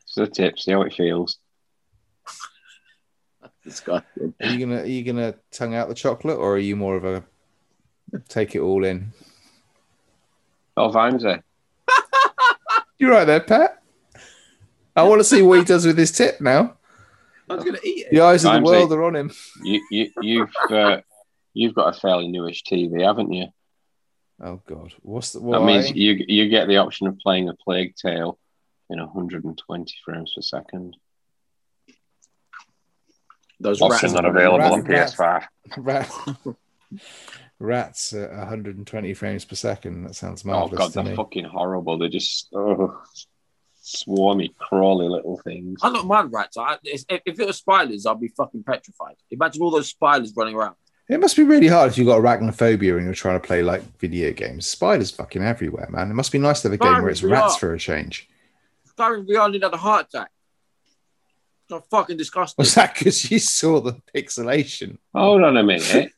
It's 0.02 0.14
the 0.14 0.26
tip. 0.26 0.58
See 0.58 0.72
how 0.72 0.82
it 0.82 0.94
feels. 0.94 1.38
Disgusting. 3.66 4.32
Are 4.40 4.46
you 4.46 4.64
gonna 4.64 4.82
are 4.82 4.86
you 4.86 5.02
gonna 5.02 5.34
tongue 5.50 5.74
out 5.74 5.88
the 5.88 5.94
chocolate, 5.94 6.38
or 6.38 6.54
are 6.54 6.58
you 6.58 6.76
more 6.76 6.96
of 6.96 7.04
a 7.04 7.24
take 8.28 8.54
it 8.54 8.60
all 8.60 8.84
in? 8.84 9.12
Oh, 10.76 10.90
Vimesy. 10.90 11.42
You're 12.98 13.10
right 13.10 13.24
there, 13.24 13.40
Pat. 13.40 13.82
I 14.94 15.02
want 15.02 15.18
to 15.20 15.24
see 15.24 15.42
what 15.42 15.58
he 15.58 15.64
does 15.64 15.84
with 15.84 15.98
his 15.98 16.12
tip 16.12 16.40
now. 16.40 16.76
I 17.50 17.54
was 17.56 17.64
going 17.64 17.76
to 17.76 17.86
eat 17.86 18.06
it. 18.06 18.12
The 18.12 18.20
eyes 18.20 18.44
of 18.44 18.54
the 18.54 18.62
world 18.62 18.92
are 18.92 19.02
on 19.02 19.16
him. 19.16 19.32
You, 19.62 19.82
you, 19.90 20.10
you've, 20.22 20.70
uh, 20.70 21.00
you've 21.54 21.74
got 21.74 21.94
a 21.94 21.98
fairly 21.98 22.28
newish 22.28 22.62
TV, 22.62 23.04
haven't 23.04 23.32
you? 23.32 23.46
Oh 24.40 24.60
God, 24.66 24.92
what's 25.02 25.32
the? 25.32 25.40
That 25.40 25.46
Why? 25.46 25.66
means 25.66 25.92
you 25.92 26.22
you 26.28 26.50
get 26.50 26.68
the 26.68 26.76
option 26.76 27.06
of 27.06 27.18
playing 27.18 27.48
a 27.48 27.54
Plague 27.54 27.94
Tale 27.96 28.38
in 28.90 28.98
120 28.98 29.94
frames 30.04 30.32
per 30.34 30.42
second. 30.42 30.94
Those 33.60 33.80
Also 33.80 34.02
rats. 34.02 34.12
not 34.14 34.24
available 34.24 34.64
on 34.74 34.82
PS5. 34.82 35.46
Rat, 35.78 36.10
rats 37.58 38.12
at 38.12 38.30
120 38.30 39.14
frames 39.14 39.44
per 39.44 39.54
second. 39.56 40.04
That 40.04 40.14
sounds 40.14 40.44
Oh 40.44 40.50
marvelous 40.50 40.78
god, 40.78 40.92
they're 40.92 41.04
me. 41.04 41.16
fucking 41.16 41.44
horrible. 41.44 41.98
They're 41.98 42.08
just 42.08 42.48
oh, 42.54 43.02
swarmy, 43.82 44.54
crawly 44.56 45.08
little 45.08 45.38
things. 45.42 45.80
I 45.82 45.92
don't 45.92 46.06
mind 46.06 46.32
rats. 46.32 46.56
I, 46.56 46.76
if 46.84 47.04
if 47.08 47.40
it 47.40 47.46
was 47.46 47.56
spiders, 47.56 48.06
I'd 48.06 48.20
be 48.20 48.28
fucking 48.28 48.62
petrified. 48.64 49.16
Imagine 49.30 49.62
all 49.62 49.70
those 49.70 49.88
spiders 49.88 50.32
running 50.36 50.54
around. 50.54 50.76
It 51.08 51.20
must 51.20 51.36
be 51.36 51.44
really 51.44 51.68
hard 51.68 51.90
if 51.90 51.98
you've 51.98 52.08
got 52.08 52.20
arachnophobia 52.20 52.96
and 52.96 53.04
you're 53.04 53.14
trying 53.14 53.40
to 53.40 53.46
play 53.46 53.62
like 53.62 53.82
video 54.00 54.32
games. 54.32 54.66
Spiders 54.66 55.12
fucking 55.12 55.42
everywhere, 55.42 55.86
man. 55.88 56.10
It 56.10 56.14
must 56.14 56.32
be 56.32 56.38
nice 56.38 56.62
to 56.62 56.68
have 56.68 56.74
a 56.74 56.78
game 56.78 57.00
where 57.00 57.10
it's 57.10 57.20
Spiders, 57.20 57.32
rats 57.32 57.56
for 57.56 57.72
a 57.74 57.78
change. 57.78 58.28
Darren 58.98 59.26
Beyond 59.26 59.54
had 59.54 59.72
a 59.72 59.76
heart 59.76 60.06
attack. 60.08 60.30
So 61.68 61.80
fucking 61.90 62.16
disgusting. 62.16 62.62
Was 62.62 62.74
that 62.74 62.94
because 62.94 63.28
you 63.30 63.38
saw 63.38 63.80
the 63.80 64.00
pixelation? 64.14 64.98
Hold 65.14 65.42
on 65.42 65.56
a 65.56 65.62
minute. 65.64 66.12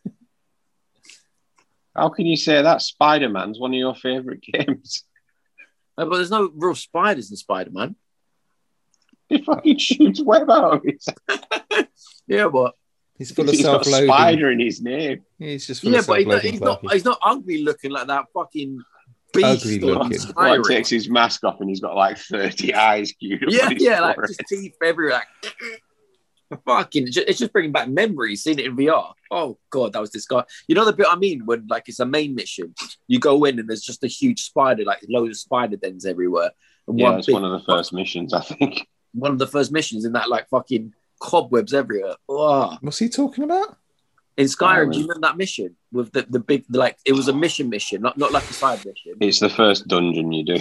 How 1.97 2.11
can 2.11 2.27
you 2.27 2.37
say 2.37 2.63
that? 2.63 2.83
Spider 2.83 3.29
Man's 3.29 3.59
one 3.59 3.73
of 3.73 3.79
your 3.79 3.95
favourite 3.95 4.41
games. 4.43 5.05
Uh, 5.97 6.05
But 6.05 6.17
there's 6.17 6.31
no 6.31 6.51
real 6.55 6.75
spiders 6.75 7.31
in 7.31 7.37
Spider 7.37 7.71
Man. 7.73 7.97
He 9.29 9.43
fucking 9.43 9.79
shoots 9.79 10.23
web 10.23 10.49
out 10.51 10.75
of 10.75 10.83
his. 10.85 11.07
Yeah, 12.27 12.49
but 12.49 12.75
He's 13.19 13.33
full 13.33 13.49
of 13.49 13.51
He's 13.55 13.65
got 13.65 13.85
self-loathing. 13.85 14.07
spider 14.09 14.51
in 14.53 14.61
his 14.61 14.81
name. 14.81 15.23
He's 15.39 15.67
just 15.67 15.83
full 15.83 15.91
yeah, 15.93 15.99
of 15.99 16.07
but 16.07 16.19
he's 16.19 16.27
not, 16.29 16.41
he's 16.43 16.61
not 16.61 16.93
he's 16.93 17.05
not 17.05 17.19
ugly 17.21 17.63
looking 17.65 17.91
like 17.91 18.07
that 18.07 18.27
fucking 18.33 18.81
beast. 19.33 19.65
Ugly 19.67 19.81
looking. 19.81 20.11
Like 20.11 20.61
Skyrim. 20.61 20.69
takes 20.69 20.91
his 20.91 21.09
mask 21.09 21.45
off 21.45 21.61
and 21.61 21.69
he's 21.69 21.81
got 21.81 21.95
like 21.95 22.19
30 22.19 22.75
eyes 22.75 23.13
queued 23.13 23.45
up. 23.45 23.51
Yeah, 23.51 23.67
on 23.67 23.73
his 23.75 23.83
yeah, 23.85 24.01
like 24.01 24.17
forehead. 24.17 24.37
just 24.39 24.49
teeth 24.49 24.77
everywhere. 24.83 25.23
Like, 25.43 26.61
fucking, 26.67 27.09
it's 27.09 27.39
just, 27.39 27.53
bringing 27.53 27.73
back 27.73 27.89
memories. 27.89 28.43
Seeing 28.43 28.59
it 28.59 28.67
in 28.67 28.77
VR. 28.77 29.13
Oh 29.31 29.59
god, 29.71 29.93
that 29.93 30.01
was 30.01 30.11
this 30.11 30.27
guy. 30.27 30.45
You 30.67 30.75
know 30.75 30.85
the 30.85 30.93
bit 30.93 31.07
I 31.09 31.17
mean 31.17 31.45
when 31.45 31.67
like 31.69 31.89
it's 31.89 32.01
a 32.01 32.07
main 32.07 32.35
mission. 32.35 32.75
You 33.07 33.19
go 33.19 33.45
in 33.45 33.59
and 33.59 33.69
there's 33.69 33.83
just 33.83 34.05
a 34.05 34.09
huge 34.09 34.43
spider, 34.43 34.85
like 34.85 35.05
loads 35.09 35.31
of 35.31 35.41
spider 35.41 35.77
dens 35.77 36.07
everywhere. 36.07 36.51
And 36.87 36.99
yeah, 36.99 37.11
one 37.11 37.19
it's 37.19 37.27
big, 37.27 37.35
one 37.35 37.45
of 37.45 37.53
the 37.53 37.65
first 37.67 37.93
missions, 37.93 38.33
I 38.33 38.41
think. 38.41 38.87
one 39.13 39.33
of 39.33 39.39
the 39.39 39.47
first 39.47 39.73
missions 39.73 40.05
in 40.05 40.13
that 40.13 40.31
like 40.31 40.49
fucking 40.49 40.95
cobwebs 41.21 41.75
everywhere. 41.75 42.15
Oh. 42.29 42.77
What's 42.81 42.99
he 42.99 43.09
talking 43.09 43.45
about? 43.45 43.77
In 44.39 44.47
Skyrim, 44.47 44.89
Oh, 44.89 44.93
do 44.93 44.99
you 45.01 45.05
remember 45.07 45.27
that 45.27 45.37
mission 45.37 45.75
with 45.93 46.13
the, 46.13 46.23
the 46.31 46.39
big 46.39 46.65
like 46.71 46.97
it 47.05 47.13
was 47.13 47.27
a 47.29 47.33
mission 47.33 47.69
mission, 47.69 48.01
not 48.01 48.17
not 48.17 48.33
like 48.33 48.45
a 48.49 48.53
side 48.53 48.79
mission. 48.87 49.15
It's 49.21 49.41
the 49.41 49.51
first 49.51 49.89
dungeon 49.89 50.33
you 50.33 50.45
do. 50.45 50.59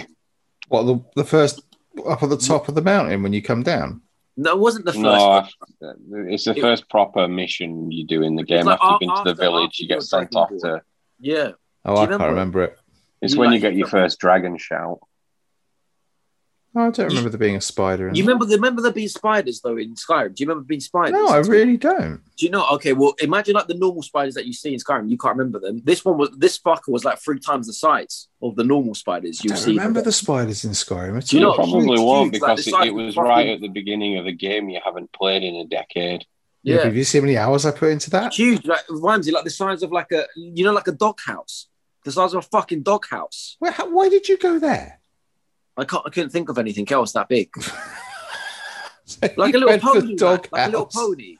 What 0.68 0.82
the 0.82 1.00
the 1.16 1.24
first 1.24 1.62
up 2.06 2.22
at 2.22 2.28
the 2.28 2.36
top 2.36 2.68
of 2.68 2.74
the 2.74 2.82
mountain 2.82 3.22
when 3.22 3.32
you 3.32 3.40
come 3.40 3.62
down? 3.62 4.02
No, 4.36 4.50
it 4.52 4.58
wasn't 4.58 4.84
the 4.84 4.92
first. 4.92 5.02
No, 5.02 5.46
one. 5.80 6.28
It's 6.32 6.44
the 6.44 6.56
It- 6.56 6.60
first 6.60 6.88
proper 6.90 7.26
mission 7.28 7.90
you 7.90 8.04
do 8.04 8.22
in 8.22 8.34
the 8.36 8.42
game. 8.44 8.66
like 8.66 8.78
after 8.82 9.04
you've 9.04 9.12
af- 9.12 9.24
been 9.24 9.24
to 9.24 9.34
the 9.36 9.40
village, 9.42 9.78
you 9.80 9.88
get 9.88 10.02
sent 10.02 10.30
Dragon 10.32 10.56
off 10.56 10.60
to. 10.62 10.82
Yeah. 11.20 11.50
Oh, 11.84 11.94
I 11.94 12.02
you 12.02 12.08
can't 12.08 12.10
remember? 12.10 12.28
remember 12.28 12.62
it. 12.64 12.78
It's 13.22 13.34
You 13.34 13.40
when 13.40 13.52
you 13.52 13.58
get 13.60 13.74
your 13.74 13.86
first 13.88 14.18
dragon 14.18 14.56
shout. 14.58 14.98
Oh, 16.78 16.86
I 16.86 16.90
don't 16.90 17.08
remember 17.08 17.30
there 17.30 17.38
being 17.38 17.56
a 17.56 17.60
spider. 17.60 18.08
In 18.08 18.14
You 18.14 18.22
remember 18.22 18.44
remember 18.46 18.80
there 18.82 18.92
being 18.92 19.08
spiders 19.08 19.60
though 19.60 19.76
in 19.76 19.94
Skyrim? 19.94 20.34
Do 20.34 20.42
you 20.42 20.48
remember 20.48 20.64
being 20.66 20.80
spiders? 20.80 21.12
No, 21.12 21.26
I 21.28 21.38
really 21.38 21.76
don't. 21.76 22.20
Do 22.36 22.46
you 22.46 22.50
know? 22.52 22.66
Okay, 22.74 22.92
well, 22.92 23.14
imagine 23.20 23.54
like 23.54 23.66
the 23.66 23.74
normal 23.74 24.02
spiders 24.02 24.34
that 24.34 24.46
you 24.46 24.52
see 24.52 24.72
in 24.74 24.78
Skyrim. 24.78 25.10
You 25.10 25.18
can't 25.18 25.36
remember 25.36 25.58
them. 25.58 25.82
This 25.84 26.04
one 26.04 26.16
was 26.18 26.30
this 26.36 26.58
fucker 26.58 26.88
was 26.88 27.04
like 27.04 27.18
three 27.18 27.40
times 27.40 27.66
the 27.66 27.72
size 27.72 28.28
of 28.40 28.54
the 28.54 28.64
normal 28.64 28.94
spiders 28.94 29.42
you 29.42 29.56
see. 29.56 29.70
remember 29.72 30.00
the 30.02 30.12
spiders 30.12 30.64
in 30.64 30.70
Skyrim. 30.70 31.16
at 31.18 31.26
Do 31.26 31.36
you 31.36 31.42
know- 31.42 31.54
probably 31.54 31.86
huge, 31.96 32.00
won't 32.00 32.32
huge, 32.34 32.42
like 32.42 32.56
because 32.58 32.64
the 32.66 32.76
it, 32.82 32.86
it 32.88 32.94
was 32.94 33.14
fucking- 33.16 33.28
right 33.28 33.48
at 33.48 33.60
the 33.60 33.68
beginning 33.68 34.18
of 34.18 34.26
a 34.26 34.32
game 34.32 34.68
you 34.68 34.80
haven't 34.84 35.12
played 35.12 35.42
in 35.42 35.56
a 35.56 35.64
decade. 35.66 36.24
Yeah. 36.62 36.76
Yeah, 36.76 36.84
Have 36.84 36.96
you 36.96 37.04
seen 37.04 37.22
how 37.22 37.26
many 37.26 37.36
hours 37.38 37.64
I 37.66 37.70
put 37.70 37.90
into 37.90 38.10
that? 38.10 38.34
huge. 38.34 38.64
Like 38.66 38.84
Ramsey, 38.90 39.30
like 39.32 39.44
the 39.44 39.50
size 39.50 39.82
of 39.82 39.90
like 39.90 40.12
a 40.12 40.26
you 40.36 40.64
know 40.64 40.72
like 40.72 40.88
a 40.88 40.92
dog 40.92 41.18
house, 41.24 41.68
the 42.04 42.12
size 42.12 42.34
of 42.34 42.38
a 42.44 42.48
fucking 42.48 42.82
dog 42.82 43.06
house. 43.08 43.56
Well, 43.60 43.72
how, 43.72 43.88
why 43.90 44.08
did 44.08 44.28
you 44.28 44.36
go 44.38 44.58
there? 44.58 45.00
I 45.78 45.84
can't. 45.84 46.02
I 46.06 46.10
couldn't 46.10 46.30
think 46.30 46.48
of 46.48 46.58
anything 46.58 46.90
else 46.90 47.12
that 47.12 47.28
big. 47.28 47.50
So 49.04 49.28
Like 49.36 49.54
a 49.54 49.58
little 49.58 49.78
pony, 49.78 50.16
dog 50.16 50.48
like 50.52 50.68
a 50.68 50.70
little 50.70 50.86
pony, 50.86 51.36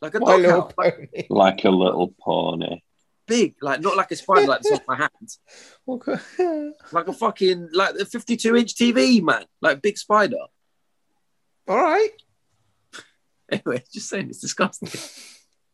like 0.00 0.14
a 0.14 0.20
My 0.20 0.32
dog 0.32 0.40
little 0.40 0.60
house, 0.62 0.72
pony. 0.78 1.26
Like 1.30 1.64
a 1.64 1.70
little 1.70 2.14
pony. 2.20 2.82
big, 3.26 3.56
like 3.60 3.80
not 3.80 3.96
like 3.96 4.10
a 4.12 4.16
spider 4.16 4.46
like 4.46 4.62
this 4.62 4.72
off 4.72 4.86
my 4.88 4.96
hand. 4.96 5.36
Okay. 5.88 6.72
like 6.92 7.08
a 7.08 7.12
fucking 7.12 7.70
like 7.72 7.96
a 7.96 8.04
52 8.04 8.56
inch 8.56 8.74
TV, 8.76 9.20
man, 9.22 9.44
like 9.60 9.82
big 9.82 9.98
spider. 9.98 10.36
All 11.68 11.76
right. 11.82 12.10
Anyway, 13.50 13.82
just 13.92 14.08
saying 14.08 14.28
it's 14.30 14.38
disgusting. 14.40 14.88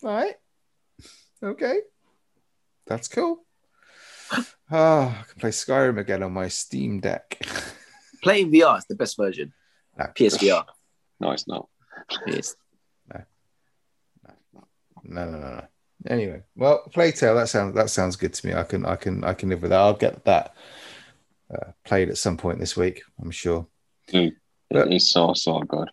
All 0.02 0.10
right. 0.10 0.34
Okay. 1.42 1.80
That's 2.86 3.06
cool. 3.06 3.44
Oh, 4.32 4.44
I 4.70 5.24
can 5.28 5.38
play 5.40 5.50
Skyrim 5.50 5.98
again 5.98 6.22
on 6.22 6.32
my 6.32 6.48
Steam 6.48 7.00
Deck. 7.00 7.38
Playing 8.22 8.50
VR 8.52 8.78
is 8.78 8.84
the 8.86 8.94
best 8.94 9.16
version. 9.16 9.52
No. 9.98 10.06
PSVR. 10.14 10.64
No, 11.20 11.30
it's 11.32 11.46
not. 11.48 11.68
Yes. 12.26 12.54
No, 15.04 15.24
no, 15.24 15.38
no, 15.38 15.38
no. 15.38 15.64
Anyway, 16.08 16.42
well, 16.54 16.82
Plague 16.92 17.14
Tale. 17.16 17.34
That 17.34 17.48
sounds 17.48 17.74
that 17.74 17.90
sounds 17.90 18.16
good 18.16 18.34
to 18.34 18.46
me. 18.46 18.54
I 18.54 18.62
can, 18.62 18.84
I 18.84 18.96
can, 18.96 19.24
I 19.24 19.34
can 19.34 19.48
live 19.48 19.62
with 19.62 19.70
that. 19.70 19.80
I'll 19.80 19.94
get 19.94 20.24
that 20.24 20.54
uh, 21.52 21.72
played 21.84 22.08
at 22.08 22.18
some 22.18 22.36
point 22.36 22.58
this 22.58 22.76
week. 22.76 23.02
I'm 23.20 23.30
sure. 23.30 23.66
Dude, 24.08 24.34
But- 24.70 24.88
it 24.88 24.94
is 24.94 25.10
so, 25.10 25.32
so 25.34 25.60
good. 25.60 25.90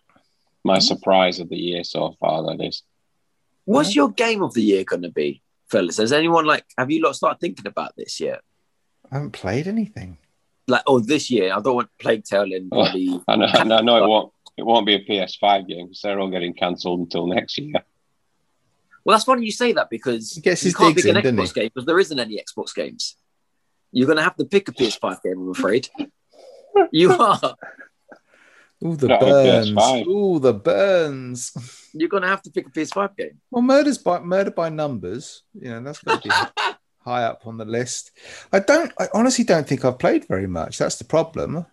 My 0.64 0.78
surprise 0.80 1.38
of 1.38 1.48
the 1.48 1.56
year 1.56 1.84
so 1.84 2.14
far, 2.20 2.42
that 2.44 2.64
is. 2.64 2.82
What's 3.64 3.94
your 3.96 4.10
game 4.10 4.42
of 4.42 4.52
the 4.54 4.62
year 4.62 4.84
going 4.84 5.02
to 5.02 5.10
be, 5.10 5.42
fellas? 5.70 5.96
Has 5.96 6.12
anyone 6.12 6.44
like 6.44 6.64
have 6.78 6.90
you 6.90 7.02
lot 7.02 7.16
started 7.16 7.40
thinking 7.40 7.66
about 7.66 7.94
this 7.96 8.20
yet? 8.20 8.40
I 9.10 9.16
haven't 9.16 9.32
played 9.32 9.66
anything. 9.66 10.18
Like, 10.68 10.82
oh, 10.86 10.98
this 11.00 11.30
year 11.30 11.52
I 11.54 11.60
don't 11.60 11.76
want 11.76 11.88
Plague 11.98 12.24
Tale 12.24 12.42
and 12.52 12.68
Oh. 12.72 12.76
bloody. 12.84 13.20
I 13.28 13.36
know, 13.36 13.46
and 13.54 13.72
I 13.72 13.80
know 13.80 14.04
it 14.04 14.08
won't. 14.08 14.32
It 14.58 14.64
won't 14.64 14.86
be 14.86 14.94
a 14.94 15.04
PS5 15.04 15.68
game 15.68 15.86
because 15.86 16.00
they're 16.00 16.18
all 16.18 16.30
getting 16.30 16.54
cancelled 16.54 17.00
until 17.00 17.26
next 17.26 17.58
year. 17.58 17.74
Well, 19.04 19.14
that's 19.14 19.24
funny 19.24 19.44
you 19.44 19.52
say 19.52 19.72
that 19.74 19.90
because 19.90 20.32
He 20.32 20.40
gets 20.40 20.64
you 20.64 20.72
can't 20.72 20.96
pick 20.96 21.04
an 21.04 21.16
in, 21.18 21.36
Xbox 21.36 21.54
game 21.54 21.70
because 21.72 21.84
there 21.86 21.98
isn't 21.98 22.18
any 22.18 22.42
Xbox 22.42 22.74
games. 22.74 23.16
You're 23.92 24.06
going 24.06 24.16
to 24.16 24.24
have 24.24 24.34
to 24.36 24.44
pick 24.46 24.66
a 24.68 24.72
PS5 24.72 25.22
game, 25.22 25.38
I'm 25.38 25.50
afraid. 25.50 25.88
you 26.90 27.12
are. 27.12 27.54
Ooh, 28.84 28.96
the 28.96 29.08
Not 29.08 29.20
burns. 29.20 29.70
PS5. 29.70 30.06
Ooh, 30.06 30.38
the 30.38 30.54
burns. 30.54 31.90
You're 31.92 32.08
going 32.08 32.22
to 32.22 32.28
have 32.28 32.42
to 32.42 32.50
pick 32.50 32.66
a 32.66 32.70
PS5 32.70 33.16
game. 33.16 33.40
Well, 33.50 33.62
murders 33.62 33.98
by 33.98 34.18
murder 34.20 34.50
by 34.50 34.70
numbers. 34.70 35.42
You 35.54 35.70
know 35.70 35.82
that's 35.82 36.00
got 36.00 36.22
to 36.22 36.28
be 36.28 36.72
high 37.06 37.22
up 37.24 37.46
on 37.46 37.56
the 37.56 37.64
list. 37.64 38.10
I 38.52 38.58
don't. 38.58 38.92
I 38.98 39.08
honestly 39.14 39.44
don't 39.44 39.66
think 39.66 39.84
I've 39.84 39.98
played 39.98 40.26
very 40.26 40.46
much. 40.46 40.76
That's 40.76 40.96
the 40.96 41.04
problem. 41.04 41.64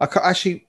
I 0.00 0.06
can't 0.06 0.24
actually. 0.24 0.64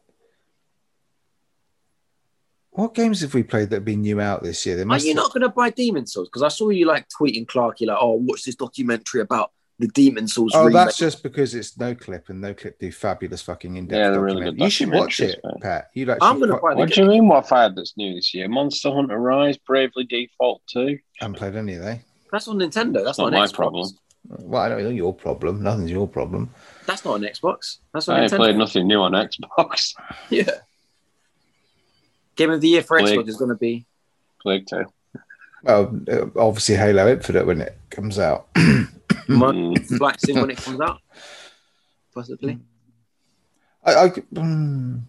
What 2.71 2.93
games 2.93 3.21
have 3.21 3.33
we 3.33 3.43
played 3.43 3.69
that 3.69 3.77
have 3.77 3.85
been 3.85 4.01
new 4.01 4.21
out 4.21 4.41
this 4.43 4.65
year? 4.65 4.75
There 4.75 4.85
Are 4.85 4.87
must 4.87 5.05
you 5.05 5.11
have- 5.11 5.17
not 5.23 5.33
going 5.33 5.41
to 5.41 5.49
buy 5.49 5.69
Demon 5.69 6.05
Souls? 6.07 6.29
Because 6.29 6.43
I 6.43 6.47
saw 6.49 6.69
you 6.69 6.85
like 6.85 7.07
tweeting 7.09 7.47
Clark, 7.47 7.81
you're 7.81 7.89
like, 7.93 7.97
oh, 8.01 8.13
watch 8.13 8.43
this 8.43 8.55
documentary 8.55 9.21
about 9.21 9.51
the 9.79 9.87
Demon 9.87 10.27
Souls 10.27 10.51
Oh, 10.55 10.65
remake. 10.65 10.73
that's 10.73 10.97
just 10.97 11.23
because 11.23 11.55
it's 11.55 11.75
Noclip 11.77 12.29
and 12.29 12.43
Noclip 12.43 12.77
do 12.79 12.91
fabulous 12.91 13.41
fucking 13.41 13.75
in 13.75 13.87
depth. 13.87 13.97
Yeah, 13.97 14.09
they're 14.11 14.21
really 14.21 14.43
good 14.45 14.59
You 14.59 14.69
should 14.69 14.91
watch 14.93 15.19
it, 15.19 15.39
man. 15.43 15.55
Pat. 15.61 15.89
You'd 15.93 16.09
actually. 16.09 16.27
I'm 16.27 16.39
gonna 16.39 16.57
quite- 16.59 16.75
buy 16.75 16.79
What 16.79 16.91
do 16.93 17.01
you 17.01 17.07
mean? 17.07 17.27
What 17.27 17.47
fired 17.49 17.75
that's 17.75 17.95
new 17.97 18.13
this 18.15 18.33
year? 18.33 18.47
Monster 18.47 18.91
Hunter 18.91 19.17
Rise, 19.19 19.57
Bravely 19.57 20.05
Default 20.05 20.61
2. 20.71 20.79
I 20.79 20.99
haven't 21.25 21.37
played 21.37 21.55
any 21.55 21.73
of 21.75 21.81
they. 21.83 22.01
That's 22.31 22.47
on 22.47 22.57
Nintendo. 22.57 23.03
That's 23.03 23.17
Not 23.17 23.31
not, 23.31 23.33
an 23.33 23.39
my 23.39 23.45
Xbox. 23.47 23.53
problem. 23.53 23.89
Well, 24.27 24.61
I 24.61 24.69
don't 24.69 24.83
know 24.83 24.89
your 24.89 25.13
problem. 25.13 25.63
Nothing's 25.63 25.91
your 25.91 26.07
problem. 26.07 26.49
That's 26.85 27.03
not 27.05 27.15
an 27.15 27.23
Xbox. 27.23 27.77
That's 27.93 28.07
on 28.09 28.15
I 28.17 28.23
ain't 28.23 28.31
Nintendo. 28.31 28.37
played 28.37 28.55
nothing 28.57 28.87
new 28.87 28.99
on 29.01 29.11
Xbox. 29.13 29.93
Yeah. 30.29 30.49
Game 32.35 32.51
of 32.51 32.61
the 32.61 32.67
year 32.69 32.83
for 32.83 32.99
Plague. 32.99 33.17
Xbox 33.19 33.27
is 33.27 33.37
going 33.37 33.49
to 33.49 33.55
be. 33.55 33.85
Plague 34.41 34.65
Tale. 34.65 34.93
Well, 35.63 35.99
uh, 36.09 36.25
obviously 36.39 36.75
Halo 36.75 37.07
Infinite 37.11 37.45
when 37.45 37.61
it 37.61 37.77
comes 37.89 38.17
out. 38.19 38.47
Mon- 39.27 39.75
Mm. 39.75 40.19
Sim 40.25 40.41
when 40.41 40.49
it 40.51 40.57
comes 40.63 40.79
out. 40.79 41.01
Possibly. 42.13 42.59
I, 43.83 43.95
I 43.95 44.09
mm, 44.09 45.01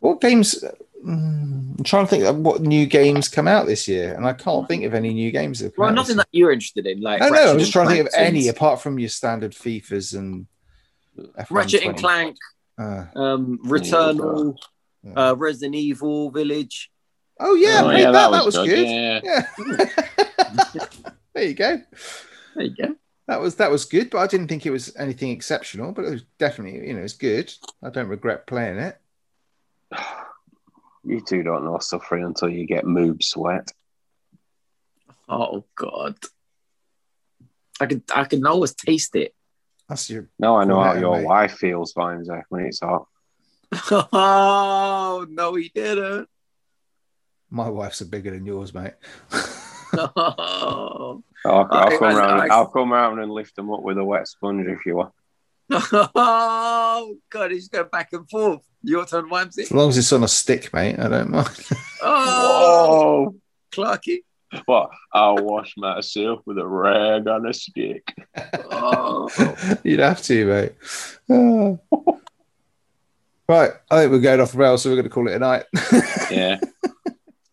what 0.00 0.20
games? 0.20 0.64
Mm, 1.04 1.78
I'm 1.78 1.84
trying 1.84 2.04
to 2.04 2.10
think 2.10 2.24
of 2.24 2.36
what 2.38 2.60
new 2.62 2.86
games 2.86 3.28
come 3.28 3.48
out 3.48 3.66
this 3.66 3.88
year, 3.88 4.14
and 4.14 4.24
I 4.24 4.32
can't 4.32 4.68
think 4.68 4.84
of 4.84 4.94
any 4.94 5.12
new 5.12 5.32
games 5.32 5.58
that 5.58 5.66
have 5.66 5.74
come 5.74 5.82
Well, 5.82 5.90
out 5.90 5.96
nothing 5.96 6.16
that 6.16 6.28
you're 6.30 6.52
interested 6.52 6.86
in. 6.86 7.00
Like 7.00 7.20
year. 7.20 7.30
No, 7.30 7.44
no, 7.44 7.50
I'm 7.52 7.58
just 7.58 7.72
trying 7.72 7.88
to 7.88 7.94
think 7.94 8.06
of 8.06 8.14
any 8.14 8.48
apart 8.48 8.80
from 8.80 8.98
your 9.00 9.08
standard 9.08 9.52
FIFA's 9.52 10.14
and 10.14 10.46
F1 11.18 11.46
Ratchet 11.50 11.82
and 11.84 11.96
Clank, 11.96 12.36
Uh, 12.78 13.04
um, 13.16 13.58
Returnal, 13.64 14.56
Yeah. 15.02 15.30
uh, 15.30 15.34
Resident 15.34 15.74
Evil 15.74 16.30
Village. 16.30 16.90
oh 17.40 17.54
yeah, 17.56 17.80
Oh, 17.82 17.88
I 17.88 17.94
played 17.94 18.06
that. 18.06 18.30
That 18.30 18.44
was, 18.44 18.56
good. 18.56 18.88
Yeah. 18.88 19.20
Yeah. 19.24 20.86
there 21.34 21.44
you 21.44 21.54
go. 21.54 21.82
There 22.54 22.64
you 22.64 22.76
go. 22.76 22.94
That 23.26 23.40
was 23.40 23.56
that 23.56 23.70
was 23.72 23.86
good, 23.86 24.10
but 24.10 24.18
I 24.18 24.28
didn't 24.28 24.46
think 24.48 24.66
it 24.66 24.70
was 24.70 24.94
anything 24.96 25.30
exceptional. 25.30 25.90
But 25.92 26.04
it 26.04 26.10
was 26.12 26.22
definitely, 26.38 26.86
you 26.86 26.94
know, 26.94 27.02
it's 27.02 27.14
good. 27.14 27.52
I 27.82 27.90
don't 27.90 28.08
regret 28.08 28.46
playing 28.46 28.78
it. 28.78 29.00
You 31.04 31.20
two 31.20 31.42
don't 31.42 31.64
know 31.64 31.78
suffering 31.78 32.24
until 32.24 32.48
you 32.48 32.66
get 32.66 32.84
moob 32.84 33.22
sweat. 33.22 33.72
Oh 35.28 35.64
God. 35.76 36.16
I 37.80 37.86
can 37.86 38.02
I 38.14 38.24
can 38.24 38.46
always 38.46 38.74
taste 38.74 39.16
it. 39.16 39.34
That's 39.88 40.08
your 40.10 40.28
Now 40.38 40.56
I 40.56 40.64
know 40.64 40.80
how 40.80 40.94
your 40.94 41.16
mate. 41.18 41.26
wife 41.26 41.52
feels, 41.54 41.92
Vimesy, 41.94 42.30
eh, 42.38 42.42
when 42.48 42.66
it's 42.66 42.80
hot. 42.80 43.06
Oh 44.12 45.26
no, 45.28 45.54
he 45.54 45.70
didn't. 45.74 46.28
my 47.50 47.68
wife's 47.68 48.00
are 48.02 48.06
bigger 48.06 48.30
than 48.30 48.46
yours, 48.46 48.72
mate. 48.74 48.94
Oh, 49.94 51.22
I'll, 51.44 51.68
I'll 51.70 51.92
I- 51.92 51.98
come 51.98 52.08
I- 52.08 52.14
round. 52.14 52.40
I- 52.50 52.54
I'll 52.54 52.66
come 52.70 52.90
round 52.92 53.20
and 53.20 53.30
lift 53.30 53.56
them 53.56 53.70
up 53.70 53.82
with 53.82 53.98
a 53.98 54.04
wet 54.04 54.26
sponge 54.26 54.66
if 54.66 54.86
you 54.86 54.96
want. 54.96 55.12
Oh 55.72 57.16
God, 57.30 57.50
he's 57.50 57.68
going 57.68 57.88
back 57.90 58.12
and 58.12 58.28
forth. 58.28 58.62
Your 58.82 59.06
turn, 59.06 59.28
Vimesy. 59.28 59.62
As 59.62 59.72
long 59.72 59.88
as 59.90 59.98
it's 59.98 60.12
on 60.12 60.24
a 60.24 60.28
stick, 60.28 60.72
mate, 60.72 60.98
I 60.98 61.08
don't 61.08 61.30
mind. 61.30 61.48
Oh, 62.04 63.36
Clarky. 63.72 64.24
What? 64.66 64.90
I'll 65.12 65.36
wash 65.36 65.74
myself 65.76 66.40
with 66.44 66.58
a 66.58 66.66
rag 66.66 67.28
on 67.28 67.46
a 67.46 67.54
stick. 67.54 68.02
Oh. 68.70 69.28
You'd 69.84 70.00
have 70.00 70.20
to, 70.22 70.46
mate. 70.46 70.72
Oh. 71.30 71.78
Right, 73.48 73.72
I 73.90 74.00
think 74.00 74.12
we're 74.12 74.20
going 74.20 74.40
off 74.40 74.52
the 74.52 74.58
rails, 74.58 74.82
so 74.82 74.88
we're 74.88 74.96
going 74.96 75.04
to 75.04 75.10
call 75.10 75.28
it 75.28 75.34
a 75.34 75.38
night. 75.38 75.64
Yeah. 76.30 76.58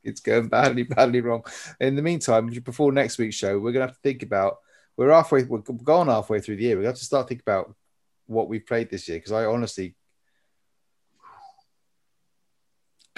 it's 0.02 0.22
going 0.22 0.48
badly, 0.48 0.84
badly 0.84 1.20
wrong. 1.20 1.44
In 1.82 1.98
the 1.98 2.02
meantime, 2.02 2.48
before 2.48 2.94
next 2.94 3.18
week's 3.18 3.36
show, 3.36 3.60
we're 3.60 3.74
going 3.74 3.86
to 3.86 3.88
have 3.88 3.96
to 3.96 4.02
think 4.02 4.24
about. 4.24 4.60
We're 4.96 5.12
halfway. 5.12 5.44
We're 5.44 5.60
gone 5.60 6.08
halfway 6.08 6.40
through 6.40 6.56
the 6.58 6.64
year. 6.64 6.78
We 6.80 6.86
have 6.86 6.96
to 6.96 7.04
start 7.04 7.28
thinking 7.28 7.44
about 7.46 7.76
what 8.30 8.48
we've 8.48 8.66
played 8.66 8.90
this 8.90 9.08
year 9.08 9.18
because 9.18 9.32
I 9.32 9.46
honestly, 9.46 9.96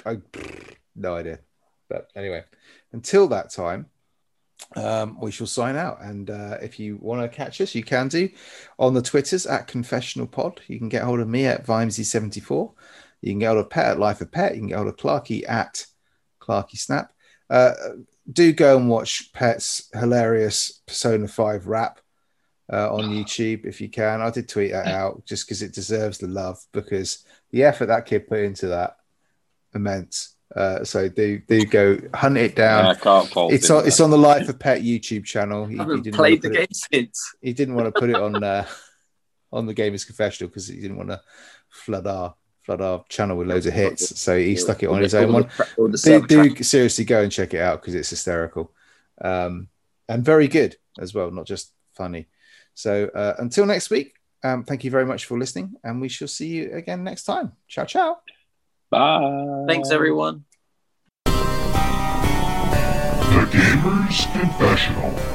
I 0.06 0.20
no 0.96 1.16
idea. 1.16 1.40
But 1.90 2.08
anyway, 2.16 2.44
until 2.94 3.28
that 3.28 3.52
time, 3.52 3.88
um, 4.76 5.18
we 5.20 5.32
shall 5.32 5.48
sign 5.48 5.76
out. 5.76 6.02
And 6.02 6.30
uh, 6.30 6.58
if 6.62 6.80
you 6.80 6.98
want 7.02 7.22
to 7.22 7.36
catch 7.36 7.60
us, 7.60 7.76
you 7.76 7.84
can 7.84 8.08
do 8.08 8.30
on 8.80 8.94
the 8.94 9.02
Twitters 9.02 9.46
at 9.46 9.68
Confessional 9.68 10.28
Pod. 10.28 10.62
You 10.68 10.78
can 10.80 10.90
get 10.90 11.04
hold 11.04 11.20
of 11.20 11.28
me 11.28 11.46
at 11.46 11.66
Vimesy74. 11.66 12.74
You 13.22 13.32
can 13.34 13.40
get 13.40 13.48
hold 13.48 13.60
of 13.60 13.70
Pet 13.70 13.88
at 13.88 14.00
Life 14.00 14.22
of 14.22 14.32
Pet. 14.32 14.54
You 14.54 14.62
can 14.62 14.68
get 14.68 14.78
hold 14.78 14.88
of 14.88 14.98
Clarky 14.98 15.48
at 15.48 15.86
Clarky 16.42 16.78
Snap. 16.78 17.12
Uh, 17.50 17.74
do 18.32 18.54
go 18.54 18.78
and 18.78 18.90
watch 18.90 19.34
Pet's 19.34 19.90
hilarious 19.94 20.82
Persona 20.88 21.28
5 21.28 21.68
rap 21.68 22.00
uh, 22.72 22.94
on 22.94 23.10
YouTube 23.10 23.66
if 23.66 23.82
you 23.82 23.90
can. 23.90 24.22
I 24.22 24.30
did 24.30 24.48
tweet 24.48 24.72
that 24.72 24.88
out 24.88 25.26
just 25.26 25.46
because 25.46 25.62
it 25.62 25.74
deserves 25.74 26.18
the 26.20 26.28
love 26.28 26.60
because 26.72 27.26
the 27.52 27.64
effort 27.64 27.88
that 27.88 28.06
kid 28.06 28.28
put 28.28 28.40
into 28.40 28.68
that 28.68 28.98
immense. 29.74 30.36
Uh, 30.56 30.84
so 30.84 31.08
do 31.08 31.40
do 31.48 31.66
go 31.66 31.98
hunt 32.14 32.38
it 32.38 32.56
down. 32.56 32.86
I 32.86 32.94
can't 32.96 33.28
fault 33.30 33.54
It's 33.54 33.70
him. 33.70 33.78
on, 33.78 33.88
it's 33.88 34.00
on 34.02 34.10
the 34.10 34.18
Life 34.18 34.50
of 34.50 34.60
Pet 34.60 34.82
YouTube 34.82 35.24
channel. 35.24 35.66
He, 35.66 35.76
I 35.76 35.84
he 35.84 35.90
haven't 35.90 36.04
didn't 36.04 36.16
played 36.18 36.42
the 36.42 36.50
want 36.50 36.56
to 36.56 36.60
put 36.62 36.70
game 36.92 37.02
it, 37.02 37.16
since. 37.16 37.36
he 37.42 37.54
didn't 37.54 37.76
want 37.76 37.94
to 37.94 38.00
put 38.00 38.10
it 38.10 38.16
on 38.18 38.44
uh, 38.44 38.66
on 39.54 39.66
the 39.66 39.74
Gamers 39.74 40.06
Confessional 40.06 40.50
because 40.50 40.68
he 40.68 40.80
didn't 40.82 40.98
want 40.98 41.10
to 41.10 41.22
flood 41.70 42.06
our 42.06 42.36
flood 42.64 42.82
our 42.82 43.04
channel 43.10 43.38
with 43.38 43.48
loads 43.48 43.66
of 43.66 43.74
hits. 43.74 44.20
So 44.20 44.38
he 44.38 44.56
stuck 44.56 44.84
it 44.84 44.88
on 44.90 45.02
his 45.02 45.16
own 45.16 45.34
one. 45.34 45.50
Do, 45.78 46.28
do 46.28 46.56
seriously 46.64 47.06
go 47.06 47.22
and 47.24 47.32
check 47.32 47.54
it 47.54 47.62
out 47.62 47.82
because 47.82 47.96
it's 47.96 48.10
hysterical 48.10 48.72
um, 49.22 49.68
and 50.08 50.24
very 50.24 50.48
good 50.48 50.76
as 51.00 51.14
well, 51.14 51.32
not 51.32 51.46
just 51.46 51.72
funny. 51.94 52.28
So 52.74 53.10
uh, 53.14 53.36
until 53.38 53.66
next 53.66 53.90
week, 53.90 54.14
um, 54.44 54.64
thank 54.64 54.84
you 54.84 54.92
very 54.92 55.06
much 55.06 55.26
for 55.26 55.38
listening, 55.38 55.76
and 55.84 56.02
we 56.02 56.10
shall 56.10 56.28
see 56.28 56.48
you 56.48 56.72
again 56.74 57.04
next 57.04 57.26
time. 57.26 57.52
Ciao, 57.68 57.86
ciao. 57.86 58.18
Bye. 58.90 59.66
Thanks, 59.68 59.92
everyone. 59.92 60.46
The 61.26 61.32
Gamer's 63.52 64.26
Confessional. 64.34 65.32